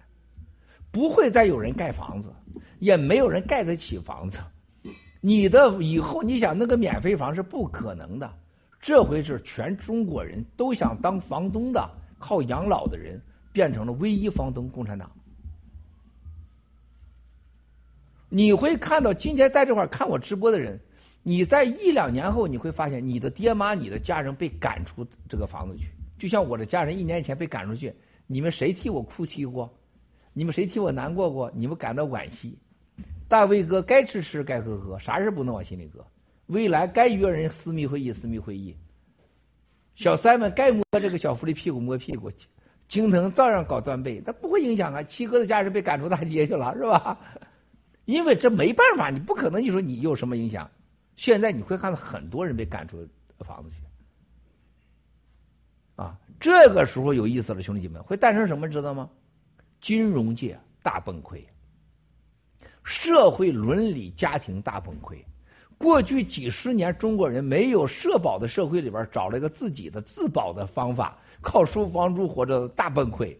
[0.92, 2.32] 不会再有人盖房子，
[2.78, 4.38] 也没有人盖得起房子。
[5.20, 8.32] 你的以后你想那个免费房是不可能的。
[8.78, 13.20] 这回是全中国人都想当房东的，靠养老的人
[13.52, 15.10] 变成了唯一房东——共产党。
[18.28, 20.78] 你会看到今天在这块看我直播的人。
[21.22, 25.86] 你在一两年后，你会发现你的爹妈、你的家人被赶出这个房子去，
[26.18, 27.94] 就像我的家人一年前被赶出去，
[28.26, 29.72] 你们谁替我哭泣过？
[30.32, 31.50] 你们谁替我难过过？
[31.54, 32.58] 你们感到惋惜。
[33.28, 36.04] 大卫哥该吃吃，该喝喝，啥事不能往心里搁。
[36.46, 38.76] 未来该约人私密会议，私密会议。
[39.94, 42.30] 小三们该摸这个小福利屁股摸屁股，
[42.88, 45.02] 京腾照样搞断背，他不会影响啊。
[45.04, 47.16] 七哥的家人被赶出大街去了，是吧？
[48.06, 50.68] 因为这没办法，你不可能你说你有什么影响。
[51.16, 53.06] 现在你会看到很多人被赶出
[53.40, 53.76] 房子去，
[55.96, 59.08] 啊，这个时候有意思了，兄弟姐妹，会诞生什么知道吗？
[59.80, 61.44] 金融界大崩溃，
[62.82, 65.22] 社会伦理家庭大崩溃。
[65.76, 73.36] 过去几十年，中国人没有社保的社会里边找了一个自己的自保的方法，靠收房租活着的，大崩溃。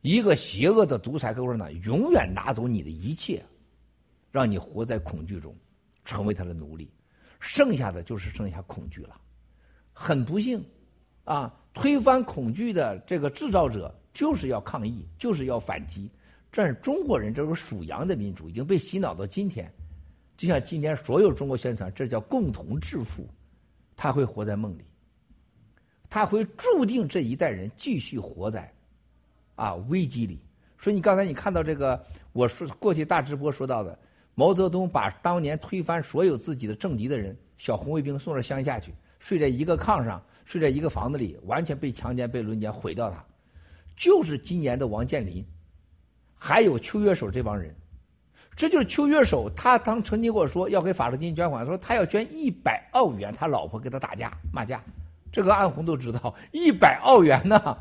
[0.00, 3.44] 一个邪恶的独裁共产党永远拿走你的一切，
[4.32, 5.54] 让你活在恐惧中。
[6.08, 6.90] 成为他的奴隶，
[7.38, 9.20] 剩下的就是剩下恐惧了。
[9.92, 10.64] 很不幸，
[11.24, 16.10] 啊，推翻恐惧的这个制造者就是要抗议，就是要反击。
[16.50, 19.70] 这是中国人，这种属羊的民族已经被洗脑到今天，
[20.34, 23.28] 就像今天所有中国宣传，这叫共同致富，
[23.94, 24.84] 他会活在梦里，
[26.08, 28.72] 他会注定这一代人继续活在
[29.56, 30.40] 啊危机里。
[30.78, 33.98] 所以你刚才你看到这个，我说过去大直播说到的。
[34.38, 43.16] 毛泽东把当年推翻所有自己的政敌的人，小红卫兵送到乡下去，睡在一个炕上，睡在一个房子里，完全被强奸、被轮奸，毁掉他。
[43.96, 45.44] 就是今年的王健林，
[46.36, 47.74] 还有邱月守这帮人，
[48.54, 49.50] 这就是邱月守。
[49.56, 54.80] 他当曾经跟我说要给法制进行捐款，说他要捐一百澳元，他老婆跟他打架骂架，
[55.32, 57.76] 这个安红都知道，一百澳元呢，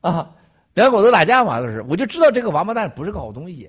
[0.00, 0.32] 啊，
[0.74, 3.68] 两口子打架嘛，都是，我就知道这个王八蛋不是个好东西。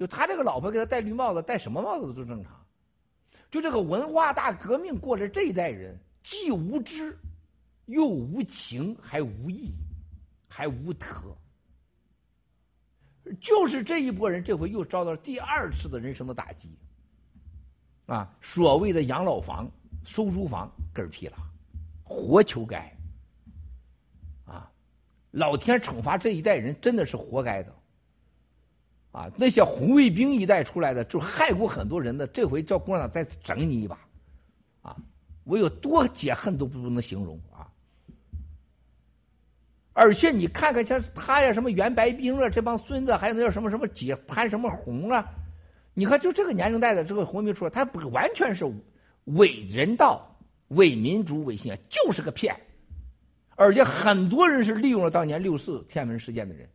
[0.00, 2.58] 就他这个老婆给他戴绿帽子，戴什么帽子都正常。
[3.50, 7.14] 就这个文化大革命过来这一代人，既无知，
[7.84, 9.74] 又无情，还无义，
[10.48, 11.06] 还无德。
[13.42, 16.74] 就是这一波人，这回又遭到了第二次的人生的打击。
[18.06, 19.70] 啊，所谓的养老房、
[20.02, 21.36] 收租房嗝屁了，
[22.02, 22.90] 活求该。
[24.46, 24.72] 啊，
[25.30, 27.79] 老天惩罚这一代人，真的是活该的。
[29.12, 33.98] 啊，那些红卫兵一代出来的，就害过很多人的，这回叫共产党再整你一把，
[34.82, 34.96] 啊，
[35.42, 37.66] 我有多解恨都不能形容啊！
[39.92, 45.26] 而且你看看像他呀，什么袁白冰啊，这帮孙子，还有那叫什么什么解潘什么红啊，
[45.92, 48.64] 你看就这个年龄代的这个红卫兵出来，他不完全是
[49.24, 50.24] 伪人道、
[50.68, 52.54] 伪民主、伪信仰，就是个骗，
[53.56, 56.68] 而且很多人是利用了当年六四天安门事件的人。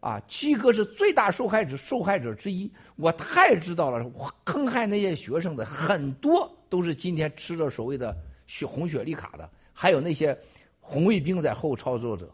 [0.00, 2.70] 啊，七哥是最大受害者，受害者之一。
[2.96, 4.08] 我太知道了，
[4.44, 8.16] 坑害那些学生的很多都是今天吃了所谓的
[8.46, 10.38] 血红血绿卡的，还有那些
[10.80, 12.32] 红卫兵在后操作者。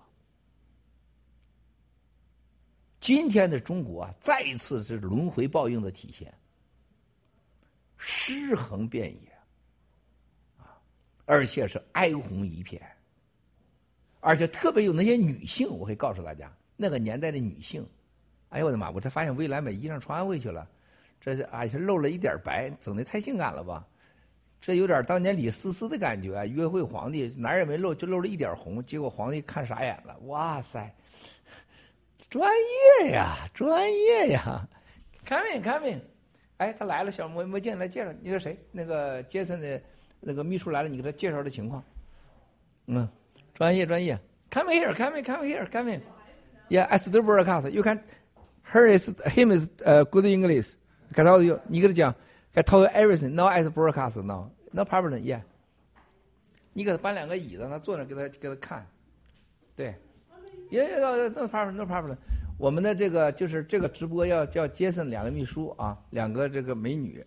[3.00, 6.32] 今天的中国啊，再一次是轮回报应的体现，
[7.96, 9.28] 尸横遍野，
[10.58, 10.78] 啊，
[11.24, 12.80] 而且是哀鸿一片，
[14.20, 16.52] 而且特别有那些女性，我会告诉大家。
[16.82, 17.86] 那个年代的女性，
[18.48, 18.90] 哎呦我的妈！
[18.90, 20.66] 我才发现未来把衣裳穿回去了，
[21.20, 23.86] 这是哎，露了一点白，整的太性感了吧？
[24.60, 30.18] 这有点当年李思思的感觉，约会皇帝哪儿也没露，就露了一点红，结果皇帝看傻眼了。
[30.24, 30.92] 哇塞，
[32.28, 32.50] 专
[33.00, 34.68] 业呀，专业呀
[35.24, 36.00] ！Coming，Coming，
[36.56, 38.58] 哎，他来了，小魔魔镜来介绍，你说谁？
[38.72, 39.80] 那个杰森的
[40.20, 41.84] 那个秘书来了，你给他介绍的情况。
[42.86, 43.08] 嗯，
[43.54, 44.18] 专业专业
[44.50, 46.00] ，Coming here，Coming，Coming here，Coming。
[46.68, 47.70] Yeah, I still broadcast.
[47.70, 48.00] You can,
[48.62, 50.70] her is him is uh, good English.
[51.14, 52.14] Can tell you, 你给他讲
[52.54, 53.34] ，can tell you everything.
[53.34, 54.50] Now I broadcast now.
[54.70, 55.20] No problem.
[55.20, 55.42] Yeah.
[56.72, 58.86] 你给他搬两个椅子，他坐那给他给他看，
[59.76, 59.94] 对，
[60.70, 62.16] 也也那那 problem no problem。
[62.56, 67.22] 我们的这个就是这个直播要叫杰森两个秘书啊，两个这个美女，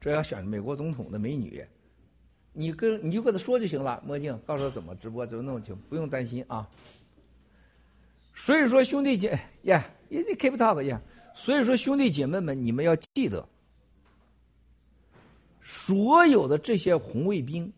[0.00, 1.64] 这要选美国总统的美女，
[2.52, 6.68] 你跟你就跟他说就行了，墨镜告诉他怎么直播怎么弄就不用担心啊。
[8.38, 10.98] 所以说兄弟姐呀，也得 keep talk 呀。
[11.34, 13.46] 所以说兄弟姐妹们，你们要记得，
[15.60, 17.70] 所有的这些红卫兵。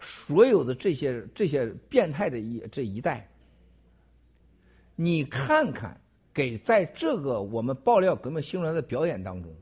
[0.00, 3.28] 所有的这些这些变态的一这一代，
[4.94, 6.00] 你看看，
[6.32, 9.52] 给在这个我们爆料革命新闻的表演当中，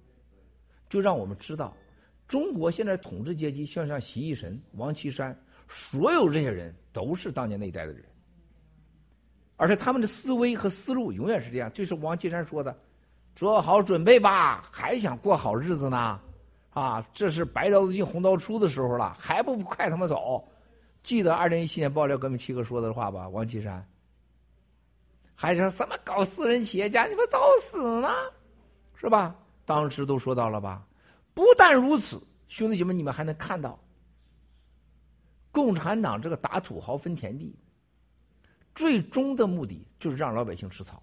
[0.91, 1.75] 就让我们知道，
[2.29, 5.35] 中国现在统治阶级，像像习义神、王岐山，
[5.71, 8.05] 所有这些人都是当年那一代的人，
[9.57, 12.77] 而且他们的思维和思路永远是这样，就是王岐山说的
[13.35, 16.21] ：“做好准备吧，还想过好日子呢。”
[16.71, 20.47] 啊，这是白刀子进红刀出的时候了，还不快他妈走！
[21.03, 23.27] 记得二零一七年爆料革命七哥说的话吧？
[23.31, 23.83] 王岐山，
[25.35, 28.11] 还说什么搞私人企业家，你们找死呢？
[28.95, 29.35] 是吧？
[29.65, 30.85] 当时都说到了吧？
[31.33, 33.79] 不但如此，兄弟姐妹，你们还能看到，
[35.51, 37.57] 共产党这个打土豪分田地，
[38.77, 41.03] 最终的目的就是让老百姓吃草。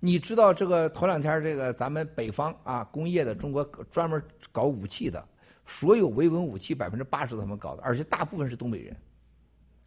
[0.00, 4.20] 你知道这个头两天这个咱们北方啊工业的中国专门
[4.50, 5.24] 搞武器的，
[5.64, 8.96] 所有维稳武器百分之八十他们搞的，而且大部分是东北人，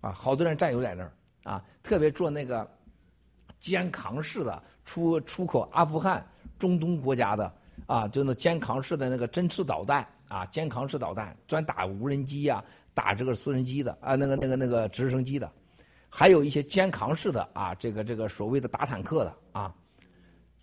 [0.02, 1.12] 啊，好多人战友在那儿
[1.44, 2.66] 啊，特别做那个
[3.60, 6.26] 肩扛式的出出口阿富汗、
[6.58, 7.54] 中东国家的
[7.88, 12.64] 啊，就那肩扛式的那个针刺导弹啊，肩扛式导弹专打无人机呀，
[12.96, 15.52] 打这个私人机的啊，那个那个那个直升机的，
[16.10, 19.76] 还有一些肩扛式的啊，这个这个所谓的打坦克的啊。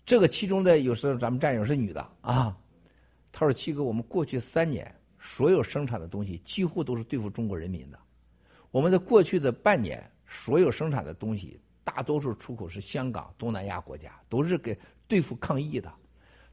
[0.05, 2.57] 这个其中的有时候咱们战友是女的啊，
[3.31, 7.97] 他说：“七哥，我们过去三年所有生产的东西几乎都是对付中国人民的。
[8.69, 15.89] 我们在过去的半年所有生产的东西，大多数出口是香港、东南亚国家，都是给对付抗疫的。”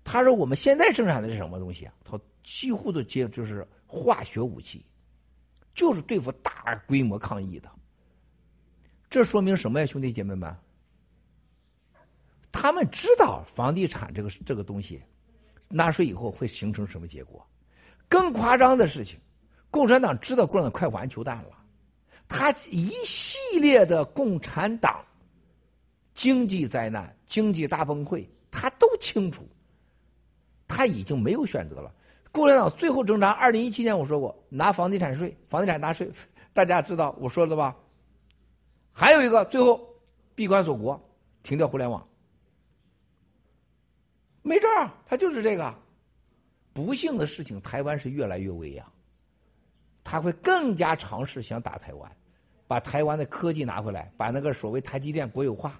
[0.04, 1.94] 他说：“我们现在生产的是什么东西啊？
[2.04, 4.84] 他几乎都接就是化学武器，
[5.74, 7.70] 就是对付大规模抗议的。
[9.08, 10.54] 这说明什么呀，兄弟姐妹们？”
[12.52, 15.00] 他们知道房地产这个这个东西，
[15.68, 17.46] 纳税以后会形成什么结果？
[18.08, 19.18] 更夸张的事情，
[19.70, 21.56] 共产党知道共产党快完球蛋了，
[22.28, 25.04] 他一系列的共产党
[26.12, 29.48] 经济灾难、经济大崩溃，他都清楚，
[30.66, 31.94] 他已经没有选择了。
[32.32, 36.10] 共产党最后挣扎，二零一七年我说过，拿房地产税，房地产纳税，
[36.52, 37.76] 大家知道我说了吧？
[38.92, 39.80] 还有一个，最后
[40.34, 41.00] 闭关锁国，
[41.42, 42.06] 停掉互联网。
[44.42, 45.74] 没招儿，他就是这个。
[46.72, 48.86] 不幸的事情，台湾是越来越危呀，
[50.04, 52.10] 他会更加尝试想打台湾，
[52.68, 55.78] 把台湾的科技拿回来，把那个所谓台积电国有化，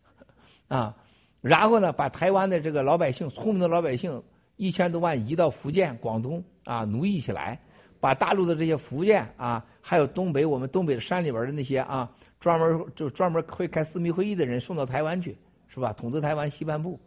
[0.68, 0.94] 啊，
[1.40, 4.22] 然后呢，把台湾的这个老百姓，聪明的老百姓
[4.58, 7.58] 一千多万移到福建、广东啊，奴役起来，
[7.98, 15.38] 把大陆的这些福建啊，还有东北我们东北的山里边的那些啊，专门就专门会开私密会议的人送到台湾去，
[15.68, 15.92] 是吧？
[15.94, 17.00] 统治台湾西半部。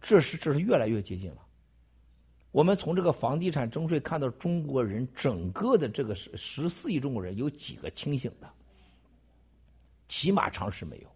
[0.00, 1.38] 这是这是越来越接近了。
[2.52, 8.48] 我们从这个房地产征税看到，中国人整个的这个十十四亿中国人有几个清醒的？
[10.08, 11.08] 起码常识没有。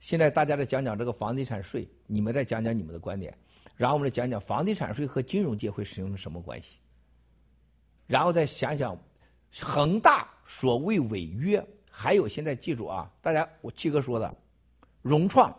[0.00, 3.32] 现在大家再讲讲这个房地产税，你们再讲讲你们的观点，
[3.76, 6.78] 然后我们来讲讲房地产税和金融界会形成什么关系，
[8.06, 8.98] 然后再想想
[9.60, 14.34] 恒大所谓违约，还有现在记住啊，大家我七哥说的，
[15.02, 15.54] 融创。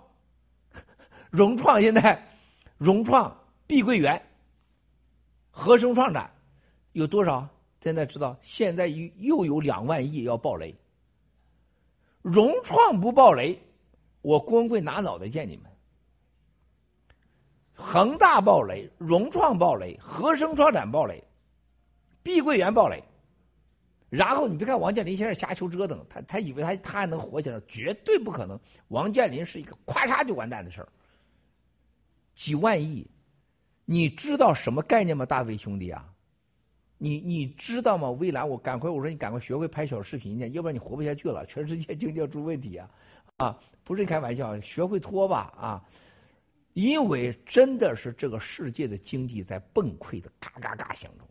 [1.32, 2.22] 融创现在，
[2.78, 3.34] 融创、
[3.66, 4.22] 碧桂园、
[5.50, 6.30] 合生创展
[6.92, 7.48] 有多少？
[7.80, 10.76] 现在知道，现在又又有两万亿要爆雷。
[12.22, 13.58] 融创不爆雷，
[14.22, 15.66] 我郭文贵拿脑袋见你们。
[17.74, 21.24] 恒大爆雷，融创爆雷，合生创展爆雷，
[22.22, 23.04] 碧桂园爆雷。
[24.10, 28.60] 然后你别看王健林现在瞎求折腾，他他以为他他还能活起来，绝对不可能。
[28.90, 30.90] 王健林是一个咔嚓就完蛋的事儿。
[32.36, 33.10] 几万亿，
[33.86, 36.08] 你知道什么概念吗，大卫兄弟啊？
[36.98, 38.12] 你你知道吗？
[38.12, 42.88] 未来我赶快，我说你赶快学会拍小视频去，要不然你活不下去了，全世界经济要出问题啊！
[43.42, 45.84] 啊，不是开玩笑，学会拖吧啊！
[46.74, 51.28] 因为真的是这个世界的经济在崩溃的嘎嘎嘎响中。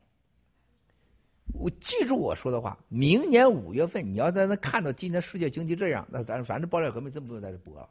[1.53, 7.89] 我记住我说的话，明年五月份你要在那看到今天世界经济这样，那咱反正爆料革命真不用在这播了，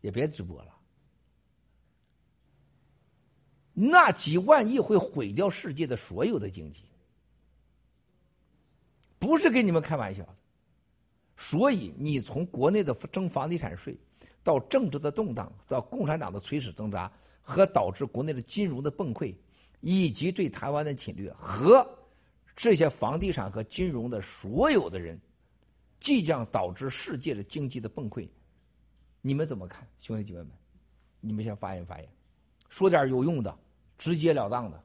[0.00, 0.74] 也别直播了。
[3.72, 6.82] 那几万亿会毁掉世界的所有的经济，
[9.18, 10.26] 不是跟你们开玩笑。
[11.42, 13.96] 所以，你从国内的征房地产税，
[14.44, 17.10] 到政治的动荡，到共产党的垂死挣扎，
[17.40, 19.34] 和导致国内的金融的崩溃，
[19.80, 21.88] 以及对台湾的侵略，和
[22.54, 25.18] 这些房地产和金融的所有的人，
[25.98, 28.28] 即将导致世界的经济的崩溃，
[29.22, 30.50] 你们怎么看，兄弟姐妹们？
[31.22, 32.08] 你们先发言发言，
[32.68, 33.58] 说点有用的，
[33.96, 34.78] 直截了当的。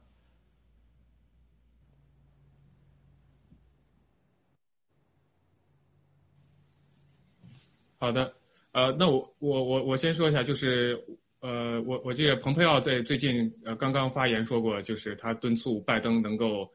[7.98, 8.32] 好的，
[8.72, 11.02] 呃，那我我我我先说一下，就是
[11.40, 16.70] 呃，我我记得蓬佩奥在最近呃刚刚发言说过，就是他敦促拜登能够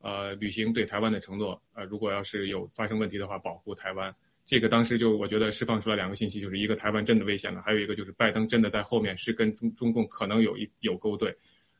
[0.00, 4.14] 呃履行对台湾的承诺，呃，如果要是有发生问题的话，保护台湾。
[4.44, 11.34] 这个当时就我觉得释放出来两个信息，就是一个台湾真的危险了，还有一个就是拜登真的在后面是跟中中共可能有一有勾兑，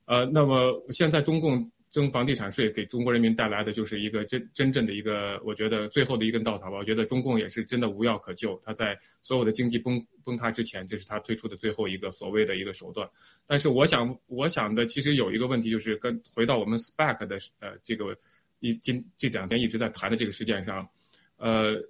[0.06, 1.70] 呃，那么现在中共。
[1.96, 6.76] 征房地产税给中国人民带来的就是一个真真正的一个，我觉得最后的一根稻草吧。
[6.76, 13.08] 我觉得中共也是真的无药可救，他在所有的经济崩崩塌之前，这是他推出的最后一个所谓的一个手段。
[13.46, 18.14] 但是我想，我想的其实有一个问题，就是跟回到我们 SPAC 的呃这个
[18.60, 20.86] 一今这两天一直在谈的这个事件上，
[21.38, 21.82] 呃，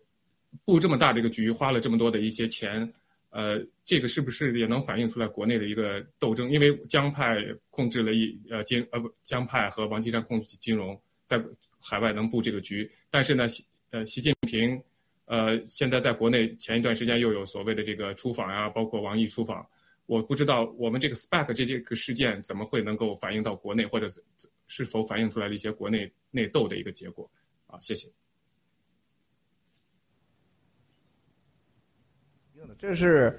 [0.65, 2.89] 布这么大的一个局，花了这么多的一些钱。
[3.36, 6.50] 呃，这个是不是也能反映出来国内的一个斗争？
[6.50, 7.36] 因为江派
[7.68, 11.39] 控制了一呃金呃不江派和王岐山控制金融，在
[11.78, 14.82] 海外能布这个局，但是呢，习呃习近平，
[15.26, 19.66] 呃现在在国内前一段时间又有所谓的这个出访呀，包括王毅出访，
[20.06, 24.08] 我不知道我们这个 SPAC 这这个事件怎么会能够反映到国内，或者
[24.66, 27.31] 是否反映出来了一些国内内斗的一个结果？
[27.66, 28.08] 啊，谢谢。
[32.78, 33.38] 这是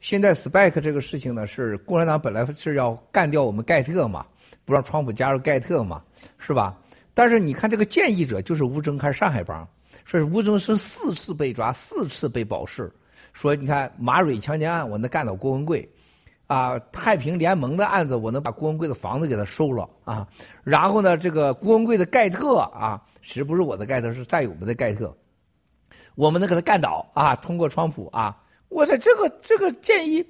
[0.00, 4.24] 现在 SPAC 这个事情呢，是共产党本来是要干掉我们盖特嘛，
[4.64, 6.00] 不让川普加入盖特嘛，
[6.38, 6.78] 是吧？
[7.12, 9.66] 但是你看这个建议者就是吴征还是上海帮，
[10.04, 12.88] 说吴征是四次被抓，四次被保释，
[13.32, 15.86] 说你看马蕊强奸案我能干倒郭文贵，
[16.46, 20.24] 啊，太平联盟的案子我能把郭文贵的房子给他收了啊，
[20.62, 25.12] 然后呢，这个郭文贵的盖特啊，其实不是我的盖特，是战友们的盖特，
[26.14, 28.40] 我们能给他干倒啊，通过川普啊。
[28.68, 30.24] 我说这个这个建议，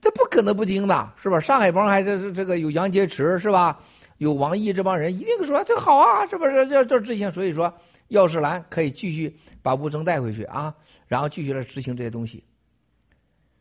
[0.00, 1.38] 他不可能不听的，是吧？
[1.38, 3.78] 上海帮还是这个有杨洁篪，是吧？
[4.18, 6.66] 有王毅这帮人一定说这好啊，是不是？
[6.68, 7.72] 要要执行，所以说
[8.08, 10.74] 药师兰可以继续把吴征带回去啊，
[11.06, 12.42] 然后继续来执行这些东西。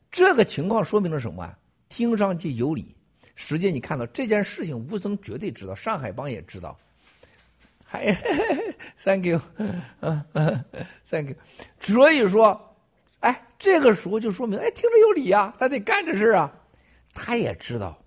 [0.10, 1.54] 这个情况说明了什么？
[1.90, 2.96] 听上去有理，
[3.36, 6.76] 实际你看到这件事情，吴征绝对知道，上海帮也知道。
[7.86, 8.12] 还
[8.98, 9.40] ，thank you，
[10.02, 10.24] 嗯
[11.06, 11.36] ，thank you。
[11.80, 12.60] 所以说。
[13.22, 16.54] 哎，这个时候就说明，哎，听着有理呀，咱得干这事啊。
[17.14, 17.98] 他也知道，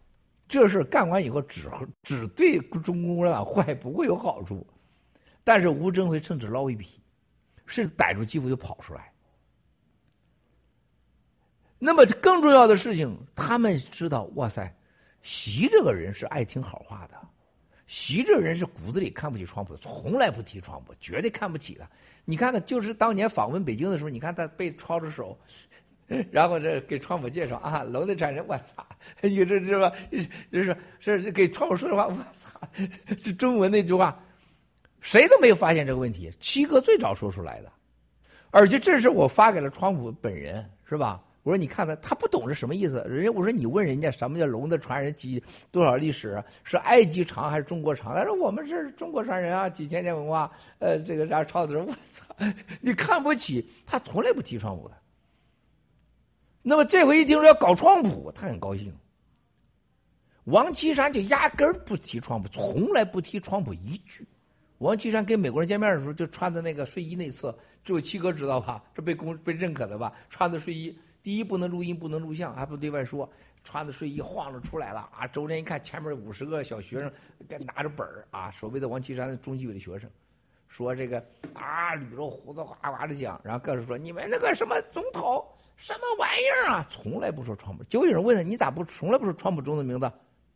[0.47, 1.69] 这事干完以后只
[2.03, 4.65] 只对中共共产党坏，不会有好处。
[5.43, 7.01] 但是吴征会趁纸捞一笔，
[7.67, 9.13] 是逮住机会就跑出来。
[11.79, 14.73] 那么更重要的事情，他们知道，哇塞，
[15.23, 17.21] 习这个人是爱听好话的，
[17.91, 21.85] 习这人是骨子里看不起川普，从来不提川普，绝对看不起的。
[22.25, 25.37] 你看看，就是当年访问北京的时候，你看他被抄着手，
[26.31, 28.87] 然后这给川普介绍啊，楼的产生，我操，
[29.21, 29.93] 你这是吧？
[30.53, 32.61] 就是是给川普说的话，我操，
[33.21, 34.17] 这中文那句话，
[35.01, 37.73] 谁都没有发现这个问题，七哥最早说出来的，
[38.53, 41.21] 而且这是我发给了川普本人，是吧？
[41.43, 43.03] 我说你看他，他不懂是什么意思。
[43.09, 48.15] 人家我说你问人家什么叫龙的传人几多少历史是埃及长还是中国长？
[48.15, 50.53] 他说我们是中国传人啊，几千年文化。
[50.81, 52.35] 呃，这个然后抄的，我操，
[52.83, 54.95] 你看不起他，从来不提川普的。
[56.63, 58.95] 那么这回一听说要搞川普，他很高兴。
[60.45, 64.27] 王岐山就压根儿不提川普，从来不提川普一句。
[64.77, 68.83] 王岐山跟美国人见面的时候，就穿的那个睡衣内侧，只有七哥知道吧？
[68.95, 70.13] 这被公被认可的吧？
[70.29, 70.95] 穿的睡衣。
[71.23, 73.29] 第一不能录音，不能录像，还不对外说。
[73.63, 75.27] 穿着睡衣晃着出来了啊！
[75.27, 77.13] 周连一看，前面五十个小学生，
[77.47, 80.09] 该拿着本儿啊，所谓的王岐山的中纪委的学生，
[80.67, 85.45] 说这个啊，捋着胡子哗哗的讲，然后各自说你们那个什么总统
[85.77, 87.85] 什么玩意儿啊，从来不说川普。
[87.85, 90.11] 结果有人问他，你咋不从来不说川普中的名字？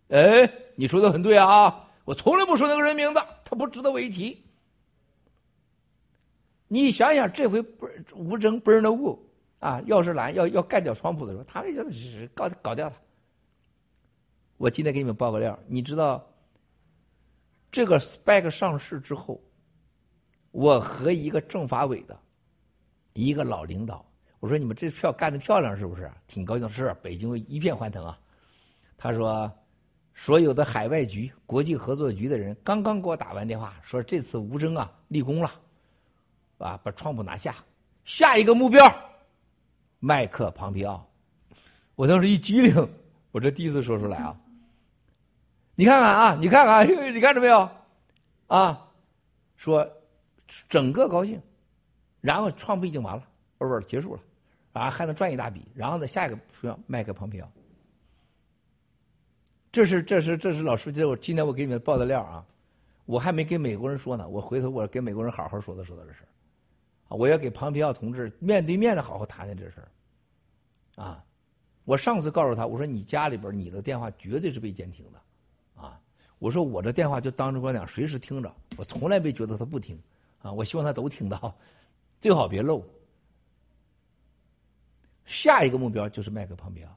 [0.09, 4.43] 哎，你说的很对啊，我从来不说那个人名字，他不值得我一提。
[6.69, 9.23] 你想想，这回不吴征不认那物。
[9.65, 12.97] 啊，要是蓝要要干掉川普的时候，他们就是搞搞掉他。
[14.59, 16.23] 我今天给你们报个料，你知道
[17.73, 19.41] 这个 SPAC 上市之后，
[20.51, 22.15] 我和一个政法委的
[23.15, 24.05] 一个老领导，
[24.39, 26.13] 我说你们这票干的漂亮是不是？
[26.27, 28.19] 挺高兴，是北京一片欢腾啊。
[28.99, 29.51] 他说
[30.13, 35.51] 所有的海外局、国际合作局的人刚刚给我打完电话，说这次吴征啊立功了，
[36.59, 37.57] 啊，把川普拿下，
[38.05, 38.87] 下一个目标，
[40.05, 41.03] 麦克庞皮奥。
[41.95, 42.89] 我当时一激灵，
[43.31, 44.39] 我这第一次说出来啊。
[45.75, 47.67] 你看看啊，你看看，你看着没有？
[48.49, 48.87] 啊，
[49.57, 49.91] 说
[50.69, 51.41] 整个高兴，
[52.21, 53.23] 然后川普已经完了
[53.61, 54.21] ，，over 结束了，
[54.75, 57.51] 啊，还能赚一大笔，然后呢，下一个说麦克庞皮奥。
[59.73, 62.45] 这是这是这是老师，这我今天我给你们爆的料啊，
[63.07, 66.34] 我还没跟美国人说呢，我回头我跟美国人好好说的说的这事啊，
[67.15, 69.81] 我要给庞皮奥同志面对面的好好谈谈这事
[70.97, 71.25] 儿，啊，
[71.85, 76.01] 我上次告诉他，我说你家里边你的电话绝对是被监听的，啊，
[76.39, 80.01] 我说我这电话就当着光讲随时听着，我从来没觉得他不听，
[80.41, 81.57] 啊，我希望他都听到，
[82.21, 82.85] 最好别漏。
[85.25, 86.97] 下一个目标就是麦克庞皮奥。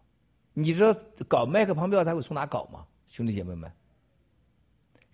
[0.54, 0.94] 你知道
[1.28, 2.86] 搞麦克庞皮奥他会从哪搞吗？
[3.08, 3.72] 兄弟姐妹们，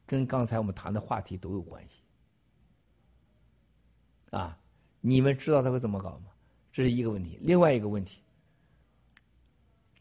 [0.07, 1.95] 跟刚才我们谈的话题都有关系。
[4.32, 4.57] 啊，
[5.06, 6.32] 你们知道他会怎么搞吗？
[6.72, 7.38] 这是一个问题。
[7.41, 8.22] 另外一个问题，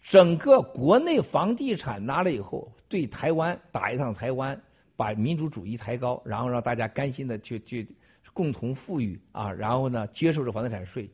[0.01, 4.59] 整个国内房地产拿了以后，对台湾打一趟台湾，
[4.95, 7.97] 把民主主义抬高，然后让大家甘心的去去
[8.33, 11.11] 共同富裕啊，然后呢接受这房地产税。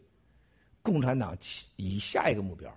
[0.82, 1.34] 共产党
[1.76, 2.70] 以下一个目标。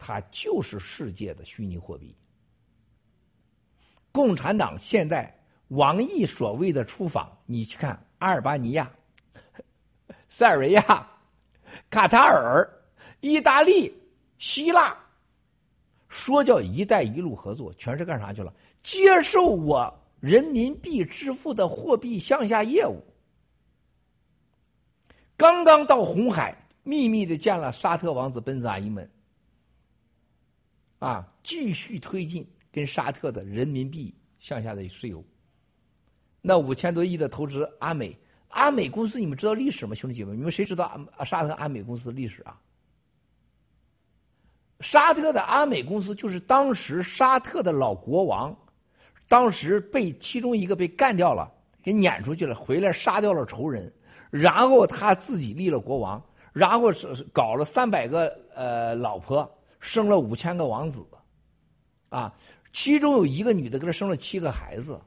[0.00, 2.14] 它就是世界的虚拟货币。
[4.12, 5.36] 共产党现在
[5.70, 8.88] 王毅所谓的出访，你去看阿尔巴尼亚、
[10.28, 11.08] 塞尔维亚、
[11.90, 12.68] 卡塔尔、
[13.20, 13.92] 意大利、
[14.38, 14.96] 希腊，
[16.08, 18.52] 说叫“一带一路”合作，全是干啥去了？
[18.82, 23.02] 接受我人民币支付的货币向下业务。
[25.36, 29.08] 刚刚到红海，秘密的见了沙特王子奔子阿伊们。
[30.98, 35.24] 啊，继续推进跟沙特的人民币向下的石油。
[36.40, 38.18] 那五千多亿的投资，阿美
[38.48, 39.94] 阿美公司，你们知道历史吗？
[39.94, 42.60] 兄弟姐妹，你们谁知道阿沙特阿美公司的历史啊？
[44.80, 48.56] 沙特的阿美公司就是当时沙特的老国王，
[49.28, 51.50] 当时被其中一个被干掉了，
[51.82, 53.92] 给撵出去了，回来杀掉了仇人，
[54.30, 59.48] 然后他自己立了国王，然后是搞了三百个呃老婆。
[59.80, 61.06] 生了五千个王子，
[62.08, 62.34] 啊，
[62.72, 65.00] 其中有一个女的给他生了七个孩子，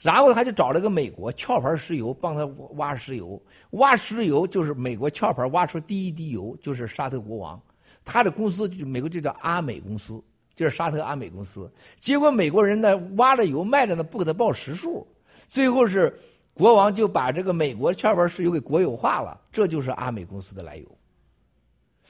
[0.00, 7.60] 然后他就找了个美国壳牌石油帮他挖石油，挖石油就是美国壳牌挖出第一滴油就是沙特国王，
[8.04, 10.22] 他的公司就美国就叫阿美公司，
[10.54, 11.70] 就是沙特阿美公司。
[11.98, 15.06] 结果美国人呢挖了油卖了呢不给他报实数，
[15.48, 16.16] 最后是
[16.54, 20.98] 国王就把这个美国壳牌石油给国有化了，这就是阿美公司的来由。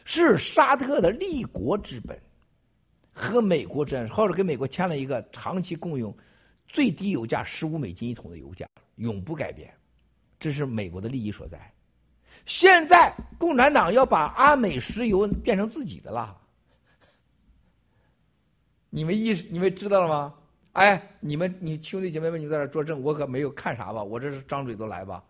[0.04, 2.18] 是沙特的立国之本，
[3.12, 6.14] 和美国之间，或者跟美国签了一个长期共用
[6.68, 9.74] 最低油价十五美金一桶的油价，永不改变，
[10.38, 11.58] 这是美国的利益所在。
[12.46, 16.38] 现在共产党要把阿美石油变成自己的了，
[18.90, 20.34] 你们意识你们知道了吗？
[20.72, 24.02] 哎，你们你兄弟姐妹们，你们在这作证，我可没有看啥吧？
[24.02, 25.24] 我这是张嘴都来吧。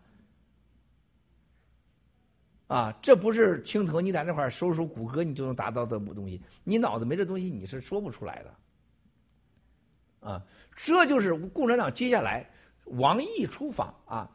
[2.67, 6.39] 啊，这不是青头，你在那块儿收收谷歌，你就能达到的东西。
[6.63, 10.29] 你脑子没这东西，你是说不出来的。
[10.29, 10.45] 啊，
[10.81, 12.49] 这就是共产党接下来
[12.85, 14.29] 王毅出访啊。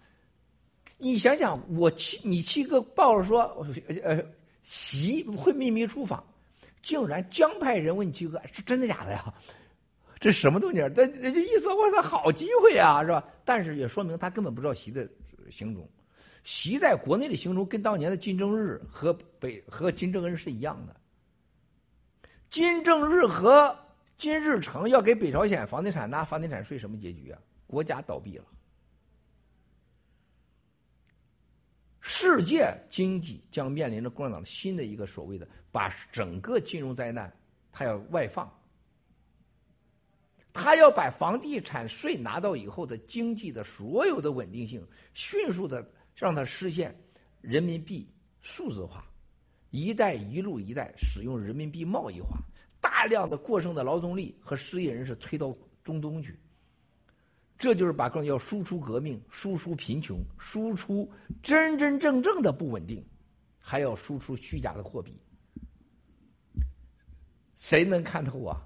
[0.98, 3.42] 你想想，我七你七哥报了说，
[4.02, 4.22] 呃，
[4.62, 6.22] 习会秘密出访，
[6.82, 9.32] 竟然江派人问七哥是真的假的呀？
[10.20, 10.78] 这什么东西？
[10.94, 13.24] 这这意思，我操，好机会啊，是吧？
[13.44, 15.08] 但是也说明他根本不知道习的
[15.50, 15.88] 行踪。
[16.44, 20.94] 习在国内的行踪跟当年的金正日和北和金正恩是一样的。
[22.50, 23.76] 金正日和
[24.16, 27.40] 金日成要给北朝鲜房地产拿房地产税，什么结局啊？
[27.66, 28.44] 国家倒闭了，
[32.00, 37.32] 世界经济将面临着共产党新的一个所谓的把整个金融灾难，
[37.72, 38.52] 他要外放，
[40.52, 45.84] 他要把房地产税拿到以后的经济的所有的稳定性迅速的。
[46.16, 46.96] 让它实现
[47.40, 48.08] 人民币
[48.40, 49.04] 数字化
[49.70, 52.38] ，“一带一路”一带使用人民币贸易化，
[52.84, 56.38] 大量的过剩的劳动力和失业人士推到中东去，
[57.56, 61.10] 这就是把更要输出革命、输出贫穷、输出
[61.42, 63.02] 真真正正的不稳定，
[63.58, 65.18] 还要输出虚假的货币。
[67.56, 68.60] 谁能看透啊？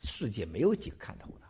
[0.00, 1.46] 世界没有几个看透的，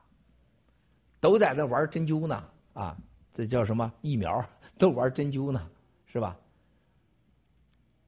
[1.19, 2.97] 都在那玩针灸呢啊！
[3.35, 4.41] 这叫什么疫苗？
[4.79, 5.69] 都玩针灸呢，
[6.07, 6.39] 是吧？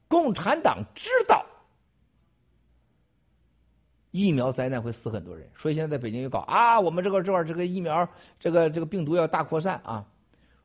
[0.06, 1.44] 共产党知道
[4.14, 10.06] 疫苗灾难会死很多人，所以现在在北京又搞啊，我们这个这块这个疫苗，这个这个病毒要大扩散啊，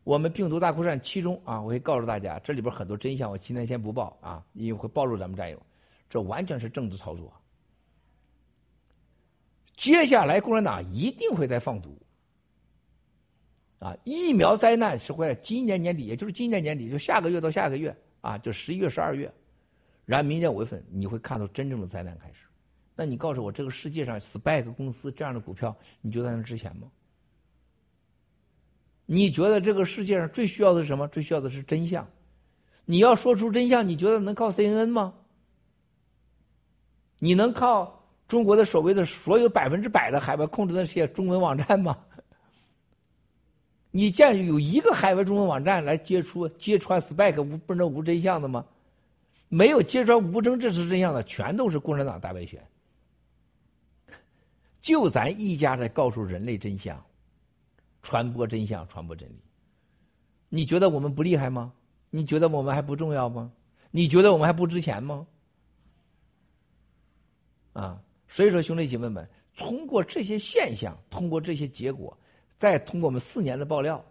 [0.03, 5.60] 我们病毒大扩散，其中啊，我会告诉大家，这里边很多真相，我今天先不报啊，因为会暴露咱们战友，
[6.08, 7.34] 这完全是政治操作。
[9.76, 12.00] 接下来共产党一定会在放毒，
[13.80, 19.34] 啊，疫苗灾难是会在今年年底，也就是今年年底，就下个月到下个月啊，就十一月、十二月，
[20.06, 22.45] 然后明年五月份你会看到真正的灾难开始。
[23.00, 26.92] 那你告诉我，这个世界上 SPAC 公司这样的股票，你觉得能值钱吗？
[29.06, 31.08] 你觉得这个世界上最需要的是什么？
[31.08, 32.06] 最需要的是真相。
[32.84, 35.14] 你要说出真相，你觉得能靠 CNN 吗？
[37.19, 41.98] 你能靠中国的所谓的所有百分之百的海外控制的那些中文网站吗？
[43.92, 48.66] 你见有一个海外中文网站来揭出揭穿 SPAC 无不能无真相的吗？
[49.48, 52.61] 没有揭穿无争这是真相的，全都是共产党大外宣。
[54.82, 57.03] 就咱一家在告诉人类真相，
[58.01, 59.41] 传播真相，传播真理。
[60.48, 61.74] 你觉得我们不厉害吗？
[62.09, 63.51] 你觉得我们还不重要吗？
[63.91, 65.27] 你觉得我们还不值钱吗？
[67.74, 72.17] 啊，所以说兄弟姐妹们，通过这些现象，通过这些结果，
[72.58, 74.03] 再通过我们四年的爆料，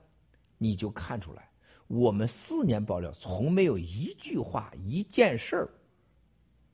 [0.59, 1.49] 你就看出来，
[1.87, 5.69] 我们四年爆料从没有一句话、一件事儿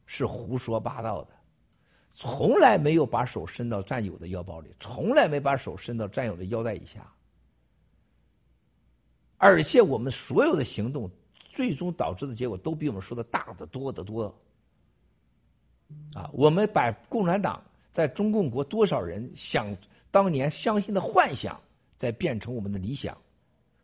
[0.05, 1.31] 是胡说八道的。
[2.15, 7.13] 从来没有把手伸到战友的腰包里，从来没把手伸到战友的腰带以下，
[9.37, 11.11] 而且我们所有的行动，
[11.53, 14.33] 最终导致的结果都比我们说的大得多得多。
[16.15, 17.63] 啊，我们把共产党
[17.93, 19.77] 在中共国多少人想
[20.11, 21.61] 当年相信的幻想，
[21.97, 23.17] 再变成我们的理想，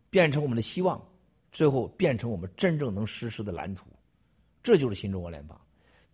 [0.09, 1.01] 变成我们的希望，
[1.51, 3.85] 最后变成我们真正能实施的蓝图，
[4.63, 5.59] 这就是新中国联邦。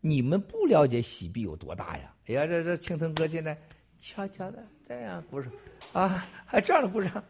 [0.02, 2.14] 你们不了解喜币有多大呀？
[2.28, 3.58] 哎呀，这这青藤哥现在
[4.00, 5.52] 悄悄的这样鼓掌
[5.94, 7.24] 啊，还这样的鼓掌，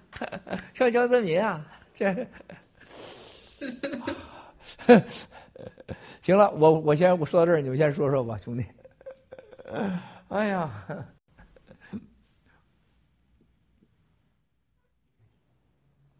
[0.73, 2.13] 像江泽民啊，这
[6.21, 8.65] 行了，我我先我说到这儿，你们先说说吧，兄弟。
[10.27, 10.69] 哎呀，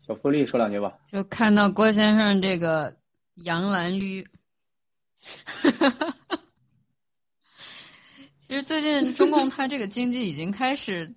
[0.05, 0.97] 小福利说两句吧。
[1.05, 2.95] 就看到郭先生这个
[3.35, 4.25] 杨澜驴。
[8.39, 11.13] 其实最近中共它这个经济已经开始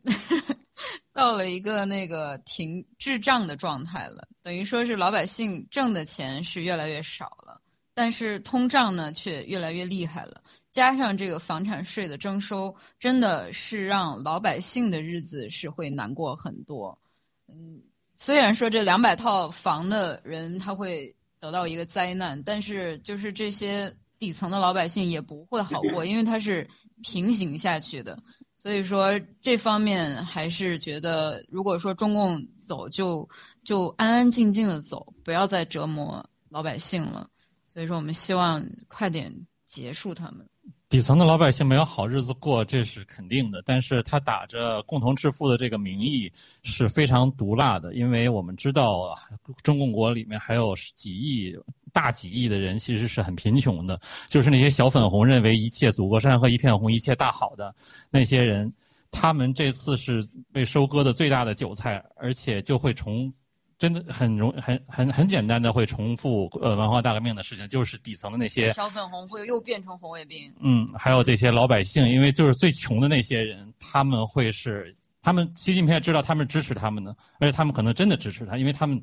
[1.13, 7.61] 到了一个那个停滞胀的状态了，等于说是老百姓挣的钱是越来越少了，
[7.95, 16.99] 但是通胀呢却越来越厉害了，加上这个房产税的征收，真的是让老百姓的日子是会难过很多。
[17.47, 17.81] 嗯，
[18.17, 26.69] 虽然说这两百套房的人他会得到一个灾难，但是就是这些底层的老百姓也不会好过，因为它是。
[27.03, 28.15] 平行下去的，
[28.59, 33.27] 所以说这方面还是觉得，如果说中共走，就
[33.65, 37.27] 就安安静静的走，不要再折磨老百姓了。
[37.67, 40.47] 所以说，我们希望快点结束他们。
[40.91, 43.63] 底层的老百姓没有好日子过，这是肯定的。
[43.65, 46.31] 但是他打着共同致富的这个名义
[46.63, 49.17] 是非常毒辣的，因为我们知道
[49.63, 51.57] 中共国里面还有几亿。
[51.93, 57.75] 大几亿的人其实是很贫穷的，就是那些小粉红认为一切祖国山河一片红，一切大好的
[58.11, 58.73] 那些人，
[59.11, 63.33] 他们这次是被收割的最大的韭菜，而且就会从，
[63.81, 70.55] 真的很容很很很简单的会重复呃文化大革命的事情，就是底层的那些小粉红会又变成红卫兵。
[70.61, 79.03] 嗯，还有这些老百姓，因为就是最穷的那些人，他们会是他们习近平也知道他们支持他们的，而且他们可能真的支持他，因为他们。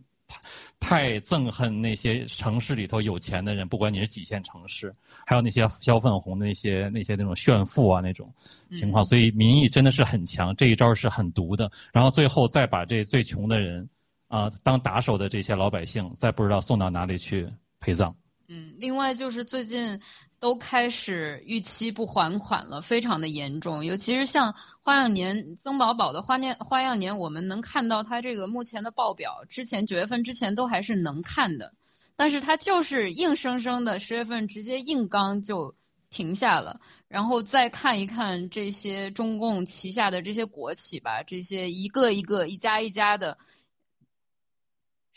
[0.77, 4.93] 太憎恨那些城市里头有钱的人，不管你是几线城市，
[5.25, 8.29] 还有那些小粉红的那些那些那种炫富啊那种
[8.75, 11.71] 情况，所以民意真的是很强，这一招是很毒的。
[11.93, 13.87] 然后最后再把这最穷的人
[14.27, 17.47] 啊当打手的这些老百姓，再不知道送到哪里去
[17.79, 18.15] 陪葬。
[18.47, 19.99] 嗯，另外就是最近。
[20.39, 23.83] 都开始逾期不还款了，非常的严重。
[23.83, 31.73] 尤其是像花样年、曾宝宝的花年花样年，我们能看到它这个目前的报表，之前九月份之前都还是能看的，
[32.15, 35.73] 但是它就是硬生生的十月份直接硬刚就
[36.11, 36.79] 停下了。
[37.07, 43.35] 然后再看一看这些中共旗下的这些国企吧，这些一个一个、一家一家的，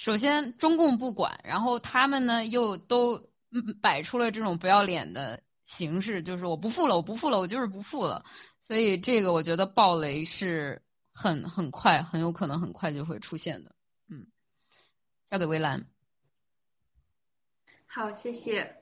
[0.00, 3.22] 首先中共不管，然后他们呢又都。
[3.82, 8.24] 摆出了这种不要脸的形式，就是我不付了，我不付了，我就是不付了。
[8.60, 10.80] 所以这个我觉得暴雷是
[11.12, 13.74] 很很快，很有可能很快就会出现的。
[14.08, 14.24] 嗯，
[15.28, 15.84] 交给微兰。
[17.86, 18.72] 好，谢谢。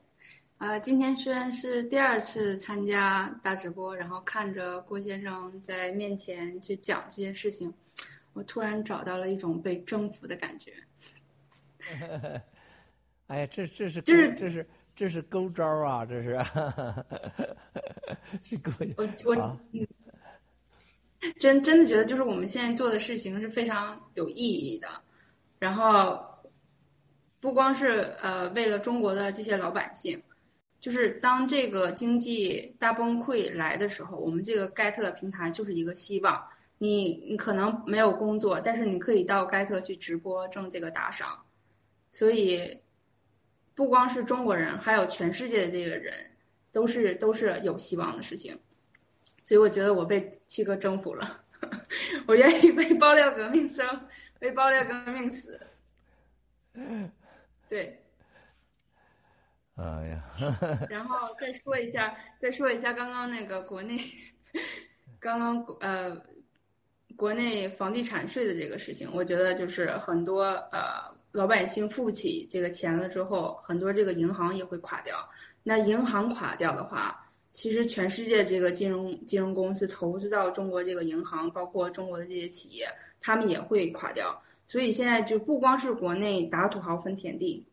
[0.59, 7.73] 呃，今天虽然是第二次参加大直播，然后看着郭先生在面前去讲这些事情，
[8.33, 10.71] 我突然找到了一种被征服的感觉。
[13.27, 16.05] 哎呀，这这是就是这是这是勾招啊！
[16.05, 16.39] 这是，
[18.43, 19.85] 是勾我我、啊 嗯
[21.37, 24.87] 真真的觉得，就是我们现在做的事情是非常有意义的。
[25.59, 26.17] 然后，
[27.41, 30.23] 不光是呃为了中国的这些老百姓，
[30.79, 36.41] 就是当这个经济大崩溃来的时候，我们这个盖特平台就是一个希望。
[36.77, 41.37] 你你可能没有工作，但是你可以到盖特去直播挣这个打赏。
[42.11, 42.79] 所以，
[43.75, 46.13] 不光是中国人，还有全世界的这个人，
[46.71, 48.59] 都是都是有希望的事情。
[49.45, 51.43] 所以我觉得我被七哥征服了，
[52.27, 54.07] 我愿意被爆料革命生，
[54.37, 55.59] 被爆料革命死。
[57.67, 58.03] 对，
[59.75, 60.23] 哎呀，
[60.89, 63.99] 然后再说一下，再说一下刚刚那个国内，
[65.19, 66.21] 刚刚呃，
[67.15, 75.15] 国内房地产税的这个事情，我觉得就是很多呃老百姓付不起这个钱了之后，很多这个银行也会垮掉。
[75.63, 82.87] 那银行垮掉的话，其实全世界这个金融金融公司投资到中国这个银行，包括中国的这些企业，
[83.21, 84.41] 他们也会垮掉。
[84.65, 87.65] 所以现在就不光是国内打土豪分田地，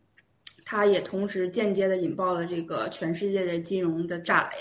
[0.65, 4.57] 它也同时间接的引爆了这个全世界的金融的炸雷。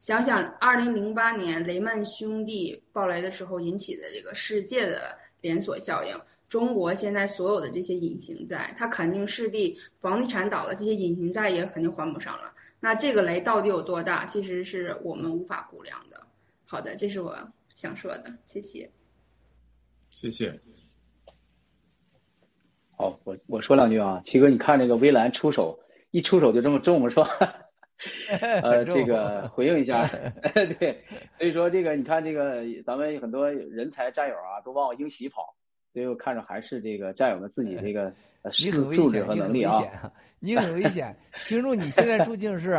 [0.00, 6.16] 想想二零零八年雷曼兄弟爆雷的时候引起的这个世界的连锁效应，
[6.48, 12.52] 中国现在所有的这些隐形债，它肯定势必房地产倒了，这些隐形债也肯定还不上了。
[12.80, 16.24] 那这个雷到底有多大，其实是我们无法估量的。
[16.64, 17.36] 好的，这是我
[17.74, 18.90] 想说的，谢谢。
[20.10, 20.58] 谢谢。
[22.96, 25.78] 好，我我说两句啊，七哥，你看这个微蓝出手，
[26.12, 27.28] 一出手就这么重是吧？
[28.62, 30.06] 呃，这个回应一下，
[30.78, 31.02] 对，
[31.38, 35.54] 所以说这个你看这个咱们很多人才战友啊，都往英喜跑，
[35.96, 39.78] 所以我看着还是这个战友们自己这个呃你很危素素质险，你很和能力啊。
[39.78, 41.16] 危险，你很危险。
[41.38, 42.78] 形容你现在处境是，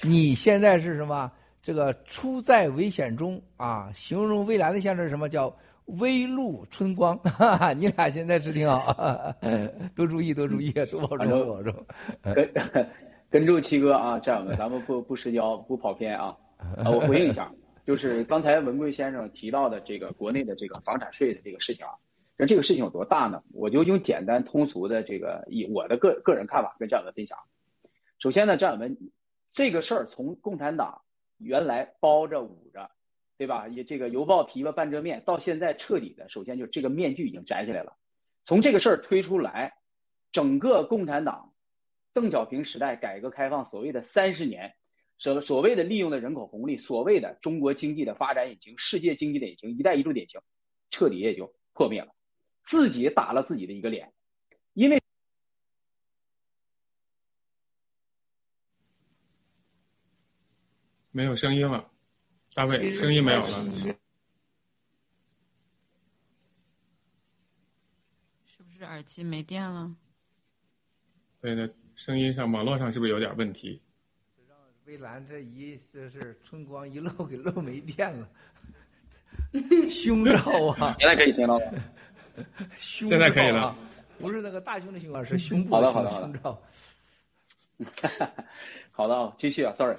[0.00, 1.28] 你现在是什么？
[1.60, 3.90] 这个处在危险中啊！
[3.92, 5.52] 形容未来的现在是什么叫
[5.86, 7.18] 微露春光？
[7.18, 9.34] 哈哈，你俩现在是挺好，
[9.92, 11.74] 多注意，多注意，多保重，多保重。
[12.22, 12.48] 跟
[13.28, 16.32] 跟住七哥啊，战友们，咱们不不失焦，不跑偏啊。
[16.58, 17.52] 啊，我回应一下，
[17.84, 21.90] 就是刚才文贵先生提到的这个国内的这个房产税的这个事情啊，
[22.36, 23.42] 那这个事情有多大呢？
[23.52, 27.38] 我就用简单通俗的这个以我的个个人看法跟战友们分享。
[28.18, 28.98] 首先呢，战友们，
[29.50, 31.02] 这个事儿从共产党
[31.38, 32.90] 原来包着捂着，
[33.36, 33.68] 对吧？
[33.68, 37.96] 也这个犹抱琵琶半遮面，到现在彻底的，首先就这个面具已经摘下来了。
[38.44, 39.74] 从这个事儿推出来，
[40.32, 41.52] 整个共产党
[42.12, 44.74] 邓小平时代改革开放所谓的三十年，
[45.18, 50.40] 所所谓的利用的人口红利，所谓的中国经济的发展引擎、世界经济的引擎、一带一路的引擎，
[50.90, 52.14] 彻底也就破灭了，
[52.62, 54.12] 自己打了自己的一个脸，
[54.74, 55.00] 因为。
[61.14, 61.90] 没有声音了，
[62.54, 63.64] 大卫，声音没有了。
[68.46, 69.94] 是不是耳机没电了？
[71.42, 73.82] 对的，声音上、网络上是不是有点问题？
[74.86, 78.28] 微蓝这一这是春光一露给露没电了，
[79.90, 80.34] 胸罩
[80.78, 80.96] 啊！
[80.98, 81.94] 现在可以听到了。
[82.76, 83.76] 胸现在可以了
[84.18, 86.62] 不是那个大胸的胸啊，是胸部好的胸好的好的胸罩。
[88.92, 89.96] 好的啊，继续啊，sorry。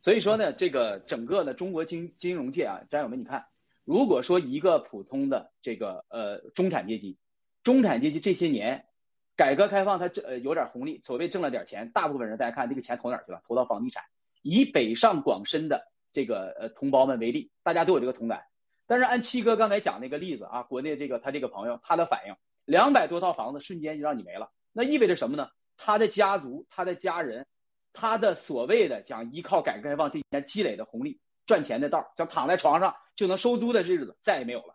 [0.00, 3.46] 所以说呢，这个整个的中国金金融界啊，战友们，你看，
[3.84, 7.18] 如果说一个普通的这个呃中产阶级，
[7.62, 8.86] 中产阶级这些年
[9.36, 13.42] 改革开放，他这呃有点红利，所谓挣了点钱，大部分人大家看这个钱投哪儿去了？
[13.44, 14.04] 投到房地产。
[14.42, 18.44] 以北上广深的这个呃同胞们为例，大家都有这个同感。
[18.86, 25.48] 但是按七哥刚才讲那个例子啊，国内这个他这个朋友他的反应，两百多套房子瞬间就让你没了，那意味着什么呢？
[25.76, 27.46] 他的家族、他的家人、
[27.92, 34.74] 他的所谓的讲依靠改革开放这几年积累的红利赚钱的道儿，想躺在床上就能收租的日子再也没有了。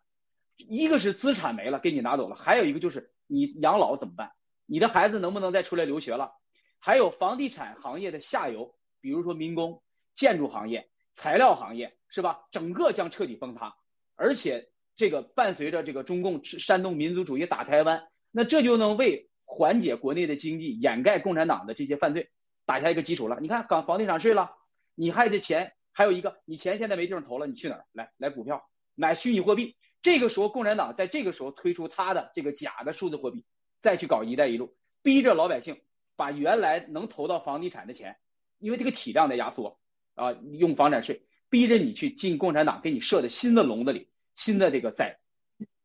[0.57, 4.31] 一个是资产没了，给你拿走了；还有一个就是你养老怎么办？
[4.67, 6.33] 你的孩子能不能再出来留学了？
[6.79, 9.81] 还有房地产行业的下游，比如说民工、
[10.15, 12.41] 建筑行业、材料行业，是吧？
[12.51, 13.75] 整个将彻底崩塌。
[14.21, 22.29] 而且这个伴随着这个中共煽动民族主义打台湾，那这就能为缓解国内的经济、掩盖共产党的这些犯罪
[22.67, 23.39] 打下一个基础了。
[23.41, 24.51] 你看，搞房地产税了，
[24.93, 27.85] 你还得钱，还有一个，你钱现在没地方投了，你去哪儿？
[27.93, 29.75] 来来股票，买虚拟货币。
[30.03, 33.43] 这个时候，共产党在这个时候推出他的这个假的数字货币，
[33.79, 35.81] 再去搞“一带一路”，逼着老百姓
[36.15, 38.17] 把原来能投到房地产的钱，
[38.59, 39.79] 因为这个体量在压缩
[40.13, 45.19] 啊，用房产税逼着你去进共产党给你设的新的笼子里，新的这个在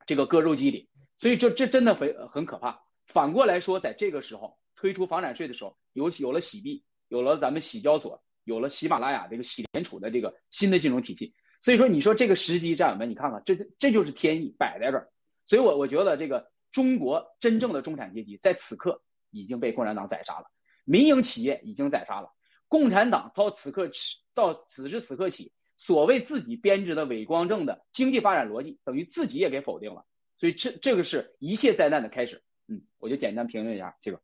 [0.07, 2.83] 这个割肉机里，所以这这真的很很可怕。
[3.07, 15.11] 反过来说，在这个时候推出房产税的时候，有有了洗币，有了咱们洗交所，有了喜马拉雅这个洗联储的这个新的金融体系，所以说你说这个时机，战友们，你看看，这这就是天意摆在这儿。
[15.45, 20.47] 所以我我觉得这个中国真正的中产阶级在此刻已经被共产党宰杀了，
[20.85, 22.33] 民营企业已经宰杀了，
[22.69, 30.05] 共产党到此刻起到此时此刻起，所谓自己编织的伪光正的经济发展逻辑，等于自己也给否定了。
[30.39, 32.43] 所以这这个是一切灾难的开始。
[32.69, 34.21] 嗯，我就简单评论一下这个。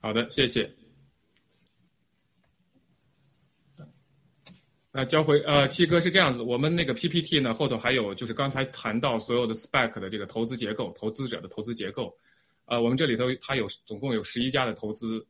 [0.00, 0.70] 好的，谢谢。
[4.92, 12.16] 那交回呃，七哥是这样子，我们那个 PPT 呢后头还有就是刚才谈到所有的 SPAC 的这个投资结构，投资者的投资结构，
[12.64, 15.26] 呃，我们这里头它有总共有十一家的投资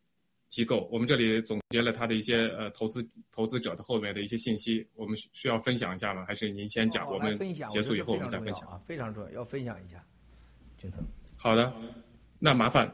[0.56, 6.24] 机构，我们这里总结了他的一些呃投资投资者的后面的一些信息，我们需需要分享一下吗？
[6.26, 10.02] 还是您先讲，我们结束以后我们再分享啊，非常重要，要分享一下，
[10.78, 11.04] 君腾。
[11.36, 11.70] 好的，
[12.38, 12.90] 那麻烦，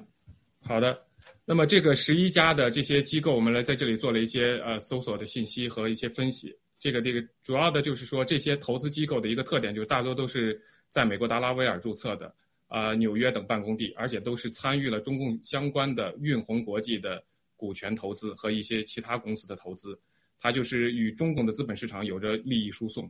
[0.60, 1.00] 好的。
[1.44, 6.52] 那么这个十一家的这些机构，我们来在这里做了一些呃搜索的信息和一些分析。
[6.80, 12.34] 这个这个主要的就是说，这些投资机构的一个特点就是大多都是在美国达拉维尔注册的，
[12.66, 17.22] 啊，纽约等办公地，而且都是参与了中共相关的运鸿国际的
[17.62, 19.96] 股权投资和一些其他公司的投资，
[20.40, 23.08] 它就是与中共的资本市场有着利益输送。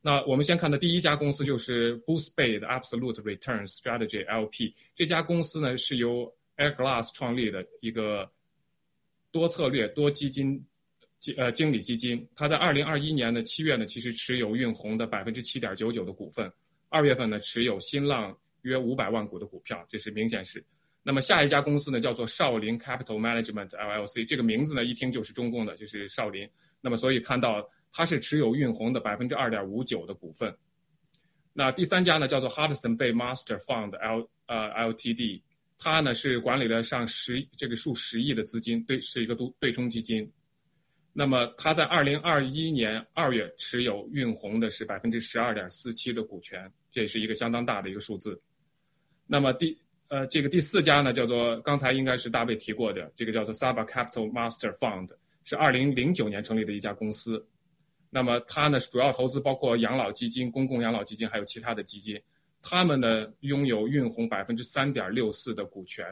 [0.00, 8.30] 那我们先看的第一家公司就是 Boost Bay 的 Absolute Return Strategy LP，这家公司呢是由 Airglass 创立的一个
[9.32, 10.64] 多策略多基金。
[11.20, 16.48] 经呃经理基金，它在二零二一年的七月呢，其实持有运宏的百分之七点九九的股份，
[16.90, 20.64] 二月份呢持有新浪约五百万股的股票，这是明显是。
[21.02, 26.48] 那么下一家公司呢叫做少林 Capital Management LLC，这个名字呢一听就是中共的，就是少林。
[26.80, 30.54] 那么所以看到它是持有运鸿的百分之二点五九的股份。
[31.52, 35.42] 那第三家呢叫做 Hudson Bay Master Fund L 呃 Ltd，
[35.78, 40.30] 它呢是管理了上十这个数十亿的资金，对是一个对对冲基金。
[41.14, 48.40] 那么，它在二零二一年二月持有运鸿的是百分之十二点四七的股权，这也是一个相当大的一个数字。
[49.26, 49.76] 那么第
[50.08, 55.10] 呃这个第四家呢，叫做刚才应该是大卫提过的，这个叫做 Saba Capital Master Fund，
[55.44, 57.46] 是二零零九年成立的一家公司。
[58.10, 62.20] 那么它呢是主要投资包括养老基金、公共养老基金还有其他的基金，
[62.62, 66.06] 他们呢拥有运鸿百分之三点六四的股权。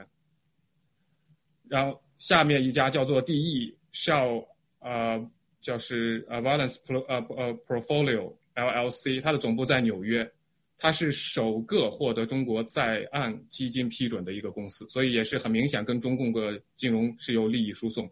[1.68, 4.46] 然后下面一家叫做 DE Shell。
[4.80, 10.30] 呃，就是呃 Valence Pro 呃呃 Portfolio LLC，它的总部在纽约，
[10.78, 18.10] 它是首个获得中国在岸基金批准的一个公司，所以也是很明显跟中共的金融是有利益输送。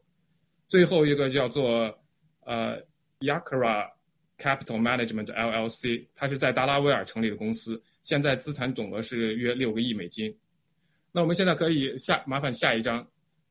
[0.67, 1.97] 最后一个叫做
[2.45, 2.81] 呃
[3.21, 3.89] Yakra
[4.39, 10.35] Capital Management LLC，它是在达拉维尔成立的公司，现在资产总额是约六个亿美金。
[11.13, 13.07] 那我们现在可以下麻烦下一张，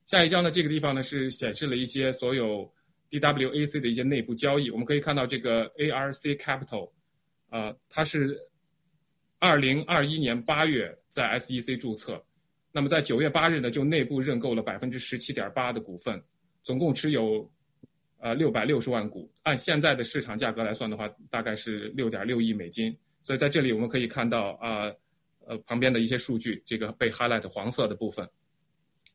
[0.05, 2.71] 下一张呢这个地方呢是显示了一些所有。
[3.13, 6.89] DWAC 的一些内部交易，我们可以看到这个 ARC Capital，
[7.51, 8.35] 啊，它是
[9.43, 12.23] 二零二一年八月在 SEC 注册，
[12.71, 16.23] 那么在九月八日呢，就内部认购了百分之十七点八的股份，
[16.63, 17.51] 总共持有
[18.19, 22.97] 呃六百六十万股，按现在的市场价格来算的话，大概是六点六亿美金。
[23.21, 24.89] 所以在这里我们可以看到啊，
[25.45, 28.25] 呃旁边的一些数据，这个被 highlight 黄色的部分，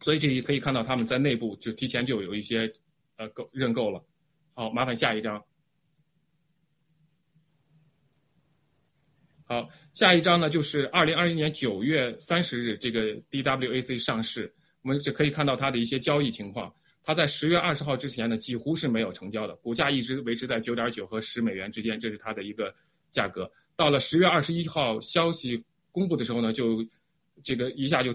[0.01, 2.71] 所以这里可以看到他们在内部就提前就有一些。
[3.17, 4.01] 呃，购认购了，
[4.55, 5.43] 好，麻烦下一张。
[9.49, 14.53] 好，下一张呢，就是二零二一年九月三十日，这个 DWAC 上市，
[14.83, 16.71] 我们就可以看到它的一些交易情况。
[17.03, 22.73] 它在十月二十号之前呢，几乎是没有成交的，股价一直维持在九点九和十美元之间，这是它的一个
[23.11, 23.51] 价格。
[23.75, 26.87] 到了十月二十一号消息公布的时候呢，就
[27.43, 28.15] 这个一下就。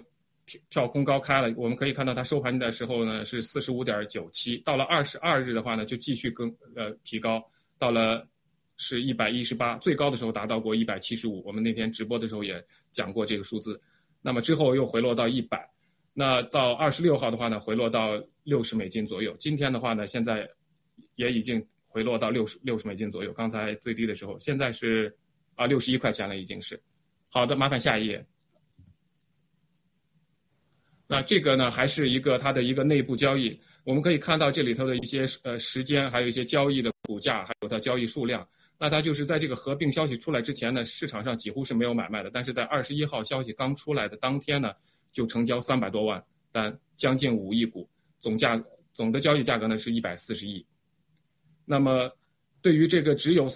[0.70, 7.42] 跳空高开了，我们可以看到它收盘的时候呢是四十五点九七，到了二十二日的话呢就继续更呃提高，
[7.80, 8.28] 到了
[8.86, 11.42] 是一百一十八，最高的时候达到过一百七十五。
[11.46, 13.82] 我们那天直播的时候也讲过这个数字，
[14.22, 15.66] 那么之后又回落到一百，
[16.14, 19.34] 那到二十六号的话呢回落到六十美金左右。
[19.40, 20.46] 今天的话呢现在
[21.16, 25.16] 也已经回落到六十六十美金左右，刚才最低的时候现在是
[25.56, 26.78] 啊六十一块钱了已经是。
[27.30, 28.24] 好的，麻烦下一页。
[31.08, 33.58] 那这个呢，还是一个它的一个内部交易。
[33.84, 38.48] 我们可以看到这里头的一些呃时间，还有一些交易的股价，还有它交易数量。
[38.78, 42.30] 那它就是在这个合并消息出来之前呢，市场上几乎是没有买卖的。
[42.30, 44.74] 但是在二十一号消息刚出来的当天呢，
[45.12, 46.22] 就成交三百多万
[46.52, 47.88] 单，将近五亿股，
[48.20, 48.62] 总价
[48.94, 50.66] 总的交易价格呢是一百四十亿。
[51.66, 52.12] 那么
[52.62, 53.48] 对于这个只有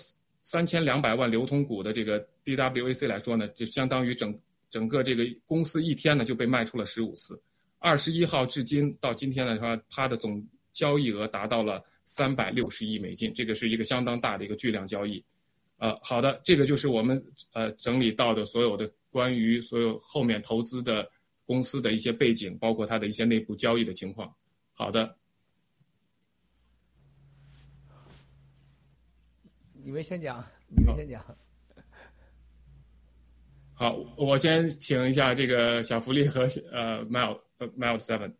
[0.43, 4.39] 三千两百万流通股的这个 DWAC 来说呢，就相当于整
[4.69, 7.41] 整个这个公司一天呢就被卖出了十五次。
[7.79, 15.21] 二十一号至今到今天的话，它的总交易额达到了三百六十亿美金，这个是一个相当大的一个巨量交易。
[15.75, 17.21] 呃，好的，这个就是我们
[17.51, 21.07] 呃整理到的所有的关于所有后面投资的
[21.45, 24.33] 公司的一些背景，包括它的一些内部交易的情况。
[24.73, 25.17] 好的，
[29.73, 31.23] 你们先讲，你们先讲。
[33.73, 38.33] 好，我先请一下这个小福利和呃 Mile 呃 Mile Seven。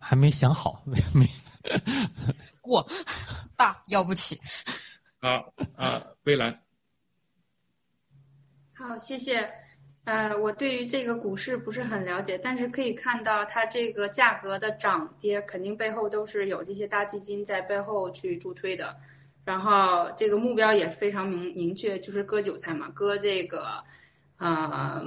[0.00, 1.26] 还没想好， 没没
[2.60, 2.84] 过
[3.56, 4.40] 大要不起。
[5.20, 6.58] 好 啊，蔚蓝。
[8.72, 9.48] 好，谢谢。
[10.04, 18.96] 呃，我对于这个股市不是很了解，但是可以看到它这个价格的涨跌，肯定背后都是有这些大基金在背后去助推的。
[19.44, 23.84] 然后这个目标也非常明明确，就是割韭菜嘛，割这个
[24.38, 25.04] 呃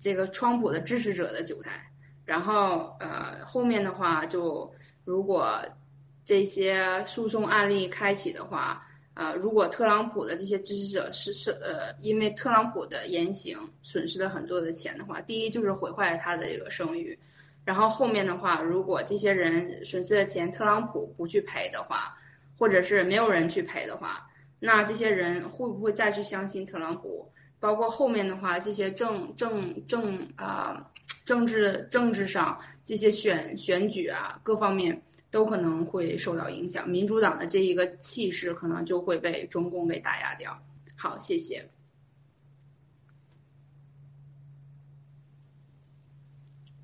[0.00, 1.91] 这个川普的支持者的韭菜。
[2.24, 4.72] 然后呃后面的话，就
[5.04, 5.58] 如果
[6.24, 8.86] 这些诉讼案例开启的话。
[9.14, 17.16] 呃，如果特朗普的这些支持者是是呃，因为特朗普的言行损失了很多的钱的话，第一就是毁坏了他的这个声誉，
[17.62, 22.16] 然后后面的话，如果这些人损失的钱特朗普不去赔的话，
[22.58, 24.26] 或者是没有人去赔的话，
[24.58, 27.30] 那这些人会不会再去相信特朗普？
[27.60, 30.90] 包括后面的话，这些政政政啊，
[31.24, 35.02] 政治政治上这些选选举啊，各方面。
[35.32, 40.62] 都可能会受到影响，民主党的这一个气势可能就会被中共给打压掉。
[40.94, 41.66] 好，谢谢。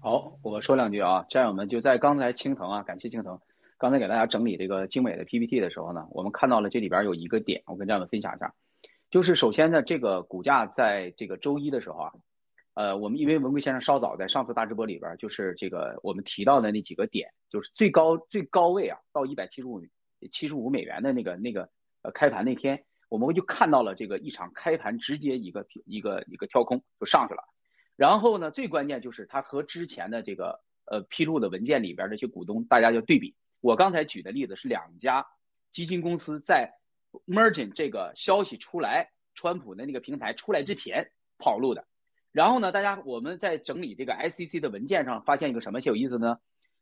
[0.00, 3.38] 好，我说两句啊，战友们就在刚才青藤啊，感谢青藤，
[3.76, 8.54] 刚才给大家整理这个精美的 PPT 的时候呢，我们看到了这里边有一个点，我跟战友们分享一下，
[9.10, 12.12] 就是首先呢，这个股价在这个周一的时候啊。
[12.78, 19.82] 呃，我们因为文贵先生稍早在上次大直播里边，就是这个我们提到的那几个点，就是最高最高位啊，到一百七十五
[20.30, 21.70] 七十五美元的那个那个
[22.02, 27.42] 呃开盘那天，我们就看到了这个一场开盘直接一个一个一个跳空就上去了。
[27.96, 33.34] 然后呢，最关键就是它和之前的这个呃披露的文件里边这些股东，大家就对比。
[33.60, 35.26] 我刚才举的例子是两家
[35.72, 36.74] 基金公司在
[37.26, 41.84] m e r g i n 这个消息出来，川普的那个平台出来之前跑路的。
[42.38, 46.38] 然后呢，大家我们在整理这个 SEC 的文件上发现一个什么有意思呢？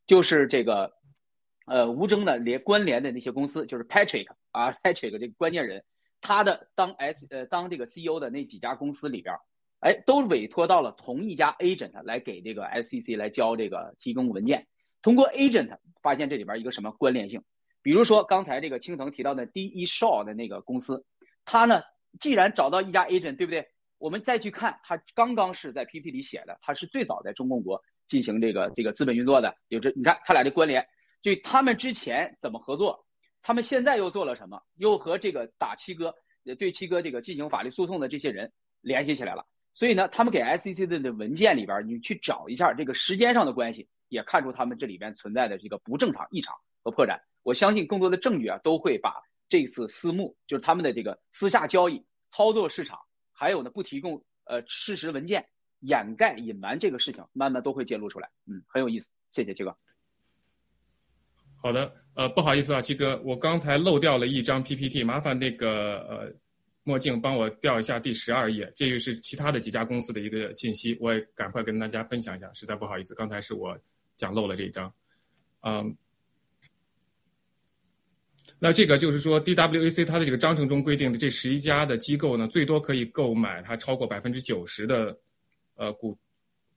[0.07, 0.93] 就是这个
[1.65, 5.83] 呃吴征的连关联的那些公司，就是 Patrick 啊 Patrick 这个关键人，
[6.21, 9.35] 他的当 S 呃当这个 CEO 的那几家公司里边，
[9.81, 14.67] 哎，都委托到了同一家 agent 来给这个 SEC 来交这个提供文件。
[15.01, 17.43] 通过 agent 发现这里边一个什么关联性？
[17.81, 21.07] 比如说刚才这个青藤提到的 D E Shaw 的那个公司，
[21.47, 21.81] 他呢
[22.21, 23.69] 既然找到一家 agent，对不对？
[23.99, 29.57] 我们再去看，他刚刚是在 PPT 里写的，他是最早在中共国进行这个这个资本运作的。
[29.69, 30.87] 有这，你看他俩的关联，
[31.23, 33.07] 就他们之前怎么合作，
[33.43, 36.15] 他们现在又做了什么，又和这个打七哥，
[36.59, 39.47] 对七哥这个进行法律诉讼的这些人联系起来了。
[39.73, 47.21] 所以呢，他们给 SEC 的的文件里边，你去找一下这个时间上的关系，也看出他们这里边存在的这个不正常、异常和破绽。
[47.43, 53.01] 我相信更多的证据啊，都会把这次私募，就是他们的这个私下交易、操作市场。
[53.37, 55.47] 还有呢，不提供呃事实文件，
[55.81, 58.31] 掩盖隐瞒这个事情，慢慢都会揭露出来。
[58.47, 59.77] 嗯，很有意思，谢谢七哥。
[61.63, 66.33] 好的，呃，不好意思啊，七哥，我刚才漏掉了一张 PPT，麻烦那个呃
[66.83, 73.79] 墨镜帮我调一下第十二页，这个是其他的几家公司的一个信息，我也赶快跟大家分享一下，实在不好意思，刚才是我
[74.17, 74.93] 讲漏了这一张，
[75.61, 75.97] 嗯。
[78.59, 85.19] 那这个就是说，DWAC 它的这个章程中规定的这十一家的机构呢，最多可以购买它超过百分之九十的，
[85.75, 86.17] 呃股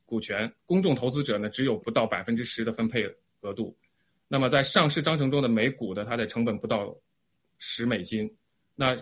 [0.06, 0.51] 股权。
[0.66, 3.09] 公众投资者呢，只有不到百分之十的分配
[3.41, 3.74] 额度。
[4.27, 6.93] 那么在上市章程中的每股的它的成本不到
[7.59, 8.30] 十美金。
[8.75, 9.01] 那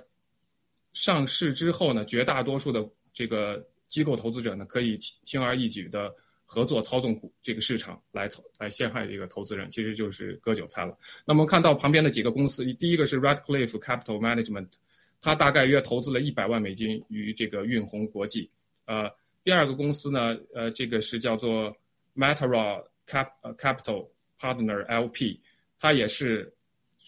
[0.93, 6.13] 上市之后呢，绝大多数的这个机构投资者呢，可以轻而易举的。
[6.49, 10.97] 合作操纵股这个市场来操来陷害这个投资人，其实就是割韭菜了。
[11.25, 14.69] 那么看到旁边的几个公司，第一个是 Red Cliff Capital Management，
[15.21, 18.49] 它大概约投资了一百万美金于这个运鸿国际。
[18.85, 19.11] 呃，
[19.43, 21.75] 第二个公司呢，呃，这个是叫做
[22.15, 23.27] Matara Cap
[23.57, 24.07] Capital
[24.39, 25.41] Partner LP，
[25.81, 26.49] 它也是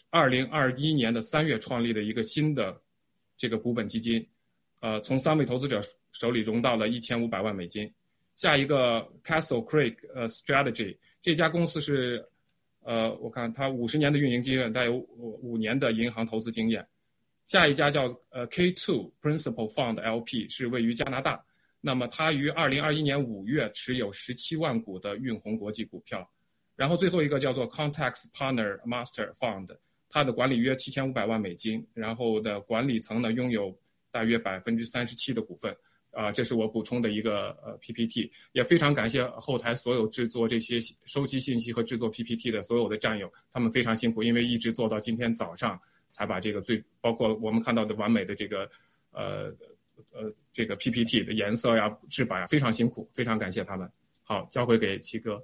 [0.09, 2.77] 二零二一年的三月创立的一个新的
[3.37, 4.27] 这个股本基金，
[4.81, 7.89] 呃，从三位投资者手里融到了一千五百万美金。
[8.39, 12.25] 下一个 Castle Creek 呃 Strategy 这家公司是，
[12.83, 16.87] 呃，我看它五十年的运营经验，带有五年的银行投资经验。
[17.45, 21.43] 下一家叫呃 K Two Principal Fund LP 是位于加拿大，
[21.81, 26.25] 那么它于二零二一年五月持有十七万股的运宏国际股票。
[26.77, 29.67] 然后最后一个叫做 Context Partner Master Fund，
[30.07, 33.77] 它的管理约七千五百万美金，然后的管理层呢拥有
[34.11, 35.75] 大约百分之三十七的股份。
[36.11, 45.79] 啊，这是我补充的一个呃 PPT，也非常感谢后台所有制作这些收集信息和制作 PPT 的所有的战友，他们非常辛苦，因为一直做到今天早上
[46.09, 48.67] 才把这个最包括我们看到的完美的这个
[49.11, 49.53] 呃
[50.11, 53.89] 呃这个 PPT 的颜色呀、制版呀，非常辛苦，非常感谢他们。
[54.23, 55.39] 好，交回给七哥。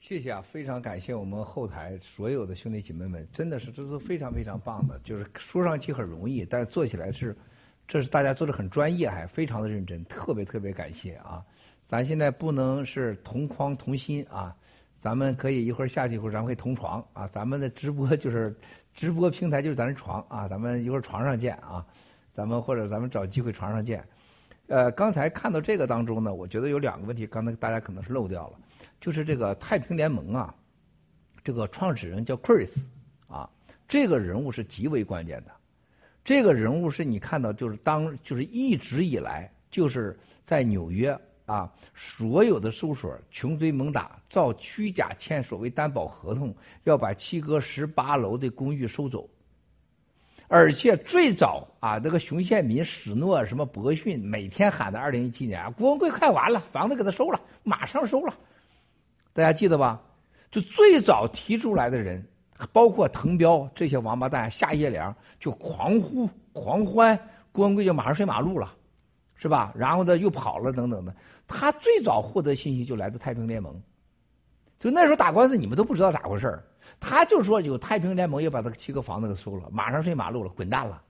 [0.00, 7.36] 谢谢啊，非常感谢我们后台所有的兄弟姐妹们，真的是这是非常非常棒的，就是说上去很容易，但是做起来是。
[7.92, 11.44] 这是大家做的很专业，还非常的认真，特别特别感谢啊！
[11.84, 14.56] 咱现在不能是同框同心啊，
[14.98, 17.26] 咱们可以一会儿下去，一会儿咱们可以同床啊。
[17.26, 18.56] 咱们的直播就是
[18.94, 21.84] 直播平台就是咱的床啊，咱们一会儿床上见啊，
[22.32, 24.02] 咱们或者咱们找机会床上见。
[24.68, 28.58] 呃，刚才看到这个当中呢，我觉得有两个问题，刚才大家可能是漏掉了，
[29.02, 30.54] 就是这个太平联盟啊，
[31.44, 32.74] 这个创始人叫 Chris
[33.28, 33.46] 啊，
[33.86, 35.50] 这个人物是极为关键的。
[36.24, 49.28] 这个人物是你看到，就是当就是一直以来就是在纽约啊，所有的事务所穷追猛打，造虚假签所谓担保合同，要把七哥十八楼的公寓收走。
[50.46, 58.34] 而且最早啊，那个熊宪民、史诺什么博讯，每天喊的二零一七年啊，郭文贵快完了，房子给他收了，马上收了，
[59.32, 60.00] 大家记得吧？
[60.50, 62.24] 就最早提出来的人。
[62.72, 67.18] 包括滕彪这些王八蛋，夏叶良就狂呼狂欢，
[67.50, 68.72] 郭文贵就马上睡马路了，
[69.34, 69.72] 是吧？
[69.74, 71.14] 然后呢又跑了等等的。
[71.48, 73.74] 他最早获得信息就来自太平联盟，
[74.78, 76.62] 就那时候打官司你们都不知道咋回事
[77.00, 81.02] 他就说有太平联盟要把这个七个房子给收了，马上睡马路了，滚蛋了，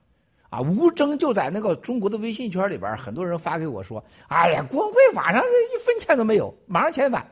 [0.49, 0.61] 啊！
[0.61, 7.25] 吴征就在那个中国的微信圈里边，很多人发给我说：“哎呀，郭文贵晚上一分钱都没有，马上遣返。”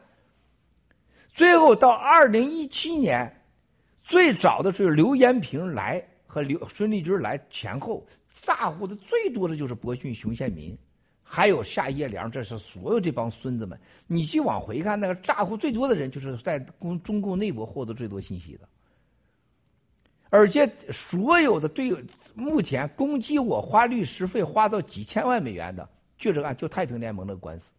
[1.34, 3.41] 最后到二零一七年。
[4.12, 8.06] 最早的是刘延平来和刘孙立军来前后
[8.42, 10.78] 诈唬的最多的就是博讯、熊宪民，
[11.24, 13.80] 还有夏叶良，这是所有这帮孙子们。
[14.08, 18.68] 你去往回看，那个诈唬最多的人，就是在中中共内部获得最多信息的。
[20.30, 21.96] 而且所有的对
[22.36, 27.72] 目前攻击我花律师费花到几千万美元的，就这个案，就太平联盟的官司。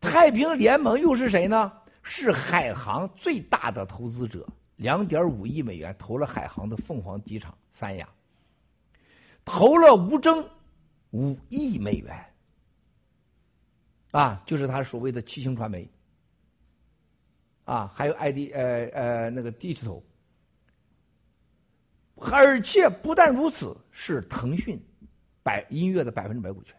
[0.00, 1.70] 太平联盟又是谁呢？
[2.02, 4.46] 是海航最大的投资者。
[4.76, 8.08] 两点五亿美元投了海航的凤凰机场三亚，
[9.44, 10.46] 投了吴征
[11.10, 12.34] 五亿美元，
[14.10, 15.88] 啊，就是他所谓的七星传媒，
[17.64, 20.02] 啊，还有 ID 呃呃那个 Digital，
[22.16, 24.78] 而且不但如此，是腾讯
[25.42, 26.76] 百音乐的百分之百股权。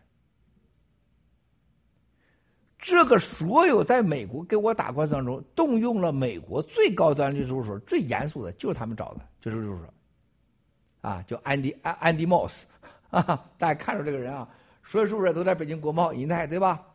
[2.80, 12.68] 这个所有在美国给我打官司当中动用了美国最高端律师事务所、最严肃的，就是他们找的，就是律师所，啊，叫安迪安安迪莫斯，
[13.10, 13.24] 啊，
[13.58, 14.48] 大家看着这个人啊，
[14.84, 16.86] 所有事务所都在北京国贸银泰，对吧？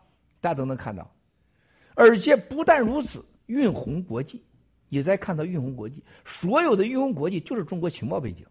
[0.40, 1.10] 大家都能看到，
[1.94, 4.40] 而且不但如此，运宏国际
[4.88, 8.46] 也在看到运宏国际，所有的运宏国际就是中国情报背景，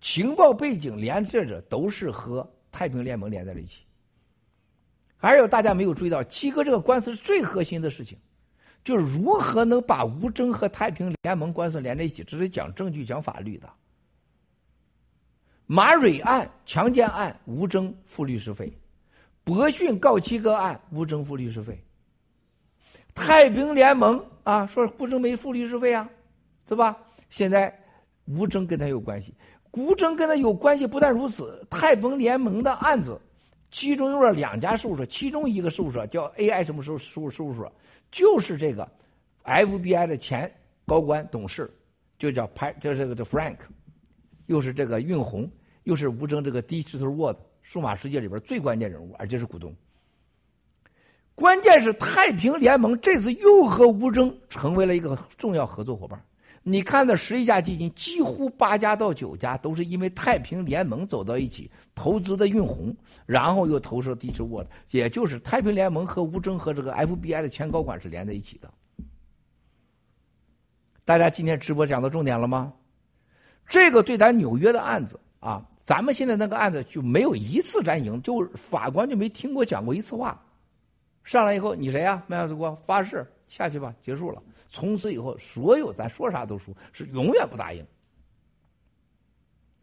[0.00, 3.82] 情报背景连接着都是和太平联盟连在了一起。
[5.18, 8.16] 还有大家没有注意到，七哥这个官司是最核心的事情，
[8.84, 13.68] 就是如何能把吴征和太平联盟官司连在一起，这是讲证据、讲法律的。
[15.66, 18.72] 马蕊案、强奸案，吴征付律师费；
[19.44, 21.82] 博讯告七哥案，吴征付律师费。
[23.12, 26.08] 太平联盟啊，说吴征没付律师费啊，
[26.68, 26.96] 是吧？
[27.28, 27.76] 现在
[28.26, 29.34] 吴征跟他有关系，
[29.72, 33.20] 吴征跟他有关系，不但如此，太平联盟的案子。
[33.70, 37.70] 其中用了两家事务所，其中一个事务所叫 AI 什么事务事务事务所，
[38.10, 38.90] 就是这个
[39.44, 40.50] FBI 的前
[40.86, 41.70] 高官董事，
[42.18, 43.58] 就叫派，就是这个 Frank，
[44.46, 45.50] 又是这个运宏，
[45.84, 49.74] 又是吴征这个 Digital World 数码世界里边最关键人物，而且是股东。
[51.34, 56.20] 关键是太平联盟这次又和吴征成为了一个重要合作伙伴。
[56.62, 68.70] 你看，的十一家基金，几乎八家到九家都是因为太平联盟走到一起投资的运红，然后又投射地质沃的，也就是太平联盟和吴征和这个 FBI 的前高管是连在一起的。
[71.04, 72.72] 大家今天直播讲到重点了吗？
[73.66, 80.38] 这个对咱纽约的案子啊，咱们现在那个案子就没有一次咱赢，就法官就没听过讲过一次话，
[81.24, 82.22] 上来以后，你谁呀？
[82.26, 84.42] 麦克斯国发誓下去吧，结束了。
[84.68, 87.84] 从此以后，所有咱说啥都输，是永远不答应。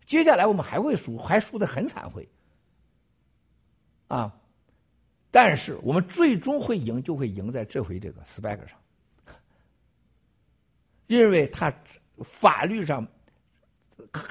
[0.05, 2.30] 接下来我们还会输，还输的很惨会。
[4.07, 4.31] 啊，
[5.31, 8.77] 但是我们最终会赢，就会赢在这回这个 SPAC 上，
[11.07, 11.73] 因为他
[12.23, 13.07] 法律上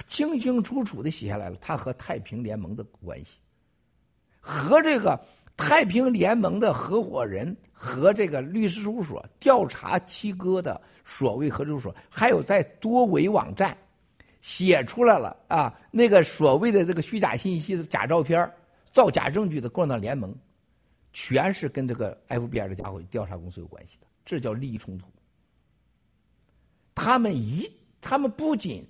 [0.06, 3.34] 清清楚楚的写下来了，他和太平联盟的关系，
[4.40, 5.20] 和这个。
[5.56, 13.76] 太平联盟的合伙人和这个律师事务所调查七哥的所谓合作所，还有在多维网站
[14.40, 18.52] 写出来了啊，那个所谓的这个虚假信息的假照片、
[18.92, 20.34] 造假证据的共产党联盟，
[21.12, 25.06] 全是跟这个 FBI 的家伙调查公司有关系的，这叫利益冲突。
[26.94, 28.84] 他们一，他们不仅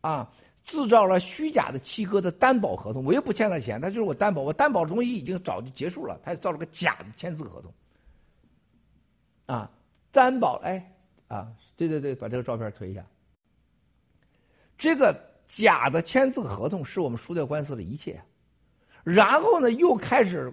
[0.00, 0.30] 啊。
[0.64, 7.72] 制造了虚假的七哥的担保合同，我又不欠他钱，他就是我担保，我担保的东西已经早就结束了，他造了个假的签字合同，
[9.44, 9.70] 啊，
[10.10, 10.92] 担保，哎，
[11.28, 13.04] 啊，对对对，把这个照片推一下，
[14.78, 15.14] 这个
[15.46, 18.18] 假的签字合同是我们输掉官司的一切，
[19.02, 20.50] 然后呢，又开始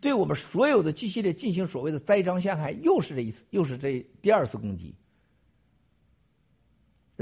[0.00, 4.94] 对我们所有的机系列进行所谓的栽赃陷害，又是这一次，又是这第二次攻击。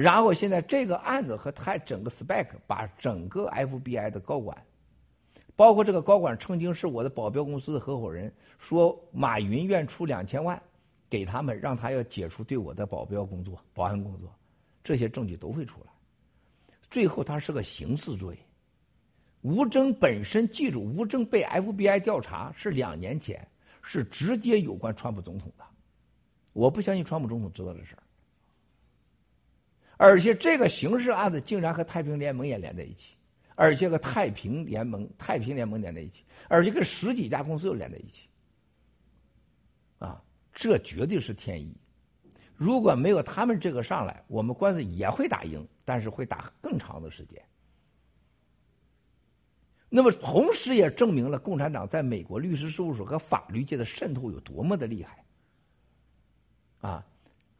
[0.00, 4.56] 然后现在这个案子和他整个 spec 把整个 FBI 的高管，
[5.54, 10.58] 包括这个高管曾经是我的保镖公司的合伙人，说马云愿出两千万
[11.10, 14.34] 给他们，让他要解除对我的保镖工作、保安工作，
[14.82, 15.92] 这些证据都会出来。
[16.90, 18.38] 最后他是个刑事罪。
[19.42, 23.46] 吴征本身，记住，吴征被 FBI 调查是两年前，
[23.82, 25.64] 是直接有关川普总统的。
[26.54, 27.99] 我不相信川普总统知道这事儿。
[30.02, 33.16] 而且这个刑事案子竟然和太平联盟也连在一起，
[33.54, 38.26] 而且和太平联盟、太平联盟连在一起，而且跟十几家公司又连在一起，
[39.98, 41.76] 啊，这绝对是天意。
[42.56, 47.38] 如果没有他们这个上来，我们官司也会打赢，但是会打更长的时间。
[49.90, 55.24] 那么，同时也证明了共产党在美国律师事务所和法律界的渗透有多么的厉害，
[56.88, 57.06] 啊。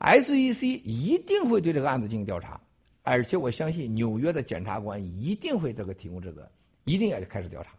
[0.01, 0.67] S.E.C.
[0.67, 2.59] 一定会对这个案子进行调查，
[3.03, 6.51] 而且我相信纽约的检察官一定会这个提供这个，
[6.85, 7.71] 一定要开始调查。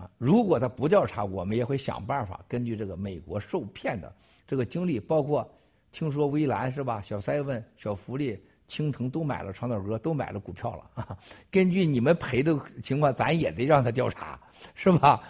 [0.00, 4.14] 啊，如果他不调查，我们也会想办法根据这个美国受骗的
[4.46, 5.50] 这个经历，包括
[5.90, 7.00] 听说微蓝是吧？
[7.00, 8.38] 小 seven、小福利、
[8.68, 11.18] 青藤都买了长岛哥都买了股票了啊。
[11.50, 14.38] 根据你们赔的情况，咱也得让他调查，
[14.74, 15.20] 是吧？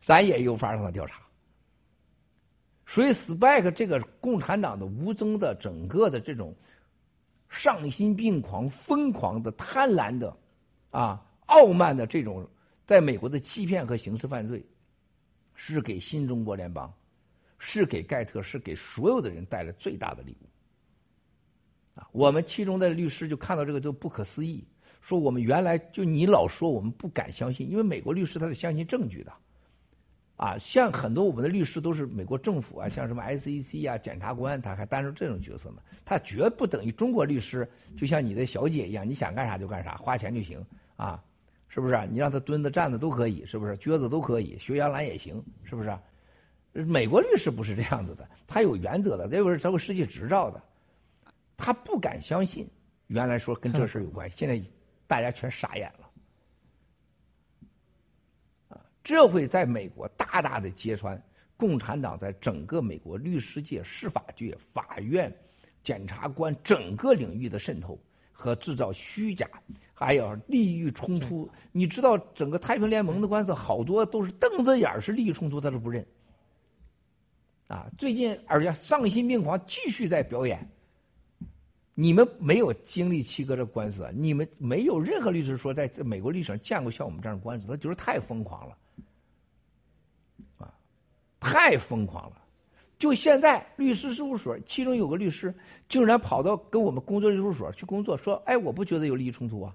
[0.00, 1.20] 咱也有法让他调查。
[2.90, 6.52] 所以，Spike 这个共产党的无争的整个的这种
[7.48, 10.36] 丧心病狂、疯狂的、贪婪的、
[10.90, 12.44] 啊傲慢的这种，
[12.84, 14.66] 在美国的欺骗和刑事犯罪，
[15.54, 16.92] 是给新中国联邦，
[17.60, 22.00] 是给盖特，是给所有的人带来最大的礼物。
[22.00, 24.66] 啊，我们其中的律师就看到这个就不可思议，
[25.00, 29.32] 说我们原来就你老说我们不敢相信，因为美国律师他是相信证据的。
[30.40, 35.82] 啊，像很多我们的律师都是美国政府啊，像什么 SEC 啊、检察官，他还担任这种角色呢。
[36.02, 40.64] 他绝不等于中国律师，就像你的小姐一样，你想干啥就干啥，花钱就行
[40.96, 41.22] 啊，
[41.68, 42.08] 是不是？
[42.10, 43.76] 你让他蹲着站着都可以，是不是？
[43.76, 45.94] 撅着都可以，学摇篮也行，是不是？
[46.72, 50.62] 美国律师不是这样子的，他有原则的，这个是他会实际执照的。
[51.54, 52.66] 他不敢相信，
[53.08, 54.58] 原来说跟这事有关系，现在
[55.06, 55.99] 大家全傻眼了。
[59.02, 61.20] 这会在美国大大的揭穿
[61.56, 65.32] 共产党在整个美国律师界、司法界、法院、
[65.82, 67.98] 检察官整个领域的渗透
[68.32, 69.48] 和制造虚假，
[69.92, 71.50] 还有利益冲突。
[71.72, 76.06] 你知道，整个太平联盟的官司好多都是瞪着眼是利益冲突，他都不认。
[77.68, 80.66] 啊，最近而且丧心病狂，继续在表演。
[81.94, 88.76] 你们没有经历七哥这官司，你们没有任何律师说在美国历史上见过像我们这样的官司，他就是太疯狂了。
[91.40, 92.36] 太疯狂了！
[92.98, 95.54] 就现在，律师事务所其中有个律师，
[95.88, 99.74] 竟然跑到跟我们工作律师所去工作，说：“哎，我不觉得有利益冲突啊，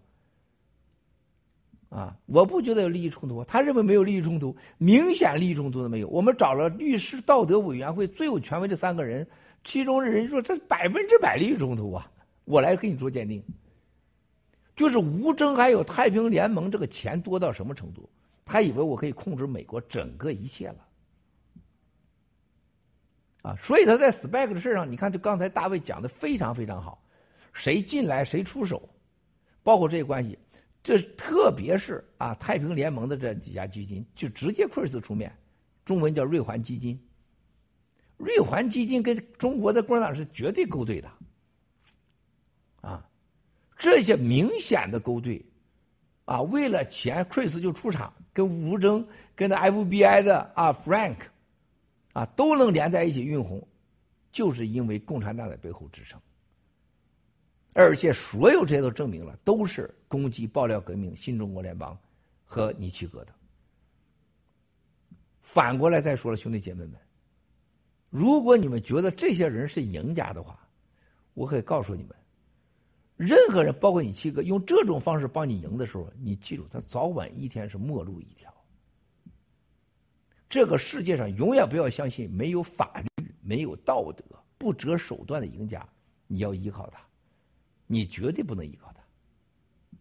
[1.89, 6.07] 啊，我不觉得有利益冲突。”他认为没有利益冲突，明显利益冲突都没有。
[6.09, 9.27] 我们找了律师道德委员会最有权威的三个人，
[9.63, 12.11] 其中人说：“这百分之百利益冲突啊！”
[12.45, 13.43] 我来给你做鉴定，
[14.75, 18.07] 就是吴征还有太平联盟这个钱多到什么程度？
[18.45, 20.75] 他以为我可以控制美国整个一切了。
[23.45, 26.99] 啊，所以他在 SPAC 的事上，你看，就刚才大卫讲的非常非常好，
[27.53, 28.89] 谁进来谁出手，
[29.61, 30.35] 包括这些关系，
[30.81, 35.31] 这特别是啊，太平联盟的这几家基金就直接 Chris 出面，
[35.85, 36.99] 中文叫瑞环基金，
[38.17, 41.11] 瑞环基金跟中国的共产党是绝对勾兑的，
[42.81, 43.07] 啊，
[43.77, 45.39] 这些明显的勾兑，
[46.25, 51.17] 啊，为了钱，Chris 就出场，跟吴征、跟那 FBI 的啊 Frank，
[52.15, 53.61] 啊，都能连在一起运红，
[54.31, 56.17] 就是因为共产党在背后支撑。
[57.73, 61.97] 而且所有这些都证明了，都是攻击爆料革命、新中国联邦
[62.45, 63.35] 和尼奇格的。
[65.41, 66.93] 反过来再说了，兄弟姐妹们，
[68.09, 70.57] 如果你们觉得这些人是赢家的话，
[71.33, 72.15] 我可以告诉你们，
[73.17, 78.54] 任何人，包括你七哥，用这种方式帮你赢的时候，你记住，他早晚一天是末路一条。
[80.55, 84.23] 这个世界上永远不要相信没有法律、没有道德、
[84.57, 85.85] 不择手段的赢家，
[86.27, 87.05] 你要依靠他。
[87.87, 89.97] 你绝对不能依靠他，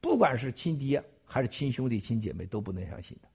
[0.00, 3.28] 不管是亲爹还是亲兄弟、亲姐妹，都不能相信的。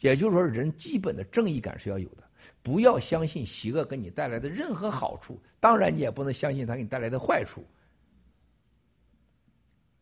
[0.00, 2.22] 也就是说，人基本的正义感是要有的，
[2.62, 7.66] 不要相信邪恶给你带来的任何好处，当然你也不能相信他给你带来的坏处。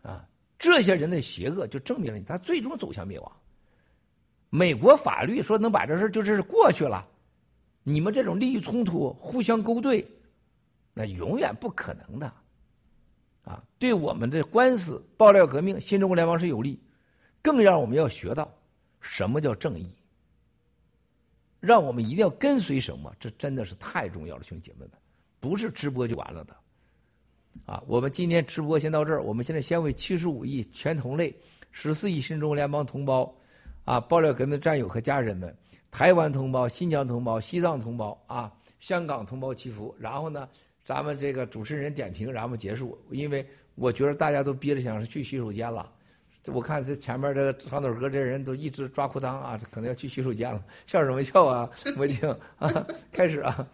[0.02, 3.41] 啊，这些人的邪恶就证明了他最终走向灭亡。
[4.54, 7.08] 美国法律说能把这事就是过去了，
[7.84, 10.06] 你们这种利益冲突、互相勾兑，
[10.92, 12.30] 那永远不可能的。
[13.44, 16.78] 啊，对我们的官司、爆料革命、新中国联邦是有利，
[17.40, 18.46] 更让我们要学到
[19.00, 19.90] 什么叫正义，
[21.58, 24.90] 让我们一定要跟随什么，这真的是太重要了，兄弟姐妹们，
[25.40, 26.54] 不是直播就完了的。
[27.64, 31.34] 啊，我们今天直播先到这儿，我们现在先为七十五亿全同类、
[31.70, 33.34] 十四亿新中国联邦同胞，
[33.84, 35.54] 啊，爆料革命战友和家人们，
[35.90, 40.48] 台湾同胞、新疆同胞、西藏同胞啊，香港同胞祈福，然后呢？
[40.84, 42.98] 咱们这个主持人点评，然后结束。
[43.10, 43.46] 因为
[43.76, 45.88] 我觉得大家都憋着想是去洗手间了。
[46.52, 50.60] 我看这前面这个长腿哥这人都一直抓裤裆啊，可能要去洗手间了。
[50.86, 51.70] 笑什么笑啊？
[51.96, 52.28] 文静
[52.58, 53.64] 啊，开始啊。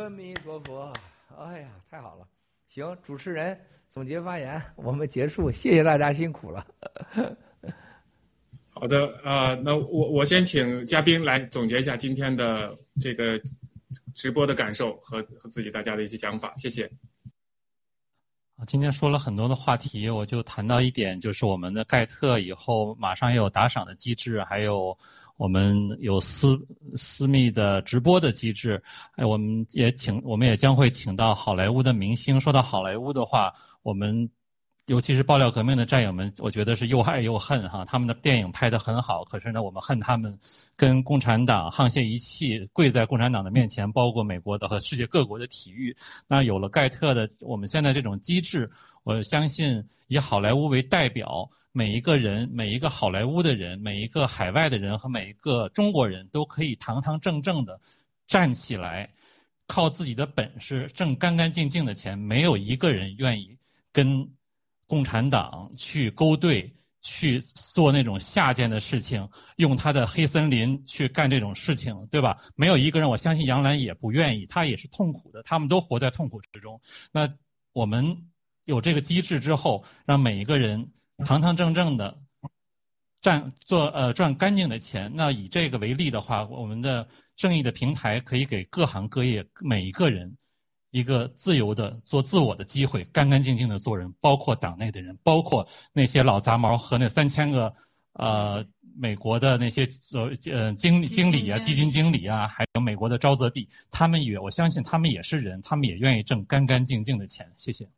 [0.00, 0.90] 阿弥陀佛，
[1.36, 2.26] 哎呀，太好了！
[2.68, 3.58] 行，主持人
[3.90, 6.66] 总结发言，我们结束，谢谢大家辛苦了。
[8.70, 13.38] 好的，啊，那我我先请嘉宾来总结一下今天的这个
[14.14, 16.90] 直播的感受和和自己大家的一些想法，谢谢。
[18.66, 24.96] 今天说了很多的话题，我就谈到一点，就是我们的盖特以后马上也有打赏的机制，还有
[25.36, 26.58] 我们有私
[26.94, 28.82] 私密的直播的机制。
[29.16, 32.40] 哎，我们也请，我们也将会请到好莱坞的明星。
[32.40, 34.28] 说到好莱坞的话，我们。
[34.90, 37.84] 尤其是爆料革命的战友们，我觉得是又爱又恨哈。
[37.84, 40.36] 他们的电影拍得很好，可是呢，我们恨他们
[40.74, 45.96] 跟共产党沆瀣一气，跪在共产党的面前，包括美国的和世界各国的体育。
[46.26, 48.68] 那有了盖特的我们现在这种机制，
[49.04, 57.80] 我相信以好莱坞为代表，每一个人、每一个好莱坞的人、每一个海外的人和每一个中国人都可以堂堂正正的
[58.26, 59.08] 站起来，
[59.68, 62.18] 靠自己的本事挣干干净净的钱。
[62.18, 63.56] 没有一个人愿意
[63.92, 64.28] 跟。
[64.90, 66.68] 共产党去勾兑，
[67.00, 69.26] 去做那种下贱的事情，
[69.58, 72.36] 用他的黑森林去干这种事情，对吧？
[72.56, 76.80] 没有一个人，我相信杨澜也不愿意，他也是痛苦的，他们都活在痛苦之中。
[77.12, 77.32] 那
[77.72, 78.04] 我们
[78.64, 80.90] 有这个机制之后，让每一个人
[81.24, 82.18] 堂堂正正的
[83.20, 85.08] 赚做呃赚干净的钱。
[85.14, 90.36] 那以这个为例的话，我们的正义的平台可以给各行各业每一个人。
[90.90, 97.72] 一个自由的做自我的机会，干干净净的做人，包括党内的人，包括那些老杂毛和那三千个
[98.14, 98.64] 呃
[98.96, 107.50] 美国的那些呃呃经经理啊、基金经理啊，还有美国的沼泽地，他们也我相信他们也是人，他们也愿意挣干干净净的钱。
[107.56, 107.88] 谢谢。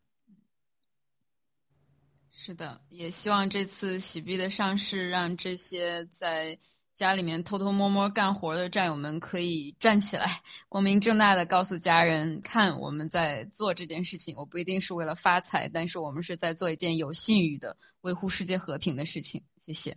[2.30, 6.58] 是的，也希望这次喜币的上市让这些在。
[6.94, 10.26] 家里面偷偷摸摸干活的战友们可以站起来，
[10.68, 14.36] 光明正大的告诉家人：看，我们在做这件事情。
[14.36, 19.42] 我不一定是为了发财，但是我们是在做一件有信誉的、维护世界和平的事情。
[19.58, 19.96] 谢谢。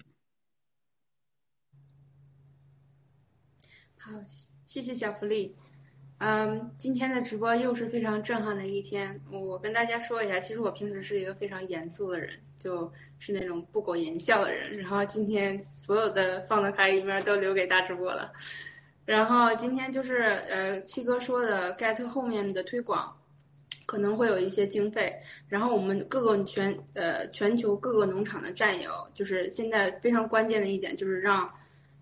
[3.98, 4.11] 好，
[4.65, 5.56] 谢谢小福利。
[6.19, 9.22] 嗯，今天的直播又是非常震撼的一天。
[9.30, 14.76] 我跟大家说一下，其实我平时是一个非常严肃的人，就是那种不苟言笑的人。
[14.77, 18.32] 然后今天所有的放得开一面都留给大直播了。
[19.06, 23.16] 然后今天就是呃，七哥说的 get 后面的推广
[23.85, 25.16] 可能会有一些经费。
[25.48, 31.48] 然后我们各个全呃全球各个农场的战友，就是现在非常关键的一点就是让。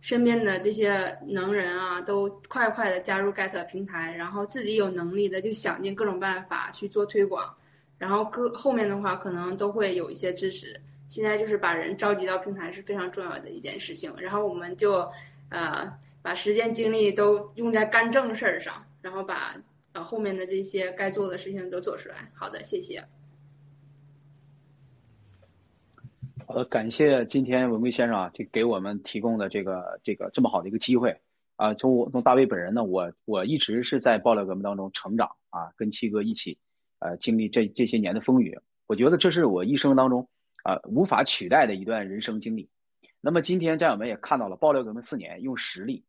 [0.03, 7.55] 身边的这些能人啊，都快快的加入 Get 平台，然后自己有能力的就想尽各种办法去做推广，
[8.03, 10.77] 然后各后面的话可能都会有一些支持。
[11.07, 15.09] 现在就是把人召集到平台是非常重要的一件事情，然后我们就
[15.47, 15.89] 呃
[16.21, 19.55] 把时间精力都用在干正事儿上，然后把
[19.93, 22.29] 呃后面的这些该做的事情都做出来。
[22.33, 23.01] 好的，谢谢。
[26.47, 31.21] 呃，感谢今天文贵先生啊，这给我们提供的这个这个这么好的一个机会
[31.55, 31.73] 啊。
[31.73, 36.57] 从我从大卫本人呢，我我一直是在爆料革命当中成长啊，跟七哥一起
[37.03, 38.57] 呃经历这这些年的风雨，
[38.87, 40.29] 我觉得这是我一生当中
[40.63, 42.69] 啊无法取代的一段人生经历。
[43.19, 46.05] 那么今天战友们也看到了，爆料革命四年用实力，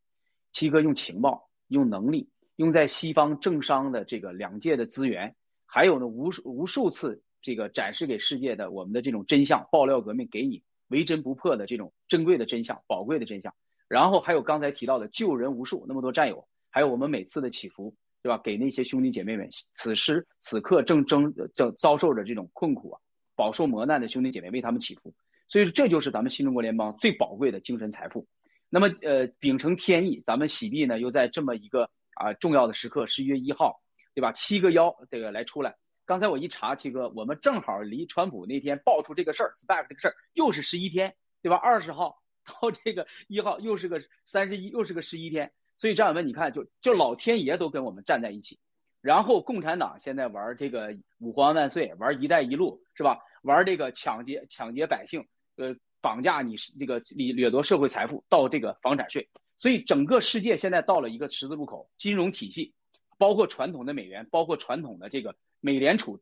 [0.53, 5.35] 七哥用情报、用能力、用在西方政商的这个两界的资源，
[5.67, 7.23] 还有呢无数无数次。
[7.47, 13.55] 这个展示给世界的我们的这种真相，爆料革命给你为真不破的这种珍贵的真相、宝贵的真相。
[13.87, 18.41] 然后还有刚才提到的救人无数，那么多战友，还有我们每次的祈福，对吧？
[18.43, 23.01] 给那些兄弟姐妹们，此时此刻正正正遭受着这种困苦啊，
[23.37, 25.15] 饱受磨难的兄弟姐妹，为他们祈福。
[25.47, 28.27] 所以说，这就是咱们新中国联邦最宝贵的精神财富。
[28.71, 33.83] 那么，呃，秉承天意，咱们喜币呢，又在这么一个啊重要的时刻，十一月一号，
[34.15, 34.33] 对吧？
[34.33, 35.77] 七个幺这个来出来。
[36.07, 41.57] 刚才我一查，七哥，我们正好离川普那天爆出这个事儿，SPAC 这个事儿又是十一天，对吧？
[41.57, 45.53] 二十号到这个一号又是个三十一，又是个十一天。
[45.77, 48.59] 所以战友们，你看，就就老天爷都跟我们站在一起。
[49.01, 53.19] 然后共产党现在玩这个五环万岁，玩一带一路，是吧？
[53.43, 59.29] 玩这个抢劫抢劫百姓，呃，绑架你这个掠掠夺社会财富，到这个房产税。
[59.57, 62.75] 所以整个世界现在到了一个十字路口，金融体系，
[63.19, 65.37] 包括传统的美元，包括传统的这个。
[65.67, 66.21] 美联储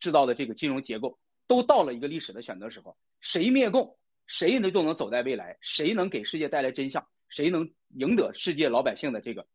[0.00, 9.46] 制造的这个金融结构都到了一个历史的选择时候，谁灭共，谁能都能走在未来，谁能给世界带来真相，谁能赢得世界老百姓的这个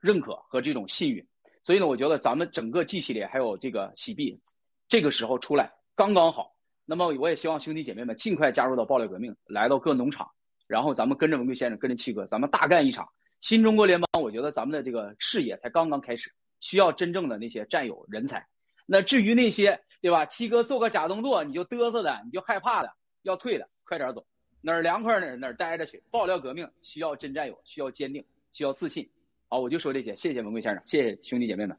[0.00, 1.28] 认可和这种信誉。
[1.62, 4.40] 所以呢，我觉得咱们整个 G 系列还有这个洗币，
[4.88, 6.54] 这个时候出来刚刚好。
[6.84, 10.30] 那么我也希望兄弟姐妹们尽快加入到暴力革命，来到各农场，
[10.66, 13.08] 然后咱们跟着文贵先生，跟着七哥，咱们大干一场
[13.40, 14.22] 新中国联邦。
[14.22, 16.32] 我觉得咱们的这个事业才刚刚开始。
[16.60, 18.48] 需要真正的那些战友人才，
[18.84, 20.26] 那至于那些对吧？
[20.26, 24.26] 七哥做个假动作你就嘚瑟的，你就害怕的，要退的，快点走，
[24.60, 26.02] 哪儿凉快哪儿哪儿待着去。
[26.10, 29.08] 爆料革命需要真战友，需要坚定，需要自信。
[29.48, 31.76] 好，我就说这些，谢谢文贵先生，谢谢兄弟姐妹们。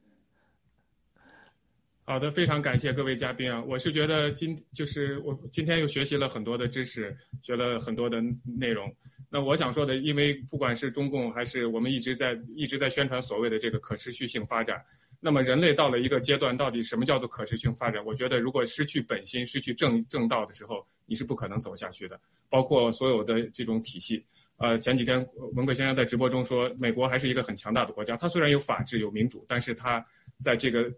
[2.06, 3.64] 好的，非常感谢各位嘉宾啊！
[3.68, 8.20] 我是觉得今就是我今天又学习了很多的知识，学了很多的
[8.58, 8.92] 内容。
[9.30, 14.84] 那我想说的，因为不管是中共还是我们一直在一直在宣传所谓的这个可持续性发展，
[15.20, 18.04] 那么人类到了一个阶段，到底什么叫做可持续性发展？
[18.04, 22.20] 我觉得如果失去本心、失去正正道的时候，你是不可能走下去的。
[22.50, 24.24] 包括所有的这种体系，
[24.58, 30.06] 呃，前几天文贵先生在直播中说，美国还是一个很强大的国家，它虽然有法治、有民主，但是它
[30.40, 30.90] 在这个。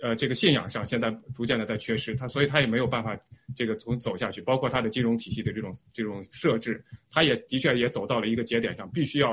[0.00, 3.18] 呃，这个信仰上现在逐渐的在缺失，他所以他也没有办法
[3.56, 6.80] 这个从走下去，包括他的金融体系的这种这种设置，
[7.10, 9.32] 他也的确也走到了一个节点上，必须要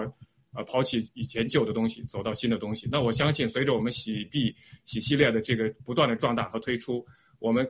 [0.55, 2.89] 呃抛弃以前旧的东西，走到新的东西。
[2.91, 4.55] 那我相信，随着我们洗币
[4.85, 7.05] 洗系列的这个不断的壮大和推出，
[7.37, 7.63] 我们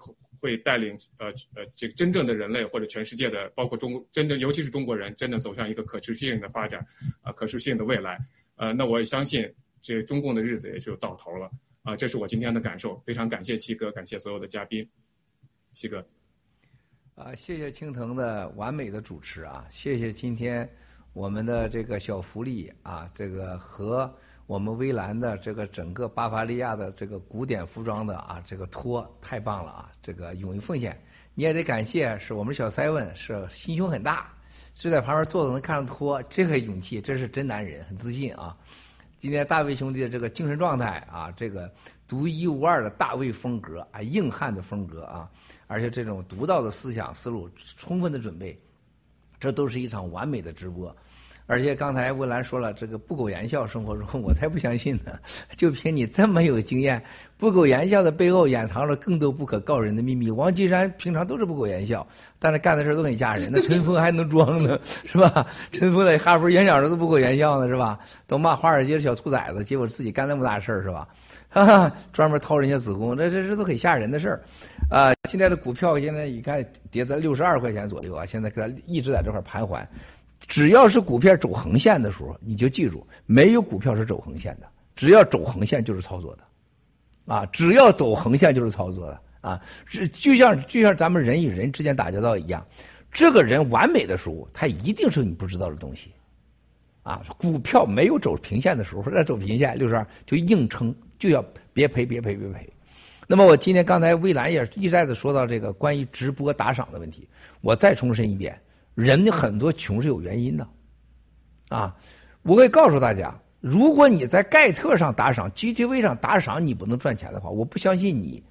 [0.46, 1.26] 会带领呃
[1.56, 6.86] 呃这个真正的人类或者全世界的，包括中真正尤其是中国人，真的走向一个可持续性的发展，
[7.24, 8.20] 啊，可持续性的未来。
[8.58, 9.52] 呃，那我也相信，
[9.82, 11.50] 这中共的日子也就到头了。
[11.82, 14.88] 啊，这是我今天的感受，非常感谢七哥，感谢所有的嘉宾，
[15.74, 16.06] 七哥。
[17.16, 20.70] 啊，谢谢青藤的完美的主持啊，谢谢今天
[21.14, 24.14] 我们的这个小福利啊，这个和
[24.48, 31.00] 我们微蓝的这个整个巴伐利亚的这个古典服装的啊，这个托太棒了啊，这个勇于奉献，
[31.34, 34.32] 你也得感谢是我们小 seven 是心胸很大，
[34.76, 38.56] 就在旁边坐着能看着托，这个勇气这是真男人，很自信啊。
[39.18, 41.72] 今天大卫兄弟的这个精神状态啊，这个
[42.08, 45.28] 独一无二的大卫风格啊，硬汉的风格啊，
[45.66, 48.56] 而且这种独到的思想思路，充分的准备，
[49.40, 50.96] 这都是一场完美的直播。
[51.48, 55.12] 而且刚才魏兰说了，这个不苟言笑，生活中我才不相信呢。
[55.56, 57.02] 就凭你这么有经验，
[57.38, 60.32] 不苟言笑的背后掩藏着更多不可告人的秘密。
[60.32, 62.06] 王岐山平常都是不苟言笑，
[62.40, 63.50] 但是干的事都很吓人。
[63.54, 65.46] 那陈峰还能装呢， 是吧？
[65.72, 68.00] 陈峰在哈佛演讲时都不苟言笑呢，是吧？
[68.26, 71.08] 都骂华尔街的小兔崽子，结果自己干那么大事儿，是吧？
[71.52, 74.42] 啊，专门掏人家子宫，这这这都很吓人的事儿。
[74.90, 79.88] 啊，现在的股票现在一看跌在六十二块钱左右啊，现在给它一直在这块盘桓。
[80.48, 84.68] 只要是股票走横线的时候，你就记住，没有股票是走横线的。
[84.96, 89.62] 只要走横线就是操作的，啊，只要走横线就是操作的啊。
[89.86, 92.66] 是就像就像咱们人与人之间打交道一样，
[93.12, 96.14] 这个人完美的时候，他一定是你不知道的东西，
[97.04, 101.44] 啊，股票没有走平线的时候，在走平线六十二就硬撑，就要
[101.74, 102.70] 别赔别赔别赔。
[103.28, 107.28] 那么我今天刚才魏兰也一再的说到这个关于直播打赏的问题，
[107.60, 108.58] 我再重申一遍。
[108.96, 110.68] 人家很多穷是有原因的，
[111.70, 111.96] 啊，
[112.44, 118.42] 我可以告诉大家，如果你在盖特上打赏、GTV 上打赏，你不能赚钱的话，我不相信你，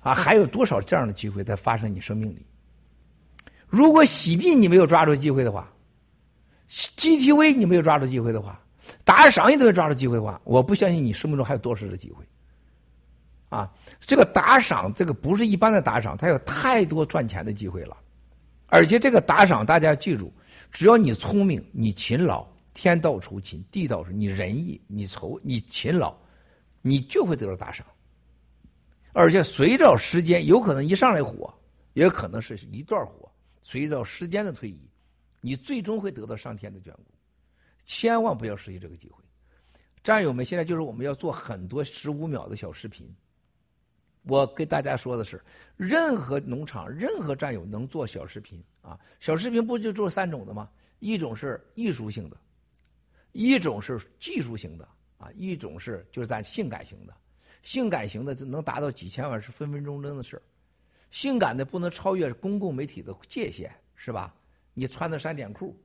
[0.00, 2.46] 啊，还有多少这样的机会在发生你生命里？
[3.66, 5.68] 如果洗币你没有抓住机会的话
[6.70, 8.60] ，GTV 你没有抓住机会的话，
[9.04, 12.24] 打赏你都没抓住机会的话，我不相信你生命中还有多少的机会。
[13.48, 13.68] 啊，
[14.00, 17.96] 这个打赏，这个不是一般的打赏，它有太多赚钱的机会了。
[18.74, 20.32] 而且这个打赏，大家记住，
[20.72, 22.44] 只要你聪明，你勤劳，
[22.74, 26.12] 天道酬勤，地道是你仁义，你酬，你勤劳，
[26.82, 27.86] 你就会得到打赏。
[29.12, 31.54] 而且随着时间，有可能一上来火，
[31.92, 33.30] 也可能是一段火。
[33.62, 34.90] 随着时间的推移，
[35.40, 37.04] 你最终会得到上天的眷顾。
[37.84, 39.22] 千万不要失去这个机会，
[40.02, 40.44] 战友们！
[40.44, 43.08] 现在就是我们要做很多十五秒的小视频。
[44.26, 45.40] 我跟大家说的是，
[45.76, 50.68] 任何农场、任何战友能做小视频啊，小视频不就做三种的吗？
[50.98, 52.36] 一种是艺术性的，
[53.32, 54.88] 一种是技术性的
[55.18, 57.14] 啊，一种是就是咱性感型的。
[57.62, 60.40] 性感型的就能达到几千万是分分钟钟的事
[61.10, 64.34] 性感的不能超越公共媒体的界限，是吧？
[64.72, 65.76] 你穿的三点裤，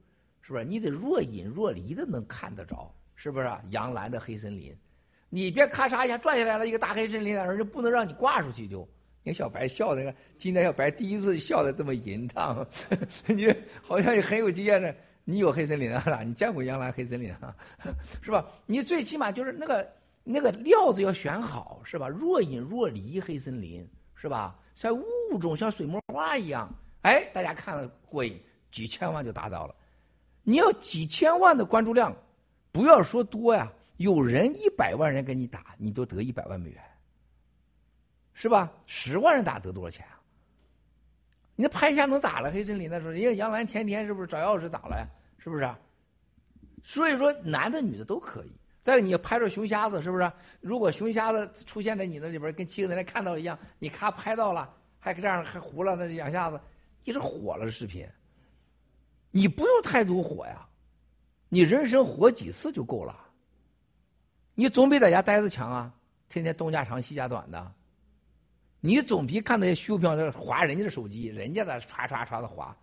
[0.41, 0.65] 是不是？
[0.65, 3.49] 你得若隐若离的能看得着，是不是？
[3.69, 4.75] 杨澜的黑森林。
[5.29, 8.87] 你别咔嚓一下转下来了，一个大黑森林，人就不能让你挂出去就。
[9.21, 12.65] 你看小白笑的，今天小白第一次笑的这么淫荡，
[13.27, 14.95] 你好像也很有经验的。
[15.25, 16.23] 你有黑森林啊？
[16.23, 17.55] 你见过杨澜黑森林啊？
[18.23, 18.43] 是吧？
[18.65, 19.87] 你最起码就是那个
[20.23, 22.07] 那个料子要选好，是吧？
[22.07, 24.57] 若隐若离黑森林，是吧？
[24.73, 26.67] 像雾中像水墨画一样，
[27.03, 28.41] 哎，大家看了过瘾，
[28.71, 29.75] 几千万就达到了。
[30.41, 32.15] 你要几千万的关注量，
[32.71, 33.71] 不要说多呀。
[33.99, 36.81] 有人一百万人跟你打，你都得一百万美元，
[38.33, 38.71] 是吧？
[38.85, 40.15] 十万人打得多少钱啊？
[41.57, 42.49] 你那拍一下能咋了？
[42.49, 45.05] 黑森林那时候，人家杨澜天天是不是找钥匙咋了呀？
[45.37, 45.69] 是不是？
[46.81, 48.51] 所以说，男的女的都可以。
[48.81, 50.31] 再你拍着熊瞎子，是不是？
[50.61, 56.57] 如果熊瞎子出现在你那里边，跟七个人看到一样，你咔拍到了，还这样还糊了那两下子，
[57.03, 58.07] 你是火了视频。
[59.29, 60.65] 你不用太多火呀，
[61.49, 63.25] 你人生火几次就够了。
[64.59, 65.89] 你总比在家待着强啊！
[66.27, 67.71] 天天东家长西家短的，
[68.81, 72.75] 你总比看那些秀票在划人家的手机，人家在唰唰唰的划，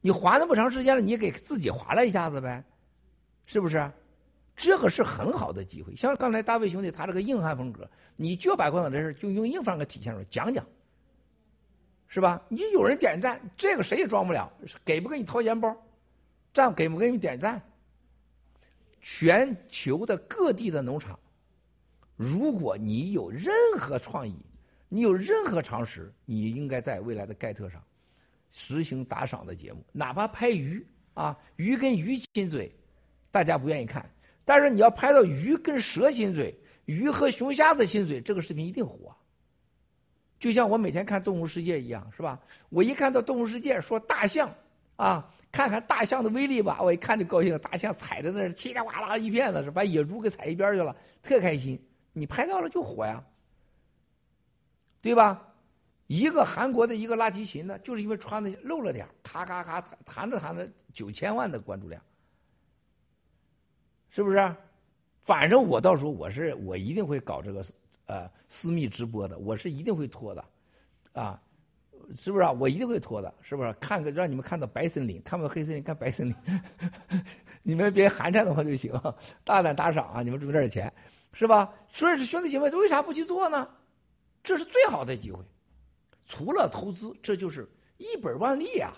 [0.00, 2.64] 你划那么长时间了，你给自己划了一下子呗，
[3.44, 3.92] 是不是？
[4.56, 5.94] 这个是很好的机会。
[5.94, 7.86] 像刚才大卫兄弟他这个硬汉风格，
[8.16, 10.64] 你就把共产党这事就用硬方给体现出来，讲讲，
[12.08, 12.40] 是吧？
[12.48, 14.50] 你有人点赞，这个谁也装不了，
[14.82, 15.76] 给不给你掏钱包？
[16.54, 17.60] 赞给不给你点赞？
[19.00, 21.18] 全球的各地的农场，
[22.16, 24.36] 如果你有任何创意，
[24.88, 27.82] 你有任何常识，你应该在未来的盖特上
[28.50, 32.70] 实行打赏的节目，哪怕拍鱼啊，鱼跟鱼亲嘴，
[33.30, 34.08] 大家不愿意看，
[34.44, 36.54] 但是你要拍到鱼跟蛇亲嘴，
[36.84, 39.14] 鱼和熊瞎子亲嘴，这个视频一定火。
[40.38, 42.40] 就像我每天看《动物世界》一样，是吧？
[42.68, 44.54] 我一看到《动物世界》说大象
[44.96, 45.32] 啊。
[45.52, 47.58] 看看大象的威力吧，我一看就高兴。
[47.58, 51.80] 大象踩在那儿，叽里哇啦一片子，是把野猪给踩一边去了，特开心。
[52.12, 53.22] 你拍到了就火呀，
[55.00, 55.46] 对吧？
[56.06, 62.02] 一个韩国的一个拉提琴的，就是因为穿的露了点咔咔咔弹着弹着九千万的关注量，
[64.08, 64.56] 是不是？
[65.22, 67.64] 反正我到时候我是我一定会搞这个
[68.06, 70.44] 呃私密直播的，我是一定会拖的，
[71.12, 71.40] 啊。
[72.16, 72.52] 是不是啊？
[72.52, 73.72] 我一定会拖的，是不是？
[73.74, 76.34] 看个让你们看到白森林，看不到黑森林，看白森林。
[77.62, 78.92] 你们别寒碜的话就行，
[79.44, 80.22] 大胆打赏啊！
[80.22, 80.92] 你们准备点钱，
[81.32, 81.72] 是吧？
[81.92, 83.68] 所以说兄弟姐妹，为啥不去做呢？
[84.42, 85.44] 这是最好的机会。
[86.26, 88.92] 除了投资，这就是一本万利呀！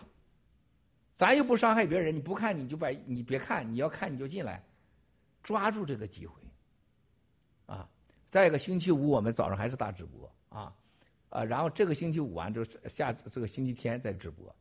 [1.16, 4.62] 咱又不伤害别人，你不看你就把你别看，你要看你就进来，
[5.42, 6.34] 抓住这个机会，
[7.66, 7.88] 啊！
[8.30, 10.72] 再一个星期五我们早上还是大直播啊，
[11.32, 14.54] 啊，然后这个星期五完之后下这个星期天再直播，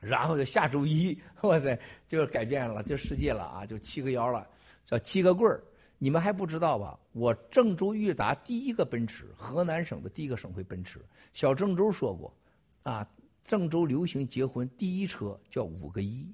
[0.00, 4.46] 然后就下周一，哇塞，就改变了，就世界了啊，就七个幺了，
[4.86, 5.62] 叫七个棍儿。
[6.02, 6.98] 你们还不知道吧？
[7.12, 10.98] 我郑州裕达第一个奔驰，河南省的第一个省会奔驰。
[11.34, 12.34] 小郑州说过，
[12.82, 13.06] 啊，
[13.44, 16.26] 郑州流行结婚第一车叫五个一，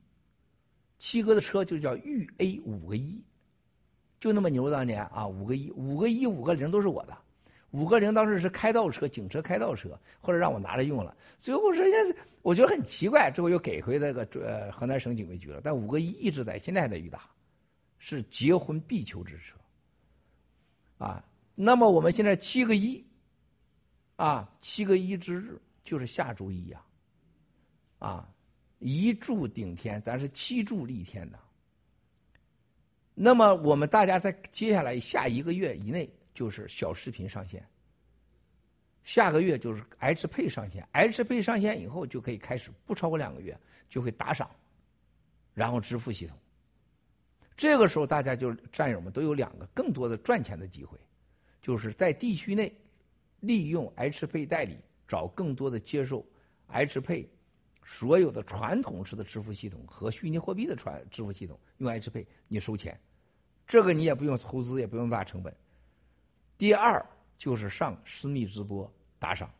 [0.99, 3.21] 七哥的车就叫豫 A 五个一，
[4.21, 7.19] 就那么牛当年啊，五个一，五个一五个零都是我的，
[7.71, 17.21] 五个零当时是开道车，警车开道车，后来让我拿来用了，最后人家我觉得很奇怪，最后又给回那个呃河南省警卫局了，但五个一一直在，现在还在裕达。
[17.99, 19.57] 是结婚必求之车，
[20.99, 23.03] 啊，那么我们现在七个一，
[24.17, 26.81] 啊，七个一之日就是下周一呀，
[27.99, 28.29] 啊，
[28.81, 31.39] 一柱顶天，咱是七柱立天的。
[33.15, 37.67] 那么我们大家在接下来下一个月以内就是小视频上线，
[39.05, 43.59] 下个月就是 H 配上线，H 配上线以后就可以开始，不超过两个月
[43.89, 44.51] 就会打赏，
[45.55, 46.37] 然后支付系统。
[47.57, 50.99] 这个时候，大家就战友们都有两个更多的赚钱的机会，
[51.63, 52.71] 就是在地区内
[53.41, 54.77] 利用 H 配代理
[55.09, 56.23] 找更多的接受
[56.67, 57.27] H 配
[57.83, 63.01] 所有的传统式的支付系统和虚拟货币的传支付系统，用 H 配你收钱，
[63.67, 65.57] 这个你也不用投资，也不用大成本。
[66.59, 67.05] 第二
[67.37, 69.51] 就是上私密直播打赏，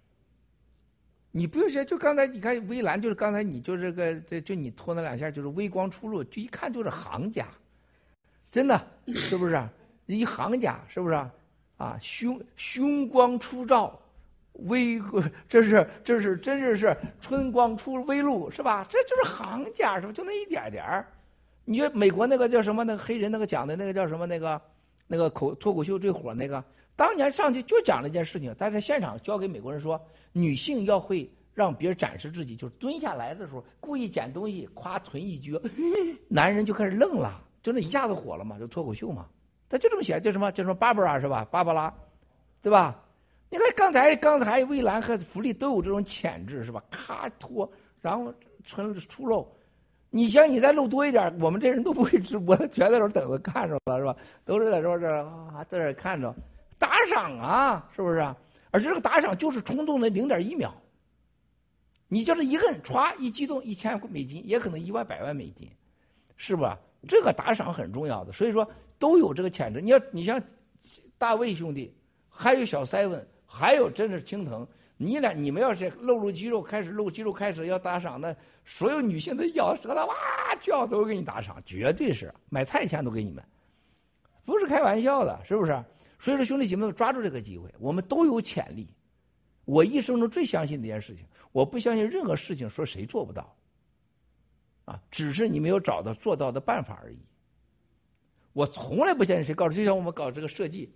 [1.31, 7.47] 你不用说，就刚才你看微蓝，就是刚才你就这个这就你拖那两下，就是微光出入，就一看就是行家。
[8.51, 9.63] 真的，是不是？
[10.07, 11.15] 一行家是不是？
[11.77, 14.01] 啊，凶凶光出照，
[14.53, 14.99] 微
[15.47, 18.87] 这是这是真是是春光出微露，是吧？
[18.89, 20.13] 这就是行家，是吧？
[20.13, 21.07] 就那一点点儿。
[21.67, 22.85] 你说美国那个叫什么？
[22.85, 24.25] 那个黑人那个讲的那个叫什么？
[24.25, 24.59] 那个
[25.07, 26.63] 那个口脱口秀最火那个，
[26.95, 30.01] 当年上去就讲了一件事情，他在现场教给美国人说，
[30.33, 35.61] 女性要会让别人展示自己，就是蹲下来的时候故意捡东西，夸存一撅，
[36.29, 37.43] 男人就开始愣了。
[37.63, 39.27] 就那一下子火了嘛，就脱口秀嘛，
[39.69, 41.45] 他就这么写，叫什么叫什么芭芭拉是吧？
[41.51, 41.93] 芭芭拉，
[42.63, 43.03] 对吧？
[43.49, 46.83] 你看刚才刚才蔚蓝和福利都有这种潜质是吧？
[46.91, 47.69] 咔脱，
[48.01, 48.33] 然后
[48.65, 49.53] 纯出肉。
[50.11, 54.17] 你像你再露多一点，我们这人都不会直播， 全在这等着看着了是吧？
[54.45, 56.35] 都是在这这啊在这看着
[56.79, 58.21] 打赏啊，是不是？
[58.71, 60.73] 而且这个打赏就是冲动的零点一秒，
[62.09, 65.71] 你就是一摁歘一激动，一千美金也可能一万百万美金，
[66.37, 66.79] 是吧？
[67.09, 68.69] 这个打赏很重要的，所以说
[68.99, 69.81] 都有这个潜质。
[69.81, 70.43] 你要你像
[71.19, 71.95] 大卫兄弟，
[72.29, 78.35] 还有小 seven，还有真是青藤，你俩你们要是露露肌肉，开始露肌肉，开始要打赏，那
[78.65, 80.15] 所有女性都咬舌头哇
[80.61, 83.45] 叫都给你打赏，绝对是买菜钱都给你们，
[84.45, 85.85] 不是开玩笑的，是不是？
[86.19, 88.89] 所以说兄弟姐妹们抓住这个机会，我们都有潜力。
[89.67, 93.55] 我一生中最相信的一件事情，我不相信任何事情说谁做不到。
[94.87, 97.19] 啊，只是你没有找到做到的办法而已。
[98.55, 100.91] 我从来不相信谁告诉，就像我们搞这个设计，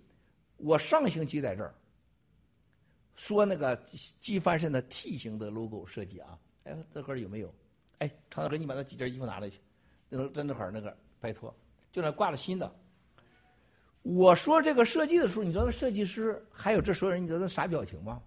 [0.57, 1.75] 我上星期在这儿
[3.21, 3.79] 说那个
[4.19, 7.53] 机翻身的 T 型的 logo 设计啊，哎，这块有没有？
[7.99, 9.59] 哎，常大哥，你把那几件衣服拿来去，
[10.09, 11.55] 那在那块那个，拜托，
[11.91, 12.75] 就那挂了新的。
[14.01, 18.19] 我说这个设计的时候，你知道那设计师还有这所有人，你知道那啥表情吗？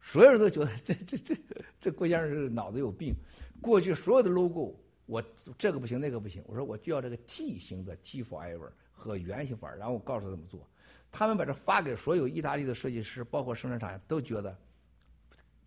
[0.00, 1.36] 所有人都觉得这这这
[1.80, 3.12] 这郭先生是脑子有病。
[3.60, 5.20] 过去所有的 logo，我
[5.58, 6.44] 这个不行，那个不行。
[6.46, 10.64] 我说我就要这个 T 型的 G forever 和圆形法，然后我告诉他怎么做。
[11.12, 14.56] 他们把这发给所有意大利的设计师，包括生产厂家都觉得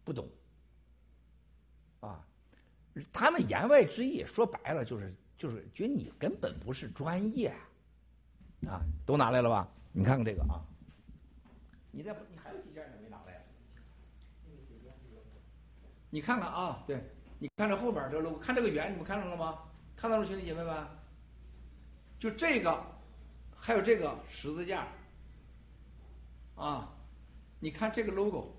[0.03, 0.27] 不懂。
[1.99, 2.25] 啊，
[3.11, 7.53] 他们言外之意说白了就是就是觉得你根本不是专业。
[8.67, 9.67] 啊，都拿来了吧？
[9.91, 10.63] 你看看这个啊，
[11.91, 13.45] 你再你还有几件你没拿来？
[16.09, 17.03] 你看看啊，对，
[17.39, 19.59] 你看这后边这 logo，看这个圆，你们看到了吗？
[19.95, 20.87] 看到了，兄弟姐妹们，
[22.19, 22.81] 就这个，
[23.55, 24.87] 还有这个十字架，
[26.55, 26.95] 啊，
[27.59, 28.55] 你看这个 logo，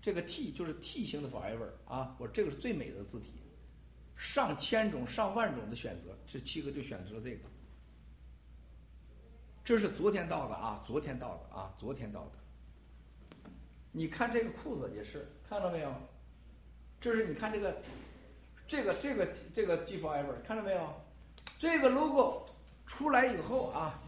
[0.00, 3.32] 这个 T 就是 T 型的 forever 啊，我这个是最美的字体，
[4.16, 7.48] 上千种、上万种的选择，这七个就选择了这个，
[9.64, 13.50] 这是昨天到的啊，昨天到的啊，昨天到的，
[13.92, 15.92] 你看这个裤子也是，看到没有？
[17.00, 17.76] 这是你看这个，
[18.66, 20.94] 这个这个这个 G Forever 看到没有？
[21.58, 22.46] 这个 logo
[22.86, 23.98] 出来以后啊，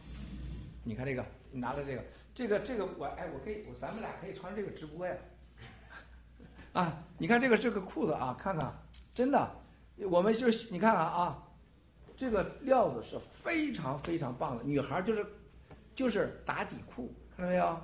[0.85, 2.05] 你看这个，你拿着这个，
[2.37, 5.17] 这个这个我哎，我可以，我咱们俩可以穿这个直播呀。
[6.75, 8.71] 啊，你看这个这个裤子啊，看看，
[9.11, 9.51] 真的，
[10.11, 11.43] 我们就是你看看啊，
[12.15, 15.27] 这个料子是非常非常棒的，女孩就是
[15.95, 17.81] 就是打底裤，看到没有？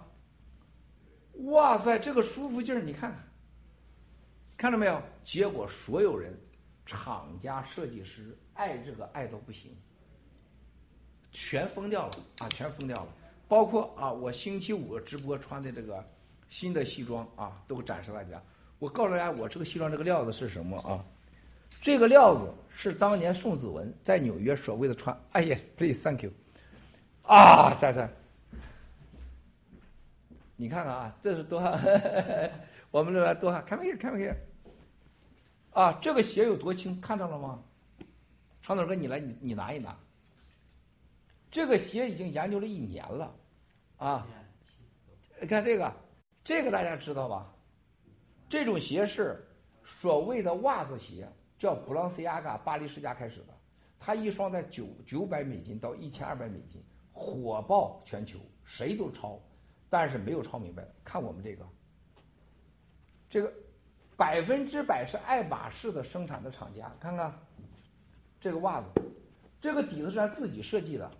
[1.51, 3.25] 哇塞，这个舒服劲儿，你看看，
[4.59, 5.03] 看到没有？
[5.25, 6.39] 结果所有人，
[6.85, 9.75] 厂家、设计师爱这个爱到不行，
[11.31, 13.09] 全疯掉了啊，全疯掉了。
[13.49, 16.05] 包括啊，我星期五直播穿的这个
[16.49, 18.43] 新的西装啊，都展示大家。
[18.79, 21.05] 我告诉大家，我这个西装这个料子是什么啊？
[21.81, 25.17] 这个料子是当年宋子文在纽约所谓的穿。
[25.33, 26.31] 哎呀，please，thank you。
[27.23, 28.09] 啊，在在。
[30.57, 31.77] 你看看啊，这是多少？
[32.91, 34.37] 我们这来多少？Come here，come here。
[35.73, 37.62] 啊，这个鞋有多轻，看到了吗？
[38.62, 39.99] 长腿哥，你来，你你拿一拿。
[41.53, 43.37] 这个鞋已经研究了一年了，
[43.99, 44.27] 啊，
[45.47, 45.95] 看这个，
[46.43, 47.55] 这个大家知道吧？
[48.49, 49.47] 这种鞋是
[49.85, 53.49] 所谓的袜子鞋，叫布朗西亚嘎，巴黎世家开始的。
[54.01, 56.83] 它一双在九九百美金到一千二百美金，
[57.13, 59.39] 火爆全球，谁都抄，
[59.91, 60.95] 但是没有抄明白的。
[61.05, 61.67] 看我们这个，
[63.29, 63.53] 这个
[64.17, 67.39] 百分之百是爱马仕的生产的厂家，看看
[68.41, 68.89] 这个袜子，
[69.61, 71.11] 这个底子是咱自己设计的。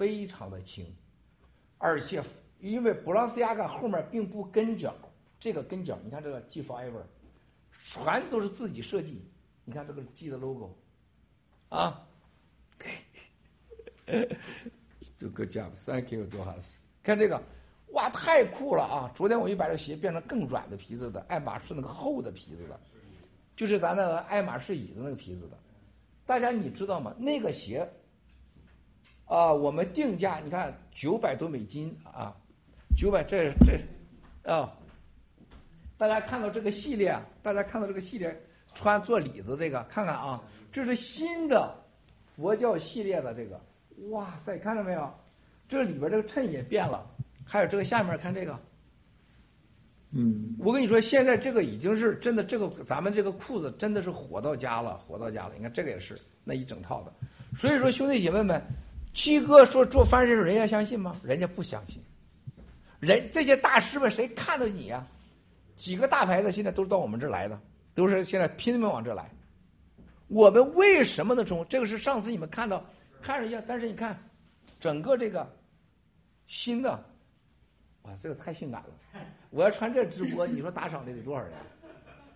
[0.00, 0.86] 非常的轻，
[1.76, 2.22] 而且
[2.58, 4.94] 因为布朗斯亚嘎后面并不跟脚，
[5.38, 7.02] 这个跟脚，你看这个 G Forever，
[7.84, 9.22] 全都是自己设计。
[9.62, 10.74] 你看这个 G 的 logo，
[11.68, 12.08] 啊，
[15.18, 16.78] 这个 job，Thank you，多哈斯。
[17.02, 17.38] 看这个，
[17.88, 19.12] 哇，太酷了啊！
[19.14, 22.80] 昨天我又把这鞋变成更软的皮子的，爱马仕那个厚的皮子的，
[23.54, 25.58] 就是咱那个爱马仕椅子那个皮子的。
[26.24, 27.14] 大家你知道吗？
[27.18, 27.86] 那个鞋。
[29.30, 32.34] 啊，我们定价你看九百多美金啊，
[32.96, 33.78] 九百这这
[34.52, 34.68] 啊，
[35.96, 38.36] 大家看到这个系列，大家看到这个系列
[38.74, 40.42] 穿做里子这个，看看啊，
[40.72, 41.72] 这是新的
[42.26, 43.60] 佛教系列的这个，
[44.08, 45.08] 哇塞，看到没有？
[45.68, 47.06] 这里边这个衬也变了，
[47.44, 48.58] 还有这个下面看这个，
[50.10, 55.52] 嗯，我跟你说，现在这个已经是真的，这个咱们这个裤子真的是火到家了，火到家了。
[55.56, 57.12] 你看这个也是那一整套的，
[57.56, 58.60] 所以说兄弟姐妹们。
[59.12, 61.16] 七哥说做翻身，人家相信吗？
[61.22, 62.02] 人家不相信。
[63.00, 65.06] 人这些大师们谁看到你呀？
[65.76, 67.58] 几个大牌子现在都是到我们这来的，
[67.94, 69.30] 都是现在拼命往这来。
[70.28, 71.66] 我们为什么能成功？
[71.68, 72.84] 这个是上次你们看到
[73.22, 74.16] 看着一样，但是你看
[74.78, 75.50] 整个这个
[76.46, 76.90] 新的，
[78.02, 79.20] 哇，这个太性感了！
[79.48, 81.52] 我要穿这直播，你说打赏的得多少人？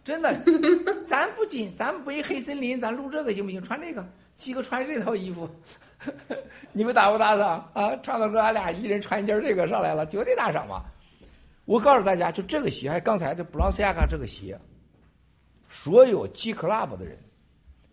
[0.02, 0.42] 真的，
[1.06, 3.62] 咱不仅咱不一黑森林，咱录这个行不行？
[3.62, 4.04] 穿这个，
[4.34, 5.48] 七哥穿这套衣服。
[6.73, 7.97] 你们打不打赏啊？
[8.02, 10.84] 唱到歌，俺俩一人穿一件这个上来了，绝对打赏嘛！
[11.65, 14.58] 我告诉大家，就这个鞋，还刚才这布朗西亚卡这个鞋，
[15.68, 17.18] 所有 G Club 的人，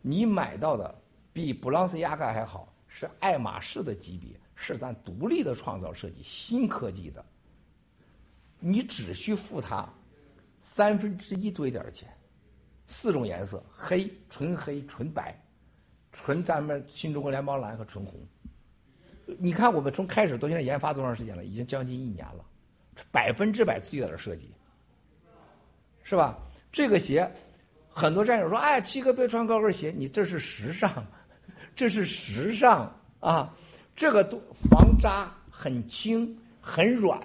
[0.01, 0.93] 你买到的
[1.31, 7.23] 比布朗西亚卡还好，是爱马仕的级别，是咱独立的创造设计，新科技的。
[8.59, 9.88] 你只需付他
[10.59, 12.07] 三分之一多一点钱，
[12.85, 15.35] 四种颜色：黑、纯黑、纯白。
[16.11, 18.19] 纯咱们新中国联邦蓝和纯红，
[19.40, 21.45] 你看我们从开始到现在研发多长时间了？
[21.45, 22.45] 已经将近一年了，
[23.11, 24.51] 百分之百自己在这设计，
[26.03, 26.38] 是吧？
[26.72, 27.30] 这个鞋，
[27.90, 31.06] 很多战友说：“哎，七哥别穿高跟鞋，你这是时尚，
[31.75, 33.53] 这是时尚啊！
[33.95, 37.19] 这个都防扎，很轻，很软，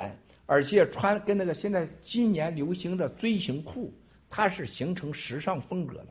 [0.47, 3.93] 而且穿跟那个现在今年流行的锥形裤，
[4.29, 6.09] 它是形成时尚风格的。”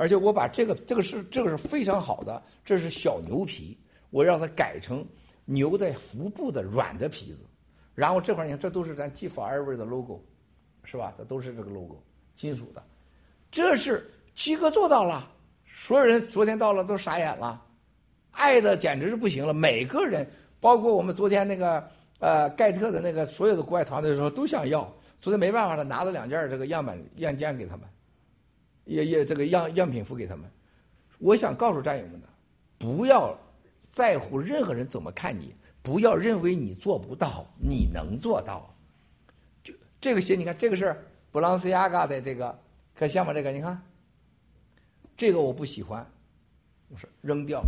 [0.00, 3.76] 而且我把这个这个是这个是非常好的，这是小牛皮，
[4.08, 5.06] 我让它改成
[5.44, 7.44] 牛的腹部的软的皮子，
[7.94, 10.24] 然后这块你看，这都是咱 G Forever 的 logo，
[10.84, 11.12] 是吧？
[11.18, 12.02] 这都是这个 logo，
[12.34, 12.82] 金属的，
[13.50, 15.30] 这是七哥做到了，
[15.66, 17.62] 所有人昨天到了都傻眼了，
[18.30, 20.26] 爱的简直是不行了，每个人，
[20.60, 21.86] 包括我们昨天那个
[22.20, 27.84] 呃盖特的那个所有的国外团队的时候都想要，昨天没办法了，拿了两件这个样板样件给他们。
[28.84, 30.50] 也也这个样样品付给他们，
[31.18, 32.26] 我想告诉战友们的，
[32.78, 33.38] 不要
[33.90, 38.74] 在乎任何人怎么看你，不要认为你做不到，你能做到。
[39.62, 40.96] 就这个鞋，你看这个是
[41.30, 42.58] 布朗西亚嘎的这个，
[42.94, 43.32] 看像吗？
[43.32, 43.80] 这个你看，
[45.16, 46.04] 这个我不喜欢，
[46.88, 47.62] 我说扔掉，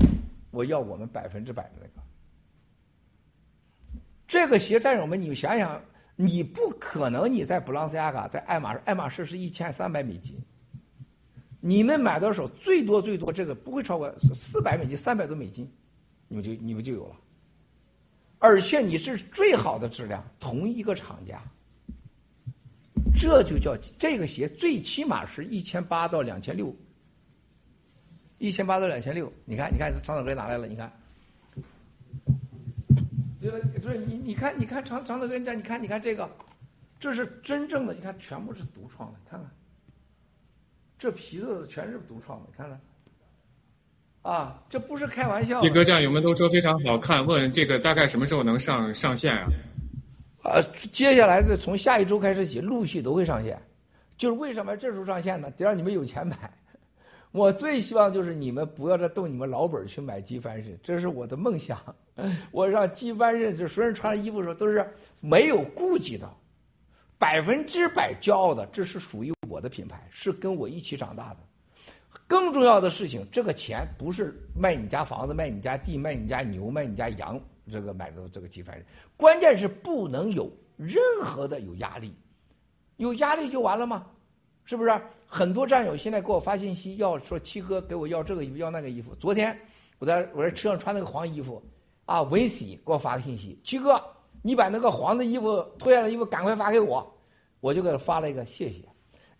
[0.50, 1.92] 我要我们百分之百的那个。
[4.26, 5.80] 这个鞋，战友们，你想想，
[6.16, 10.42] 你不可能你在布朗西亚嘎，在爱马仕，爱马仕是一千三百美金。
[11.64, 15.70] 你们买到手最多最多这个不会超过四百美金，三百多美金，
[16.26, 17.16] 你们就你们就有了。
[18.40, 21.40] 而且你是最好的质量，同一个厂家，
[23.14, 26.74] 这就叫这个鞋最起码是一千八到两千六，
[28.38, 30.92] 一千八到两千六，你看，你看长岛哥拿来了，你看，
[33.40, 36.28] 对了不是你，你看，你看长长岛哥，你看，你看这个，
[36.98, 39.48] 这是真正的，你看全部是独创的，看看，
[41.02, 42.80] 这皮子全是独创的，看看。
[44.22, 45.60] 啊，这不是开玩笑。
[45.64, 49.48] 一哥，战友们都说非常好看，问这个大概什么时候能上上线啊？
[50.44, 53.60] 呃，接下来的从下一周开始起，陆续都会上线。
[54.16, 55.50] 就是为什么这时候上线呢？
[55.56, 56.36] 得让你们有钱买。
[57.32, 61.80] 我最希望就是你们不要再动你们老本去买机翻身，这是我的梦想。
[62.52, 66.32] 我让机翻身，就所有人穿的衣服的时候都是没有顾忌的，
[67.18, 71.38] 百分之百骄傲的，这是属于我的品牌，是跟我一起长大的。
[72.26, 78.84] 更重要的事情，这个钱不是卖你家房子、卖你家地、卖你家牛、卖你家羊，这个买的这个鸡翻身，
[79.16, 82.14] 关键是不能有任何的有压力，
[82.96, 84.06] 有压力就完了吗？
[84.64, 85.00] 是不是？
[85.26, 89.14] 很多战友现在给我发信息，要说七哥给我要这个衣服，要那个衣服。
[89.16, 89.58] 昨天
[89.98, 91.62] 我在我在车上穿那个黄衣服，
[92.04, 94.00] 啊，文喜给我发个信息，七哥，
[94.40, 97.12] 你把那个黄的衣服脱下来衣服赶快发给我，
[97.60, 98.84] 我就给他发了一个谢谢。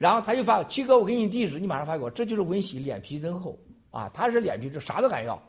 [0.03, 2.11] 然后他就发七哥，我给你地址，你马上发给我。
[2.11, 3.57] 这就是文喜脸皮真厚
[3.93, 4.11] 啊！
[4.13, 5.41] 他是脸皮就啥都敢要，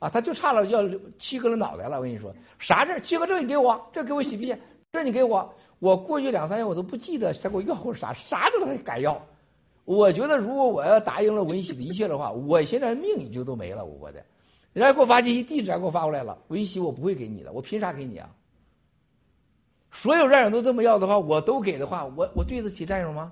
[0.00, 0.80] 啊，他就差了要
[1.16, 1.98] 七哥的脑袋了。
[1.98, 4.52] 我跟你说，啥事七哥这你给我，这给我洗屁，
[4.90, 5.48] 这你给我。
[5.78, 9.16] 我过去两三年我都不记得他给我要过啥，啥都他敢要。
[9.84, 13.84] 我觉得如果我要答应了文喜的一切的话，我现在命就都没了。
[13.84, 14.20] 我的，
[14.72, 16.36] 人家给我发信息，地址还给我发过来了。
[16.48, 18.28] 文喜我不会给你的，我凭啥给你啊？
[19.92, 23.30] 所有战友都这么要的话，我都给的话，我我对得起战友吗？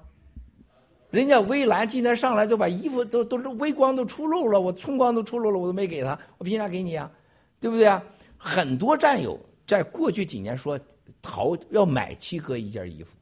[1.10, 7.10] 人家微蓝今天上来就把衣服都都微光都出露了，我春光都出露了，我都没给他，我凭啥给你啊？
[7.58, 8.02] 对不对啊？
[8.36, 10.78] 很多战友在过去几年说
[11.22, 13.16] 淘要买七哥一件衣服，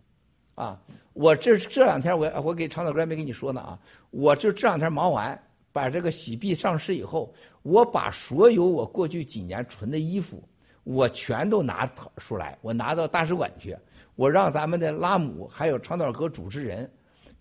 [0.57, 0.81] 啊，
[1.13, 3.79] 我这这两天我我给长岛哥没跟你说呢啊，
[4.11, 5.41] 我就这两天忙完
[5.71, 7.33] 把这个喜币上市以后，
[7.63, 10.43] 我把所有我过去几年存的衣服，
[10.83, 13.77] 我全都拿出来，我拿到大使馆去，
[14.17, 16.91] 我让咱们的拉姆还有长岛哥主持人。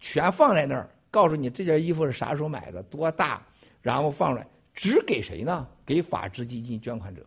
[0.07, 3.41] 全放在那儿，告诉你这件衣服是啥时候买的，多大，
[3.81, 5.67] 然后放出来，只给谁呢？
[5.83, 7.23] 给法治基金捐款者。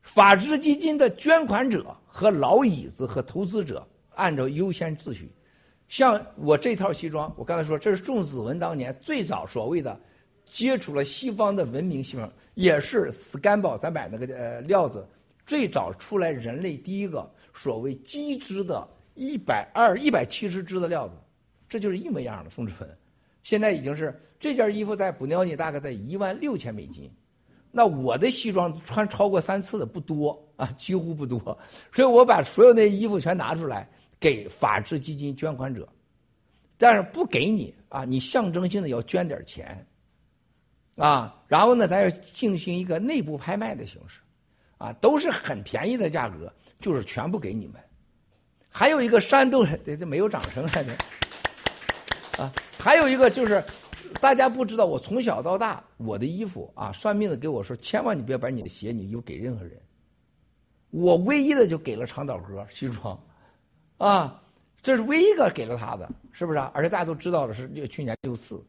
[0.00, 5.30] 法治基金的捐款者和老椅子和投资者按照优先秩序。
[5.86, 10.00] 像我这套西装，我刚才说这是宋子文当年最早所谓的
[10.46, 15.06] 接触了西方的文明西方，也是 s c a m b l 咱买那个呃料子
[15.44, 18.88] 最早出来人类第一个所谓机织的。
[19.14, 21.14] 一百二、一百七十只的料子，
[21.68, 22.98] 这就是一模一样的宋志文。
[23.42, 27.10] 现在已经是这件衣服在布尿尼大概在一万六千美金。
[27.70, 31.40] 那我的西装穿超过三次的不多啊，几乎不多。
[31.90, 33.88] 所以我把所有那衣服全拿出来
[34.20, 35.88] 给法治基金捐款者，
[36.76, 39.86] 但是不给你啊，你象征性的要捐点钱
[40.96, 41.42] 啊。
[41.48, 44.20] 然后呢，咱要进行一个内部拍卖的形式，
[44.76, 47.80] 啊，都是很便宜的价格，就是全部给你们。
[48.72, 50.92] 还有一个煽动，这这没有掌声来着，
[52.42, 53.62] 啊，还有一个就是，
[54.18, 59.78] 大家不知道，我从小到大，我的衣服啊，算命的给我说，千万你不要把你的鞋、你衣服给任何人。
[60.88, 63.18] 我唯一的就给了长岛哥西装，
[63.98, 64.42] 啊，
[64.80, 66.70] 这是唯一一个给了他的，是不是啊？
[66.74, 68.64] 而且大家都知道的是，去年六四，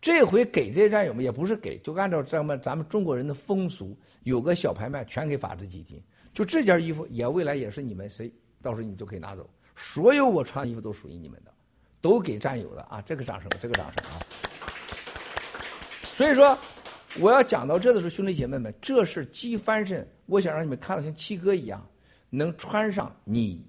[0.00, 6.02] 这回给这些战友们也不是给，就按照咱们咱们中国人的风俗，有个小拍卖，全给法治基金。
[6.34, 8.30] 就这件衣服，也未来也是你们谁。
[8.62, 11.52] 到时候你就可以拿走，所有我穿的衣服都属于你们的，
[12.00, 13.02] 都给战友的啊！
[13.02, 14.22] 这个掌声，这个掌声啊！
[16.14, 16.56] 所以说，
[17.18, 21.84] 我要讲到这的时候，兄弟姐妹们，这是鸡翻身，我想让你们看到像七哥一样，
[22.30, 23.66] 能穿上你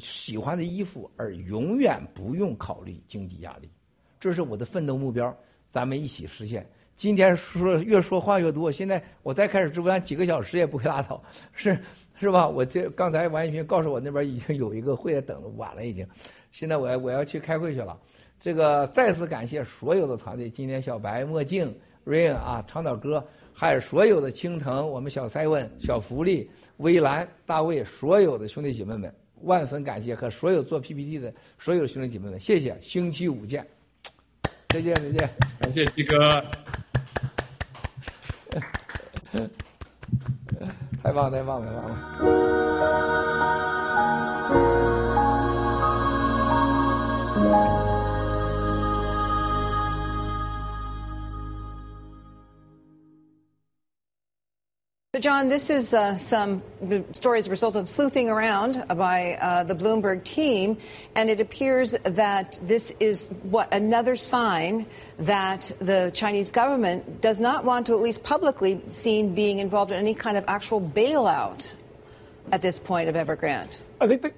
[0.00, 3.70] 喜欢的衣服，而永远不用考虑经济压力，
[4.18, 5.36] 这是我的奋斗目标，
[5.68, 6.68] 咱们一起实现。
[6.96, 11.22] 今天说越说话越多，现在我再开始直播几个小时也不会拉倒，
[11.52, 11.78] 是。
[12.16, 12.48] 是吧？
[12.48, 16.06] 我这刚才王一平告诉我那边已经有一个会在等，晚了已经。
[16.52, 17.98] 现在我要我要去开会去了。
[18.40, 21.74] 这个再次感谢所有的团队，今天小白、墨镜、
[22.06, 29.12] Rain 啊、长岛哥，还有所有的青藤、我们小 seven、小福利、微蓝、大卫，所有的兄弟姐妹们，
[29.42, 32.78] 万分感谢和所有做 PPT 的所有兄弟姐妹们，谢谢。
[32.80, 33.66] 星期五见，
[34.68, 36.44] 再见再见，感谢七哥。
[41.04, 41.94] 太棒太棒太棒了！
[55.14, 56.60] So, John, this is uh, some
[57.12, 60.76] story as a result of sleuthing around by uh, the Bloomberg team,
[61.14, 64.86] and it appears that this is what another sign
[65.20, 69.98] that the Chinese government does not want to, at least publicly, seen being involved in
[69.98, 71.74] any kind of actual bailout
[72.50, 73.70] at this point of Evergrande.
[74.00, 74.34] I think that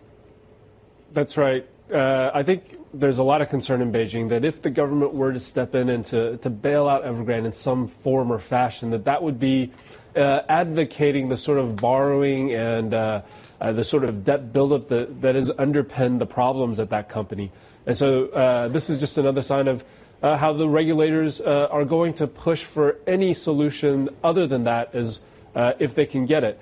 [1.15, 1.67] that's right.
[1.91, 5.33] Uh, I think there's a lot of concern in Beijing that if the government were
[5.33, 9.05] to step in and to, to bail out Evergrande in some form or fashion, that
[9.07, 9.73] that would be
[10.17, 13.23] uh, advocating the sort of borrowing and uh,
[13.61, 17.53] uh, the sort of debt buildup that, that has underpinned the problems at that company.
[17.86, 19.85] And so uh, this is just another sign of
[20.23, 24.95] uh, how the regulators uh, are going to push for any solution other than that
[24.95, 25.20] as
[25.78, 26.61] if they can get it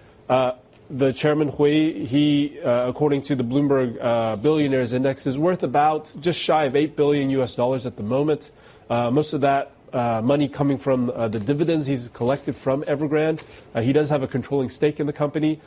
[0.91, 6.65] the chairman Hui, he, according to the Bloomberg Billionaires Index, is worth about just shy
[6.65, 7.55] of eight billion U.S.
[7.55, 8.51] dollars at the moment.
[8.91, 13.41] Most of that money coming from uh, the dividends he's collected from Evergrande.
[13.75, 15.61] Uh, he does have a controlling stake in the company.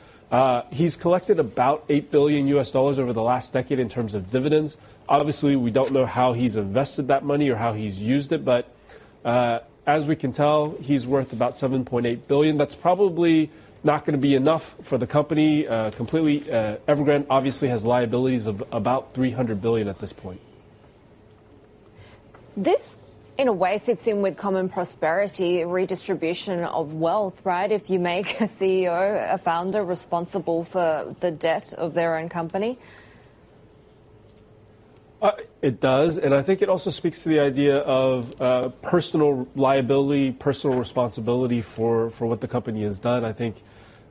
[0.70, 2.70] he's collected about eight billion U.S.
[2.70, 4.76] dollars over the last decade in terms of dividends.
[5.08, 8.68] Obviously, we don't know how he's invested that money or how he's used it, but
[9.88, 12.58] as we can tell, he's worth about 7.8 billion.
[12.58, 13.50] That's probably
[13.82, 16.48] not going to be enough for the company uh, completely.
[16.50, 20.40] Uh, Evergrande obviously has liabilities of about 300 billion at this point.
[22.54, 22.97] This,
[23.38, 27.70] in a way, fits in with common prosperity, redistribution of wealth, right?
[27.70, 32.78] If you make a CEO, a founder, responsible for the debt of their own company.
[35.22, 39.48] Uh, it does, and I think it also speaks to the idea of uh, personal
[39.56, 43.24] liability, personal responsibility for, for what the company has done.
[43.24, 43.56] I think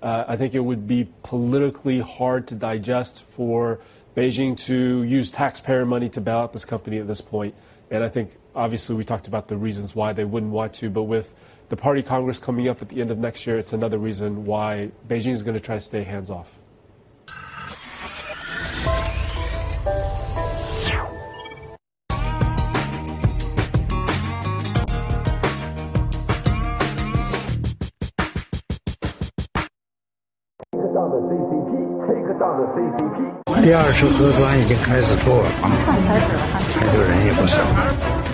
[0.01, 3.79] uh, I think it would be politically hard to digest for
[4.15, 7.55] Beijing to use taxpayer money to bail out this company at this point.
[7.89, 11.04] And I think obviously we talked about the reasons why they wouldn't want to, but
[11.04, 11.34] with
[11.68, 14.90] the party congress coming up at the end of next year, it's another reason why
[15.08, 16.58] Beijing is going to try to stay hands off.
[33.62, 35.70] 第二次核酸已经开始做了啊，
[36.74, 38.25] 开的人也不少。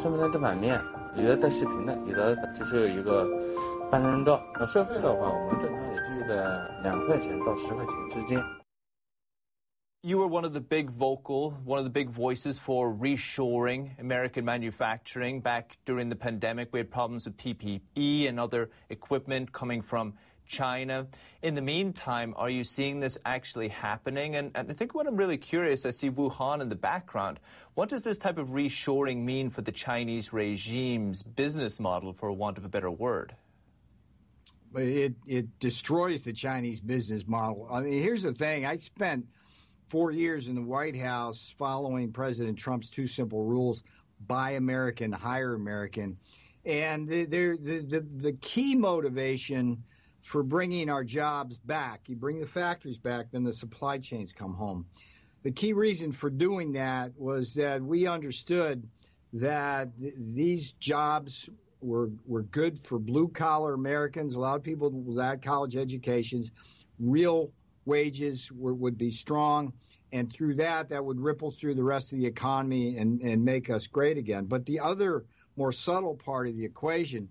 [0.00, 0.80] 顺便的这碗面，
[1.16, 3.26] 有的带视频的，有的只是有一个
[3.90, 4.42] 半张照。
[4.54, 8.42] 那收费的话，我们正常也是在两块钱到十块钱之间。
[10.02, 15.40] You were one of the big vocal, one of the big voices for reshoring American manufacturing
[15.40, 16.72] back during the pandemic.
[16.72, 20.14] We had problems with PPE and other equipment coming from
[20.46, 21.08] China.
[21.42, 24.36] In the meantime, are you seeing this actually happening?
[24.36, 27.40] And, and I think what I'm really curious, I see Wuhan in the background.
[27.73, 32.57] What does this type of reshoring mean for the Chinese regime's business model, for want
[32.57, 33.33] of a better word?
[34.75, 37.67] It, it destroys the Chinese business model.
[37.71, 38.65] I mean, here's the thing.
[38.65, 39.25] I spent
[39.87, 43.83] four years in the White House following President Trump's two simple rules
[44.27, 46.17] buy American, hire American.
[46.65, 49.83] And the, the, the, the key motivation
[50.21, 52.01] for bringing our jobs back.
[52.07, 54.85] You bring the factories back, then the supply chains come home.
[55.43, 58.87] The key reason for doing that was that we understood
[59.33, 61.49] that th- these jobs
[61.81, 64.35] were were good for blue collar Americans.
[64.35, 66.51] A lot of people without college educations,
[66.99, 67.51] real
[67.85, 69.73] wages were, would be strong,
[70.11, 73.71] and through that, that would ripple through the rest of the economy and and make
[73.71, 74.45] us great again.
[74.45, 77.29] But the other more subtle part of the equation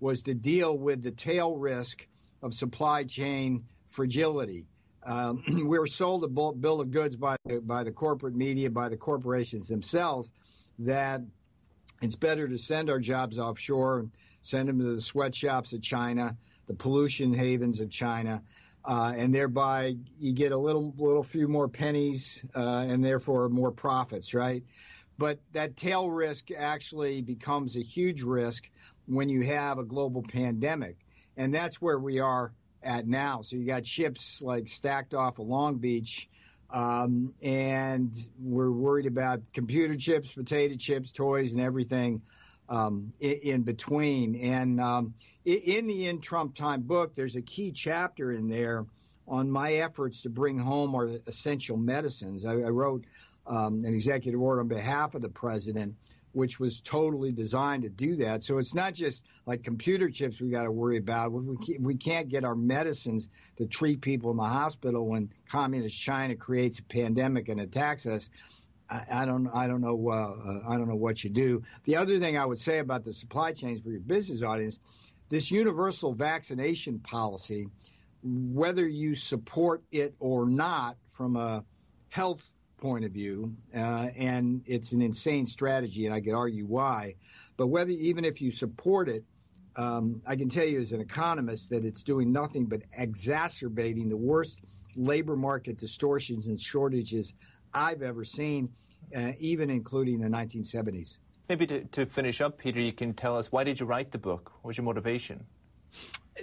[0.00, 2.06] was to deal with the tail risk
[2.42, 4.66] of supply chain fragility.
[5.04, 8.96] Um, we were sold a bill of goods by by the corporate media, by the
[8.96, 10.30] corporations themselves,
[10.80, 11.22] that
[12.00, 14.10] it's better to send our jobs offshore and
[14.42, 18.42] send them to the sweatshops of China, the pollution havens of China,
[18.84, 23.70] uh, and thereby you get a little little few more pennies uh, and therefore more
[23.72, 24.64] profits, right?
[25.18, 28.68] But that tail risk actually becomes a huge risk
[29.06, 30.96] when you have a global pandemic,
[31.36, 33.42] and that's where we are at now.
[33.42, 36.28] So you got ships like stacked off of Long Beach.
[36.70, 42.22] Um, and we're worried about computer chips, potato chips, toys, and everything
[42.68, 44.36] um, in, in, between.
[44.36, 48.86] And um, in the In Trump Time book, there's a key chapter in there
[49.28, 52.46] on my efforts to bring home our essential medicines.
[52.46, 53.04] I, I wrote
[53.46, 55.94] um, an executive order on behalf of the president
[56.32, 58.42] which was totally designed to do that.
[58.42, 61.32] So it's not just like computer chips we got to worry about.
[61.32, 63.28] We can't, we can't get our medicines
[63.58, 68.30] to treat people in the hospital when communist China creates a pandemic and attacks us.
[68.88, 71.62] I, I don't, I don't know, uh, uh, I don't know what you do.
[71.84, 74.78] The other thing I would say about the supply chains for your business audience,
[75.28, 77.68] this universal vaccination policy,
[78.22, 81.64] whether you support it or not from a
[82.10, 82.42] health
[82.82, 87.14] point of view, uh, and it's an insane strategy, and I could argue why.
[87.56, 89.22] But whether even if you support it,
[89.76, 94.16] um, I can tell you as an economist that it's doing nothing but exacerbating the
[94.16, 94.58] worst
[94.96, 97.34] labor market distortions and shortages
[97.72, 98.68] I've ever seen,
[99.16, 101.18] uh, even including the 1970s.
[101.48, 104.18] Maybe to, to finish up, Peter, you can tell us why did you write the
[104.18, 104.50] book?
[104.60, 105.46] What was your motivation?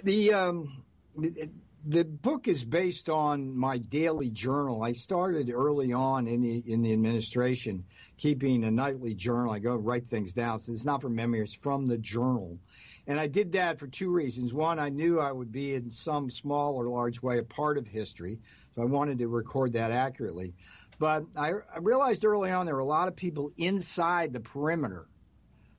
[0.02, 0.84] The um,
[1.20, 1.50] it,
[1.86, 4.82] the book is based on my daily journal.
[4.82, 7.84] I started early on in the in the administration,
[8.16, 9.52] keeping a nightly journal.
[9.52, 10.58] I go write things down.
[10.58, 12.58] So it's not from memory; it's from the journal.
[13.06, 14.52] And I did that for two reasons.
[14.52, 17.86] One, I knew I would be in some small or large way a part of
[17.86, 18.38] history,
[18.74, 20.54] so I wanted to record that accurately.
[20.98, 25.06] But I, I realized early on there were a lot of people inside the perimeter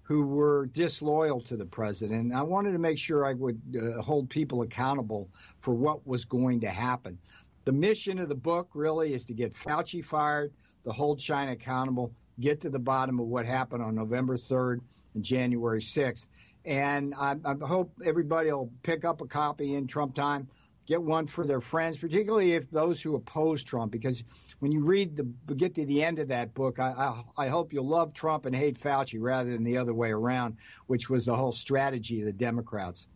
[0.03, 2.21] who were disloyal to the president.
[2.21, 6.25] And I wanted to make sure I would uh, hold people accountable for what was
[6.25, 7.17] going to happen.
[7.65, 10.51] The mission of the book really is to get Fauci fired,
[10.83, 14.81] to hold China accountable, get to the bottom of what happened on November 3rd
[15.13, 16.27] and January 6th.
[16.65, 20.47] And I, I hope everybody will pick up a copy in Trump time,
[20.87, 24.23] get one for their friends, particularly if those who oppose Trump, because
[24.61, 27.73] when you read the get to the end of that book, I, I, I hope
[27.73, 31.35] you'll love Trump and hate Fauci rather than the other way around, which was the
[31.35, 33.07] whole strategy of the Democrats.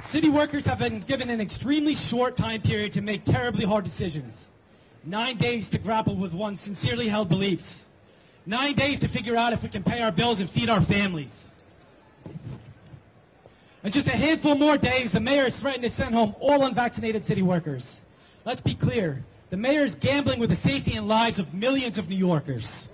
[0.00, 4.48] City workers have been given an extremely short time period to make terribly hard decisions.
[5.04, 7.84] Nine days to grapple with one's sincerely held beliefs.
[8.46, 11.52] Nine days to figure out if we can pay our bills and feed our families.
[13.84, 17.24] In just a handful more days, the mayor has threatened to send home all unvaccinated
[17.24, 18.00] city workers.
[18.44, 19.22] Let's be clear.
[19.50, 22.88] The mayor is gambling with the safety and lives of millions of New Yorkers.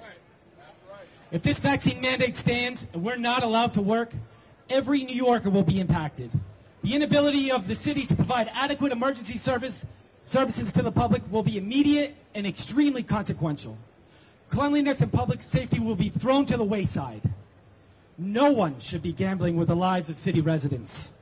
[1.33, 4.13] If this vaccine mandate stands and we're not allowed to work,
[4.69, 6.31] every New Yorker will be impacted.
[6.83, 9.87] The inability of the city to provide adequate emergency service
[10.23, 13.77] services to the public will be immediate and extremely consequential.
[14.49, 17.23] Cleanliness and public safety will be thrown to the wayside.
[18.17, 21.13] No one should be gambling with the lives of city residents.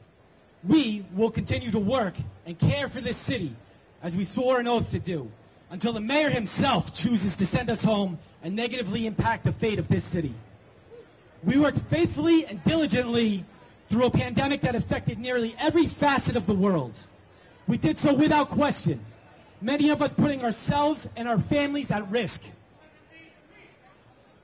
[0.62, 2.14] We will continue to work
[2.46, 3.54] and care for this city
[4.02, 5.30] as we swore an oath to do
[5.70, 9.88] until the mayor himself chooses to send us home and negatively impact the fate of
[9.88, 10.34] this city.
[11.42, 13.44] We worked faithfully and diligently
[13.88, 16.98] through a pandemic that affected nearly every facet of the world.
[17.66, 19.04] We did so without question,
[19.60, 22.42] many of us putting ourselves and our families at risk.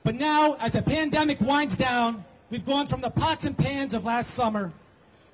[0.03, 4.05] But now, as the pandemic winds down, We've gone from the pots and pans of
[4.05, 4.71] last summer,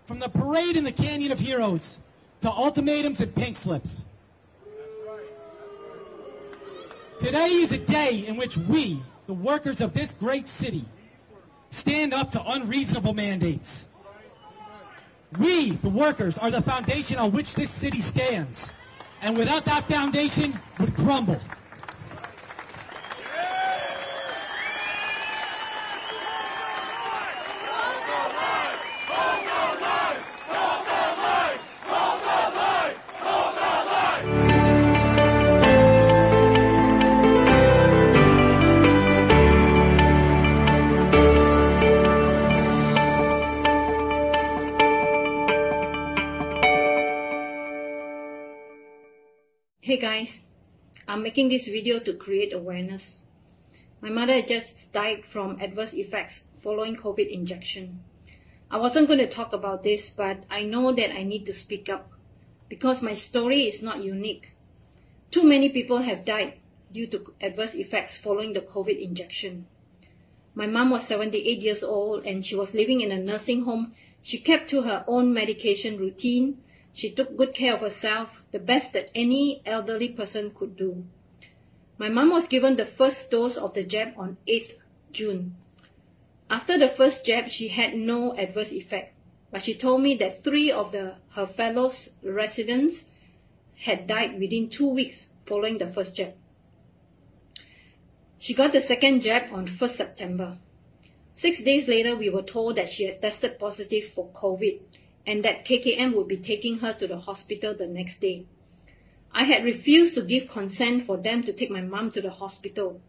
[0.06, 2.00] from the parade in the Canyon of Heroes,
[2.42, 4.06] to ultimatums and pink slips.
[7.20, 10.84] Today is a day in which we, the workers of this great city,
[11.70, 13.88] stand up to unreasonable mandates.
[15.40, 18.74] We, the workers, are the foundation on which this city stands.
[19.22, 21.40] And without that foundation, would crumble.
[49.96, 50.44] Hey guys,
[51.08, 53.22] I'm making this video to create awareness.
[54.02, 58.04] My mother just died from adverse effects following COVID injection.
[58.70, 61.88] I wasn't going to talk about this, but I know that I need to speak
[61.88, 62.12] up
[62.68, 64.52] because my story is not unique.
[65.32, 66.56] Too many people have died
[66.92, 69.66] due to adverse effects following the COVID injection.
[70.56, 73.94] My mom was 78 years old and she was living in a nursing home.
[74.22, 76.58] She kept to her own medication routine.
[76.92, 81.04] She took good care of herself, the best that any elderly person could do.
[81.98, 84.76] My mom was given the first dose of the jab on 8th
[85.12, 85.58] June.
[86.50, 89.14] After the first jab, she had no adverse effect,
[89.52, 91.92] but she told me that three of the, her fellow
[92.24, 93.08] residents
[93.76, 96.34] had died within two weeks following the first jab.
[98.38, 100.58] She got the second jab on 1st September.
[101.34, 104.80] Six days later, we were told that she had tested positive for COVID
[105.28, 108.46] and that KKM would be taking her to the hospital the next day.
[109.32, 113.02] I had refused to give consent for them to take my mom to the hospital.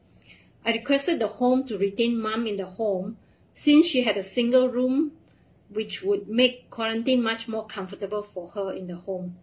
[0.65, 3.19] I requested the home to retain mom in the home
[3.53, 5.13] since she had a single room
[5.69, 9.37] which would make quarantine much more comfortable for her in the home.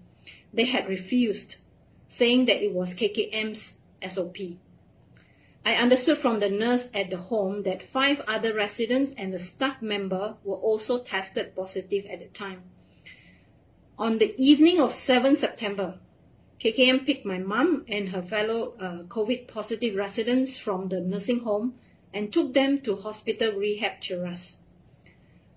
[0.53, 1.57] They had refused,
[2.07, 4.37] saying that it was KKM's SOP.
[5.65, 9.81] I understood from the nurse at the home that five other residents and a staff
[9.81, 12.63] member were also tested positive at the time.
[13.97, 15.99] On the evening of 7 September,
[16.59, 21.75] KKM picked my mum and her fellow uh, COVID positive residents from the nursing home
[22.13, 24.55] and took them to hospital rehab Cheras.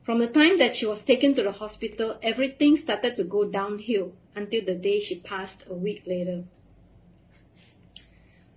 [0.04, 4.12] From the time that she was taken to the hospital, everything started to go downhill
[4.36, 6.44] until the day she passed a week later.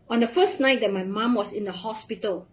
[0.10, 2.48] On the first night that my mom was in the hospital,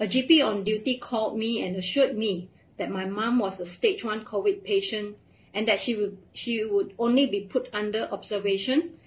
[0.00, 4.02] a GP on duty called me and assured me that my mom was a stage
[4.02, 5.16] 1 COVID patient
[5.52, 8.98] and that she would, she would only be put under observation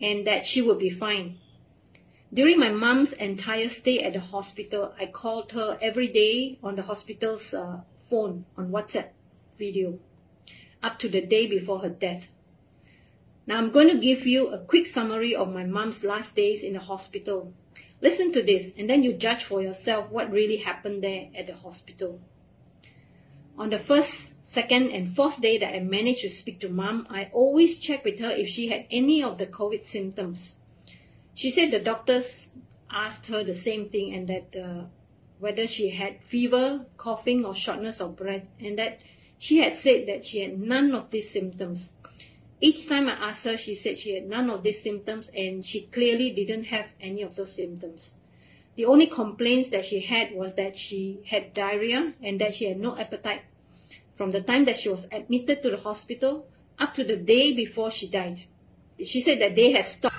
[0.00, 1.38] and that she would be fine.
[2.32, 6.82] During my mom's entire stay at the hospital, I called her every day on the
[6.82, 9.10] hospital's uh, phone on WhatsApp
[9.58, 9.98] video
[10.82, 12.28] up to the day before her death.
[13.46, 16.74] Now I'm going to give you a quick summary of my mom's last days in
[16.74, 17.52] the hospital.
[18.00, 21.54] Listen to this and then you judge for yourself what really happened there at the
[21.54, 22.20] hospital.
[23.58, 27.30] On the first, second, and fourth day that I managed to speak to mom, I
[27.32, 30.56] always check with her if she had any of the COVID symptoms.
[31.34, 32.50] She said the doctors
[32.90, 34.84] asked her the same thing and that uh,
[35.38, 39.00] whether she had fever, coughing, or shortness of breath, and that
[39.38, 41.94] she had said that she had none of these symptoms.
[42.64, 45.80] Each time I asked her, she said she had none of these symptoms and she
[45.86, 48.14] clearly didn't have any of those symptoms.
[48.76, 52.78] The only complaints that she had was that she had diarrhea and that she had
[52.78, 53.42] no appetite
[54.16, 56.46] from the time that she was admitted to the hospital
[56.78, 58.44] up to the day before she died.
[59.04, 60.14] She said that they had stopped.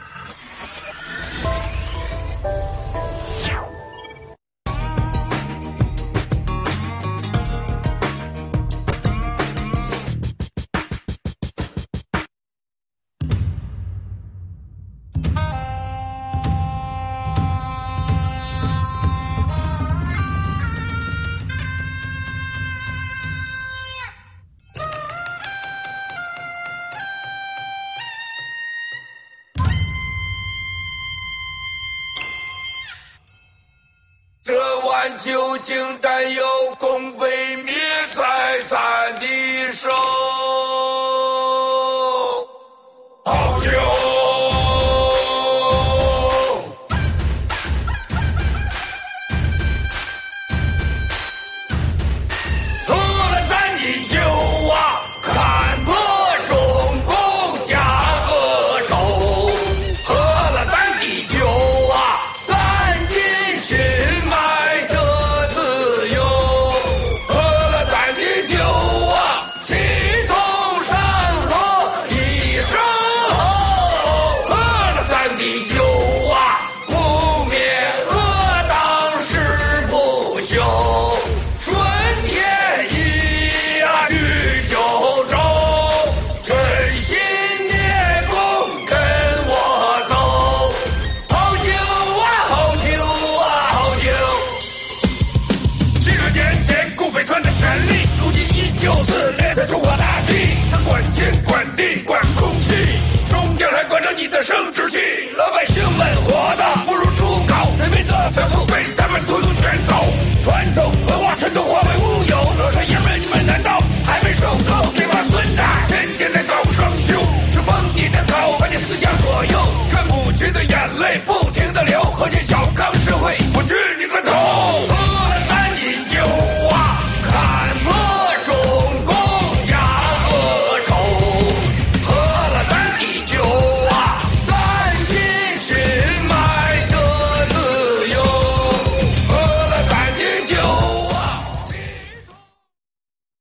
[35.63, 36.43] 碗究竟担忧
[36.77, 37.52] 共毁